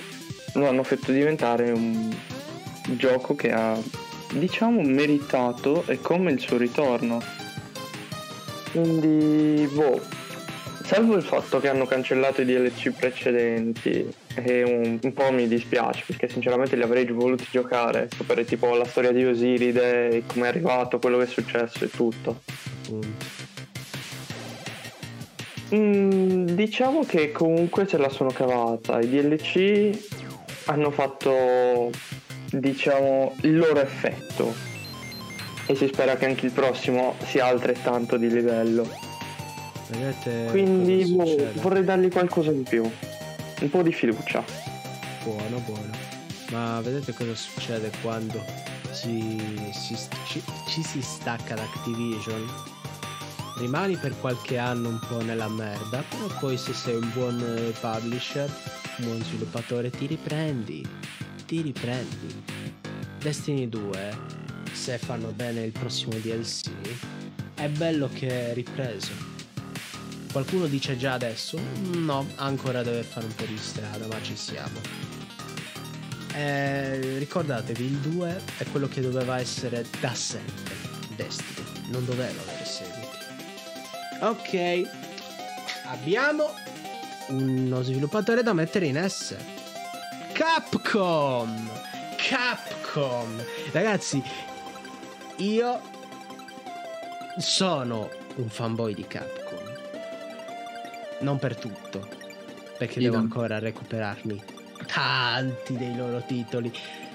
lo 0.54 0.66
hanno 0.66 0.82
fatto 0.82 1.12
diventare 1.12 1.70
un 1.72 2.10
gioco 2.96 3.34
che 3.34 3.52
ha, 3.52 3.78
diciamo, 4.32 4.80
meritato 4.80 5.84
e 5.86 6.00
come 6.00 6.32
il 6.32 6.40
suo 6.40 6.56
ritorno. 6.56 7.20
Quindi, 8.72 9.68
boh, 9.70 10.00
salvo 10.86 11.16
il 11.16 11.22
fatto 11.24 11.58
che 11.58 11.68
hanno 11.68 11.84
cancellato 11.84 12.42
i 12.42 12.44
DLC 12.44 12.90
precedenti 12.90 14.08
e 14.36 14.62
un, 14.62 15.00
un 15.02 15.12
po' 15.12 15.32
mi 15.32 15.48
dispiace 15.48 16.04
perché 16.06 16.28
sinceramente 16.28 16.76
li 16.76 16.82
avrei 16.82 17.04
voluti 17.06 17.44
giocare, 17.50 18.08
sapere 18.16 18.44
tipo 18.44 18.72
la 18.76 18.84
storia 18.84 19.10
di 19.10 19.24
Osiride, 19.24 20.22
come 20.28 20.46
è 20.46 20.48
arrivato, 20.48 21.00
quello 21.00 21.18
che 21.18 21.24
è 21.24 21.26
successo 21.26 21.82
e 21.82 21.90
tutto. 21.90 22.40
Appunto. 22.84 23.34
Mm, 25.74 26.46
diciamo 26.50 27.04
che 27.04 27.32
comunque 27.32 27.88
se 27.88 27.98
la 27.98 28.08
sono 28.08 28.30
cavata, 28.30 29.00
i 29.00 29.08
DLC 29.08 29.90
hanno 30.66 30.92
fatto 30.92 31.90
diciamo 32.52 33.34
il 33.40 33.56
loro 33.56 33.80
effetto 33.80 34.54
e 35.66 35.74
si 35.74 35.88
spera 35.88 36.14
che 36.14 36.26
anche 36.26 36.46
il 36.46 36.52
prossimo 36.52 37.16
sia 37.24 37.46
altrettanto 37.46 38.16
di 38.16 38.30
livello. 38.30 39.05
Vedete 39.88 40.46
Quindi 40.50 41.04
boh, 41.06 41.52
vorrei 41.60 41.84
dargli 41.84 42.08
qualcosa 42.08 42.50
in 42.50 42.64
più, 42.64 42.82
un 43.60 43.70
po' 43.70 43.82
di 43.82 43.92
fiducia. 43.92 44.42
Buono, 45.22 45.58
buono. 45.60 45.90
Ma 46.50 46.80
vedete 46.80 47.12
cosa 47.12 47.34
succede 47.34 47.90
quando 48.02 48.42
ci, 48.94 49.38
si- 49.72 49.96
ci- 50.26 50.42
ci 50.68 50.82
si 50.82 51.02
stacca 51.02 51.54
da 51.54 51.62
Activision? 51.62 52.44
Rimani 53.58 53.96
per 53.96 54.14
qualche 54.20 54.58
anno 54.58 54.88
un 54.90 54.98
po' 55.08 55.22
nella 55.22 55.48
merda, 55.48 56.02
però 56.08 56.26
poi 56.40 56.58
se 56.58 56.74
sei 56.74 56.94
un 56.96 57.10
buon 57.14 57.40
eh, 57.40 57.72
publisher, 57.80 58.50
un 58.98 59.04
buon 59.06 59.22
sviluppatore, 59.22 59.90
ti 59.90 60.06
riprendi. 60.06 60.86
Ti 61.46 61.60
riprendi. 61.62 62.42
Destiny 63.18 63.68
2, 63.68 64.16
se 64.72 64.98
fanno 64.98 65.28
bene 65.28 65.62
il 65.62 65.72
prossimo 65.72 66.12
DLC, 66.18 66.70
è 67.54 67.68
bello 67.68 68.10
che 68.12 68.50
è 68.50 68.54
ripreso. 68.54 69.34
Qualcuno 70.36 70.66
dice 70.66 70.98
già 70.98 71.14
adesso? 71.14 71.58
No, 71.94 72.26
ancora 72.34 72.82
deve 72.82 73.02
fare 73.04 73.24
un 73.24 73.34
po' 73.34 73.46
di 73.46 73.56
strada, 73.56 74.06
ma 74.06 74.20
ci 74.20 74.36
siamo. 74.36 74.78
Eh, 76.34 77.16
ricordatevi, 77.16 77.82
il 77.82 77.96
2 77.96 78.42
è 78.58 78.64
quello 78.70 78.86
che 78.86 79.00
doveva 79.00 79.38
essere 79.38 79.86
da 79.98 80.12
sempre 80.14 80.74
Destiny, 81.16 81.88
non 81.88 82.04
doveva 82.04 82.38
avere 82.42 82.66
seguiti. 82.66 83.16
Ok, 84.20 84.90
abbiamo 85.86 86.52
uno 87.28 87.80
sviluppatore 87.80 88.42
da 88.42 88.52
mettere 88.52 88.88
in 88.88 89.02
S. 89.08 89.34
Capcom! 90.34 91.66
Capcom! 92.18 93.42
Ragazzi, 93.72 94.22
io 95.36 95.80
sono 97.38 98.10
un 98.34 98.50
fanboy 98.50 98.92
di 98.92 99.06
Capcom. 99.06 99.45
Non 101.20 101.38
per 101.38 101.56
tutto, 101.56 102.08
perché 102.78 103.00
devo 103.00 103.14
Idem. 103.16 103.20
ancora 103.20 103.58
recuperarmi 103.58 104.42
tanti 104.86 105.76
dei 105.76 105.96
loro 105.96 106.22
titoli. 106.26 106.72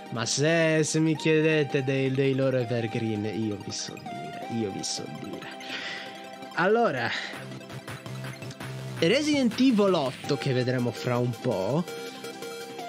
Ma 0.09 0.25
se, 0.25 0.83
se 0.83 0.99
mi 0.99 1.15
chiedete 1.15 1.83
dei, 1.83 2.11
dei 2.11 2.35
loro 2.35 2.57
evergreen, 2.57 3.25
io 3.25 3.57
vi 3.63 3.71
so 3.71 3.93
dire, 3.93 4.47
io 4.59 4.71
vi 4.71 4.83
so 4.83 5.03
dire. 5.21 5.47
Allora, 6.55 7.09
Resident 8.99 9.57
Evil 9.59 9.93
8, 9.93 10.37
che 10.37 10.51
vedremo 10.51 10.91
fra 10.91 11.17
un 11.17 11.31
po', 11.39 11.83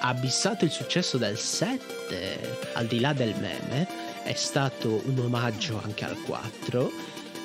ha 0.01 0.09
abissato 0.09 0.65
il 0.65 0.71
successo 0.71 1.17
del 1.17 1.39
7, 1.39 2.73
al 2.73 2.87
di 2.87 2.99
là 2.99 3.13
del 3.13 3.35
meme, 3.39 3.87
è 4.25 4.35
stato 4.35 5.01
un 5.05 5.19
omaggio 5.21 5.81
anche 5.83 6.05
al 6.05 6.21
4. 6.23 6.91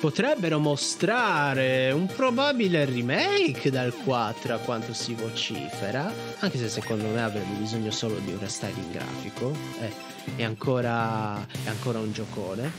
Potrebbero 0.00 0.60
mostrare 0.60 1.90
un 1.90 2.06
probabile 2.06 2.84
remake 2.84 3.68
dal 3.68 3.92
4 3.92 4.54
a 4.54 4.58
quanto 4.58 4.94
si 4.94 5.12
vocifera, 5.14 6.12
anche 6.38 6.56
se 6.56 6.68
secondo 6.68 7.08
me 7.08 7.20
avrebbe 7.20 7.56
bisogno 7.58 7.90
solo 7.90 8.16
di 8.20 8.30
un 8.30 8.38
restyling 8.38 8.92
grafico. 8.92 9.52
Eh, 9.80 9.92
è, 10.36 10.44
ancora, 10.44 11.44
è 11.64 11.68
ancora 11.68 11.98
un 11.98 12.12
giocone. 12.12 12.70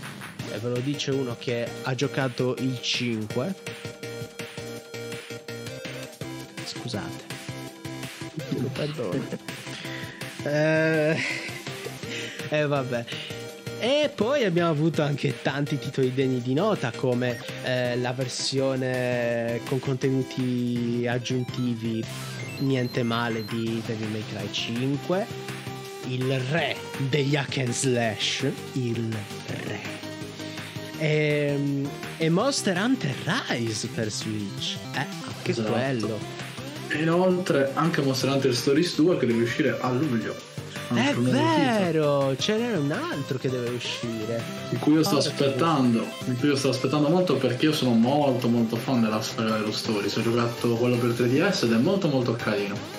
E 0.50 0.58
ve 0.60 0.70
lo 0.70 0.80
dice 0.80 1.12
uno 1.12 1.36
che 1.38 1.68
ha 1.84 1.94
giocato 1.94 2.56
il 2.60 2.80
5. 2.80 3.56
Scusate. 6.64 7.24
Lo 8.60 8.70
perdono. 8.72 9.26
Eh, 10.44 11.18
eh, 12.50 12.66
vabbè. 12.66 13.06
E 13.80 14.12
poi 14.14 14.44
abbiamo 14.44 14.70
avuto 14.70 15.02
anche 15.02 15.42
tanti 15.42 15.80
titoli 15.80 16.14
degni 16.14 16.42
di 16.42 16.54
nota 16.54 16.92
come 16.94 17.40
eh, 17.64 17.98
la 17.98 18.12
versione 18.12 19.62
con 19.66 19.80
contenuti 19.80 21.06
aggiuntivi 21.10 22.04
niente 22.60 23.04
male 23.04 23.46
di 23.46 23.82
Devil 23.86 24.10
May 24.10 24.24
Cry 24.34 24.52
5, 24.52 25.26
il 26.08 26.40
re 26.52 26.76
degli 27.10 27.38
hack 27.38 27.58
and 27.60 27.70
slash, 27.72 28.46
il 28.74 29.16
re. 29.48 29.80
E, 30.98 31.88
e 32.18 32.30
Monster 32.30 32.76
Hunter 32.78 33.16
Rise 33.48 33.88
per 33.88 34.12
Switch, 34.12 34.76
eh, 34.96 35.06
anche 35.26 35.52
Esatto. 35.52 35.72
quello. 35.72 36.20
E 36.90 36.98
inoltre 36.98 37.72
anche 37.76 38.02
Monster 38.02 38.30
Hunter 38.30 38.54
Stories 38.54 38.96
2 38.96 39.18
che 39.18 39.26
deve 39.26 39.44
uscire 39.44 39.78
a 39.80 39.90
luglio. 39.92 40.49
È 40.94 41.14
vero, 41.14 42.36
ce 42.36 42.58
n'era 42.58 42.80
un 42.80 42.92
altro 42.92 43.38
che 43.38 43.50
deve 43.50 43.70
uscire. 43.70 44.42
Di 44.70 44.78
cui 44.78 44.94
io 44.94 45.04
sto 45.04 45.18
Porca 45.18 45.30
aspettando. 45.30 46.06
Di 46.26 46.36
cui 46.36 46.48
io 46.50 46.56
sto 46.56 46.70
aspettando 46.70 47.10
molto 47.10 47.36
perché 47.36 47.66
io 47.66 47.74
sono 47.74 47.92
molto 47.92 48.48
molto 48.48 48.76
fan 48.76 49.02
della 49.02 49.22
saga 49.22 49.58
dello 49.58 49.72
Stories. 49.72 50.16
Ho 50.16 50.22
giocato 50.22 50.76
quello 50.76 50.98
per 50.98 51.10
3DS 51.12 51.66
ed 51.66 51.74
è 51.74 51.78
molto 51.78 52.08
molto 52.08 52.34
carino. 52.36 52.98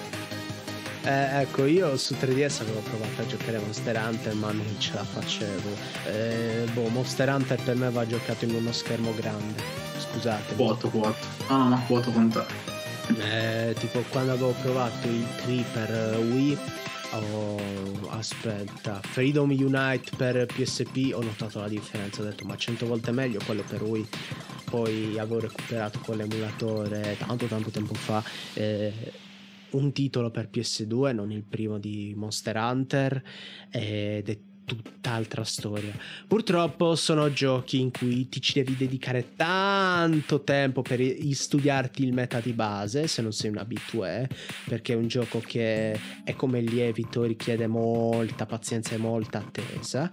Eh, 1.02 1.40
ecco, 1.40 1.64
io 1.64 1.96
su 1.96 2.14
3DS 2.14 2.60
avevo 2.60 2.80
provato 2.80 3.22
a 3.22 3.26
giocare 3.26 3.56
a 3.56 3.60
Monster 3.60 3.96
Hunter, 3.96 4.34
ma 4.34 4.52
non 4.52 4.76
ce 4.78 4.92
la 4.94 5.04
facevo. 5.04 5.70
Eh, 6.06 6.66
boh, 6.72 6.88
Monster 6.88 7.28
Hunter 7.28 7.60
per 7.62 7.74
me 7.74 7.90
va 7.90 8.06
giocato 8.06 8.44
in 8.44 8.54
uno 8.54 8.70
schermo 8.70 9.12
grande. 9.16 9.62
Scusate. 9.98 10.54
Vuoto, 10.54 10.88
vuoto. 10.90 11.26
Ah 11.48 11.56
no, 11.56 11.68
no, 11.70 11.84
vuoto 11.88 12.10
con 12.10 12.28
te. 12.28 12.44
Eh, 13.18 13.74
tipo 13.80 14.04
quando 14.10 14.32
avevo 14.32 14.54
provato 14.62 15.08
il 15.08 15.26
3 15.42 15.64
per 15.72 15.90
eh, 15.90 16.16
Wii. 16.16 16.58
Oh, 17.12 18.08
aspetta, 18.10 19.00
Freedom 19.02 19.50
Unite 19.50 20.10
per 20.16 20.46
PSP 20.46 21.10
ho 21.12 21.22
notato 21.22 21.58
la 21.58 21.68
differenza, 21.68 22.22
ho 22.22 22.24
detto 22.24 22.44
ma 22.44 22.56
100 22.56 22.86
volte 22.86 23.10
meglio 23.10 23.40
quello 23.44 23.64
per 23.68 23.82
Wii. 23.82 24.06
Poi 24.70 25.18
avevo 25.18 25.40
recuperato 25.40 25.98
con 25.98 26.16
l'emulatore 26.16 27.16
tanto 27.18 27.46
tanto 27.46 27.70
tempo 27.70 27.94
fa 27.94 28.22
eh, 28.54 28.92
un 29.70 29.92
titolo 29.92 30.30
per 30.30 30.48
PS2, 30.52 31.12
non 31.12 31.32
il 31.32 31.42
primo 31.42 31.78
di 31.78 32.14
Monster 32.16 32.56
Hunter 32.56 33.22
ed 33.70 34.28
è 34.28 34.38
tutt'altra 34.76 35.42
storia. 35.44 35.92
Purtroppo 36.26 36.94
sono 36.94 37.32
giochi 37.32 37.80
in 37.80 37.90
cui 37.90 38.28
ti 38.28 38.40
ci 38.40 38.52
devi 38.54 38.76
dedicare 38.76 39.34
tanto 39.34 40.42
tempo 40.42 40.82
per 40.82 41.00
studiarti 41.32 42.04
il 42.04 42.12
meta 42.12 42.40
di 42.40 42.52
base, 42.52 43.06
se 43.06 43.22
non 43.22 43.32
sei 43.32 43.50
un 43.50 43.58
abitué, 43.58 44.28
perché 44.66 44.92
è 44.92 44.96
un 44.96 45.08
gioco 45.08 45.40
che 45.40 45.98
è 46.24 46.34
come 46.34 46.60
il 46.60 46.70
lievito, 46.70 47.24
richiede 47.24 47.66
molta 47.66 48.46
pazienza 48.46 48.94
e 48.94 48.98
molta 48.98 49.38
attesa. 49.38 50.08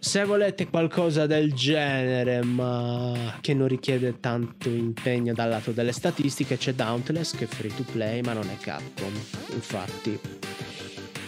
Se 0.00 0.24
volete 0.24 0.68
qualcosa 0.68 1.26
del 1.26 1.52
genere, 1.52 2.42
ma 2.44 3.36
che 3.40 3.52
non 3.52 3.66
richiede 3.66 4.20
tanto 4.20 4.68
impegno 4.68 5.32
dal 5.34 5.48
lato 5.48 5.72
delle 5.72 5.90
statistiche, 5.92 6.56
c'è 6.56 6.72
Dauntless 6.72 7.34
che 7.34 7.44
è 7.44 7.48
free 7.48 7.74
to 7.74 7.82
play, 7.82 8.20
ma 8.20 8.32
non 8.32 8.48
è 8.48 8.56
Capcom. 8.58 9.12
Infatti, 9.52 10.18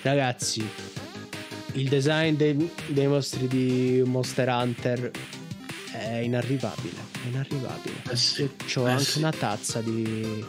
ragazzi, 0.03 0.65
il 1.75 1.89
design 1.89 2.35
dei, 2.37 2.71
dei 2.89 3.07
mostri 3.07 3.47
di 3.47 4.03
Monster 4.05 4.49
Hunter 4.49 5.11
è 5.93 6.17
inarrivabile. 6.19 6.97
È 7.25 7.29
inarrivabile. 7.29 7.97
Eh 8.11 8.17
sì. 8.17 8.49
Ho 8.77 8.87
Eh 8.89 8.93
anche 8.93 9.05
sì. 9.05 9.19
una 9.19 9.33
tazza 9.33 9.81
di, 9.81 10.45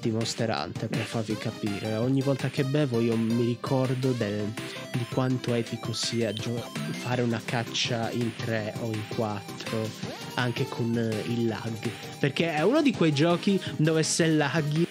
di 0.00 0.10
Monster 0.10 0.50
Hunter 0.50 0.88
per 0.88 1.04
farvi 1.04 1.36
capire. 1.36 1.94
Ogni 1.96 2.20
volta 2.22 2.48
che 2.48 2.64
bevo 2.64 3.00
io 3.00 3.16
mi 3.16 3.44
ricordo 3.46 4.12
del- 4.12 4.52
di 4.92 5.04
quanto 5.12 5.54
epico 5.54 5.92
sia 5.92 6.32
gio- 6.32 6.64
fare 7.02 7.22
una 7.22 7.40
caccia 7.44 8.10
in 8.10 8.34
3 8.36 8.74
o 8.80 8.86
in 8.92 9.02
4 9.14 9.88
anche 10.34 10.64
con 10.68 10.96
eh, 10.96 11.22
il 11.30 11.46
lag. 11.46 11.88
Perché 12.18 12.54
è 12.54 12.62
uno 12.62 12.82
di 12.82 12.92
quei 12.92 13.12
giochi 13.12 13.60
dove 13.76 14.02
se 14.02 14.26
laghi 14.28 14.86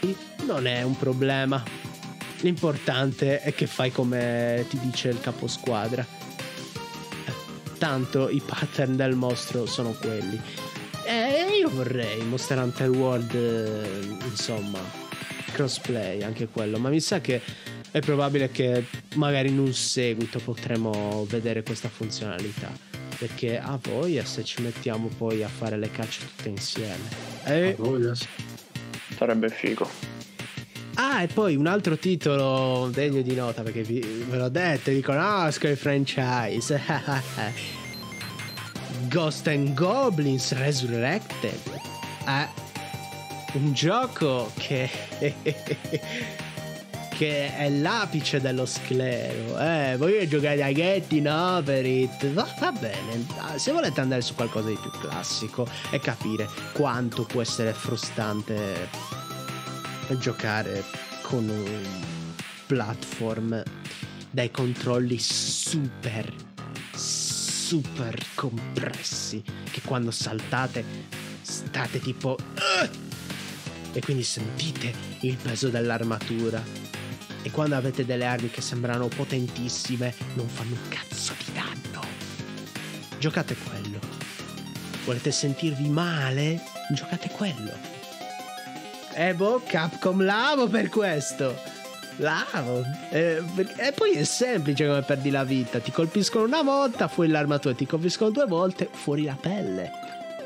non 0.46 0.66
è 0.68 0.82
un 0.84 0.98
problema. 0.98 1.64
L'importante 2.42 3.42
è 3.42 3.54
che 3.54 3.68
fai 3.68 3.92
come 3.92 4.66
ti 4.70 4.80
dice 4.80 5.10
il 5.10 5.20
caposquadra. 5.20 6.06
Tanto 7.78 8.30
i 8.30 8.42
pattern 8.46 8.96
del 8.96 9.16
mostro 9.16 9.66
sono 9.66 9.92
quelli. 9.92 10.40
E 11.06 11.58
io 11.60 11.70
vorrei 11.70 12.22
Monster 12.24 12.60
Hunter 12.60 12.90
World, 12.90 13.34
eh, 13.34 14.26
insomma, 14.26 14.80
crossplay 15.52 16.22
anche 16.22 16.48
quello, 16.48 16.78
ma 16.78 16.90
mi 16.90 17.02
sa 17.02 17.20
che 17.20 17.42
è 17.92 18.00
probabile 18.00 18.52
che 18.52 18.86
magari 19.16 19.50
in 19.50 19.58
un 19.58 19.74
seguito 19.74 20.40
potremo 20.40 21.26
vedere 21.28 21.64
questa 21.64 21.90
funzionalità. 21.90 22.72
Perché 23.18 23.60
a 23.60 23.78
voglia 23.82 24.24
se 24.24 24.46
ci 24.46 24.62
mettiamo 24.62 25.10
poi 25.18 25.44
a 25.44 25.50
fare 25.50 25.78
le 25.78 25.92
cacce 25.92 26.22
tutte 26.26 26.50
insieme. 26.50 27.04
E 27.44 27.76
Voglia, 27.78 28.16
sì. 28.16 28.28
Sarebbe 29.18 29.50
figo. 29.50 30.19
Ah, 31.02 31.22
e 31.22 31.28
poi 31.28 31.56
un 31.56 31.66
altro 31.66 31.98
titolo 31.98 32.90
degno 32.92 33.22
di 33.22 33.34
nota 33.34 33.62
perché 33.62 33.84
vi, 33.84 34.02
ve 34.02 34.36
l'ho 34.36 34.50
detto, 34.50 34.92
vi 34.92 35.02
conosco 35.02 35.70
il 35.70 35.78
franchise. 35.78 36.78
Ghost 39.08 39.48
and 39.48 39.74
Goblins 39.76 40.52
Resurrected. 40.52 41.80
È 42.26 42.46
un 43.54 43.72
gioco 43.72 44.52
che 44.58 44.90
che 47.16 47.56
è 47.56 47.70
l'apice 47.70 48.42
dello 48.42 48.66
sclero. 48.66 49.58
Eh, 49.58 49.96
voglio 49.98 50.28
giocare 50.28 50.62
a 50.64 50.72
Get 50.74 51.14
in 51.14 51.30
Over 51.30 51.86
It. 51.86 52.28
Va, 52.34 52.46
va 52.60 52.74
bene. 52.74 53.26
Se 53.56 53.72
volete 53.72 54.02
andare 54.02 54.20
su 54.20 54.36
qualcosa 54.36 54.68
di 54.68 54.78
più 54.82 54.92
classico 55.00 55.66
e 55.92 56.00
capire 56.02 56.46
quanto 56.74 57.24
può 57.24 57.40
essere 57.40 57.72
frustrante 57.72 59.19
giocare 60.18 60.84
con 61.22 61.48
un 61.48 61.84
platform 62.66 63.64
dai 64.32 64.52
controlli 64.52 65.18
super 65.20 66.34
super 67.70 68.18
compressi 68.34 69.44
che 69.70 69.82
quando 69.86 70.10
saltate 70.10 70.84
state 71.42 72.00
tipo 72.00 72.36
e 73.92 74.02
quindi 74.02 74.24
sentite 74.24 74.92
il 75.22 75.36
peso 75.36 75.70
dell'armatura. 75.70 76.64
E 77.42 77.52
quando 77.52 77.76
avete 77.76 78.06
delle 78.06 78.26
armi 78.26 78.50
che 78.50 78.62
sembrano 78.62 79.08
potentissime 79.08 80.14
non 80.34 80.48
fanno 80.48 80.74
un 80.74 80.90
cazzo 80.90 81.34
di 81.38 81.54
danno. 81.54 82.06
Giocate 83.20 83.56
quello. 83.56 84.00
Volete 85.06 85.32
sentirvi 85.32 85.90
male? 85.90 86.62
Giocate 86.94 87.30
quello 87.30 87.99
e 89.14 89.34
boh, 89.34 89.62
Capcom 89.66 90.24
l'amo 90.24 90.68
per 90.68 90.90
questo. 90.90 91.56
L'amo. 92.18 92.84
Eh, 93.10 93.42
e 93.78 93.92
poi 93.94 94.12
è 94.12 94.24
semplice 94.24 94.86
come 94.86 95.02
perdi 95.02 95.30
la 95.30 95.44
vita. 95.44 95.80
Ti 95.80 95.92
colpiscono 95.92 96.46
una 96.46 96.62
volta, 96.62 97.08
fuori 97.08 97.30
l'armatura. 97.30 97.74
Ti 97.74 97.86
colpiscono 97.86 98.30
due 98.30 98.46
volte, 98.46 98.90
fuori 98.92 99.24
la 99.24 99.38
pelle. 99.40 99.92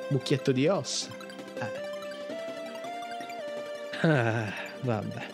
Mucchietto 0.10 0.52
di 0.52 0.68
ossa. 0.68 1.08
Eh. 4.02 4.08
Ah, 4.08 4.52
vabbè. 4.82 5.26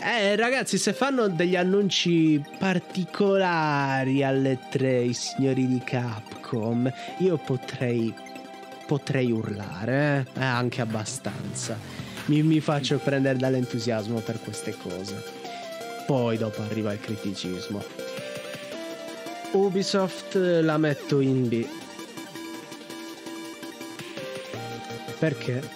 Eh, 0.00 0.36
ragazzi, 0.36 0.78
se 0.78 0.92
fanno 0.92 1.28
degli 1.28 1.56
annunci 1.56 2.40
particolari 2.58 4.22
alle 4.22 4.58
tre 4.70 5.00
i 5.00 5.12
signori 5.12 5.66
di 5.66 5.82
Capcom, 5.84 6.90
io 7.18 7.36
potrei 7.36 8.14
potrei 8.88 9.30
urlare, 9.30 10.26
eh? 10.34 10.42
Anche 10.42 10.80
abbastanza. 10.80 11.78
Mi, 12.26 12.42
mi 12.42 12.58
faccio 12.60 12.96
prendere 12.96 13.36
dall'entusiasmo 13.36 14.20
per 14.20 14.40
queste 14.40 14.74
cose. 14.78 15.22
Poi 16.06 16.38
dopo 16.38 16.62
arriva 16.62 16.90
il 16.94 16.98
criticismo. 16.98 17.84
Ubisoft 19.52 20.36
la 20.36 20.78
metto 20.78 21.20
in 21.20 21.48
B. 21.48 21.66
Perché? 25.18 25.68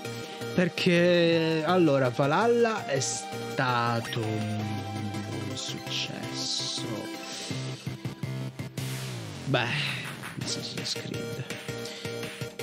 Perché 0.54 1.62
allora 1.66 2.08
Valhalla 2.08 2.86
è 2.86 3.00
stato 3.00 4.20
un 4.20 5.52
successo. 5.52 6.86
Beh, 9.44 9.66
Assassin's 10.42 10.94
Creed. 10.94 11.51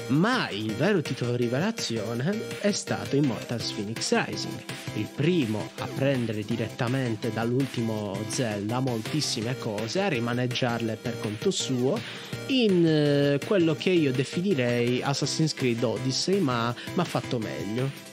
Ma 0.09 0.49
il 0.49 0.73
vero 0.73 1.01
titolo 1.01 1.35
rivelazione 1.35 2.59
è 2.61 2.71
stato 2.71 3.15
Immortals 3.15 3.71
Phoenix 3.71 4.11
Rising, 4.25 4.63
il 4.95 5.07
primo 5.15 5.69
a 5.77 5.85
prendere 5.85 6.43
direttamente 6.43 7.31
dall'ultimo 7.31 8.17
Zelda 8.27 8.79
moltissime 8.79 9.55
cose, 9.59 10.01
a 10.01 10.07
rimaneggiarle 10.07 10.97
per 10.99 11.19
conto 11.19 11.51
suo 11.51 11.99
in 12.47 12.85
eh, 12.87 13.39
quello 13.45 13.75
che 13.75 13.91
io 13.91 14.11
definirei 14.11 15.03
Assassin's 15.03 15.53
Creed 15.53 15.83
Odyssey, 15.83 16.39
ma, 16.39 16.73
ma 16.93 17.03
fatto 17.03 17.37
meglio. 17.37 18.07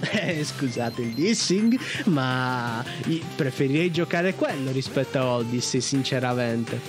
Eh, 0.10 0.44
scusate 0.44 1.02
il 1.02 1.12
dissing, 1.12 1.76
ma 2.04 2.84
preferirei 3.34 3.90
giocare 3.90 4.34
quello 4.34 4.70
rispetto 4.70 5.18
a 5.18 5.36
Odyssey, 5.38 5.80
sinceramente. 5.80 6.80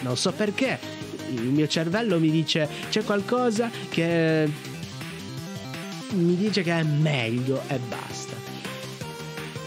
Non 0.00 0.16
so 0.16 0.32
perché, 0.32 0.78
il 1.32 1.50
mio 1.50 1.66
cervello 1.66 2.18
mi 2.18 2.30
dice 2.30 2.68
c'è 2.88 3.02
qualcosa 3.04 3.70
che 3.88 4.48
mi 6.12 6.36
dice 6.36 6.62
che 6.62 6.72
è 6.72 6.82
meglio 6.82 7.62
e 7.68 7.78
basta. 7.78 8.34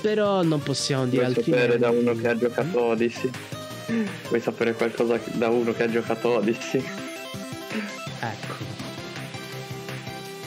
Però 0.01 0.43
non 0.43 0.61
possiamo 0.61 1.05
dire 1.05 1.23
Vuoi 1.23 1.35
altri 1.35 1.51
sapere 1.51 1.77
da 1.77 1.89
uno 1.89 2.13
che 2.13 2.27
ha 2.27 2.37
giocato 2.37 2.81
Odyssey? 2.81 3.31
Vuoi 4.27 4.41
sapere 4.41 4.73
qualcosa 4.73 5.19
da 5.33 5.47
uno 5.49 5.71
che 5.73 5.83
ha 5.83 5.89
giocato 5.89 6.29
Odyssey? 6.37 6.83
Ecco. 8.19 8.71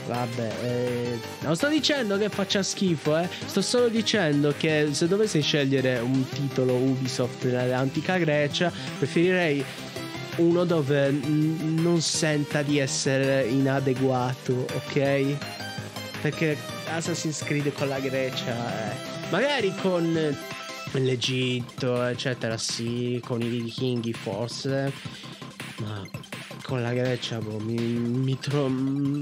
Vabbè, 0.07 0.53
eh, 0.63 1.19
non 1.41 1.57
sto 1.57 1.69
dicendo 1.69 2.17
che 2.17 2.29
faccia 2.29 2.63
schifo, 2.63 3.17
eh. 3.19 3.29
Sto 3.47 3.61
solo 3.61 3.89
dicendo 3.89 4.55
che 4.57 4.89
se 4.93 5.09
dovessi 5.09 5.41
scegliere 5.41 5.99
un 5.99 6.29
titolo 6.29 6.75
Ubisoft 6.75 7.45
nell'antica 7.47 8.17
Grecia, 8.19 8.71
preferirei 8.99 9.65
uno 10.37 10.65
dove 10.65 11.11
n- 11.11 11.81
non 11.81 12.01
senta 12.01 12.63
di 12.63 12.79
essere 12.79 13.47
inadeguato, 13.47 14.67
ok? 14.75 15.37
Perché 16.21 16.57
Assassin's 16.89 17.43
Creed 17.43 17.73
con 17.73 17.89
la 17.89 18.01
Grecia, 18.01 18.91
eh, 18.91 18.97
magari 19.31 19.75
con 19.77 20.37
l'Egitto, 20.93 22.03
eccetera, 22.05 22.57
sì, 22.57 23.21
con 23.25 23.43
i 23.43 23.49
vichinghi 23.49 24.13
forse, 24.13 24.93
ma 25.79 26.03
con 26.63 26.83
la 26.83 26.93
Grecia, 26.93 27.39
boh, 27.39 27.59
mi, 27.59 27.77
mi 27.77 28.39
trovo... 28.39 29.21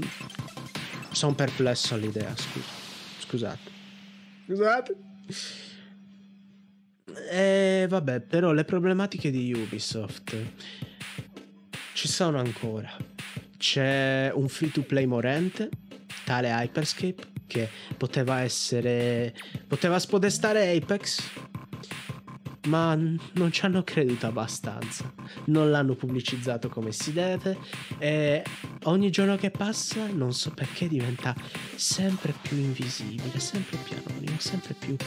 Sono 1.11 1.33
perplesso 1.33 1.93
all'idea, 1.93 2.33
scusa. 2.35 2.65
Scusate. 3.19 3.71
Scusate. 4.47 4.95
E 7.31 7.85
vabbè, 7.89 8.19
però 8.21 8.51
le 8.51 8.65
problematiche 8.65 9.31
di 9.31 9.53
Ubisoft 9.53 10.35
ci 11.95 12.09
sono 12.09 12.39
ancora. 12.39 12.93
C'è 13.57 14.29
un 14.35 14.49
free 14.49 14.69
to 14.69 14.81
play 14.81 15.05
morente, 15.05 15.69
tale 16.25 16.49
Hyperscape, 16.49 17.31
che 17.47 17.69
poteva 17.97 18.41
essere. 18.41 19.33
poteva 19.65 19.97
spodestare 19.97 20.75
Apex, 20.75 21.23
ma 22.67 22.95
non 22.95 23.51
ci 23.51 23.63
hanno 23.63 23.81
creduto 23.83 24.27
abbastanza. 24.27 25.11
Non 25.45 25.71
l'hanno 25.71 25.95
pubblicizzato 25.95 26.67
come 26.67 26.91
si 26.91 27.13
deve. 27.13 27.57
E 27.97 28.43
ogni 28.83 29.09
giorno 29.09 29.37
che 29.37 29.49
passa, 29.49 30.05
non 30.11 30.33
so 30.33 30.51
perché, 30.51 30.89
diventa 30.89 31.33
sempre 31.75 32.33
più 32.41 32.57
invisibile, 32.57 33.39
sempre 33.39 33.77
più 33.77 33.95
anonimo, 34.05 34.35
sempre 34.37 34.73
più. 34.77 34.97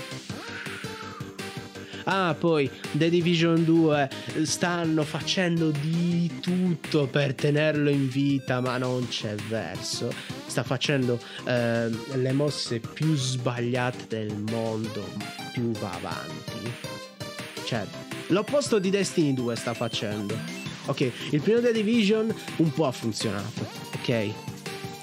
Ah, 2.10 2.34
poi 2.38 2.70
The 2.92 3.10
Division 3.10 3.64
2 3.64 4.08
stanno 4.44 5.02
facendo 5.02 5.70
di 5.70 6.40
tutto 6.40 7.06
per 7.06 7.34
tenerlo 7.34 7.90
in 7.90 8.08
vita, 8.08 8.62
ma 8.62 8.78
non 8.78 9.06
c'è 9.08 9.34
verso. 9.34 10.10
Sta 10.46 10.62
facendo 10.62 11.20
eh, 11.44 11.90
le 12.14 12.32
mosse 12.32 12.80
più 12.80 13.14
sbagliate 13.14 14.06
del 14.08 14.34
mondo, 14.50 15.06
più 15.52 15.70
va 15.72 15.92
avanti. 15.92 16.72
Cioè, 17.66 17.84
l'opposto 18.28 18.78
di 18.78 18.88
Destiny 18.88 19.34
2 19.34 19.54
sta 19.54 19.74
facendo. 19.74 20.34
Ok, 20.86 21.12
il 21.32 21.42
primo 21.42 21.60
The 21.60 21.72
Division 21.72 22.34
un 22.56 22.72
po' 22.72 22.86
ha 22.86 22.92
funzionato, 22.92 23.68
ok? 23.96 24.32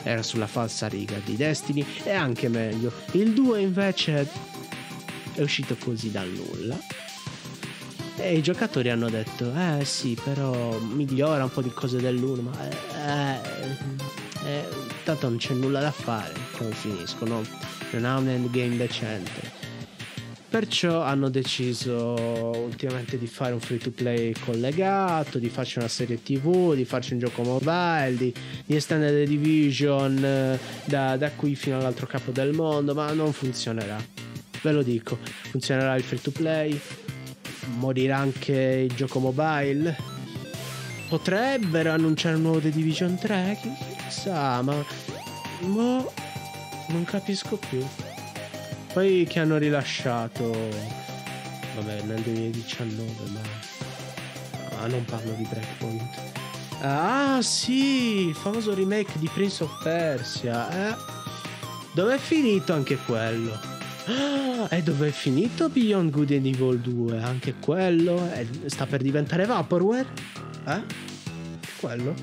Era 0.01 0.23
sulla 0.23 0.47
falsa 0.47 0.87
riga 0.87 1.19
di 1.23 1.35
Destiny 1.35 1.85
e 2.03 2.13
anche 2.13 2.49
meglio. 2.49 2.91
Il 3.11 3.33
2 3.33 3.61
invece 3.61 4.53
è 5.35 5.41
uscito 5.41 5.75
così 5.75 6.11
dal 6.11 6.29
nulla. 6.29 6.77
E 8.17 8.37
i 8.37 8.41
giocatori 8.41 8.89
hanno 8.89 9.09
detto: 9.09 9.51
Eh 9.53 9.83
sì, 9.83 10.17
però 10.21 10.79
migliora 10.79 11.43
un 11.43 11.51
po' 11.51 11.61
di 11.61 11.69
cose 11.69 11.99
dell'1, 11.99 12.41
ma 12.41 12.69
eh, 12.69 13.39
eh, 14.45 14.67
tanto 15.03 15.27
non 15.27 15.37
c'è 15.37 15.53
nulla 15.53 15.81
da 15.81 15.91
fare 15.91 16.33
quando 16.55 16.75
finiscono. 16.75 17.43
Non 17.91 18.05
ha 18.05 18.17
un 18.17 18.27
endgame 18.29 18.77
decente. 18.77 19.63
Perciò 20.47 21.01
hanno 21.01 21.29
deciso 21.29 22.13
ultimamente 22.55 23.17
di 23.17 23.27
fare 23.27 23.51
un 23.51 23.59
free 23.59 23.77
to 23.77 23.91
play 23.91 24.33
collegato, 24.45 25.37
di 25.37 25.49
farci 25.49 25.79
una 25.79 25.89
serie 25.89 26.23
tv, 26.23 26.75
di 26.75 26.85
farci 26.85 27.11
un 27.11 27.19
gioco 27.19 27.43
mobile, 27.43 28.15
di, 28.15 28.33
di 28.65 28.75
estendere 28.75 29.25
The 29.25 29.29
Division 29.29 30.23
eh, 30.23 30.59
da, 30.85 31.17
da 31.17 31.31
qui 31.31 31.55
fino 31.55 31.77
all'altro 31.77 32.07
capo 32.07 32.31
del 32.31 32.53
mondo, 32.53 32.93
ma 32.93 33.11
non 33.11 33.33
funzionerà. 33.33 34.01
Ve 34.61 34.71
lo 34.71 34.81
dico, 34.81 35.17
funzionerà 35.49 35.95
il 35.95 36.03
free 36.03 36.21
to 36.21 36.31
play, 36.31 36.79
morirà 37.77 38.17
anche 38.17 38.87
il 38.89 38.95
gioco 38.95 39.19
mobile. 39.19 39.95
Potrebbero 41.09 41.91
annunciare 41.91 42.35
un 42.35 42.41
nuovo 42.41 42.59
The 42.59 42.71
Division 42.71 43.17
3, 43.17 43.59
chissà, 44.03 44.61
ma... 44.61 44.83
ma 45.61 46.03
non 46.87 47.03
capisco 47.03 47.57
più. 47.57 47.85
Poi 48.93 49.27
che 49.29 49.39
hanno 49.39 49.57
rilasciato, 49.57 50.49
vabbè, 51.75 52.01
nel 52.03 52.21
2019, 52.21 53.11
ma... 53.33 53.39
Ah, 54.81 54.87
non 54.87 55.05
parlo 55.05 55.31
di 55.33 55.45
Breakpoint. 55.49 56.33
Ah, 56.81 57.39
sì, 57.41 58.27
il 58.27 58.35
famoso 58.35 58.73
remake 58.73 59.17
di 59.19 59.29
Prince 59.33 59.63
of 59.63 59.83
Persia. 59.83 60.89
Eh? 60.89 60.95
Dove 61.93 62.15
è 62.15 62.17
finito 62.17 62.73
anche 62.73 62.97
quello? 62.97 63.74
E 64.69 64.81
dove 64.81 65.09
è 65.09 65.11
finito 65.11 65.69
Beyond 65.69 66.11
Good 66.11 66.31
and 66.31 66.45
Evil 66.45 66.79
2? 66.79 67.21
Anche 67.21 67.55
quello? 67.59 68.31
Eh, 68.33 68.47
sta 68.65 68.85
per 68.85 69.01
diventare 69.01 69.45
Vaporware? 69.45 70.07
Eh? 70.65 70.81
Quello? 71.77 72.13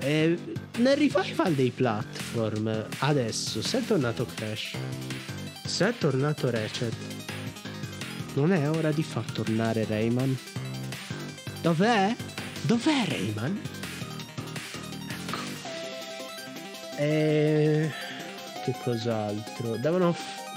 E 0.00 0.38
nel 0.76 0.96
revival 0.96 1.52
dei 1.54 1.70
platform, 1.70 2.86
adesso, 3.00 3.60
se 3.62 3.78
è 3.78 3.84
tornato 3.84 4.26
Crash, 4.34 4.76
se 5.64 5.88
è 5.88 5.94
tornato 5.98 6.50
Ratchet, 6.50 6.94
non 8.34 8.52
è 8.52 8.70
ora 8.70 8.92
di 8.92 9.02
far 9.02 9.24
tornare 9.32 9.84
Rayman? 9.84 10.36
Dov'è? 11.60 12.14
Dov'è 12.62 13.04
Rayman? 13.08 13.60
Ecco. 15.08 15.38
E... 16.96 17.90
Che 18.64 18.74
cos'altro? 18.84 19.76
Devono... 19.76 20.12
F- 20.12 20.47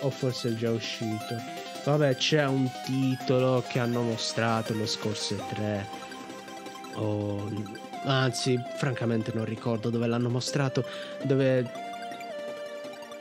o 0.00 0.10
forse 0.10 0.50
è 0.50 0.54
già 0.54 0.70
uscito. 0.70 1.36
Vabbè, 1.84 2.16
c'è 2.16 2.44
un 2.46 2.70
titolo 2.84 3.64
che 3.66 3.78
hanno 3.78 4.02
mostrato 4.02 4.74
lo 4.74 4.86
scorso 4.86 5.36
3. 5.54 5.86
Oh, 6.94 7.50
anzi, 8.04 8.60
francamente 8.76 9.32
non 9.34 9.44
ricordo 9.44 9.90
dove 9.90 10.06
l'hanno 10.06 10.28
mostrato. 10.28 10.84
Dove 11.22 11.70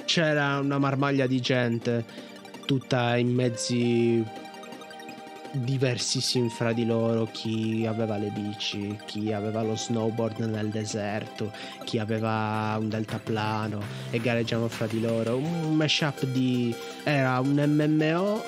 c'era 0.05 0.59
una 0.59 0.79
marmaglia 0.79 1.27
di 1.27 1.39
gente, 1.39 2.03
tutta 2.65 3.15
in 3.15 3.33
mezzi 3.33 4.23
diversissimi 5.51 6.49
fra 6.49 6.73
di 6.73 6.85
loro, 6.85 7.27
chi 7.31 7.85
aveva 7.87 8.17
le 8.17 8.29
bici, 8.29 8.97
chi 9.05 9.31
aveva 9.31 9.61
lo 9.61 9.75
snowboard 9.75 10.39
nel 10.39 10.69
deserto, 10.69 11.51
chi 11.83 11.99
aveva 11.99 12.75
un 12.79 12.89
deltaplano 12.89 13.81
e 14.09 14.19
gareggiavano 14.19 14.67
fra 14.67 14.87
di 14.87 15.01
loro. 15.01 15.37
Un 15.37 15.75
mashup 15.75 16.25
di... 16.25 16.75
era 17.03 17.39
un 17.39 17.55
MMO 17.55 18.41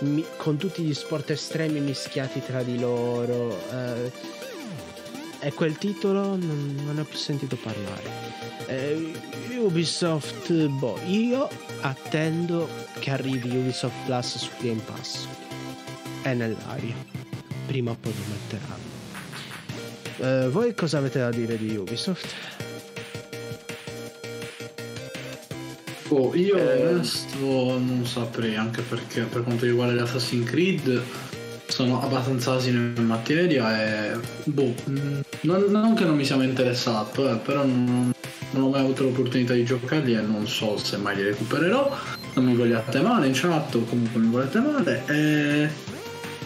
mi- 0.00 0.24
con 0.36 0.56
tutti 0.56 0.82
gli 0.82 0.94
sport 0.94 1.30
estremi 1.30 1.80
mischiati 1.80 2.40
tra 2.44 2.62
di 2.62 2.78
loro. 2.78 3.56
Eh, 3.70 4.12
e 5.40 5.52
quel 5.52 5.76
titolo 5.76 6.36
non, 6.36 6.80
non 6.84 6.98
ho 6.98 7.04
più 7.04 7.18
sentito 7.18 7.56
parlare. 7.56 8.32
Eh, 8.66 9.12
Ubisoft, 9.58 10.50
boh, 10.68 10.98
io 11.06 11.48
attendo 11.80 12.68
che 12.98 13.10
arrivi 13.10 13.56
Ubisoft 13.56 13.94
Plus 14.06 14.38
su 14.38 14.50
Game 14.60 14.80
Pass 14.80 15.26
è 16.24 16.32
nell'aria. 16.34 16.94
Prima 17.66 17.90
o 17.90 17.96
poi 18.00 18.12
lo 18.12 18.24
metteranno. 18.32 18.92
Eh, 20.16 20.48
voi 20.48 20.74
cosa 20.74 20.98
avete 20.98 21.18
da 21.18 21.30
dire 21.30 21.56
di 21.58 21.76
Ubisoft? 21.76 22.34
Oh, 26.08 26.34
io 26.34 26.56
Eh. 26.56 26.86
onesto 26.88 27.38
non 27.78 28.02
saprei, 28.06 28.56
anche 28.56 28.82
perché 28.82 29.22
per 29.22 29.42
quanto 29.42 29.64
riguarda 29.64 30.02
Assassin's 30.02 30.48
Creed 30.48 31.02
sono 31.66 32.00
abbastanza 32.02 32.52
asino 32.52 32.78
in 32.78 33.06
materia 33.06 34.12
e 34.12 34.18
boh, 34.44 34.74
non, 35.40 35.64
non 35.70 35.94
che 35.94 36.04
non 36.04 36.14
mi 36.14 36.24
sia 36.24 36.36
mai 36.36 36.48
interessato, 36.48 37.28
eh, 37.30 37.36
però 37.36 37.64
non, 37.64 38.12
non 38.50 38.62
ho 38.62 38.68
mai 38.68 38.80
avuto 38.80 39.02
l'opportunità 39.02 39.54
di 39.54 39.64
giocarli 39.64 40.14
e 40.14 40.20
non 40.20 40.46
so 40.46 40.76
se 40.76 40.96
mai 40.98 41.16
li 41.16 41.22
recupererò. 41.22 41.96
Non 42.34 42.44
mi 42.44 42.54
vogliate 42.54 43.00
male 43.00 43.26
in 43.26 43.32
chat 43.34 43.74
o 43.74 43.84
comunque 43.84 44.20
mi 44.20 44.28
volete 44.30 44.58
male. 44.60 45.02
E 45.06 45.68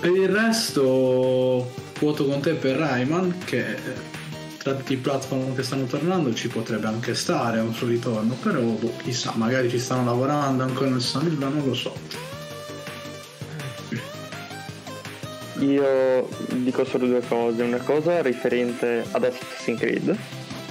per 0.01 0.11
il 0.11 0.29
resto 0.29 1.70
voto 1.99 2.25
con 2.27 2.41
te 2.41 2.55
per 2.55 2.77
Rayman 2.77 3.39
che 3.45 3.59
eh, 3.59 4.16
tra 4.59 4.75
tutti 4.75 4.93
i 4.93 4.97
platform 4.97 5.55
che 5.55 5.62
stanno 5.62 5.85
tornando 5.87 6.33
ci 6.35 6.49
potrebbe 6.49 6.87
anche 6.87 7.15
stare 7.15 7.61
un 7.61 7.73
suo 7.73 7.87
ritorno, 7.87 8.35
però 8.35 8.61
boh, 8.61 8.93
chissà, 9.03 9.33
magari 9.35 9.69
ci 9.69 9.79
stanno 9.79 10.05
lavorando 10.05 10.62
ancora 10.62 10.91
non 10.91 11.01
si 11.01 11.09
sa 11.09 11.20
non 11.20 11.62
lo 11.65 11.75
so. 11.75 11.95
Io 15.61 16.29
dico 16.53 16.85
solo 16.85 17.07
due 17.07 17.23
cose. 17.27 17.62
Una 17.62 17.79
cosa 17.79 18.23
riferente 18.23 19.05
ad 19.11 19.25
Assassin's 19.25 19.79
Creed 19.81 20.16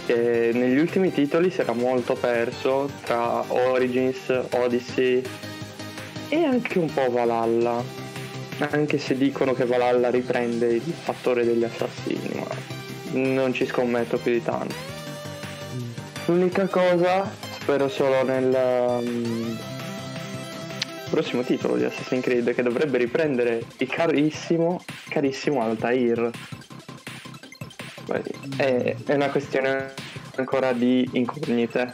che 0.05 0.51
negli 0.53 0.77
ultimi 0.77 1.11
titoli 1.11 1.51
si 1.51 1.59
era 1.59 1.73
molto 1.73 2.13
perso 2.13 2.89
tra 3.03 3.43
Origins, 3.51 4.33
Odyssey 4.51 5.21
e 6.29 6.43
anche 6.45 6.79
un 6.79 6.93
po' 6.93 7.09
Valhalla. 7.11 8.06
Anche 8.59 8.97
se 8.97 9.15
dicono 9.15 9.53
che 9.53 9.65
Valhalla 9.65 10.09
riprende 10.09 10.73
il 10.73 10.81
fattore 10.81 11.45
degli 11.45 11.63
assassini, 11.63 12.29
ma 12.33 12.47
non 13.11 13.53
ci 13.53 13.65
scommetto 13.65 14.17
più 14.17 14.31
di 14.31 14.41
tanto. 14.41 14.73
L'unica 16.25 16.65
cosa, 16.67 17.31
spero 17.59 17.87
solo 17.87 18.23
nel 18.23 18.53
um, 18.53 19.57
prossimo 21.09 21.43
titolo 21.43 21.75
di 21.77 21.85
Assassin's 21.85 22.23
Creed 22.23 22.53
che 22.53 22.63
dovrebbe 22.63 22.97
riprendere 22.97 23.63
il 23.77 23.87
carissimo, 23.87 24.83
carissimo 25.07 25.61
Altair. 25.61 26.29
È, 28.57 28.95
è 29.05 29.13
una 29.13 29.29
questione 29.29 29.93
ancora 30.35 30.73
di 30.73 31.07
incognite. 31.13 31.93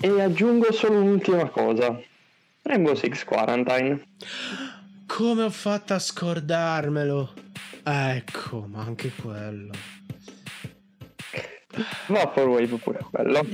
E 0.00 0.20
aggiungo 0.20 0.72
solo 0.72 1.00
un'ultima 1.00 1.48
cosa. 1.50 2.00
Rainbow 2.62 2.94
Six 2.94 3.24
Quarantine. 3.24 4.02
Come 5.20 5.42
ho 5.42 5.50
fatto 5.50 5.92
a 5.92 5.98
scordarmelo? 5.98 7.34
Ecco, 7.84 8.64
ma 8.66 8.80
anche 8.80 9.12
quello. 9.20 9.70
Vaporwave 12.06 12.76
pure 12.76 13.00
quello. 13.10 13.46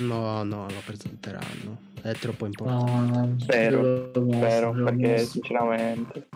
No, 0.00 0.42
no, 0.42 0.66
lo 0.66 0.82
presenteranno. 0.84 1.78
È 2.02 2.10
troppo 2.14 2.46
importante. 2.46 3.16
No, 3.16 3.36
spero, 3.38 4.10
spero, 4.12 4.72
perché 4.72 5.18
sinceramente... 5.18 6.26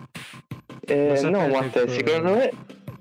Eh, 0.83 1.21
no, 1.29 1.49
Matte, 1.49 1.87
che... 1.87 1.91
secondo 1.91 2.37
me 2.37 2.53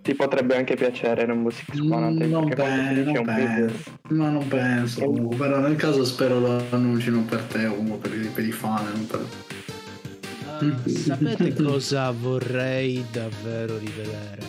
ti 0.01 0.15
potrebbe 0.15 0.57
anche 0.57 0.73
piacere 0.73 1.27
Rainbow 1.27 1.51
Six 1.51 1.77
Quarantine. 1.77 2.25
Non, 2.25 2.49
pe- 2.49 3.03
non 3.03 3.23
penso, 3.23 3.91
no, 4.07 4.31
non 4.31 4.47
penso 4.47 5.11
però 5.37 5.59
nel 5.59 5.75
caso 5.75 6.03
spero 6.03 6.39
lo 6.39 6.59
annuncino 6.71 7.21
per 7.21 7.41
te 7.43 7.67
o 7.67 7.75
comunque 7.75 8.09
per, 8.09 8.31
per 8.31 8.43
i 8.43 8.51
fan, 8.51 8.83
non 8.83 9.05
per... 9.05 9.19
Uh, 9.19 9.46
sapete 10.85 11.53
cosa 11.53 12.11
vorrei 12.11 13.05
davvero 13.11 13.77
rivedere? 13.77 14.41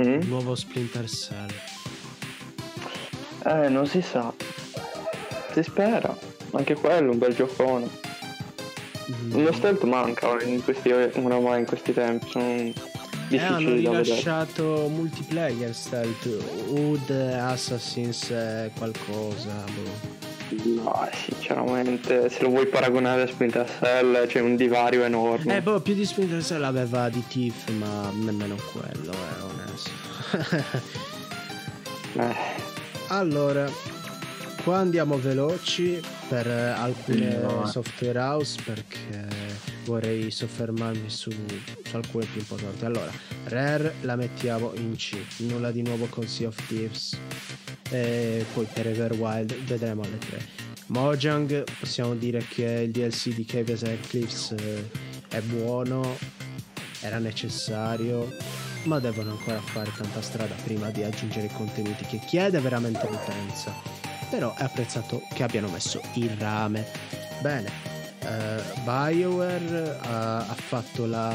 Mm? 0.00 0.20
Il 0.20 0.26
nuovo 0.26 0.54
Splinter 0.54 1.08
Cell. 1.08 1.50
Eh, 3.44 3.68
non 3.68 3.86
si 3.86 4.02
sa. 4.02 4.32
Si 5.52 5.62
spera. 5.62 6.16
Anche 6.52 6.74
quello, 6.74 7.12
un 7.12 7.18
bel 7.18 7.34
giocone. 7.34 7.88
Mm. 9.10 9.44
Lo 9.44 9.52
stealth 9.52 9.84
manca 9.84 10.42
in 10.42 10.62
questi, 10.62 10.90
ormai 10.90 11.60
in 11.60 11.66
questi 11.66 11.92
tempi. 11.92 12.28
Sono 12.30 12.72
eh, 13.30 13.38
hanno 13.38 13.70
rilasciato 13.70 14.74
vedere. 14.74 14.88
multiplayer 14.88 15.74
stealth. 15.74 16.26
Wood, 16.68 17.10
Assassins, 17.10 18.32
qualcosa. 18.76 19.64
Boh. 19.64 20.35
No, 20.48 21.08
sinceramente, 21.12 22.28
se 22.28 22.42
lo 22.42 22.50
vuoi 22.50 22.66
paragonare 22.66 23.22
a 23.22 23.26
Splinter 23.26 23.68
Cell 23.80 24.26
c'è 24.26 24.40
un 24.40 24.54
divario 24.54 25.02
enorme. 25.02 25.56
Eh, 25.56 25.62
boh, 25.62 25.80
più 25.80 25.94
di 25.94 26.04
Splinter 26.04 26.42
Cell 26.42 26.62
aveva 26.62 27.08
di 27.08 27.22
Tiff, 27.26 27.68
ma 27.70 28.10
nemmeno 28.12 28.56
quello, 28.72 29.12
è 29.12 29.42
onesto. 29.42 29.90
eh. 32.20 32.36
Allora, 33.08 33.68
qua 34.62 34.78
andiamo 34.78 35.18
veloci 35.18 36.00
per 36.28 36.46
alcune 36.46 37.38
no. 37.38 37.66
software 37.66 38.18
house 38.18 38.60
perché 38.64 39.26
vorrei 39.86 40.30
soffermarmi 40.30 41.08
su, 41.08 41.30
su, 41.30 41.96
alcune 41.96 42.26
più 42.26 42.40
importanti. 42.40 42.84
Allora, 42.84 43.10
Rare 43.44 43.94
la 44.02 44.16
mettiamo 44.16 44.72
in 44.74 44.96
C, 44.96 45.16
nulla 45.38 45.70
di 45.70 45.82
nuovo 45.82 46.06
con 46.06 46.26
Sea 46.26 46.48
of 46.48 46.66
Thieves. 46.66 47.18
E 47.88 48.44
poi 48.52 48.66
per 48.72 48.88
Everwild 48.88 49.54
vedremo 49.64 50.02
alle 50.02 50.18
3. 50.18 50.48
Mojang 50.88 51.64
possiamo 51.78 52.14
dire 52.14 52.44
che 52.46 52.64
il 52.84 52.90
DLC 52.90 53.34
di 53.34 53.44
Caves 53.44 53.84
Cliffs 54.08 54.52
eh, 54.52 54.88
è 55.28 55.40
buono, 55.40 56.16
era 57.00 57.18
necessario, 57.18 58.32
ma 58.84 58.98
devono 59.00 59.32
ancora 59.32 59.60
fare 59.60 59.90
tanta 59.96 60.22
strada 60.22 60.54
prima 60.64 60.90
di 60.90 61.02
aggiungere 61.02 61.46
i 61.46 61.52
contenuti 61.52 62.04
che 62.04 62.20
chiede 62.26 62.60
veramente 62.60 63.08
l'utenza. 63.08 63.72
Però 64.30 64.54
è 64.56 64.62
apprezzato 64.62 65.22
che 65.34 65.42
abbiano 65.42 65.68
messo 65.68 66.00
il 66.14 66.30
rame. 66.30 66.86
Bene, 67.40 67.85
uh, 68.26 68.60
BioWare 68.82 69.98
uh, 70.02 70.08
ha 70.08 70.54
fatto 70.54 71.06
la, 71.06 71.32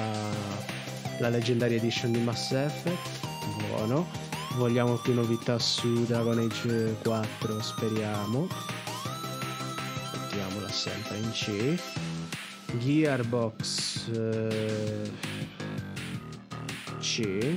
la 1.19 1.29
Legendary 1.29 1.75
Edition 1.75 2.11
di 2.11 2.19
Mass 2.19 2.51
Effect, 2.51 3.25
buono. 3.67 4.05
Vogliamo 4.55 4.95
più 4.95 5.13
novità 5.13 5.57
su 5.59 6.03
Dragon 6.05 6.37
Age 6.37 6.97
4, 7.03 7.61
speriamo. 7.61 8.49
Mettiamola 10.11 10.67
sempre 10.69 11.17
in 11.17 11.31
C. 11.31 11.79
Gearbox... 12.77 14.07
Uh, 14.07 15.09
C 16.99 17.55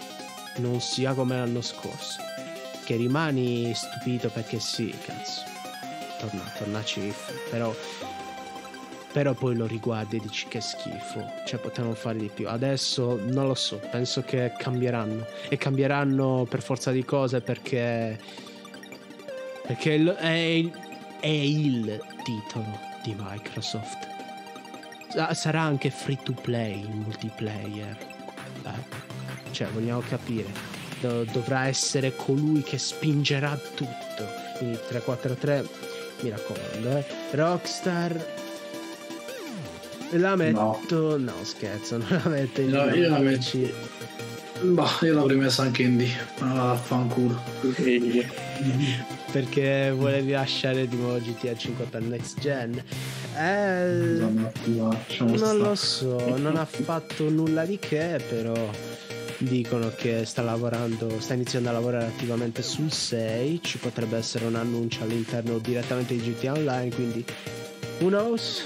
non 0.57 0.79
sia 0.79 1.13
come 1.13 1.35
l'anno 1.35 1.61
scorso 1.61 2.21
che 2.85 2.95
rimani 2.95 3.73
stupito 3.73 4.29
perché 4.29 4.59
sì 4.59 4.93
cazzo. 5.03 5.41
Torna, 6.19 6.43
torna 6.57 6.81
Chief 6.81 7.49
però 7.49 7.75
però 9.15 9.31
poi 9.31 9.55
lo 9.55 9.65
riguardi 9.65 10.17
e 10.17 10.19
dici 10.19 10.45
che 10.49 10.59
schifo, 10.59 11.25
cioè 11.45 11.57
potevano 11.57 11.93
fare 11.93 12.17
di 12.17 12.27
più. 12.27 12.49
Adesso 12.49 13.17
non 13.27 13.47
lo 13.47 13.53
so, 13.53 13.79
penso 13.89 14.23
che 14.23 14.51
cambieranno 14.57 15.25
e 15.47 15.55
cambieranno 15.55 16.45
per 16.49 16.61
forza 16.61 16.91
di 16.91 17.05
cose 17.05 17.39
perché 17.39 18.19
perché 19.65 20.17
è 20.17 20.31
il, 20.31 20.71
è 21.21 21.27
il 21.27 22.01
titolo 22.25 22.77
di 23.03 23.15
Microsoft. 23.17 24.05
Sarà 25.31 25.61
anche 25.61 25.89
free 25.91 26.19
to 26.21 26.33
play 26.33 26.81
il 26.81 26.89
multiplayer. 26.89 27.97
Eh? 28.65 29.51
Cioè, 29.51 29.69
vogliamo 29.69 30.01
capire. 30.01 30.49
dovrà 30.99 31.67
essere 31.67 32.13
colui 32.17 32.63
che 32.63 32.77
spingerà 32.77 33.57
tutto. 33.75 34.27
Quindi 34.57 34.77
343, 34.89 35.65
mi 36.19 36.29
raccomando, 36.29 36.97
eh. 36.97 37.05
Rockstar 37.31 38.34
la 40.11 40.35
metto. 40.35 40.79
No, 40.89 41.17
no 41.17 41.33
scherzo, 41.43 41.97
non 41.97 42.07
la 42.23 42.29
metto 42.29 42.61
in 42.61 42.69
no, 42.69 42.93
io 42.93 43.09
la 43.09 43.19
metto. 43.19 43.93
Bah, 44.61 44.97
io 45.01 45.13
l'avrei 45.13 45.37
messa 45.37 45.63
anche 45.63 45.83
in 45.83 45.97
D, 45.97 46.07
ma 46.39 46.71
ah, 46.71 46.75
fanculo. 46.75 47.39
Perché 49.31 49.91
volevi 49.93 50.31
lasciare 50.31 50.87
di 50.87 50.95
nuovo 50.95 51.19
GTA 51.19 51.55
5 51.55 51.85
per 51.85 52.01
next 52.01 52.39
gen. 52.39 52.81
Eh, 53.37 53.85
no, 53.85 54.97
non 55.19 55.57
lo 55.57 55.75
so, 55.75 56.37
non 56.37 56.55
ha 56.55 56.63
fatto 56.63 57.29
nulla 57.29 57.65
di 57.65 57.77
che, 57.77 58.21
però 58.29 58.53
dicono 59.39 59.91
che 59.93 60.23
sta 60.25 60.41
lavorando, 60.41 61.19
sta 61.19 61.33
iniziando 61.33 61.67
a 61.69 61.73
lavorare 61.73 62.05
attivamente 62.05 62.61
sul 62.61 62.91
6, 62.91 63.59
ci 63.61 63.77
potrebbe 63.77 64.17
essere 64.17 64.45
un 64.45 64.55
annuncio 64.55 65.03
all'interno 65.03 65.57
direttamente 65.57 66.15
di 66.15 66.33
GTA 66.33 66.53
Online, 66.53 66.95
quindi 66.95 67.25
who 67.99 68.07
knows? 68.07 68.63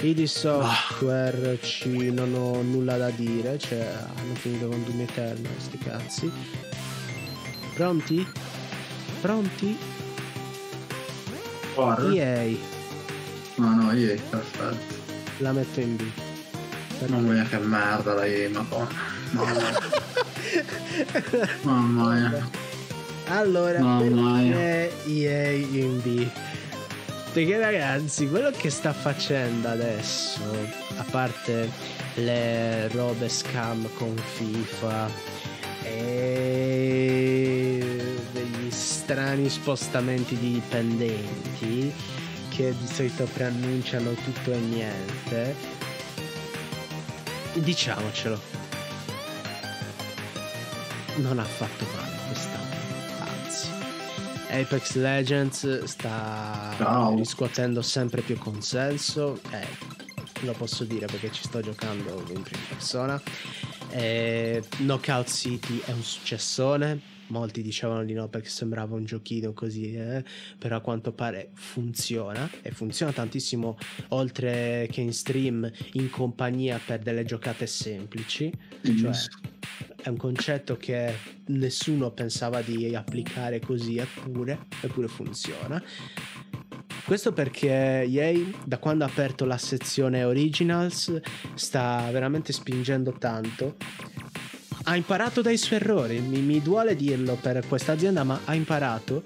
ID 0.00 0.24
Software 0.24 1.58
ah. 1.60 1.62
ci 1.64 2.12
non 2.12 2.32
ho 2.32 2.62
nulla 2.62 2.96
da 2.96 3.10
dire, 3.10 3.58
cioè 3.58 3.80
hanno 3.80 4.34
finito 4.34 4.68
con 4.68 4.84
Doom 4.84 5.00
Eternal, 5.00 5.50
sti 5.56 5.78
cazzi. 5.78 6.30
Pronti? 7.74 8.24
Pronti? 9.20 9.76
Guarda. 11.74 12.12
EA. 12.12 12.56
No, 13.56 13.74
no, 13.74 13.90
EA, 13.90 14.16
perfetto. 14.30 14.94
La 15.38 15.50
metto 15.50 15.80
in 15.80 15.96
B. 15.96 16.02
Mamma 17.08 17.32
mia 17.32 17.44
che 17.44 17.58
merda 17.58 18.14
la 18.14 18.24
EA, 18.24 18.50
madonna. 18.50 18.88
Mamma 21.62 22.14
mia. 22.14 22.48
Allora, 23.26 23.80
Mamma 23.80 24.38
mia. 24.38 24.88
EA 25.06 25.50
in 25.50 26.00
B? 26.02 26.30
Perché 27.32 27.58
ragazzi, 27.58 28.28
quello 28.28 28.50
che 28.50 28.70
sta 28.70 28.92
facendo 28.92 29.68
adesso, 29.68 30.40
a 30.96 31.04
parte 31.10 31.70
le 32.14 32.88
robe 32.88 33.28
scam 33.28 33.88
con 33.94 34.16
FIFA 34.16 35.08
e 35.84 38.16
degli 38.32 38.70
strani 38.70 39.48
spostamenti 39.48 40.36
di 40.36 40.54
dipendenti 40.54 41.92
che 42.48 42.74
di 42.76 42.86
solito 42.86 43.24
preannunciano 43.24 44.12
tutto 44.14 44.52
e 44.52 44.58
niente, 44.58 45.76
Diciamocelo. 47.54 48.40
Non 51.16 51.38
ha 51.38 51.44
fatto 51.44 51.84
male 51.96 52.16
anzi. 52.28 52.57
Apex 54.50 54.94
Legends 54.96 55.84
sta 55.84 56.74
Ciao. 56.76 57.16
riscuotendo 57.16 57.82
sempre 57.82 58.22
più 58.22 58.38
consenso. 58.38 59.40
Eh, 59.50 59.66
lo 60.44 60.52
posso 60.52 60.84
dire 60.84 61.06
perché 61.06 61.30
ci 61.32 61.42
sto 61.42 61.60
giocando 61.60 62.24
in 62.28 62.42
prima 62.42 62.62
persona. 62.68 63.20
Eh, 63.90 64.62
Knockout 64.78 65.28
City 65.28 65.80
è 65.84 65.92
un 65.92 66.02
successone. 66.02 67.16
Molti 67.28 67.60
dicevano 67.60 68.04
di 68.04 68.14
no 68.14 68.28
perché 68.28 68.48
sembrava 68.48 68.94
un 68.94 69.04
giochino 69.04 69.52
così, 69.52 69.94
eh, 69.94 70.24
però 70.56 70.76
a 70.76 70.80
quanto 70.80 71.12
pare 71.12 71.50
funziona 71.52 72.48
e 72.62 72.70
funziona 72.70 73.12
tantissimo 73.12 73.76
oltre 74.08 74.88
che 74.90 75.02
in 75.02 75.12
stream, 75.12 75.70
in 75.92 76.08
compagnia 76.08 76.80
per 76.82 77.00
delle 77.00 77.24
giocate 77.24 77.66
semplici. 77.66 78.50
Cioè, 78.82 79.12
è 80.00 80.08
un 80.08 80.16
concetto 80.16 80.76
che 80.76 81.14
nessuno 81.46 82.10
pensava 82.12 82.60
di 82.62 82.94
applicare 82.94 83.60
così, 83.60 83.98
eppure, 83.98 84.66
eppure 84.80 85.08
funziona. 85.08 85.82
Questo 87.04 87.32
perché 87.32 88.02
EA, 88.02 88.38
da 88.64 88.78
quando 88.78 89.04
ha 89.04 89.06
aperto 89.06 89.44
la 89.44 89.58
sezione 89.58 90.24
Originals, 90.24 91.20
sta 91.54 92.08
veramente 92.12 92.52
spingendo 92.52 93.12
tanto. 93.12 93.76
Ha 94.84 94.94
imparato 94.94 95.42
dai 95.42 95.56
suoi 95.56 95.78
errori, 95.80 96.20
mi, 96.20 96.40
mi 96.40 96.60
duole 96.62 96.94
dirlo 96.94 97.34
per 97.34 97.66
questa 97.66 97.92
azienda, 97.92 98.24
ma 98.24 98.40
ha 98.44 98.54
imparato 98.54 99.22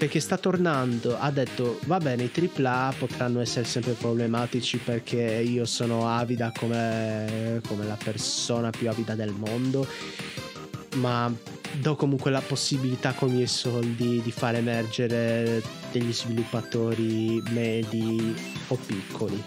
perché 0.00 0.18
sta 0.18 0.38
tornando, 0.38 1.18
ha 1.18 1.30
detto 1.30 1.78
va 1.84 1.98
bene 1.98 2.24
i 2.24 2.30
AAA 2.34 2.94
potranno 2.98 3.40
essere 3.40 3.66
sempre 3.66 3.92
problematici 3.92 4.78
perché 4.78 5.20
io 5.20 5.66
sono 5.66 6.08
avida 6.08 6.50
come, 6.56 7.60
come 7.68 7.84
la 7.84 7.98
persona 8.02 8.70
più 8.70 8.88
avida 8.88 9.14
del 9.14 9.32
mondo, 9.32 9.86
ma 10.94 11.30
do 11.72 11.96
comunque 11.96 12.30
la 12.30 12.40
possibilità 12.40 13.12
con 13.12 13.28
i 13.28 13.32
miei 13.32 13.46
soldi 13.46 14.22
di 14.22 14.32
far 14.32 14.54
emergere 14.54 15.62
degli 15.92 16.14
sviluppatori 16.14 17.42
medi 17.50 18.34
o 18.68 18.76
piccoli. 18.76 19.42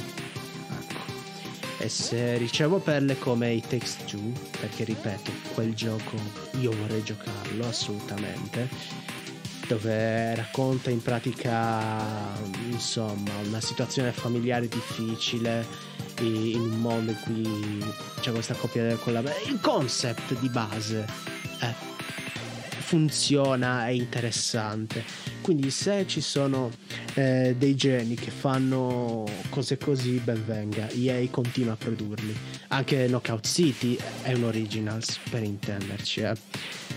Ecco. 0.69 0.99
E 1.79 1.89
se 1.89 2.37
ricevo 2.37 2.77
perle 2.77 3.17
come 3.17 3.53
i 3.53 3.61
Takes 3.61 4.05
Two, 4.05 4.31
perché 4.59 4.83
ripeto, 4.83 5.31
quel 5.55 5.73
gioco 5.73 6.15
io 6.59 6.69
vorrei 6.79 7.01
giocarlo 7.01 7.67
assolutamente, 7.67 9.01
dove 9.67 10.35
racconta 10.35 10.89
in 10.89 11.01
pratica 11.01 11.81
insomma 12.69 13.31
una 13.45 13.61
situazione 13.61 14.11
familiare 14.11 14.67
difficile 14.67 15.65
in 16.19 16.59
un 16.59 16.81
mondo 16.81 17.11
in 17.11 17.17
cui 17.21 17.85
c'è 18.19 18.31
questa 18.31 18.53
coppia 18.53 18.83
del 18.83 18.99
collaboratore. 18.99 19.49
Il 19.49 19.59
concept 19.59 20.37
di 20.39 20.49
base 20.49 21.05
eh, 21.61 21.73
funziona, 22.93 23.87
è 23.87 23.91
interessante. 23.91 25.03
Quindi 25.41 25.71
se 25.71 26.05
ci 26.07 26.21
sono 26.21 26.71
eh, 27.15 27.55
dei 27.57 27.75
geni 27.75 28.15
che 28.15 28.31
fanno 28.31 29.25
cose 29.49 29.77
così, 29.77 30.21
ben 30.23 30.45
venga. 30.45 30.87
EA 30.89 31.27
continua 31.29 31.73
a 31.73 31.75
produrli. 31.75 32.33
Anche 32.69 33.07
Knockout 33.07 33.45
City 33.45 33.97
è 34.21 34.33
un 34.33 34.43
originals, 34.43 35.19
per 35.29 35.43
intenderci. 35.43 36.21
Eh. 36.21 36.33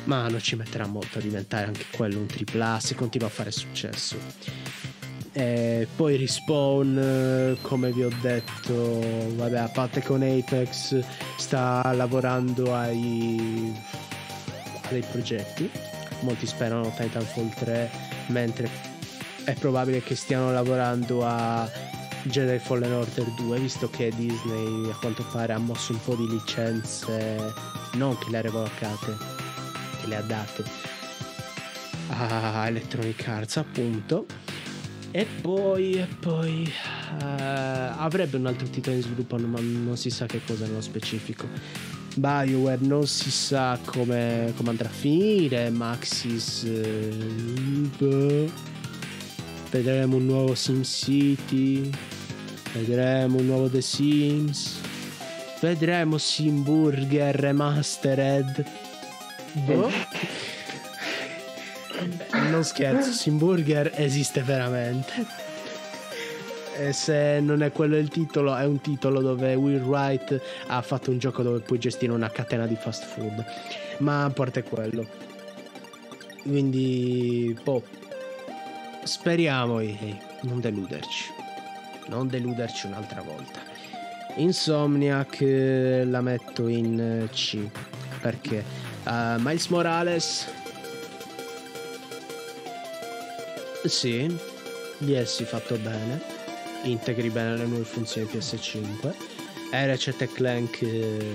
Ma 0.06 0.28
non 0.28 0.40
ci 0.40 0.56
metterà 0.56 0.86
molto 0.86 1.18
a 1.18 1.20
diventare 1.20 1.66
anche 1.66 1.86
quello 1.90 2.18
un 2.18 2.26
AAA 2.26 2.80
se 2.80 2.94
continua 2.94 3.28
a 3.28 3.30
fare 3.30 3.50
successo. 3.50 4.16
E 5.32 5.86
poi 5.94 6.16
Respawn, 6.16 6.98
eh, 6.98 7.56
come 7.60 7.92
vi 7.92 8.04
ho 8.04 8.10
detto, 8.22 9.34
vabbè, 9.34 9.58
a 9.58 9.68
parte 9.68 10.02
con 10.02 10.22
Apex, 10.22 10.98
sta 11.36 11.92
lavorando 11.92 12.74
ai, 12.74 13.74
a 14.82 14.88
dei 14.88 15.04
progetti. 15.10 15.70
Molti 16.20 16.46
sperano 16.46 16.90
Titanfall 16.96 17.52
3, 17.52 17.90
mentre 18.28 18.70
è 19.44 19.52
probabile 19.54 20.02
che 20.02 20.14
stiano 20.14 20.50
lavorando 20.52 21.24
a 21.26 21.70
Jedi 22.22 22.58
Fallen 22.58 22.92
Order 22.92 23.26
2, 23.36 23.58
visto 23.60 23.90
che 23.90 24.10
Disney 24.16 24.90
a 24.90 24.96
quanto 24.96 25.24
pare 25.30 25.52
ha 25.52 25.58
mosso 25.58 25.92
un 25.92 26.00
po' 26.02 26.14
di 26.14 26.28
licenze, 26.28 27.52
non 27.92 28.16
che 28.18 28.30
le 28.30 28.38
ha 28.38 28.40
revocate, 28.40 29.35
le 30.06 30.16
ha 30.16 30.22
date 30.22 30.64
a 32.08 32.66
Electronic 32.66 33.26
Arts, 33.26 33.56
appunto. 33.56 34.26
E 35.10 35.26
poi, 35.40 35.92
e 35.94 36.06
poi 36.20 36.70
eh, 37.20 37.24
avrebbe 37.24 38.36
un 38.36 38.46
altro 38.46 38.68
titolo 38.68 38.96
in 38.96 39.02
sviluppo, 39.02 39.38
ma 39.38 39.58
non 39.60 39.96
si 39.96 40.10
sa 40.10 40.26
che 40.26 40.40
cosa 40.46 40.66
nello 40.66 40.82
specifico. 40.82 41.46
BioWare 42.16 42.80
non 42.80 43.06
si 43.06 43.30
sa 43.30 43.78
come, 43.84 44.52
come 44.56 44.70
andrà 44.70 44.88
a 44.88 44.92
finire. 44.92 45.70
Maxis, 45.70 46.64
eh, 46.64 48.50
vedremo 49.70 50.16
un 50.16 50.26
nuovo 50.26 50.54
SimCity, 50.54 51.90
vedremo 52.72 53.38
un 53.38 53.46
nuovo 53.46 53.68
The 53.68 53.80
Sims, 53.80 54.80
vedremo 55.60 56.18
Simburger 56.18 57.34
Remastered. 57.34 58.85
Boh. 59.64 59.90
Non 62.50 62.62
scherzo, 62.62 63.10
Simburger 63.10 63.92
esiste 63.94 64.42
veramente. 64.42 65.44
E 66.78 66.92
se 66.92 67.40
non 67.40 67.62
è 67.62 67.72
quello 67.72 67.96
il 67.96 68.08
titolo, 68.08 68.54
è 68.54 68.66
un 68.66 68.82
titolo 68.82 69.22
dove 69.22 69.54
Will 69.54 69.82
Wright 69.82 70.38
ha 70.66 70.82
fatto 70.82 71.10
un 71.10 71.18
gioco 71.18 71.42
dove 71.42 71.60
puoi 71.60 71.78
gestire 71.78 72.12
una 72.12 72.30
catena 72.30 72.66
di 72.66 72.76
fast 72.76 73.04
food. 73.04 73.44
Ma 73.98 74.24
a 74.24 74.30
parte 74.30 74.62
quello. 74.62 75.06
Quindi, 76.42 77.58
boh. 77.62 77.82
Speriamo 79.04 79.80
EA, 79.80 80.16
non 80.42 80.60
deluderci. 80.60 81.32
Non 82.08 82.28
deluderci 82.28 82.86
un'altra 82.86 83.22
volta. 83.22 83.60
Insomniac 84.36 85.40
eh, 85.40 86.04
la 86.04 86.20
metto 86.20 86.68
in 86.68 87.00
eh, 87.00 87.28
C. 87.30 87.58
Perché? 88.20 88.85
Uh, 89.06 89.38
Miles 89.38 89.68
Morales 89.68 90.46
Sì, 93.84 94.26
DLC 94.98 95.44
fatto 95.44 95.76
bene, 95.78 96.20
integri 96.82 97.30
bene 97.30 97.56
le 97.56 97.66
nuove 97.66 97.84
funzioni 97.84 98.26
PS5. 98.26 99.14
Ratchet 99.70 100.32
Clank 100.32 100.82
eh, 100.82 101.34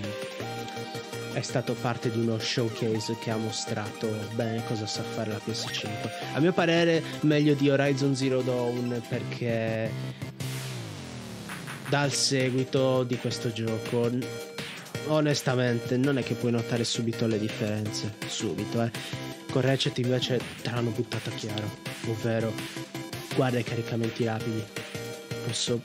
è 1.34 1.42
stato 1.42 1.74
parte 1.74 2.12
di 2.12 2.20
uno 2.20 2.38
showcase 2.40 3.16
che 3.20 3.32
ha 3.32 3.38
mostrato 3.38 4.10
bene 4.34 4.66
cosa 4.66 4.86
sa 4.86 5.02
fare 5.02 5.32
la 5.32 5.40
PS5. 5.46 6.10
A 6.34 6.40
mio 6.42 6.52
parere 6.52 7.02
meglio 7.22 7.54
di 7.54 7.70
Horizon 7.70 8.16
Zero 8.16 8.42
Dawn 8.42 9.02
perché 9.08 9.90
dal 11.88 12.12
seguito 12.12 13.04
di 13.04 13.18
questo 13.18 13.52
gioco 13.54 14.10
onestamente 15.08 15.98
non 15.98 16.18
è 16.18 16.24
che 16.24 16.34
puoi 16.36 16.52
notare 16.52 16.84
subito 16.84 17.28
le 17.28 17.40
differenze, 17.40 18.14
subito 18.28 18.82
eh. 18.84 18.92
Con 19.52 19.62
Ratchet 19.62 19.98
invece 19.98 20.40
te 20.62 20.70
l'hanno 20.72 20.92
buttata 20.92 21.30
chiaro, 21.32 21.70
ovvero 22.08 22.54
guarda 23.36 23.60
i 23.60 23.64
caricamenti 23.64 24.24
rapidi, 24.24 24.64
posso 25.46 25.82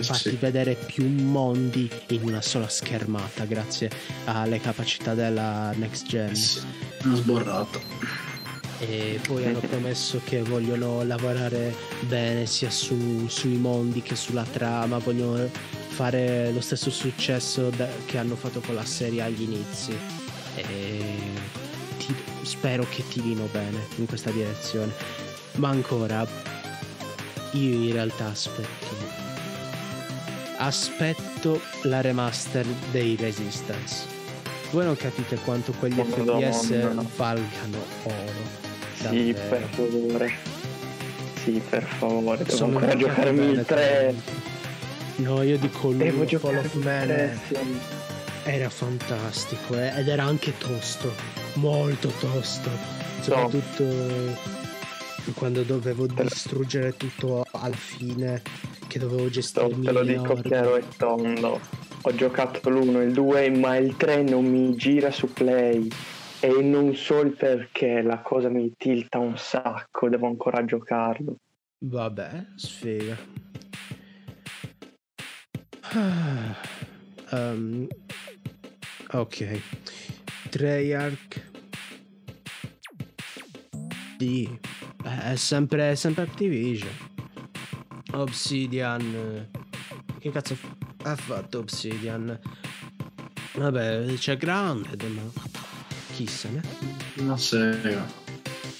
farti 0.00 0.30
Sì. 0.30 0.36
vedere 0.36 0.74
più 0.74 1.06
mondi 1.08 1.88
in 2.08 2.22
una 2.24 2.42
sola 2.42 2.68
schermata 2.68 3.44
grazie 3.44 3.90
alle 4.24 4.60
capacità 4.60 5.14
della 5.14 5.72
next 5.76 6.06
gen. 6.06 6.34
Sì, 6.34 6.60
Una 7.04 7.14
sborrata. 7.16 7.78
E 8.80 9.18
poi 9.26 9.46
hanno 9.46 9.60
promesso 9.60 10.20
che 10.24 10.42
vogliono 10.42 11.04
lavorare 11.04 11.74
bene 12.00 12.44
sia 12.44 12.68
su- 12.70 13.26
sui 13.28 13.56
mondi 13.56 14.02
che 14.02 14.14
sulla 14.16 14.42
trama, 14.44 14.98
vogliono 14.98 15.48
fare 15.94 16.50
lo 16.52 16.60
stesso 16.60 16.90
successo 16.90 17.70
da- 17.70 17.88
che 18.04 18.18
hanno 18.18 18.34
fatto 18.34 18.60
con 18.60 18.74
la 18.74 18.84
serie 18.84 19.22
agli 19.22 19.42
inizi. 19.42 19.96
E 20.56 20.98
ti- 21.98 22.14
spero 22.42 22.84
che 22.90 23.06
tirino 23.08 23.48
bene 23.52 23.78
in 23.96 24.06
questa 24.06 24.30
direzione. 24.30 24.92
Ma 25.56 25.68
ancora, 25.68 26.26
io 27.52 27.74
in 27.74 27.92
realtà 27.92 28.26
aspetto. 28.26 29.12
Aspetto 30.56 31.60
la 31.82 32.00
remaster 32.00 32.64
dei 32.90 33.16
Resistance. 33.16 34.06
Voi 34.70 34.84
non 34.84 34.96
capite 34.96 35.36
quanto 35.36 35.72
quegli 35.72 35.94
Madonna. 35.96 36.50
FPS 36.52 36.72
valgano 37.16 37.84
oro. 38.04 38.62
Sì, 38.96 39.32
Davvero. 39.32 39.48
per 39.48 39.68
favore. 39.70 40.32
Sì, 41.44 41.62
per 41.68 41.82
favore. 41.84 42.38
Devo 42.44 42.56
Sono 42.56 42.78
ancora 42.78 42.96
giocarmi 42.96 43.44
il 43.50 43.64
3. 43.66 44.14
No, 45.16 45.42
io 45.42 45.58
dico 45.58 45.88
lui, 45.90 45.98
Devo 45.98 46.18
Fall 46.26 46.26
giocare 46.26 46.58
of 46.58 46.74
il 46.74 46.80
Man 46.84 47.06
3. 47.06 47.38
sì. 47.46 47.56
era 48.44 48.68
fantastico 48.68 49.74
eh, 49.78 49.92
ed 49.98 50.08
era 50.08 50.24
anche 50.24 50.52
tosto, 50.58 51.12
molto 51.54 52.08
tosto, 52.20 52.68
soprattutto 53.20 53.84
quando 55.34 55.62
dovevo 55.62 56.06
Te 56.06 56.22
lo- 56.24 56.28
distruggere 56.28 56.96
tutto 56.96 57.44
alla 57.52 57.74
fine, 57.74 58.42
che 58.88 58.98
dovevo 58.98 59.24
Te 59.24 59.30
gestirmi 59.30 59.84
te 59.86 59.92
lo 59.92 60.02
dico 60.02 60.34
chiaro 60.34 60.76
e 60.76 60.82
tondo. 60.96 61.60
ho 62.02 62.14
giocato 62.14 62.68
l'1 62.68 63.00
e 63.00 63.04
il 63.04 63.12
2, 63.12 63.50
ma 63.50 63.76
il 63.76 63.96
3 63.96 64.22
non 64.24 64.44
mi 64.44 64.74
gira 64.74 65.10
su 65.10 65.32
play. 65.32 65.88
E 66.40 66.60
non 66.60 66.94
so 66.94 67.20
il 67.20 67.30
perché, 67.30 68.02
la 68.02 68.18
cosa 68.18 68.50
mi 68.50 68.70
tilta 68.76 69.18
un 69.18 69.38
sacco, 69.38 70.10
devo 70.10 70.26
ancora 70.26 70.62
giocarlo. 70.64 71.36
Vabbè, 71.78 72.46
sfiga. 72.56 73.16
Um, 77.30 77.86
ok. 79.12 79.60
Treyarch. 80.50 81.42
Di. 84.16 84.58
eh, 85.04 85.32
È 85.32 85.36
sempre, 85.36 85.90
è 85.90 85.94
sempre 85.94 86.22
Activision. 86.24 86.90
Obsidian. 88.12 89.48
Che 90.18 90.30
cazzo 90.30 90.56
ha 91.02 91.16
fatto 91.16 91.58
Obsidian? 91.58 92.38
Vabbè, 93.54 94.14
c'è 94.16 94.36
Grounded, 94.36 95.02
ma 95.04 95.22
chi 96.14 96.26
se 96.26 96.48
ne? 96.50 96.62
Una 97.16 97.36
sega. 97.36 98.04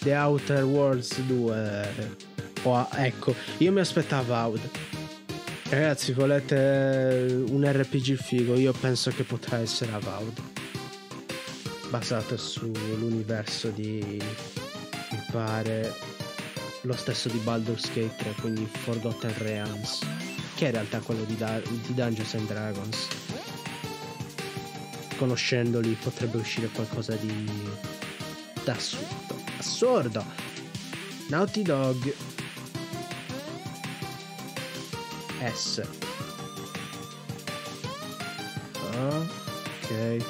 The 0.00 0.14
Outer 0.16 0.64
Worlds 0.64 1.20
2. 1.22 2.16
Oh, 2.62 2.88
ecco, 2.92 3.34
io 3.58 3.72
mi 3.72 3.80
aspettavo 3.80 4.32
Out. 4.34 4.60
Ragazzi, 5.70 6.12
volete 6.12 7.42
un 7.48 7.64
RPG 7.64 8.16
figo? 8.16 8.54
Io 8.54 8.72
penso 8.72 9.10
che 9.10 9.24
potrà 9.24 9.58
essere 9.58 9.92
Avowed. 9.92 10.38
Basato 11.88 12.36
sull'universo 12.36 13.70
di. 13.70 14.20
mi 15.10 15.22
pare. 15.32 15.92
lo 16.82 16.94
stesso 16.94 17.30
di 17.30 17.38
Baldur's 17.38 17.86
Gate 17.92 18.14
3, 18.16 18.34
quindi 18.40 18.66
Forgotten 18.70 19.32
Realms. 19.38 20.00
Che 20.54 20.64
è 20.64 20.68
in 20.68 20.74
realtà 20.74 20.98
quello 21.00 21.24
di, 21.24 21.36
Da- 21.36 21.60
di 21.60 21.94
Dungeons 21.94 22.34
and 22.34 22.46
Dragons. 22.46 23.08
Conoscendoli 25.16 25.96
potrebbe 26.00 26.36
uscire 26.36 26.68
qualcosa 26.68 27.14
di. 27.16 27.50
d'assurdo. 28.64 29.42
Assurdo! 29.58 30.24
Naughty 31.28 31.62
Dog 31.62 32.14
S. 35.52 35.82
Ok. 38.96 40.24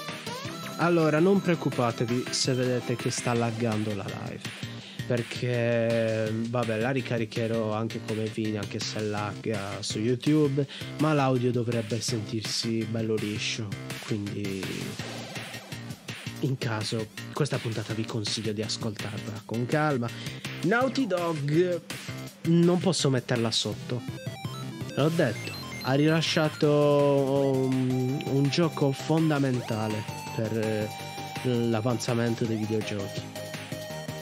Allora, 0.78 1.20
non 1.20 1.40
preoccupatevi 1.40 2.26
se 2.30 2.54
vedete 2.54 2.96
che 2.96 3.10
sta 3.10 3.32
laggando 3.34 3.94
la 3.94 4.04
live. 4.04 4.62
Perché, 5.06 6.32
vabbè, 6.48 6.78
la 6.80 6.90
ricaricherò 6.90 7.72
anche 7.72 8.00
come 8.06 8.24
video, 8.24 8.60
anche 8.60 8.80
se 8.80 9.00
lagga 9.00 9.76
su 9.80 9.98
YouTube. 9.98 10.66
Ma 10.98 11.12
l'audio 11.12 11.52
dovrebbe 11.52 12.00
sentirsi 12.00 12.86
bello 12.90 13.14
liscio. 13.14 13.68
Quindi, 14.06 14.64
in 16.40 16.58
caso, 16.58 17.08
questa 17.32 17.58
puntata 17.58 17.92
vi 17.94 18.04
consiglio 18.04 18.52
di 18.52 18.62
ascoltarla 18.62 19.42
con 19.44 19.66
calma. 19.66 20.08
Naughty 20.62 21.06
Dog, 21.06 21.80
non 22.44 22.78
posso 22.80 23.10
metterla 23.10 23.50
sotto. 23.50 24.33
L'ho 24.96 25.08
detto, 25.08 25.52
ha 25.82 25.94
rilasciato 25.94 26.70
un, 26.70 28.22
un 28.26 28.42
gioco 28.48 28.92
fondamentale 28.92 30.04
per 30.36 30.56
eh, 30.56 30.88
l'avanzamento 31.42 32.44
dei 32.44 32.56
videogiochi. 32.56 33.20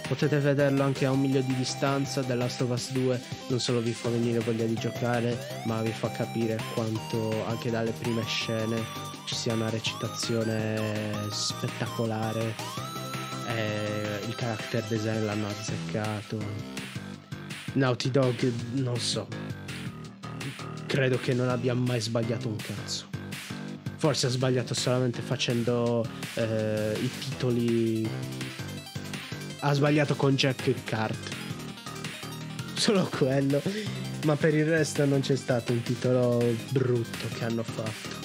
Potete 0.09 0.39
vederlo 0.39 0.83
anche 0.83 1.05
a 1.05 1.11
un 1.11 1.21
miglio 1.21 1.41
di 1.43 1.55
distanza. 1.57 2.23
The 2.23 2.35
Last 2.35 2.63
of 2.63 2.71
Us 2.71 2.93
2 2.93 3.21
non 3.49 3.61
solo 3.61 3.81
vi 3.81 3.93
fa 3.93 4.09
venire 4.09 4.39
voglia 4.39 4.65
di 4.65 4.75
giocare, 4.75 5.63
ma 5.65 5.83
vi 5.83 5.93
fa 5.93 6.11
capire 6.11 6.59
quanto 6.75 7.45
anche 7.47 7.71
dalle 7.71 7.93
prime 7.93 8.25
scene 8.25 8.83
ci 9.27 9.35
sia 9.35 9.53
una 9.53 9.69
recitazione 9.69 10.81
spettacolare. 11.31 12.55
e 13.49 14.27
il 14.27 14.35
character 14.37 14.83
design 14.85 15.25
l'hanno 15.25 15.49
azzeccato. 15.49 16.39
Naughty 17.75 18.11
Dog, 18.11 18.53
non 18.73 18.99
so, 18.99 19.27
credo 20.87 21.19
che 21.19 21.35
non 21.35 21.49
abbia 21.49 21.75
mai 21.75 22.01
sbagliato 22.01 22.49
un 22.49 22.57
cazzo. 22.57 23.07
Forse 23.97 24.27
ha 24.27 24.31
sbagliato 24.31 24.75
solamente 24.75 25.23
facendo 25.23 26.07
eh, 26.35 26.99
i 27.01 27.11
titoli. 27.19 28.09
Ha 29.61 29.73
sbagliato 29.73 30.15
con 30.17 30.35
Jack 30.35 30.85
Kart. 30.85 31.35
Solo 32.75 33.09
quello. 33.17 33.63
Ma 34.25 34.37
per 34.37 34.55
il 34.55 34.67
resto 34.67 35.05
non 35.05 35.21
c'è 35.21 35.37
stato 35.37 35.73
un 35.73 35.83
titolo 35.83 36.43
brutto 36.71 37.29
che 37.35 37.45
hanno 37.45 37.63
fatto. 37.63 38.21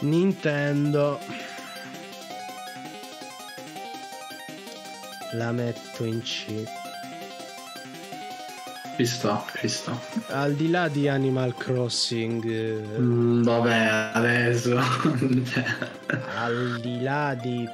Nintendo. 0.00 1.18
La 5.32 5.52
metto 5.52 6.04
in 6.04 6.22
C. 6.22 6.85
Ci 8.96 9.04
sta, 9.04 9.44
ci 9.58 9.68
sta. 9.68 9.98
Al 10.28 10.54
di 10.54 10.70
là 10.70 10.88
di 10.88 11.06
Animal 11.08 11.54
Crossing. 11.54 12.44
eh, 12.48 12.98
Mm, 12.98 13.42
vabbè, 13.42 14.10
adesso. 14.14 14.76
al 16.38 16.80
di 16.80 17.02
là 17.02 17.34
di 17.40 17.68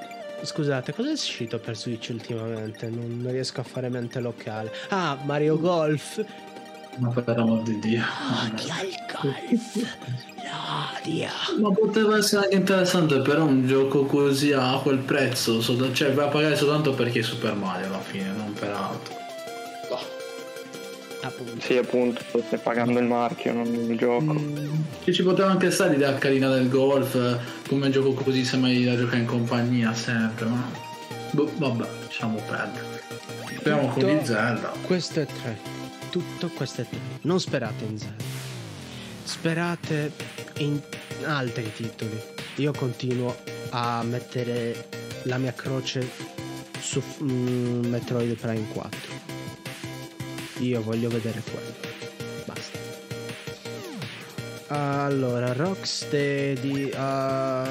scusate 0.45 0.93
cosa 0.93 1.09
è 1.11 1.13
uscito 1.13 1.61
per 1.61 1.77
Switch 1.77 2.09
ultimamente 2.11 2.89
non 2.89 3.21
non 3.23 3.31
riesco 3.31 3.61
a 3.61 3.63
fare 3.63 3.89
mente 3.89 4.19
locale 4.19 4.73
ah 4.89 5.17
Mario 5.23 5.57
Golf 5.57 6.21
Ma 6.97 7.11
per 7.11 7.39
amor 7.39 7.63
di 7.63 7.79
Dio. 7.79 8.03
odia 8.51 8.83
il 8.83 8.97
golf 9.23 9.97
l'odia 10.43 11.31
Ma 11.61 11.71
poteva 11.71 12.17
essere 12.17 12.43
anche 12.45 12.57
interessante, 12.57 13.21
però 13.21 13.45
un 13.45 13.65
gioco 13.69 14.05
così 14.05 14.53
a 14.53 14.81
quel 14.83 14.99
prezzo, 14.99 15.61
cioè 15.93 16.13
vai 16.13 16.27
a 16.27 16.29
pagare 16.31 16.57
soltanto 16.57 16.93
perché 16.93 17.21
è 17.21 17.23
Super 17.23 17.55
Mario 17.55 17.87
alla 17.87 18.01
fine, 18.01 18.33
non 18.33 18.53
per 18.53 18.71
altro. 18.71 19.21
Appunto. 21.23 21.61
Sì, 21.61 21.77
appunto, 21.77 22.23
stai 22.47 22.59
pagando 22.59 22.99
il 22.99 23.07
marchio, 23.07 23.53
non 23.53 23.67
il 23.67 23.97
gioco. 23.97 24.35
Che 25.03 25.13
ci 25.13 25.23
poteva 25.23 25.51
anche 25.51 25.71
stare 25.71 25.93
l'idea 25.93 26.15
carina 26.15 26.49
del 26.49 26.69
golf, 26.69 27.39
come 27.69 27.91
gioco 27.91 28.13
così 28.13 28.45
sembra 28.45 28.71
da 28.73 28.97
giocare 28.97 29.19
in 29.19 29.27
compagnia 29.27 29.95
sempre, 29.95 30.47
ma... 30.47 30.91
Boh, 31.31 31.51
vabbè, 31.57 31.87
lasciamo 32.05 32.39
perdere. 32.47 33.01
Speriamo 33.57 33.89
con 33.89 34.01
Tutto- 34.03 34.19
di 34.19 34.25
Zelda. 34.25 34.73
questo 34.83 35.21
è 35.21 35.27
tre. 35.27 35.59
Tutto 36.11 36.49
questo 36.49 36.83
è 36.83 36.87
tre. 36.89 36.99
Non 37.23 37.41
sperate 37.41 37.85
in 37.85 37.99
Zelda. 37.99 38.25
Sperate 39.25 40.13
in 40.59 40.81
altri 41.25 41.73
titoli. 41.73 42.21
Io 42.57 42.73
continuo 42.73 43.35
a 43.71 44.03
mettere 44.03 44.89
la 45.23 45.39
mia 45.39 45.53
croce 45.53 46.07
su 46.79 47.03
mm, 47.23 47.87
Metroid 47.87 48.35
Prime 48.35 48.67
4 48.73 49.12
io 50.63 50.83
voglio 50.83 51.09
vedere 51.09 51.43
quello 51.51 51.75
basta 52.45 52.79
allora 54.69 55.53
Rocksteady 55.53 56.91
ah, 56.95 57.69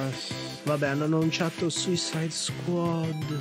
vabbè 0.63 0.87
hanno 0.87 1.05
annunciato 1.05 1.69
Suicide 1.69 2.29
Squad 2.29 3.39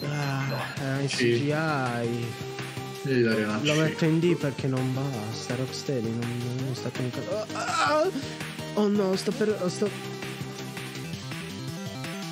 ma 0.00 0.46
ah, 0.76 1.00
in 1.00 1.08
Sì. 1.08 1.24
CGI 1.40 2.46
lo 3.62 3.74
metto 3.74 4.04
in 4.04 4.20
D 4.20 4.36
perché 4.36 4.66
non 4.66 4.92
basta 4.94 5.54
Rocksteady 5.56 6.10
non, 6.10 6.42
non 6.64 6.74
sta 6.74 6.90
comunicando 6.90 7.46
Ah, 7.52 8.02
ah! 8.02 8.10
oh 8.74 8.88
no 8.88 9.16
sto 9.16 9.32
per 9.32 9.56
oh, 9.60 9.68
sto 9.68 9.88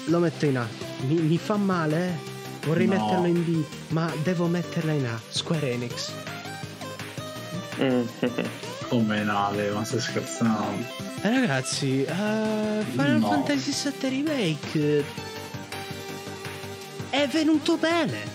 lo 0.04 0.18
metto 0.18 0.44
in 0.46 0.58
A 0.58 0.68
mi, 1.06 1.14
mi 1.14 1.38
fa 1.38 1.56
male 1.56 2.08
eh. 2.08 2.34
Vorrei 2.66 2.86
No. 2.86 2.94
metterlo 2.94 3.26
in 3.26 3.44
B 3.44 3.64
ma 3.88 4.12
devo 4.22 4.46
metterla 4.46 4.92
in 4.92 5.06
A 5.06 5.20
Square 5.28 5.70
Enix. 5.72 6.10
Come 8.88 9.24
nave, 9.24 9.70
ma 9.70 9.84
stai 9.84 10.00
scherzando? 10.00 10.84
Eh, 11.22 11.40
ragazzi 11.40 12.02
eh, 12.04 12.84
Final 12.90 13.18
No. 13.18 13.28
Fantasy 13.28 13.90
VII 14.00 14.08
Remake 14.08 14.98
eh, 14.98 15.04
è 17.10 17.26
venuto 17.28 17.76
bene 17.76 18.34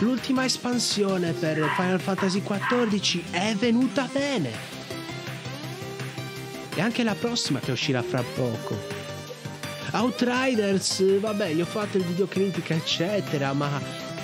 l'ultima 0.00 0.44
espansione 0.44 1.32
per 1.32 1.56
Final 1.76 2.00
Fantasy 2.00 2.40
XIV 2.42 3.30
è 3.32 3.54
venuta 3.56 4.08
bene 4.12 4.50
e 6.74 6.80
anche 6.80 7.02
la 7.02 7.14
prossima 7.14 7.58
che 7.58 7.72
uscirà 7.72 8.02
fra 8.02 8.22
poco 8.34 8.78
Outriders 9.92 11.18
vabbè 11.20 11.46
io 11.46 11.62
ho 11.62 11.66
fatto 11.66 11.96
il 11.96 12.04
videocritica 12.04 12.74
eccetera 12.74 13.52
ma 13.52 13.80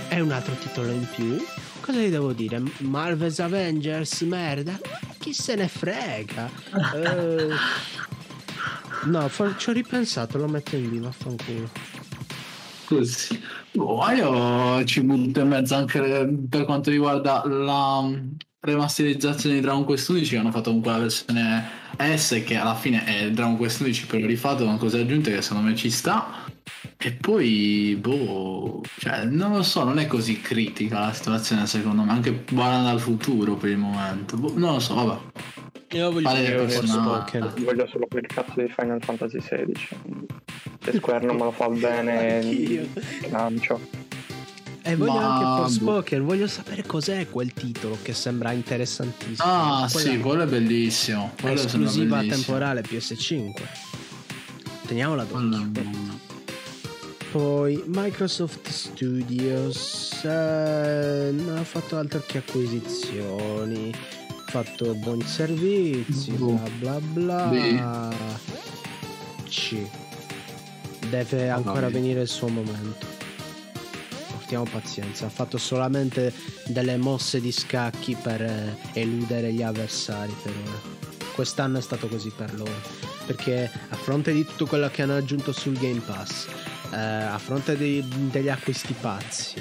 è 0.09 0.21
un 0.21 0.31
altro 0.31 0.55
titolo 0.55 0.91
in 0.91 1.07
più? 1.15 1.43
Cosa 1.81 1.99
gli 1.99 2.11
devo 2.11 2.33
dire? 2.33 2.63
Marvel's 2.79 3.41
Avengers 3.41 4.21
merda? 4.23 4.79
Chi 5.19 5.33
se 5.33 5.55
ne 5.55 5.69
frega? 5.69 6.51
Eh, 6.95 7.49
no 9.05 9.29
fa- 9.29 9.57
ci 9.57 9.71
ho 9.71 9.73
ripensato 9.73 10.39
lo 10.39 10.49
metto 10.49 10.77
in 10.77 10.91
B 10.91 10.99
vaffanculo 11.01 11.71
Così. 12.85 13.41
Boh, 13.73 14.09
io 14.11 14.85
ci 14.85 15.03
butto 15.03 15.41
in 15.41 15.49
mezzo 15.49 15.75
anche 15.75 16.29
per 16.49 16.65
quanto 16.65 16.91
riguarda 16.91 17.43
la, 17.47 18.09
remasterizzazione 18.65 19.57
di 19.57 19.61
Dragon 19.61 19.85
Quest 19.85 20.09
11 20.09 20.37
hanno 20.37 20.51
fatto 20.51 20.69
comunque 20.69 20.93
la 20.93 20.99
versione 20.99 21.69
S 21.99 22.43
che 22.45 22.57
alla 22.57 22.75
fine 22.75 23.05
è 23.05 23.31
Dragon 23.31 23.57
Quest 23.57 23.81
11 23.81 24.07
però 24.07 24.27
rifatto 24.27 24.65
con 24.65 24.79
cose 24.79 25.01
aggiunte 25.01 25.33
che 25.33 25.43
secondo 25.43 25.69
me 25.69 25.77
ci 25.77 25.91
sta 25.91 26.43
e 26.97 27.13
poi 27.13 27.97
boh 28.01 28.81
cioè 28.99 29.25
non 29.27 29.53
lo 29.53 29.63
so 29.63 29.85
non 29.85 29.99
è 29.99 30.07
così 30.07 30.41
critica 30.41 31.01
la 31.01 31.13
situazione 31.13 31.67
secondo 31.67 32.03
me 32.03 32.13
anche 32.13 32.45
guardando 32.51 32.89
al 32.89 33.01
futuro 33.01 33.55
per 33.57 33.71
il 33.71 33.77
momento 33.77 34.37
boh, 34.39 34.55
non 34.57 34.73
lo 34.73 34.81
so 34.81 34.95
vabbè 34.95 35.19
Io 35.93 36.11
voglio 36.11 36.67
Forspoken. 36.67 37.53
Voglio 37.59 37.87
solo 37.87 38.07
quel 38.09 38.27
cazzo 38.27 38.61
di 38.61 38.69
Final 38.69 39.01
Fantasy 39.01 39.39
XVI. 39.39 39.73
Se 40.83 40.93
Square 40.95 41.25
non 41.25 41.37
me 41.37 41.45
lo 41.45 41.51
fa 41.53 41.69
bene, 41.71 42.89
lancio. 43.31 44.04
E 44.87 44.97
voglio 44.97 45.15
Ma- 45.15 45.35
anche 45.35 45.63
Forspoken, 45.63 46.25
voglio 46.27 46.47
sapere 46.47 46.85
cos'è 46.85 47.27
quel 47.31 47.55
titolo 47.55 47.97
che 48.03 48.13
sembra 48.13 48.53
interessantissimo. 48.53 49.49
ah 49.51 49.89
Quella 49.91 50.11
sì 50.11 50.19
quello 50.19 50.43
è 50.43 50.47
bellissimo 50.47 51.33
quello 51.41 51.59
esclusiva 51.61 52.17
bellissimo. 52.19 52.43
temporale 52.45 52.83
PS5. 52.83 53.53
Teniamola 54.87 55.25
d'occhio. 55.25 56.21
Poi 57.33 57.83
Microsoft 57.87 58.69
Studios 58.69 60.23
eh, 60.23 61.31
non 61.33 61.57
ha 61.59 61.65
fatto 61.65 61.97
altro 61.97 62.23
che 62.27 62.39
acquisizioni, 62.39 63.91
ha 63.91 64.51
fatto 64.51 64.95
buoni 64.95 65.25
servizi, 65.25 66.31
Boh. 66.33 66.61
bla 66.79 67.01
bla 67.01 67.47
bla. 67.47 68.13
C. 69.49 69.79
Deve 71.09 71.49
ancora 71.49 71.87
sì. 71.87 71.93
venire 71.95 72.21
il 72.21 72.29
suo 72.29 72.49
momento. 72.49 73.07
Portiamo 74.55 74.81
pazienza, 74.81 75.27
ha 75.27 75.31
fatto 75.31 75.59
solamente 75.59 76.33
delle 76.67 76.97
mosse 76.97 77.41
di 77.41 77.51
scacchi 77.51 78.15
per 78.15 78.41
eh, 78.41 78.77
eludere 78.93 79.53
gli 79.53 79.63
avversari 79.63 80.33
per 80.45 80.53
ora. 80.53 81.27
Quest'anno 81.35 81.79
è 81.79 81.81
stato 81.81 82.07
così 82.07 82.31
per 82.31 82.55
loro, 82.55 82.71
perché 83.27 83.69
a 83.89 83.97
fronte 83.97 84.33
di 84.33 84.45
tutto 84.45 84.67
quello 84.67 84.89
che 84.91 85.03
hanno 85.03 85.17
aggiunto 85.17 85.51
sul 85.51 85.77
Game 85.77 85.99
Pass, 85.99 86.47
eh, 86.93 86.97
a 86.97 87.37
fronte 87.39 87.77
di- 87.77 88.05
degli 88.31 88.49
acquisti 88.49 88.93
pazzi 88.93 89.61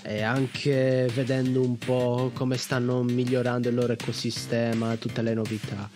e 0.00 0.22
anche 0.22 1.06
vedendo 1.12 1.60
un 1.60 1.76
po' 1.76 2.30
come 2.32 2.56
stanno 2.56 3.02
migliorando 3.02 3.68
il 3.68 3.74
loro 3.74 3.92
ecosistema, 3.92 4.96
tutte 4.96 5.20
le 5.20 5.34
novità, 5.34 5.90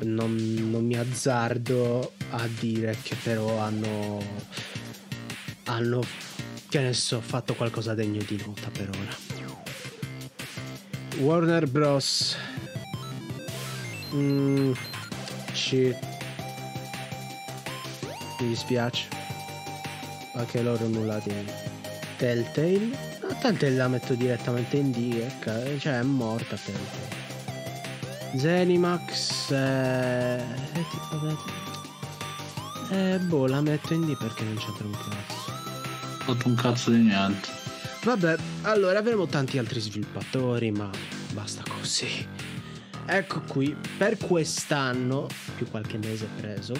non, 0.00 0.34
non 0.70 0.84
mi 0.84 0.96
azzardo 0.96 2.14
a 2.30 2.48
dire 2.58 2.96
che 3.00 3.14
però 3.22 3.60
hanno 3.60 4.62
hanno 5.66 6.02
che 6.74 6.80
ne 6.80 6.92
so 6.92 7.20
fatto 7.20 7.54
qualcosa 7.54 7.94
degno 7.94 8.20
di 8.26 8.42
nota 8.44 8.68
per 8.68 8.88
ora. 8.88 9.14
Warner 11.18 11.68
Bros. 11.68 12.36
Mm, 14.12 14.72
shit. 15.52 15.96
Mi 18.40 18.48
dispiace. 18.48 19.06
Anche 20.34 20.62
loro 20.62 20.88
nulla 20.88 21.20
di 21.22 21.32
Telltale. 22.16 22.88
No, 23.20 23.38
Telltale 23.40 23.76
la 23.76 23.86
metto 23.86 24.14
direttamente 24.14 24.76
in 24.76 24.90
D 24.90 25.30
eh, 25.44 25.78
cioè 25.78 26.00
è 26.00 26.02
morta 26.02 26.56
Telltale. 26.56 27.22
Zenimax 28.36 29.52
eh, 29.52 30.38
eh, 30.40 30.84
beh, 32.90 33.14
eh, 33.14 33.18
boh 33.18 33.46
la 33.46 33.60
metto 33.60 33.94
in 33.94 34.06
D 34.06 34.16
perché 34.16 34.42
non 34.42 34.56
c'entra 34.56 34.86
un 34.86 34.92
cazzo 34.92 35.43
fatto 36.24 36.48
un 36.48 36.54
cazzo 36.54 36.90
di 36.90 36.98
niente 36.98 37.62
Vabbè, 38.04 38.36
allora 38.62 38.98
avremo 38.98 39.26
tanti 39.26 39.56
altri 39.56 39.80
sviluppatori, 39.80 40.70
ma 40.70 40.90
basta 41.32 41.62
così. 41.66 42.28
Ecco 43.06 43.40
qui, 43.40 43.74
per 43.96 44.18
quest'anno, 44.18 45.26
più 45.56 45.66
qualche 45.70 45.96
mese 45.96 46.28
preso, 46.36 46.74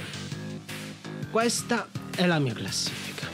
questa 1.30 1.88
è 2.14 2.26
la 2.26 2.38
mia 2.38 2.52
classifica. 2.52 3.26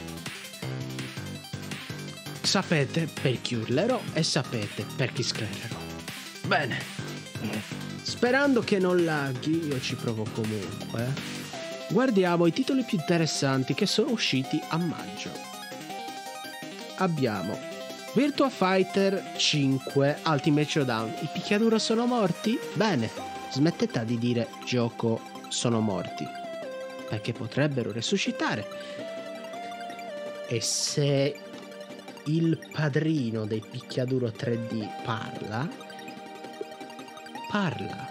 Sapete 2.41 3.09
per 3.21 3.41
chi 3.41 3.55
urlerò 3.55 4.01
e 4.13 4.23
sapete 4.23 4.85
per 4.95 5.11
chi 5.11 5.23
sclererò. 5.23 5.75
Bene. 6.47 6.79
Sperando 8.03 8.61
che 8.61 8.79
non 8.79 9.03
laghi, 9.03 9.67
io 9.67 9.81
ci 9.81 9.95
provo 9.95 10.25
comunque. 10.33 11.13
Guardiamo 11.89 12.45
i 12.45 12.53
titoli 12.53 12.83
più 12.83 12.97
interessanti 12.97 13.73
che 13.73 13.85
sono 13.85 14.11
usciti 14.11 14.61
a 14.69 14.77
maggio. 14.77 15.50
Abbiamo 16.97 17.71
Virtua 18.13 18.49
Fighter 18.49 19.33
5 19.37 20.17
Ultimate 20.25 20.67
Showdown. 20.67 21.13
I 21.21 21.29
picchiaduro 21.31 21.79
sono 21.79 22.05
morti? 22.05 22.59
Bene, 22.73 23.09
smettete 23.51 24.03
di 24.03 24.17
dire 24.17 24.49
gioco 24.65 25.21
sono 25.47 25.79
morti. 25.79 26.27
Perché 27.07 27.31
potrebbero 27.31 27.93
resuscitare. 27.93 28.67
E 30.49 30.59
se 30.59 31.39
il 32.25 32.59
padrino 32.73 33.45
dei 33.45 33.63
picchiaduro 33.67 34.27
3D 34.27 34.89
parla, 35.05 35.69
parla. 37.49 38.09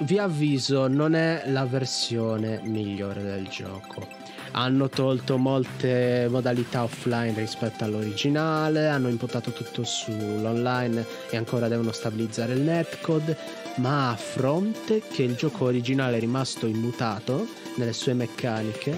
Vi 0.00 0.18
avviso, 0.18 0.88
non 0.88 1.14
è 1.14 1.42
la 1.48 1.66
versione 1.66 2.60
migliore 2.64 3.22
del 3.22 3.46
gioco 3.48 4.24
hanno 4.56 4.88
tolto 4.88 5.36
molte 5.36 6.28
modalità 6.30 6.82
offline 6.82 7.34
rispetto 7.36 7.84
all'originale, 7.84 8.88
hanno 8.88 9.08
impostato 9.08 9.52
tutto 9.52 9.84
sull'online 9.84 11.04
e 11.30 11.36
ancora 11.36 11.68
devono 11.68 11.92
stabilizzare 11.92 12.54
il 12.54 12.60
netcode, 12.60 13.36
ma 13.76 14.10
a 14.10 14.16
fronte 14.16 15.02
che 15.02 15.22
il 15.22 15.34
gioco 15.34 15.66
originale 15.66 16.16
è 16.16 16.20
rimasto 16.20 16.66
immutato 16.66 17.46
nelle 17.76 17.92
sue 17.92 18.14
meccaniche, 18.14 18.96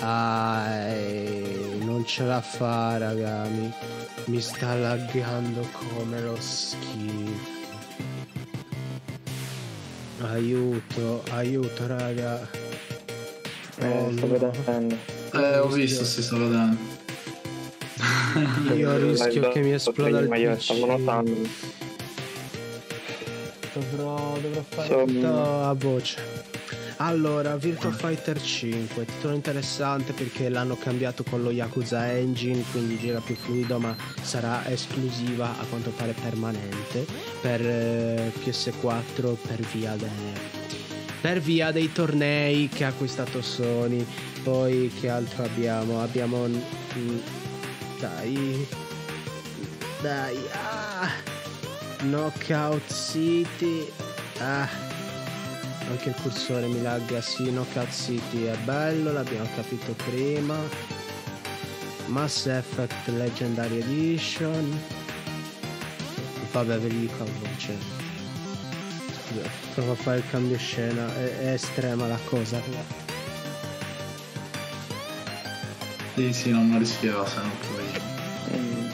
ah, 0.00 0.88
non 1.82 2.04
ce 2.04 2.24
la 2.24 2.40
fa 2.40 2.98
raga, 2.98 3.44
mi, 3.44 3.72
mi 4.24 4.40
sta 4.40 4.74
laggando 4.74 5.68
come 5.72 6.20
lo 6.20 6.36
schifo. 6.40 7.58
Aiuto, 10.22 11.22
aiuto 11.30 11.86
raga. 11.86 12.69
Eh, 13.80 14.12
sto 14.16 14.26
vedendo. 14.28 14.96
eh 15.32 15.58
ho 15.58 15.68
visto 15.68 16.04
si 16.04 16.22
sta 16.22 16.36
vedendo 16.36 16.76
Io 18.74 18.96
rischio 19.10 19.50
che 19.50 19.60
mi 19.60 19.72
esploda 19.72 20.18
il 20.20 20.28
PC. 20.28 20.62
stavo 20.62 20.86
notando. 20.86 21.36
Dovrò, 23.72 24.36
dovrò 24.40 24.64
fare 24.68 25.04
tutto 25.04 25.62
a 25.64 25.72
voce. 25.74 26.48
Allora, 26.96 27.56
Virtua 27.56 27.92
Fighter 27.92 28.38
5, 28.38 29.06
titolo 29.06 29.34
interessante 29.34 30.12
perché 30.12 30.50
l'hanno 30.50 30.76
cambiato 30.76 31.22
con 31.22 31.42
lo 31.42 31.50
Yakuza 31.50 32.12
Engine, 32.12 32.62
quindi 32.72 32.98
gira 32.98 33.20
più 33.20 33.34
fluido, 33.36 33.78
ma 33.78 33.96
sarà 34.20 34.68
esclusiva 34.68 35.46
a 35.58 35.64
quanto 35.70 35.90
pare 35.96 36.12
permanente 36.20 37.06
per 37.40 37.62
eh, 37.64 38.30
PS4 38.44 39.34
per 39.46 39.60
via, 39.72 39.94
de- 39.96 40.58
per 41.20 41.40
via 41.40 41.70
dei 41.70 41.92
tornei 41.92 42.68
che 42.68 42.84
ha 42.84 42.88
acquistato 42.88 43.42
Sony. 43.42 44.06
Poi 44.42 44.90
che 45.00 45.08
altro 45.08 45.44
abbiamo? 45.44 46.00
Abbiamo 46.00 46.46
mm, 46.48 47.18
dai. 47.98 48.66
Dai 50.00 50.38
ah. 50.52 51.08
Knockout 52.00 52.92
City. 52.92 53.90
Ah. 54.38 54.68
Anche 55.90 56.10
il 56.10 56.14
cursore 56.22 56.66
mi 56.66 56.80
lagga 56.80 57.20
sì 57.20 57.44
Knockout 57.44 57.92
City 57.92 58.44
è 58.44 58.56
bello 58.64 59.12
l'abbiamo 59.12 59.48
capito 59.54 59.94
prima. 60.04 60.56
Mass 62.06 62.46
Effect 62.46 63.08
Legendary 63.08 63.80
Edition. 63.80 64.80
Vabbè 66.52 66.78
ve 66.78 66.88
li 66.88 67.00
dico 67.00 67.22
a 67.22 67.26
voce 67.40 67.99
Provo 69.74 69.92
a 69.92 69.94
fare 69.94 70.18
il 70.18 70.24
cambio 70.30 70.56
scena 70.58 71.14
è, 71.16 71.38
è 71.38 71.52
estrema 71.52 72.06
la 72.06 72.18
cosa 72.28 72.60
sì 76.14 76.32
sì 76.32 76.50
non 76.50 76.68
mi 76.68 76.78
rischierò 76.78 77.24
se 77.26 77.36
no 77.36 77.50
poi 77.72 78.08
Mm. 78.52 78.90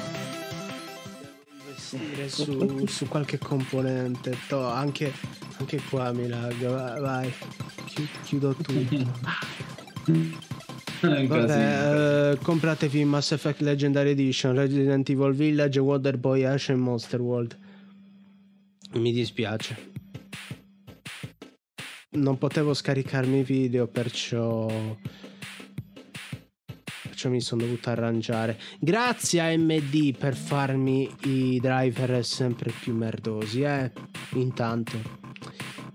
investire 1.67 2.29
su, 2.29 2.87
su 2.87 3.09
qualche 3.09 3.39
componente 3.39 4.37
to- 4.49 4.67
anche, 4.67 5.13
anche 5.59 5.81
qua 5.89 6.13
mi 6.13 6.29
lagga 6.29 6.69
va- 6.71 7.01
vai 7.01 7.33
Chi- 7.87 8.09
chiudo 8.25 8.55
tutto. 8.55 9.13
Vabbè, 11.01 12.33
eh, 12.33 12.39
compratevi 12.43 13.05
Mass 13.05 13.31
Effect 13.33 13.61
Legendary 13.61 14.11
Edition, 14.11 14.55
Resident 14.55 15.09
Evil 15.09 15.33
Village, 15.33 15.79
Wonder 15.79 16.17
Boy 16.19 16.45
Ash 16.45 16.69
e 16.71 16.75
Monster 16.75 17.21
World. 17.21 17.57
Mi 18.95 19.13
dispiace. 19.13 19.93
Non 22.17 22.39
potevo 22.39 22.73
scaricarmi 22.73 23.41
i 23.41 23.43
video, 23.43 23.87
perciò. 23.89 24.67
perciò 27.03 27.29
mi 27.29 27.43
sono 27.43 27.61
dovuto 27.63 27.91
arrangiare. 27.91 28.59
Grazie 28.79 29.41
a 29.41 29.57
MD 29.57 30.17
per 30.17 30.35
farmi 30.35 31.15
i 31.25 31.61
driver 31.61 32.25
sempre 32.25 32.73
più 32.73 32.95
merdosi, 32.95 33.61
eh. 33.61 33.93
Intanto. 34.31 35.25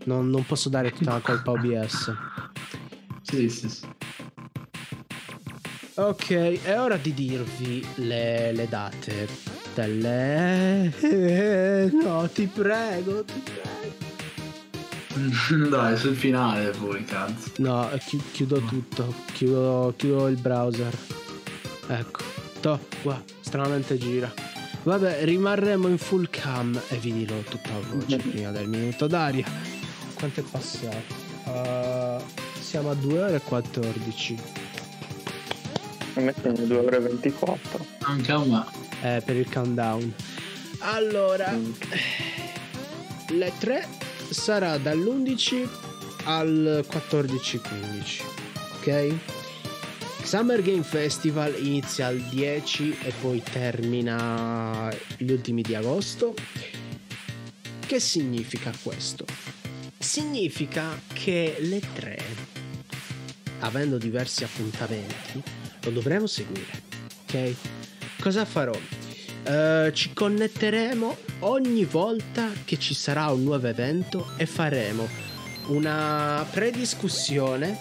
Non, 0.05 0.29
non 0.29 0.45
posso 0.45 0.69
dare 0.69 0.91
tutta 0.91 1.13
la 1.13 1.19
colpa 1.21 1.51
a 1.51 1.53
OBS. 1.53 2.15
Sì, 3.23 3.49
sì, 3.49 3.69
sì. 3.69 3.87
Ok, 5.95 6.61
è 6.63 6.79
ora 6.79 6.97
di 6.97 7.13
dirvi 7.15 7.85
le, 7.95 8.51
le 8.51 8.67
date 8.67 9.27
delle... 9.73 10.93
No, 11.91 12.29
ti 12.29 12.45
prego, 12.45 13.23
ti 13.23 13.41
prego. 13.43 14.10
Dai, 15.69 15.97
sul 15.97 16.15
finale 16.15 16.69
poi, 16.71 17.03
cazzo. 17.03 17.51
No, 17.57 17.89
chi- 18.05 18.21
chiudo 18.31 18.59
tutto, 18.61 19.13
chiudo, 19.33 19.93
chiudo 19.97 20.27
il 20.27 20.37
browser. 20.39 20.95
Ecco, 21.87 22.23
to, 22.61 22.79
qua, 23.01 23.21
stranamente 23.41 23.97
gira. 23.97 24.31
Vabbè, 24.83 25.23
rimarremo 25.23 25.87
in 25.87 25.97
full 25.97 26.27
cam 26.29 26.79
e 26.89 26.95
vi 26.97 27.13
dirò 27.13 27.37
tutta 27.41 27.69
a 27.69 27.79
voce 27.93 28.17
prima 28.29 28.51
del 28.51 28.67
minuto 28.67 29.07
d'aria. 29.07 29.45
Quanto 30.13 30.39
è 30.39 30.43
passato? 30.43 31.19
Uh, 31.45 32.21
siamo 32.59 32.91
a 32.91 32.93
2 32.95 33.21
ore 33.21 33.35
e 33.35 33.41
14. 33.41 34.37
Mi 36.15 36.23
mettono 36.23 36.53
2 36.65 36.77
ore 36.77 36.97
e 36.97 36.99
24. 36.99 37.85
Anche 38.03 38.31
a 38.31 38.39
me. 38.39 38.65
eh, 39.01 39.21
per 39.25 39.35
il 39.35 39.49
countdown. 39.51 40.13
Allora, 40.79 41.51
Mm. 41.51 41.71
le 43.37 43.51
3 43.59 43.87
sarà 44.31 44.77
dall'11 44.77 45.67
al 46.23 46.85
14-15, 46.89 48.23
ok? 48.77 49.15
Summer 50.23 50.61
Game 50.61 50.83
Festival 50.83 51.53
inizia 51.57 52.09
il 52.09 52.21
10 52.23 52.97
e 53.03 53.13
poi 53.19 53.43
termina 53.43 54.89
gli 55.17 55.31
ultimi 55.31 55.61
di 55.61 55.75
agosto. 55.75 56.33
Che 57.85 57.99
significa 57.99 58.71
questo? 58.81 59.25
Significa 59.97 60.97
che 61.11 61.57
le 61.59 61.81
3, 61.93 62.23
avendo 63.59 63.97
diversi 63.97 64.45
appuntamenti, 64.45 65.41
lo 65.83 65.89
dovremo 65.91 66.27
seguire, 66.27 66.83
ok? 67.23 67.55
Cosa 68.21 68.45
farò? 68.45 69.00
Eh, 69.43 69.91
ci 69.93 70.13
connetteremo 70.13 71.17
ogni 71.39 71.85
volta 71.85 72.49
che 72.63 72.77
ci 72.77 72.93
sarà 72.93 73.31
un 73.31 73.43
nuovo 73.43 73.67
evento 73.67 74.31
e 74.37 74.45
faremo 74.45 75.07
una 75.67 76.45
prediscussione, 76.49 77.79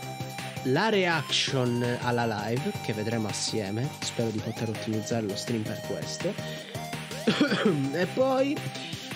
la 0.65 0.89
reaction 0.89 1.99
alla 2.01 2.47
live 2.47 2.73
che 2.85 2.93
vedremo 2.93 3.29
assieme. 3.29 3.89
Spero 4.01 4.31
di 4.31 4.39
poter 4.39 4.71
ottimizzare 4.71 5.27
lo 5.27 5.37
stream 5.37 5.63
per 5.63 5.81
questo. 5.87 6.33
e 7.93 8.07
poi 8.07 8.57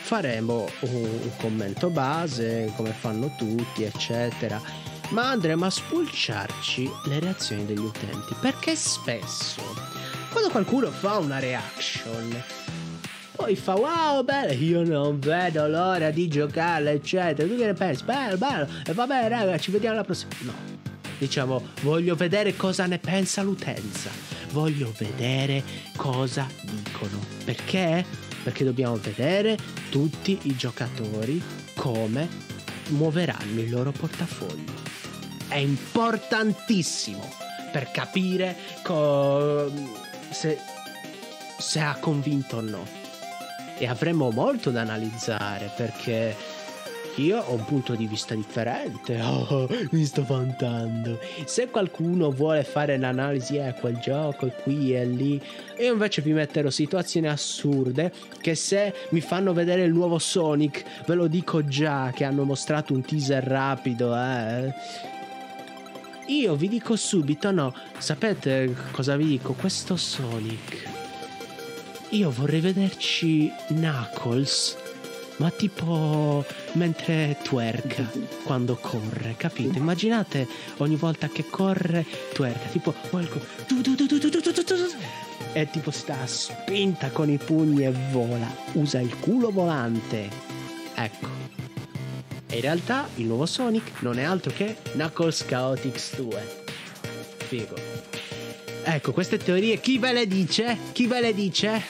faremo 0.02 0.68
un 0.80 1.30
commento 1.38 1.88
base, 1.88 2.70
come 2.76 2.92
fanno 2.92 3.34
tutti, 3.36 3.84
eccetera. 3.84 4.60
Ma 5.10 5.30
andremo 5.30 5.64
a 5.64 5.70
spulciarci 5.70 6.90
le 7.06 7.20
reazioni 7.20 7.64
degli 7.64 7.78
utenti 7.78 8.34
perché 8.40 8.74
spesso 8.74 9.62
quando 10.34 10.50
qualcuno 10.50 10.90
fa 10.90 11.18
una 11.18 11.38
reaction 11.38 12.42
poi 13.36 13.54
fa 13.54 13.74
wow 13.74 14.24
bello 14.24 14.52
io 14.52 14.82
non 14.82 15.20
vedo 15.20 15.68
l'ora 15.68 16.10
di 16.10 16.26
giocare 16.28 16.90
eccetera. 16.90 17.48
Tu 17.48 17.56
che 17.56 17.66
ne 17.66 17.72
pensi? 17.72 18.02
Bello 18.04 18.36
bello 18.36 18.66
e 18.84 18.92
vabbè 18.92 19.28
raga 19.28 19.58
ci 19.58 19.70
vediamo 19.70 19.94
alla 19.94 20.04
prossima 20.04 20.32
no. 20.40 20.52
Diciamo 21.18 21.68
voglio 21.82 22.16
vedere 22.16 22.56
cosa 22.56 22.86
ne 22.86 22.98
pensa 22.98 23.42
l'utenza. 23.42 24.10
Voglio 24.50 24.92
vedere 24.98 25.62
cosa 25.96 26.48
dicono. 26.62 27.18
Perché? 27.44 28.04
Perché 28.42 28.64
dobbiamo 28.64 28.96
vedere 28.96 29.56
tutti 29.90 30.38
i 30.42 30.56
giocatori 30.56 31.42
come 31.74 32.28
muoveranno 32.88 33.60
il 33.60 33.70
loro 33.70 33.90
portafoglio. 33.90 34.72
È 35.48 35.56
importantissimo 35.56 37.32
per 37.72 37.90
capire 37.90 38.56
co- 38.84 40.03
se, 40.34 40.58
se 41.58 41.80
ha 41.80 41.96
convinto 41.98 42.58
o 42.58 42.60
no. 42.60 42.86
E 43.78 43.86
avremo 43.86 44.30
molto 44.30 44.70
da 44.70 44.82
analizzare 44.82 45.70
perché 45.74 46.36
io 47.16 47.38
ho 47.38 47.54
un 47.54 47.64
punto 47.64 47.94
di 47.94 48.06
vista 48.06 48.34
differente. 48.34 49.22
Oh, 49.44 49.68
mi 49.90 50.04
sto 50.04 50.24
vantando. 50.24 51.18
Se 51.44 51.68
qualcuno 51.68 52.30
vuole 52.30 52.64
fare 52.64 52.96
l'analisi, 52.96 53.56
è 53.56 53.74
quel 53.78 53.98
gioco, 53.98 54.50
qui 54.62 54.94
e 54.94 55.04
lì. 55.04 55.40
Io 55.78 55.92
invece 55.92 56.22
vi 56.22 56.32
metterò 56.32 56.70
situazioni 56.70 57.28
assurde 57.28 58.12
che 58.40 58.54
se 58.54 58.94
mi 59.10 59.20
fanno 59.20 59.52
vedere 59.52 59.82
il 59.82 59.92
nuovo 59.92 60.18
Sonic, 60.18 61.04
ve 61.06 61.14
lo 61.14 61.26
dico 61.26 61.64
già 61.64 62.10
che 62.14 62.24
hanno 62.24 62.44
mostrato 62.44 62.94
un 62.94 63.02
teaser 63.02 63.44
rapido, 63.44 64.16
eh. 64.16 64.72
Io 66.26 66.56
vi 66.56 66.68
dico 66.68 66.96
subito, 66.96 67.50
no, 67.50 67.74
sapete 67.98 68.74
cosa 68.92 69.14
vi 69.16 69.26
dico? 69.26 69.52
Questo 69.52 69.96
Sonic. 69.96 70.88
Io 72.10 72.30
vorrei 72.30 72.60
vederci 72.60 73.52
Knuckles, 73.66 74.76
ma 75.36 75.50
tipo 75.50 76.42
mentre 76.72 77.36
twerka 77.42 78.10
quando 78.44 78.76
corre, 78.76 79.34
capite? 79.36 79.78
Immaginate 79.78 80.48
ogni 80.78 80.96
volta 80.96 81.28
che 81.28 81.44
corre 81.50 82.06
twerka, 82.32 82.68
tipo 82.68 82.94
e 85.52 85.70
tipo 85.70 85.90
sta 85.90 86.26
spinta 86.26 87.10
con 87.10 87.28
i 87.28 87.36
pugni 87.36 87.84
e 87.84 87.92
vola, 88.10 88.50
usa 88.72 88.98
il 88.98 89.14
culo 89.18 89.50
volante. 89.50 90.30
Ecco. 90.94 91.43
E 92.54 92.58
in 92.58 92.62
realtà 92.62 93.08
il 93.16 93.26
nuovo 93.26 93.46
Sonic 93.46 94.00
non 94.02 94.16
è 94.16 94.22
altro 94.22 94.52
che 94.52 94.76
Knuckles 94.92 95.44
Chaotix 95.44 96.14
2. 96.14 96.64
Figo. 97.48 97.74
Ecco, 98.84 99.12
queste 99.12 99.38
teorie 99.38 99.80
chi 99.80 99.98
ve 99.98 100.12
le 100.12 100.28
dice? 100.28 100.78
Chi 100.92 101.08
ve 101.08 101.20
le 101.20 101.34
dice? 101.34 101.82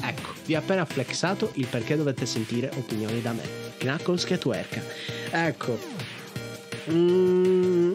Ecco, 0.00 0.32
vi 0.44 0.54
ho 0.54 0.60
appena 0.60 0.84
flexato 0.84 1.50
il 1.54 1.66
perché 1.66 1.96
dovete 1.96 2.24
sentire 2.24 2.70
opinioni 2.76 3.20
da 3.20 3.32
me. 3.32 3.42
Knuckles 3.78 4.22
che 4.22 4.38
twerka. 4.38 4.80
Ecco. 5.32 5.76
Mm. 6.88 7.92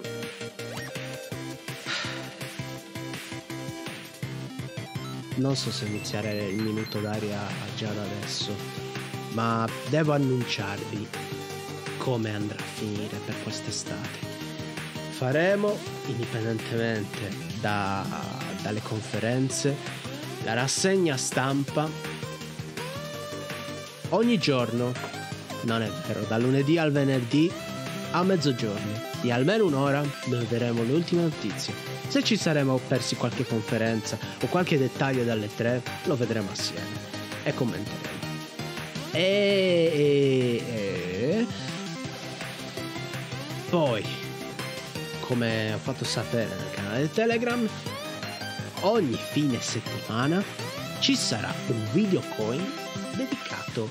Non 5.35 5.55
so 5.55 5.71
se 5.71 5.85
iniziare 5.85 6.47
il 6.47 6.61
minuto 6.61 6.99
d'aria 6.99 7.39
già 7.77 7.89
da 7.93 8.01
adesso, 8.01 8.53
ma 9.29 9.65
devo 9.89 10.11
annunciarvi 10.11 11.07
come 12.07 12.33
andrà 12.33 12.57
a 12.57 12.63
finire 12.63 13.19
per 13.25 13.35
quest'estate. 13.43 14.19
Faremo, 15.09 15.77
indipendentemente 16.05 17.29
da- 17.59 18.05
dalle 18.61 18.81
conferenze, 18.81 19.75
la 20.45 20.53
rassegna 20.53 21.17
stampa 21.17 21.89
ogni 24.09 24.37
giorno, 24.37 24.93
non 25.63 25.81
è 25.81 25.91
vero, 26.07 26.21
da 26.29 26.37
lunedì 26.37 26.77
al 26.77 26.93
venerdì 26.93 27.51
a 28.11 28.23
mezzogiorno, 28.23 29.01
di 29.19 29.29
almeno 29.29 29.65
un'ora 29.65 30.01
dove 30.27 30.45
vedremo 30.45 30.83
le 30.83 30.93
ultime 30.93 31.23
notizie. 31.23 31.73
Se 32.07 32.23
ci 32.23 32.37
saremo 32.37 32.79
persi 32.87 33.17
qualche 33.17 33.45
conferenza 33.45 34.17
o 34.41 34.47
qualche 34.47 34.77
dettaglio 34.77 35.25
dalle 35.25 35.49
tre, 35.53 35.83
lo 36.05 36.15
vedremo 36.15 36.51
assieme 36.51 36.87
e 37.43 37.53
commenteremo. 37.53 38.15
E- 39.11 40.63
e- 40.63 40.87
poi, 43.69 44.05
come 45.21 45.73
ho 45.73 45.77
fatto 45.77 46.05
sapere 46.05 46.55
nel 46.55 46.71
canale 46.73 47.11
Telegram, 47.11 47.67
ogni 48.81 49.15
fine 49.15 49.59
settimana 49.59 50.43
ci 50.99 51.15
sarà 51.15 51.53
un 51.67 51.87
video 51.91 52.21
coin 52.35 52.63
dedicato 53.15 53.89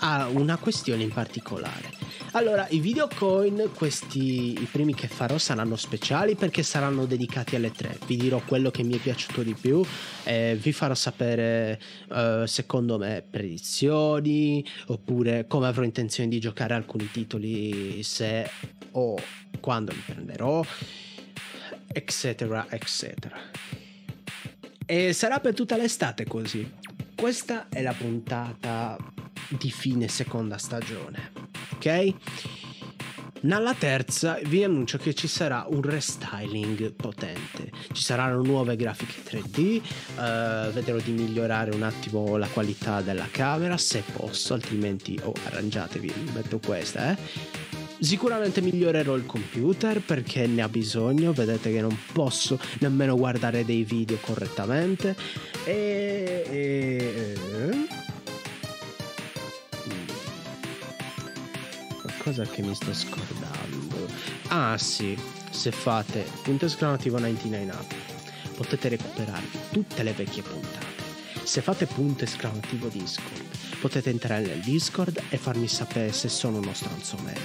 a 0.00 0.28
una 0.28 0.56
questione 0.56 1.02
in 1.02 1.12
particolare. 1.12 1.90
Allora, 2.32 2.66
i 2.70 2.78
video 2.78 3.08
coin, 3.12 3.70
questi 3.74 4.52
i 4.52 4.68
primi 4.70 4.94
che 4.94 5.08
farò 5.08 5.36
saranno 5.36 5.74
speciali 5.74 6.36
perché 6.36 6.62
saranno 6.62 7.04
dedicati 7.04 7.56
alle 7.56 7.72
tre. 7.72 7.98
Vi 8.06 8.16
dirò 8.16 8.40
quello 8.46 8.70
che 8.70 8.84
mi 8.84 8.94
è 8.94 8.98
piaciuto 8.98 9.42
di 9.42 9.54
più 9.54 9.84
e 10.22 10.56
vi 10.60 10.72
farò 10.72 10.94
sapere 10.94 11.80
eh, 12.12 12.44
secondo 12.46 12.98
me 12.98 13.24
predizioni 13.28 14.64
oppure 14.86 15.46
come 15.48 15.66
avrò 15.66 15.82
intenzione 15.82 16.28
di 16.28 16.38
giocare 16.38 16.74
alcuni 16.74 17.10
titoli 17.10 18.02
se 18.04 18.48
o 18.92 19.16
quando 19.58 19.90
li 19.92 20.02
prenderò, 20.06 20.64
eccetera, 21.88 22.66
eccetera. 22.68 23.36
E 24.86 25.12
sarà 25.12 25.40
per 25.40 25.54
tutta 25.54 25.76
l'estate 25.76 26.24
così. 26.26 26.78
Questa 27.14 27.68
è 27.68 27.82
la 27.82 27.92
puntata 27.92 28.96
di 29.48 29.70
fine 29.70 30.08
seconda 30.08 30.58
stagione, 30.58 31.32
ok? 31.74 32.14
Nella 33.42 33.72
terza 33.72 34.38
vi 34.44 34.62
annuncio 34.64 34.98
che 34.98 35.14
ci 35.14 35.26
sarà 35.26 35.64
un 35.66 35.80
restyling 35.80 36.92
potente, 36.92 37.70
ci 37.92 38.02
saranno 38.02 38.42
nuove 38.42 38.76
grafiche 38.76 39.22
3D, 39.22 39.80
eh, 39.80 40.70
vedrò 40.72 40.98
di 40.98 41.12
migliorare 41.12 41.74
un 41.74 41.82
attimo 41.82 42.36
la 42.36 42.48
qualità 42.48 43.00
della 43.00 43.28
camera 43.30 43.78
se 43.78 44.02
posso, 44.12 44.52
altrimenti 44.52 45.18
oh, 45.22 45.32
arrangiatevi, 45.44 46.12
metto 46.34 46.58
questa, 46.58 47.12
eh. 47.12 47.78
Sicuramente 47.98 48.62
migliorerò 48.62 49.14
il 49.14 49.26
computer 49.26 50.00
perché 50.00 50.46
ne 50.46 50.62
ha 50.62 50.68
bisogno, 50.68 51.32
vedete 51.32 51.70
che 51.70 51.82
non 51.82 51.96
posso 52.12 52.58
nemmeno 52.80 53.14
guardare 53.14 53.64
dei 53.64 53.84
video 53.84 54.16
correttamente 54.20 55.14
e... 55.64 56.44
e... 56.50 57.99
Qualcosa 62.22 62.44
che 62.52 62.60
mi 62.60 62.74
sto 62.74 62.92
scordando. 62.92 64.06
Ah 64.48 64.76
sì, 64.76 65.18
se 65.50 65.70
fate 65.70 66.26
punto 66.42 66.66
esclamativo 66.66 67.18
99 67.18 67.72
up 67.72 67.94
potete 68.56 68.90
recuperare 68.90 69.46
tutte 69.70 70.02
le 70.02 70.12
vecchie 70.12 70.42
puntate. 70.42 70.86
Se 71.44 71.62
fate 71.62 71.86
punto 71.86 72.24
esclamativo 72.24 72.88
Discord 72.88 73.42
potete 73.80 74.10
entrare 74.10 74.44
nel 74.44 74.60
Discord 74.60 75.18
e 75.30 75.38
farmi 75.38 75.66
sapere 75.66 76.12
se 76.12 76.28
sono 76.28 76.58
uno 76.58 76.74
stronzo 76.74 77.16
o 77.16 77.22
meno. 77.22 77.40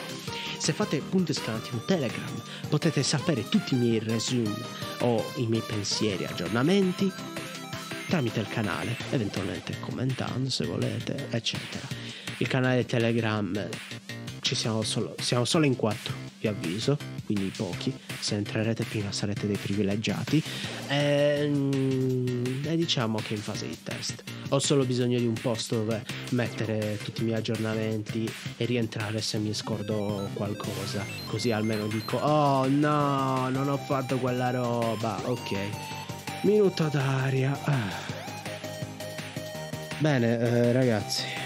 Se 0.57 0.73
fate 0.73 0.99
punto 0.99 1.31
esclamativo 1.31 1.85
Telegram 1.85 2.43
potete 2.67 3.01
sapere 3.01 3.47
tutti 3.47 3.75
i 3.75 3.77
miei 3.77 3.99
resume 3.99 4.61
o 4.99 5.23
i 5.35 5.47
miei 5.47 5.63
pensieri, 5.65 6.25
aggiornamenti 6.25 7.09
tramite 8.09 8.41
il 8.41 8.49
canale, 8.49 8.97
eventualmente 9.11 9.79
commentando 9.79 10.49
se 10.49 10.65
volete, 10.65 11.27
eccetera. 11.29 11.87
Il 12.37 12.47
canale 12.47 12.85
Telegram 12.85 13.69
ci 14.45 14.53
siamo 14.53 14.83
solo, 14.83 15.15
siamo 15.19 15.43
solo 15.43 15.65
in 15.65 15.75
quattro, 15.75 16.13
vi 16.39 16.47
avviso, 16.47 16.99
quindi 17.25 17.51
pochi. 17.57 17.91
Se 18.19 18.35
entrerete 18.35 18.83
prima 18.83 19.11
sarete 19.11 19.47
dei 19.47 19.57
privilegiati. 19.57 20.41
E, 20.87 21.39
ehm, 21.39 22.61
e 22.63 22.75
diciamo 22.75 23.17
che 23.17 23.33
in 23.33 23.39
fase 23.39 23.67
di 23.67 23.77
test. 23.81 24.23
Ho 24.49 24.59
solo 24.59 24.85
bisogno 24.85 25.17
di 25.17 25.25
un 25.25 25.33
posto 25.33 25.77
dove 25.77 26.05
mettere 26.29 26.99
tutti 27.03 27.21
i 27.21 27.23
miei 27.23 27.37
aggiornamenti 27.39 28.31
e 28.57 28.65
rientrare 28.65 29.19
se 29.19 29.39
mi 29.39 29.51
scordo 29.51 30.29
qualcosa. 30.33 31.03
Così 31.25 31.51
almeno 31.51 31.87
dico, 31.87 32.17
oh 32.17 32.67
no, 32.67 33.49
non 33.49 33.67
ho 33.67 33.77
fatto 33.77 34.19
quella 34.19 34.51
roba. 34.51 35.21
Ok. 35.23 35.57
Minuto 36.41 36.87
d'aria. 36.89 37.59
Ah. 37.63 38.13
Bene, 39.97 40.37
eh, 40.37 40.71
ragazzi. 40.71 41.44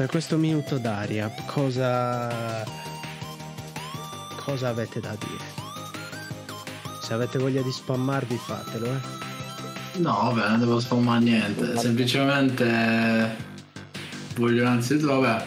Per 0.00 0.08
questo 0.08 0.38
minuto 0.38 0.78
d'aria, 0.78 1.30
cosa. 1.44 2.64
cosa 4.38 4.68
avete 4.68 4.98
da 4.98 5.14
dire? 5.20 5.44
Se 7.02 7.12
avete 7.12 7.38
voglia 7.38 7.60
di 7.60 7.70
spammarvi, 7.70 8.34
fatelo, 8.34 8.86
eh. 8.86 9.98
No, 9.98 10.32
vabbè, 10.32 10.48
non 10.48 10.58
devo 10.60 10.80
spammare 10.80 11.20
niente. 11.22 11.76
Semplicemente 11.76 13.36
voglio 14.36 14.62
innanzitutto, 14.62 15.20
vabbè, 15.20 15.44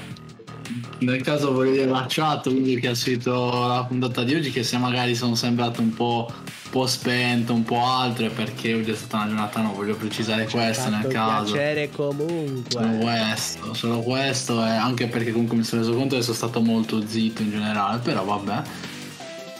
nel 1.00 1.24
caso 1.24 1.52
voglio 1.52 1.72
dire 1.72 1.86
la 1.88 2.06
chat, 2.08 2.44
quindi 2.44 2.80
che 2.80 2.90
ha 2.90 2.96
seguito 2.96 3.68
la 3.68 3.84
puntata 3.88 4.24
di 4.24 4.36
oggi, 4.36 4.52
che 4.52 4.62
se 4.62 4.78
magari 4.78 5.16
sono 5.16 5.34
sembrato 5.34 5.82
un 5.82 5.96
po', 5.96 6.32
po 6.74 6.88
spento, 6.88 7.54
un 7.54 7.64
po' 7.64 7.86
altre, 7.86 8.30
perché 8.30 8.74
oggi 8.74 8.90
è 8.90 8.96
stata 8.96 9.18
una 9.18 9.28
giornata, 9.28 9.62
no, 9.62 9.74
voglio 9.74 9.96
precisare 9.96 10.48
Ci 10.48 10.56
questo 10.56 10.90
nel 10.90 11.06
caso. 11.06 11.54
piacere 11.54 11.92
comunque. 11.92 12.72
Solo 12.72 12.98
questo, 12.98 13.74
solo 13.76 14.00
questo, 14.00 14.66
e 14.66 14.70
anche 14.70 15.08
perché 15.08 15.32
comunque 15.32 15.56
mi 15.56 15.64
sono 15.64 15.84
reso 15.84 15.94
conto 15.94 16.16
che 16.16 16.24
sono 16.24 16.36
stato 16.36 16.62
molto 16.62 17.06
zitto 17.08 17.44
in 17.44 17.52
generale, 17.52 18.00
però 18.00 18.24
vabbè. 18.24 18.62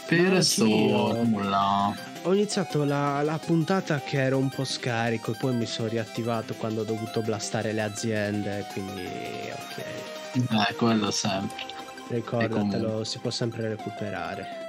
Per 0.08 0.32
anch'io. 0.32 1.22
nulla. 1.22 1.94
Ho 2.22 2.34
iniziato 2.34 2.82
la, 2.82 3.22
la 3.22 3.38
puntata 3.38 4.00
che 4.00 4.20
ero 4.20 4.36
un 4.38 4.48
po' 4.48 4.64
scarico 4.64 5.30
e 5.30 5.36
poi 5.38 5.54
mi 5.54 5.66
sono 5.66 5.86
riattivato 5.86 6.54
quando 6.54 6.80
ho 6.80 6.84
dovuto 6.84 7.22
blastare 7.22 7.72
le 7.72 7.82
aziende, 7.82 8.66
quindi 8.72 9.06
ok. 9.52 9.84
Eh, 10.32 10.74
quello 10.74 11.12
sempre. 11.12 11.62
Ricordatelo, 12.08 13.04
si 13.04 13.18
può 13.18 13.30
sempre 13.30 13.68
recuperare. 13.68 14.63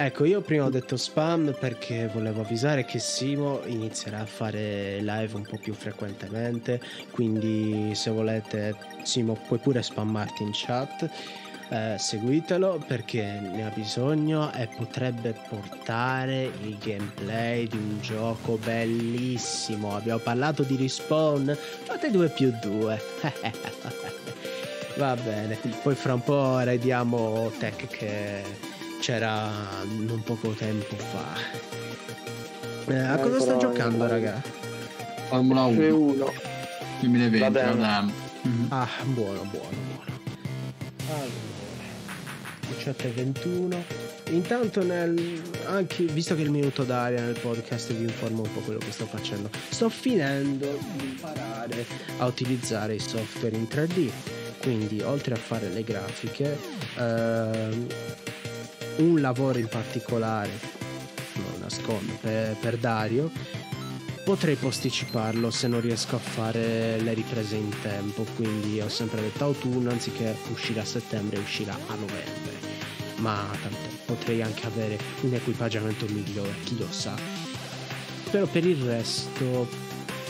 Ecco, 0.00 0.24
io 0.24 0.42
prima 0.42 0.64
ho 0.64 0.70
detto 0.70 0.96
spam 0.96 1.56
perché 1.58 2.08
volevo 2.14 2.42
avvisare 2.42 2.84
che 2.84 3.00
Simo 3.00 3.62
inizierà 3.64 4.20
a 4.20 4.26
fare 4.26 5.00
live 5.00 5.34
un 5.34 5.42
po' 5.42 5.56
più 5.56 5.74
frequentemente, 5.74 6.80
quindi 7.10 7.96
se 7.96 8.10
volete 8.10 8.76
Simo 9.02 9.36
puoi 9.48 9.58
pure 9.58 9.82
spammarti 9.82 10.44
in 10.44 10.50
chat. 10.52 11.10
Eh, 11.70 11.96
seguitelo 11.98 12.80
perché 12.86 13.24
ne 13.24 13.66
ha 13.66 13.70
bisogno 13.74 14.52
e 14.54 14.68
potrebbe 14.68 15.34
portare 15.48 16.44
il 16.62 16.78
gameplay 16.78 17.66
di 17.66 17.76
un 17.76 18.00
gioco 18.00 18.56
bellissimo. 18.56 19.96
Abbiamo 19.96 20.20
parlato 20.20 20.62
di 20.62 20.76
respawn, 20.76 21.58
fate 21.58 22.12
2 22.12 22.28
più 22.28 22.52
2. 22.62 23.00
Va 24.94 25.16
bene, 25.16 25.58
poi 25.82 25.96
fra 25.96 26.14
un 26.14 26.22
po' 26.22 26.60
rediamo 26.60 27.50
Tech 27.58 27.88
che 27.88 28.67
c'era 29.00 29.50
non 29.88 30.22
poco 30.24 30.50
tempo 30.50 30.96
fa. 30.96 31.26
Eh, 32.86 32.96
a 32.98 33.16
cosa 33.18 33.40
sta 33.40 33.56
giocando, 33.56 34.06
raga? 34.06 34.40
Formula 35.28 35.64
1 35.64 35.80
F1. 35.80 36.30
2020, 37.00 37.38
Va 37.38 37.50
bene. 37.50 37.74
vabbè. 37.76 38.12
Mhm. 38.42 38.66
Ah, 38.70 38.88
buono, 39.04 39.42
buono, 39.50 39.76
buono. 39.86 40.18
Allora, 41.08 41.30
18 42.76 43.06
e 43.06 43.10
21. 43.10 43.84
Intanto 44.30 44.82
nel, 44.82 45.40
anche 45.66 46.04
visto 46.04 46.34
che 46.34 46.42
il 46.42 46.50
minuto 46.50 46.84
d'aria 46.84 47.20
nel 47.22 47.38
podcast 47.38 47.92
vi 47.94 48.02
informo 48.02 48.42
un 48.42 48.52
po' 48.52 48.60
quello 48.60 48.78
che 48.78 48.90
sto 48.92 49.06
facendo. 49.06 49.48
Sto 49.70 49.88
finendo 49.88 50.78
di 50.96 51.04
imparare 51.04 51.86
a 52.18 52.26
utilizzare 52.26 52.94
i 52.94 52.98
software 53.00 53.56
in 53.56 53.66
3D. 53.70 54.10
Quindi 54.60 55.00
oltre 55.00 55.34
a 55.34 55.38
fare 55.38 55.68
le 55.70 55.82
grafiche, 55.84 56.58
ehm, 56.96 57.86
un 58.98 59.20
lavoro 59.20 59.58
in 59.58 59.68
particolare, 59.68 60.50
non 61.34 61.60
nascondo, 61.60 62.12
per, 62.20 62.56
per 62.56 62.76
Dario, 62.76 63.30
potrei 64.24 64.56
posticiparlo 64.56 65.50
se 65.50 65.68
non 65.68 65.80
riesco 65.80 66.16
a 66.16 66.18
fare 66.18 67.00
le 67.00 67.14
riprese 67.14 67.56
in 67.56 67.72
tempo. 67.80 68.26
Quindi 68.36 68.80
ho 68.80 68.88
sempre 68.88 69.20
detto 69.20 69.44
autunno 69.44 69.90
anziché 69.90 70.36
uscire 70.52 70.80
a 70.80 70.84
settembre, 70.84 71.38
uscirà 71.38 71.74
a 71.74 71.94
novembre. 71.94 72.66
Ma 73.16 73.46
tanto 73.62 73.96
potrei 74.04 74.42
anche 74.42 74.66
avere 74.66 74.98
un 75.22 75.34
equipaggiamento 75.34 76.06
migliore, 76.08 76.54
chi 76.64 76.78
lo 76.78 76.86
sa. 76.90 77.14
Però 78.30 78.46
per 78.46 78.66
il 78.66 78.82
resto 78.82 79.66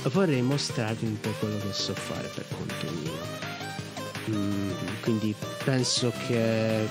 vorrei 0.05 0.43
mostrarvi 0.43 1.07
un 1.07 1.21
po' 1.21 1.31
quello 1.39 1.59
che 1.59 1.73
so 1.73 1.95
fare 1.95 2.31
per 2.33 2.45
conto 2.57 2.87
mio. 3.03 3.47
Mm, 4.31 4.71
quindi 5.01 5.35
penso 5.65 6.13
che 6.27 6.87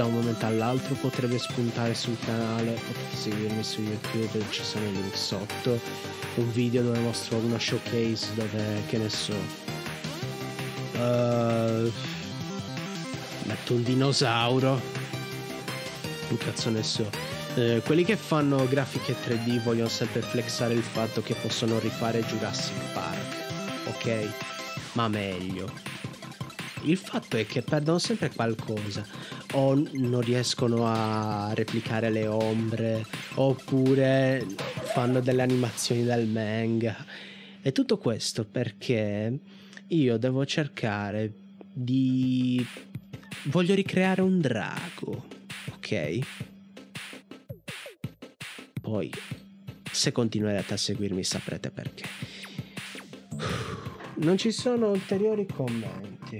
da 0.00 0.06
un 0.06 0.14
momento 0.14 0.46
all'altro 0.46 0.94
potrebbe 0.94 1.38
spuntare 1.38 1.92
sul 1.92 2.16
canale, 2.24 2.72
potete 2.72 3.16
seguirmi 3.16 3.62
su 3.62 3.82
YouTube, 3.82 4.42
ci 4.48 4.64
sono 4.64 4.86
i 4.86 4.92
link 4.92 5.14
sotto, 5.14 5.78
un 6.36 6.50
video 6.52 6.82
dove 6.82 6.98
mostro 7.00 7.36
una 7.36 7.58
showcase 7.58 8.32
dove, 8.34 8.82
che 8.86 8.96
ne 8.96 9.10
so, 9.10 9.34
eh, 10.94 11.92
metto 13.42 13.74
un 13.74 13.82
dinosauro, 13.82 14.80
un 16.28 16.36
cazzo 16.38 16.70
ne 16.70 16.82
so. 16.82 17.06
Eh, 17.56 17.82
quelli 17.84 18.02
che 18.02 18.16
fanno 18.16 18.66
grafiche 18.68 19.14
3D 19.22 19.62
vogliono 19.62 19.90
sempre 19.90 20.22
flexare 20.22 20.72
il 20.72 20.82
fatto 20.82 21.20
che 21.20 21.34
possono 21.34 21.78
rifare 21.78 22.24
Jurassic 22.24 22.92
Park, 22.94 23.36
ok? 23.88 24.28
Ma 24.92 25.08
meglio. 25.08 25.70
Il 26.82 26.96
fatto 26.96 27.36
è 27.36 27.46
che 27.46 27.62
perdono 27.62 27.98
sempre 27.98 28.30
qualcosa. 28.30 29.06
O 29.52 29.74
non 29.74 30.20
riescono 30.20 30.86
a 30.86 31.52
replicare 31.54 32.10
le 32.10 32.26
ombre 32.26 33.04
oppure 33.34 34.46
fanno 34.92 35.20
delle 35.20 35.42
animazioni 35.42 36.04
del 36.04 36.26
manga. 36.26 37.04
E 37.62 37.72
tutto 37.72 37.98
questo 37.98 38.44
perché 38.44 39.38
io 39.88 40.16
devo 40.16 40.46
cercare 40.46 41.32
di 41.72 42.64
voglio 43.44 43.74
ricreare 43.74 44.22
un 44.22 44.40
drago 44.40 45.38
ok? 45.80 46.18
Poi 48.80 49.10
se 49.90 50.12
continuerete 50.12 50.74
a 50.74 50.76
seguirmi 50.76 51.24
saprete 51.24 51.70
perché. 51.70 52.04
Non 54.16 54.36
ci 54.36 54.52
sono 54.52 54.90
ulteriori 54.90 55.46
commenti 55.46 56.38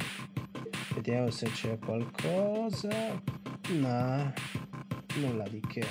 Vediamo 0.94 1.30
se 1.30 1.50
c'è 1.50 1.78
qualcosa. 1.78 3.22
No, 3.68 4.32
nulla 5.14 5.48
di 5.48 5.60
che. 5.68 5.86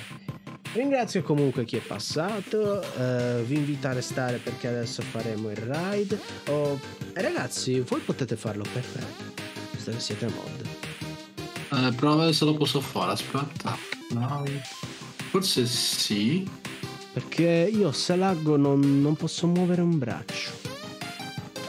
Ringrazio 0.72 1.22
comunque 1.22 1.64
chi 1.64 1.76
è 1.76 1.80
passato. 1.80 2.80
eh, 2.82 3.42
vi 3.44 3.56
invito 3.56 3.88
a 3.88 3.92
restare 3.92 4.36
perché 4.38 4.68
adesso 4.68 5.02
faremo 5.02 5.50
il 5.50 5.56
ride. 5.56 6.18
Oh, 6.48 6.78
ragazzi, 7.14 7.80
voi 7.80 8.00
potete 8.00 8.36
farlo 8.36 8.64
per 8.72 8.84
me, 8.94 9.06
visto 9.72 9.90
che 9.90 10.00
siete 10.00 10.26
mod. 10.26 10.68
Eh, 11.72 11.90
vedere 11.92 12.32
se 12.32 12.44
lo 12.44 12.54
posso 12.54 12.80
fare, 12.80 13.12
aspetta. 13.12 13.76
Dai. 14.10 14.60
Forse 15.30 15.66
sì. 15.66 16.48
Perché 17.12 17.70
io 17.72 17.90
se 17.90 18.14
laggo 18.14 18.56
non, 18.56 19.00
non 19.00 19.16
posso 19.16 19.46
muovere 19.46 19.80
un 19.80 19.98
braccio. 19.98 20.50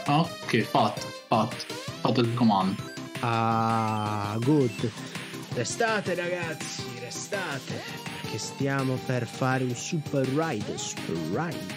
Ah, 0.04 0.20
ok, 0.20 0.60
fatto, 0.60 1.06
fatto. 1.26 1.56
Fatto 2.00 2.20
il 2.20 2.34
comando. 2.34 2.91
Ah, 3.24 4.36
good. 4.40 4.90
Restate 5.54 6.14
ragazzi, 6.14 6.82
restate. 7.00 7.80
Perché 8.20 8.38
stiamo 8.38 8.98
per 9.06 9.26
fare 9.26 9.64
un 9.64 9.74
super 9.74 10.26
ride, 10.26 10.76
super 10.76 11.16
ride. 11.32 11.74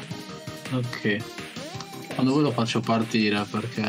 Ok. 0.72 1.24
Quando 2.16 2.34
voi 2.34 2.44
lo 2.44 2.52
faccio 2.52 2.80
partire 2.80 3.46
perché... 3.50 3.84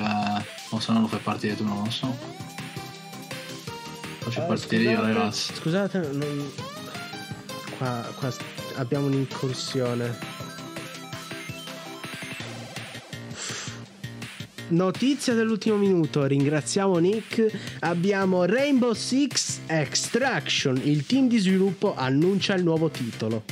O 0.71 0.81
se 0.81 0.93
no 0.93 1.01
lo 1.01 1.07
fai 1.07 1.21
partire 1.21 1.57
tu, 1.57 1.65
non 1.65 1.85
lo 1.85 1.91
so. 1.91 2.15
Faccio 4.19 4.43
Eh, 4.43 4.47
partire 4.47 4.83
io 4.83 4.91
scusate, 4.97 5.13
ragazzi. 5.13 5.55
Scusate, 5.55 5.99
non... 6.13 6.53
qua, 7.79 8.13
qua 8.19 8.35
abbiamo 8.75 9.07
un'incursione. 9.07 10.19
Notizia 14.69 15.33
dell'ultimo 15.35 15.77
minuto, 15.77 16.25
ringraziamo 16.25 16.99
Nick. 16.99 17.47
Abbiamo 17.81 18.45
Rainbow 18.45 18.95
Six 18.95 19.61
Extraction. 19.67 20.81
Il 20.83 21.07
team 21.07 21.29
di 21.29 21.39
sviluppo 21.39 21.95
annuncia 21.95 22.55
il 22.55 22.65
nuovo 22.65 22.89
titolo. 22.89 23.45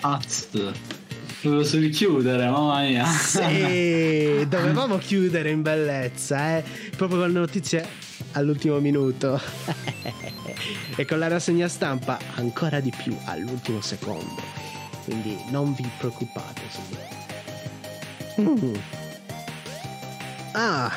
Azz. 0.00 0.48
Lo 1.42 1.62
so 1.62 1.78
chiudere, 1.90 2.48
mamma 2.50 2.80
mia. 2.80 3.06
Sì, 3.06 4.44
dovevamo 4.48 4.98
chiudere 4.98 5.50
in 5.50 5.62
bellezza, 5.62 6.58
eh? 6.58 6.64
Proprio 6.96 7.20
con 7.20 7.32
le 7.32 7.38
notizie 7.38 7.86
all'ultimo 8.32 8.80
minuto. 8.80 9.40
e 10.96 11.04
con 11.04 11.20
la 11.20 11.28
rassegna 11.28 11.68
stampa 11.68 12.18
ancora 12.34 12.80
di 12.80 12.92
più 12.96 13.16
all'ultimo 13.26 13.80
secondo. 13.80 14.42
Quindi 15.04 15.36
non 15.50 15.72
vi 15.72 15.88
preoccupate. 15.98 16.62
Mm. 18.40 18.74
Ah, 20.52 20.90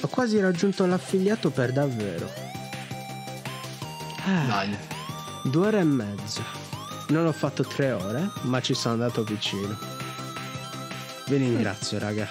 ho 0.00 0.08
quasi 0.08 0.40
raggiunto 0.40 0.84
l'affiliato 0.86 1.50
per 1.50 1.72
davvero. 1.72 2.28
Ah, 4.24 4.44
Dai. 4.46 4.76
Due 5.44 5.66
ore 5.66 5.78
e 5.80 5.84
mezza. 5.84 6.42
Non 7.08 7.26
ho 7.26 7.32
fatto 7.32 7.62
tre 7.62 7.92
ore, 7.92 8.28
ma 8.42 8.60
ci 8.60 8.74
sono 8.74 8.94
andato 8.94 9.22
vicino. 9.22 9.78
Vi 11.28 11.36
ringrazio, 11.36 11.98
raga. 12.00 12.28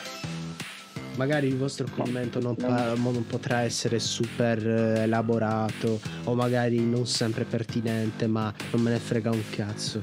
Magari 1.15 1.47
il 1.47 1.55
vostro 1.55 1.87
commento 1.95 2.41
non, 2.41 2.55
non 2.57 3.25
potrà 3.25 3.61
essere 3.61 3.99
super 3.99 4.67
eh, 4.67 5.03
elaborato 5.03 6.01
o 6.25 6.35
magari 6.35 6.81
non 6.81 7.07
sempre 7.07 7.45
pertinente, 7.45 8.27
ma 8.27 8.53
non 8.71 8.81
me 8.81 8.91
ne 8.91 8.99
frega 8.99 9.31
un 9.31 9.43
cazzo. 9.49 10.01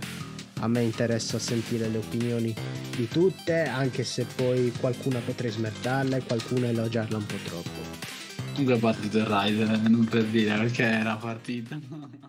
A 0.62 0.68
me 0.68 0.82
interessa 0.82 1.41
sentire 1.41 1.89
le 1.89 1.99
opinioni 1.99 2.55
di 2.94 3.08
tutte, 3.08 3.65
anche 3.65 4.05
se 4.05 4.24
poi 4.24 4.73
qualcuna 4.78 5.18
potrei 5.18 5.50
smerdarla 5.50 6.18
e 6.18 6.23
qualcuna 6.23 6.68
elogiarla 6.68 7.16
un 7.16 7.26
po' 7.26 7.36
troppo. 7.44 7.81
Comunque 8.52 8.76
è 8.76 8.78
partito 8.78 9.18
il 9.18 9.26
rider, 9.26 9.81
non 9.89 10.05
per 10.05 10.24
dire 10.24 10.57
perché 10.57 10.84
era 10.84 11.16
partita. 11.16 11.78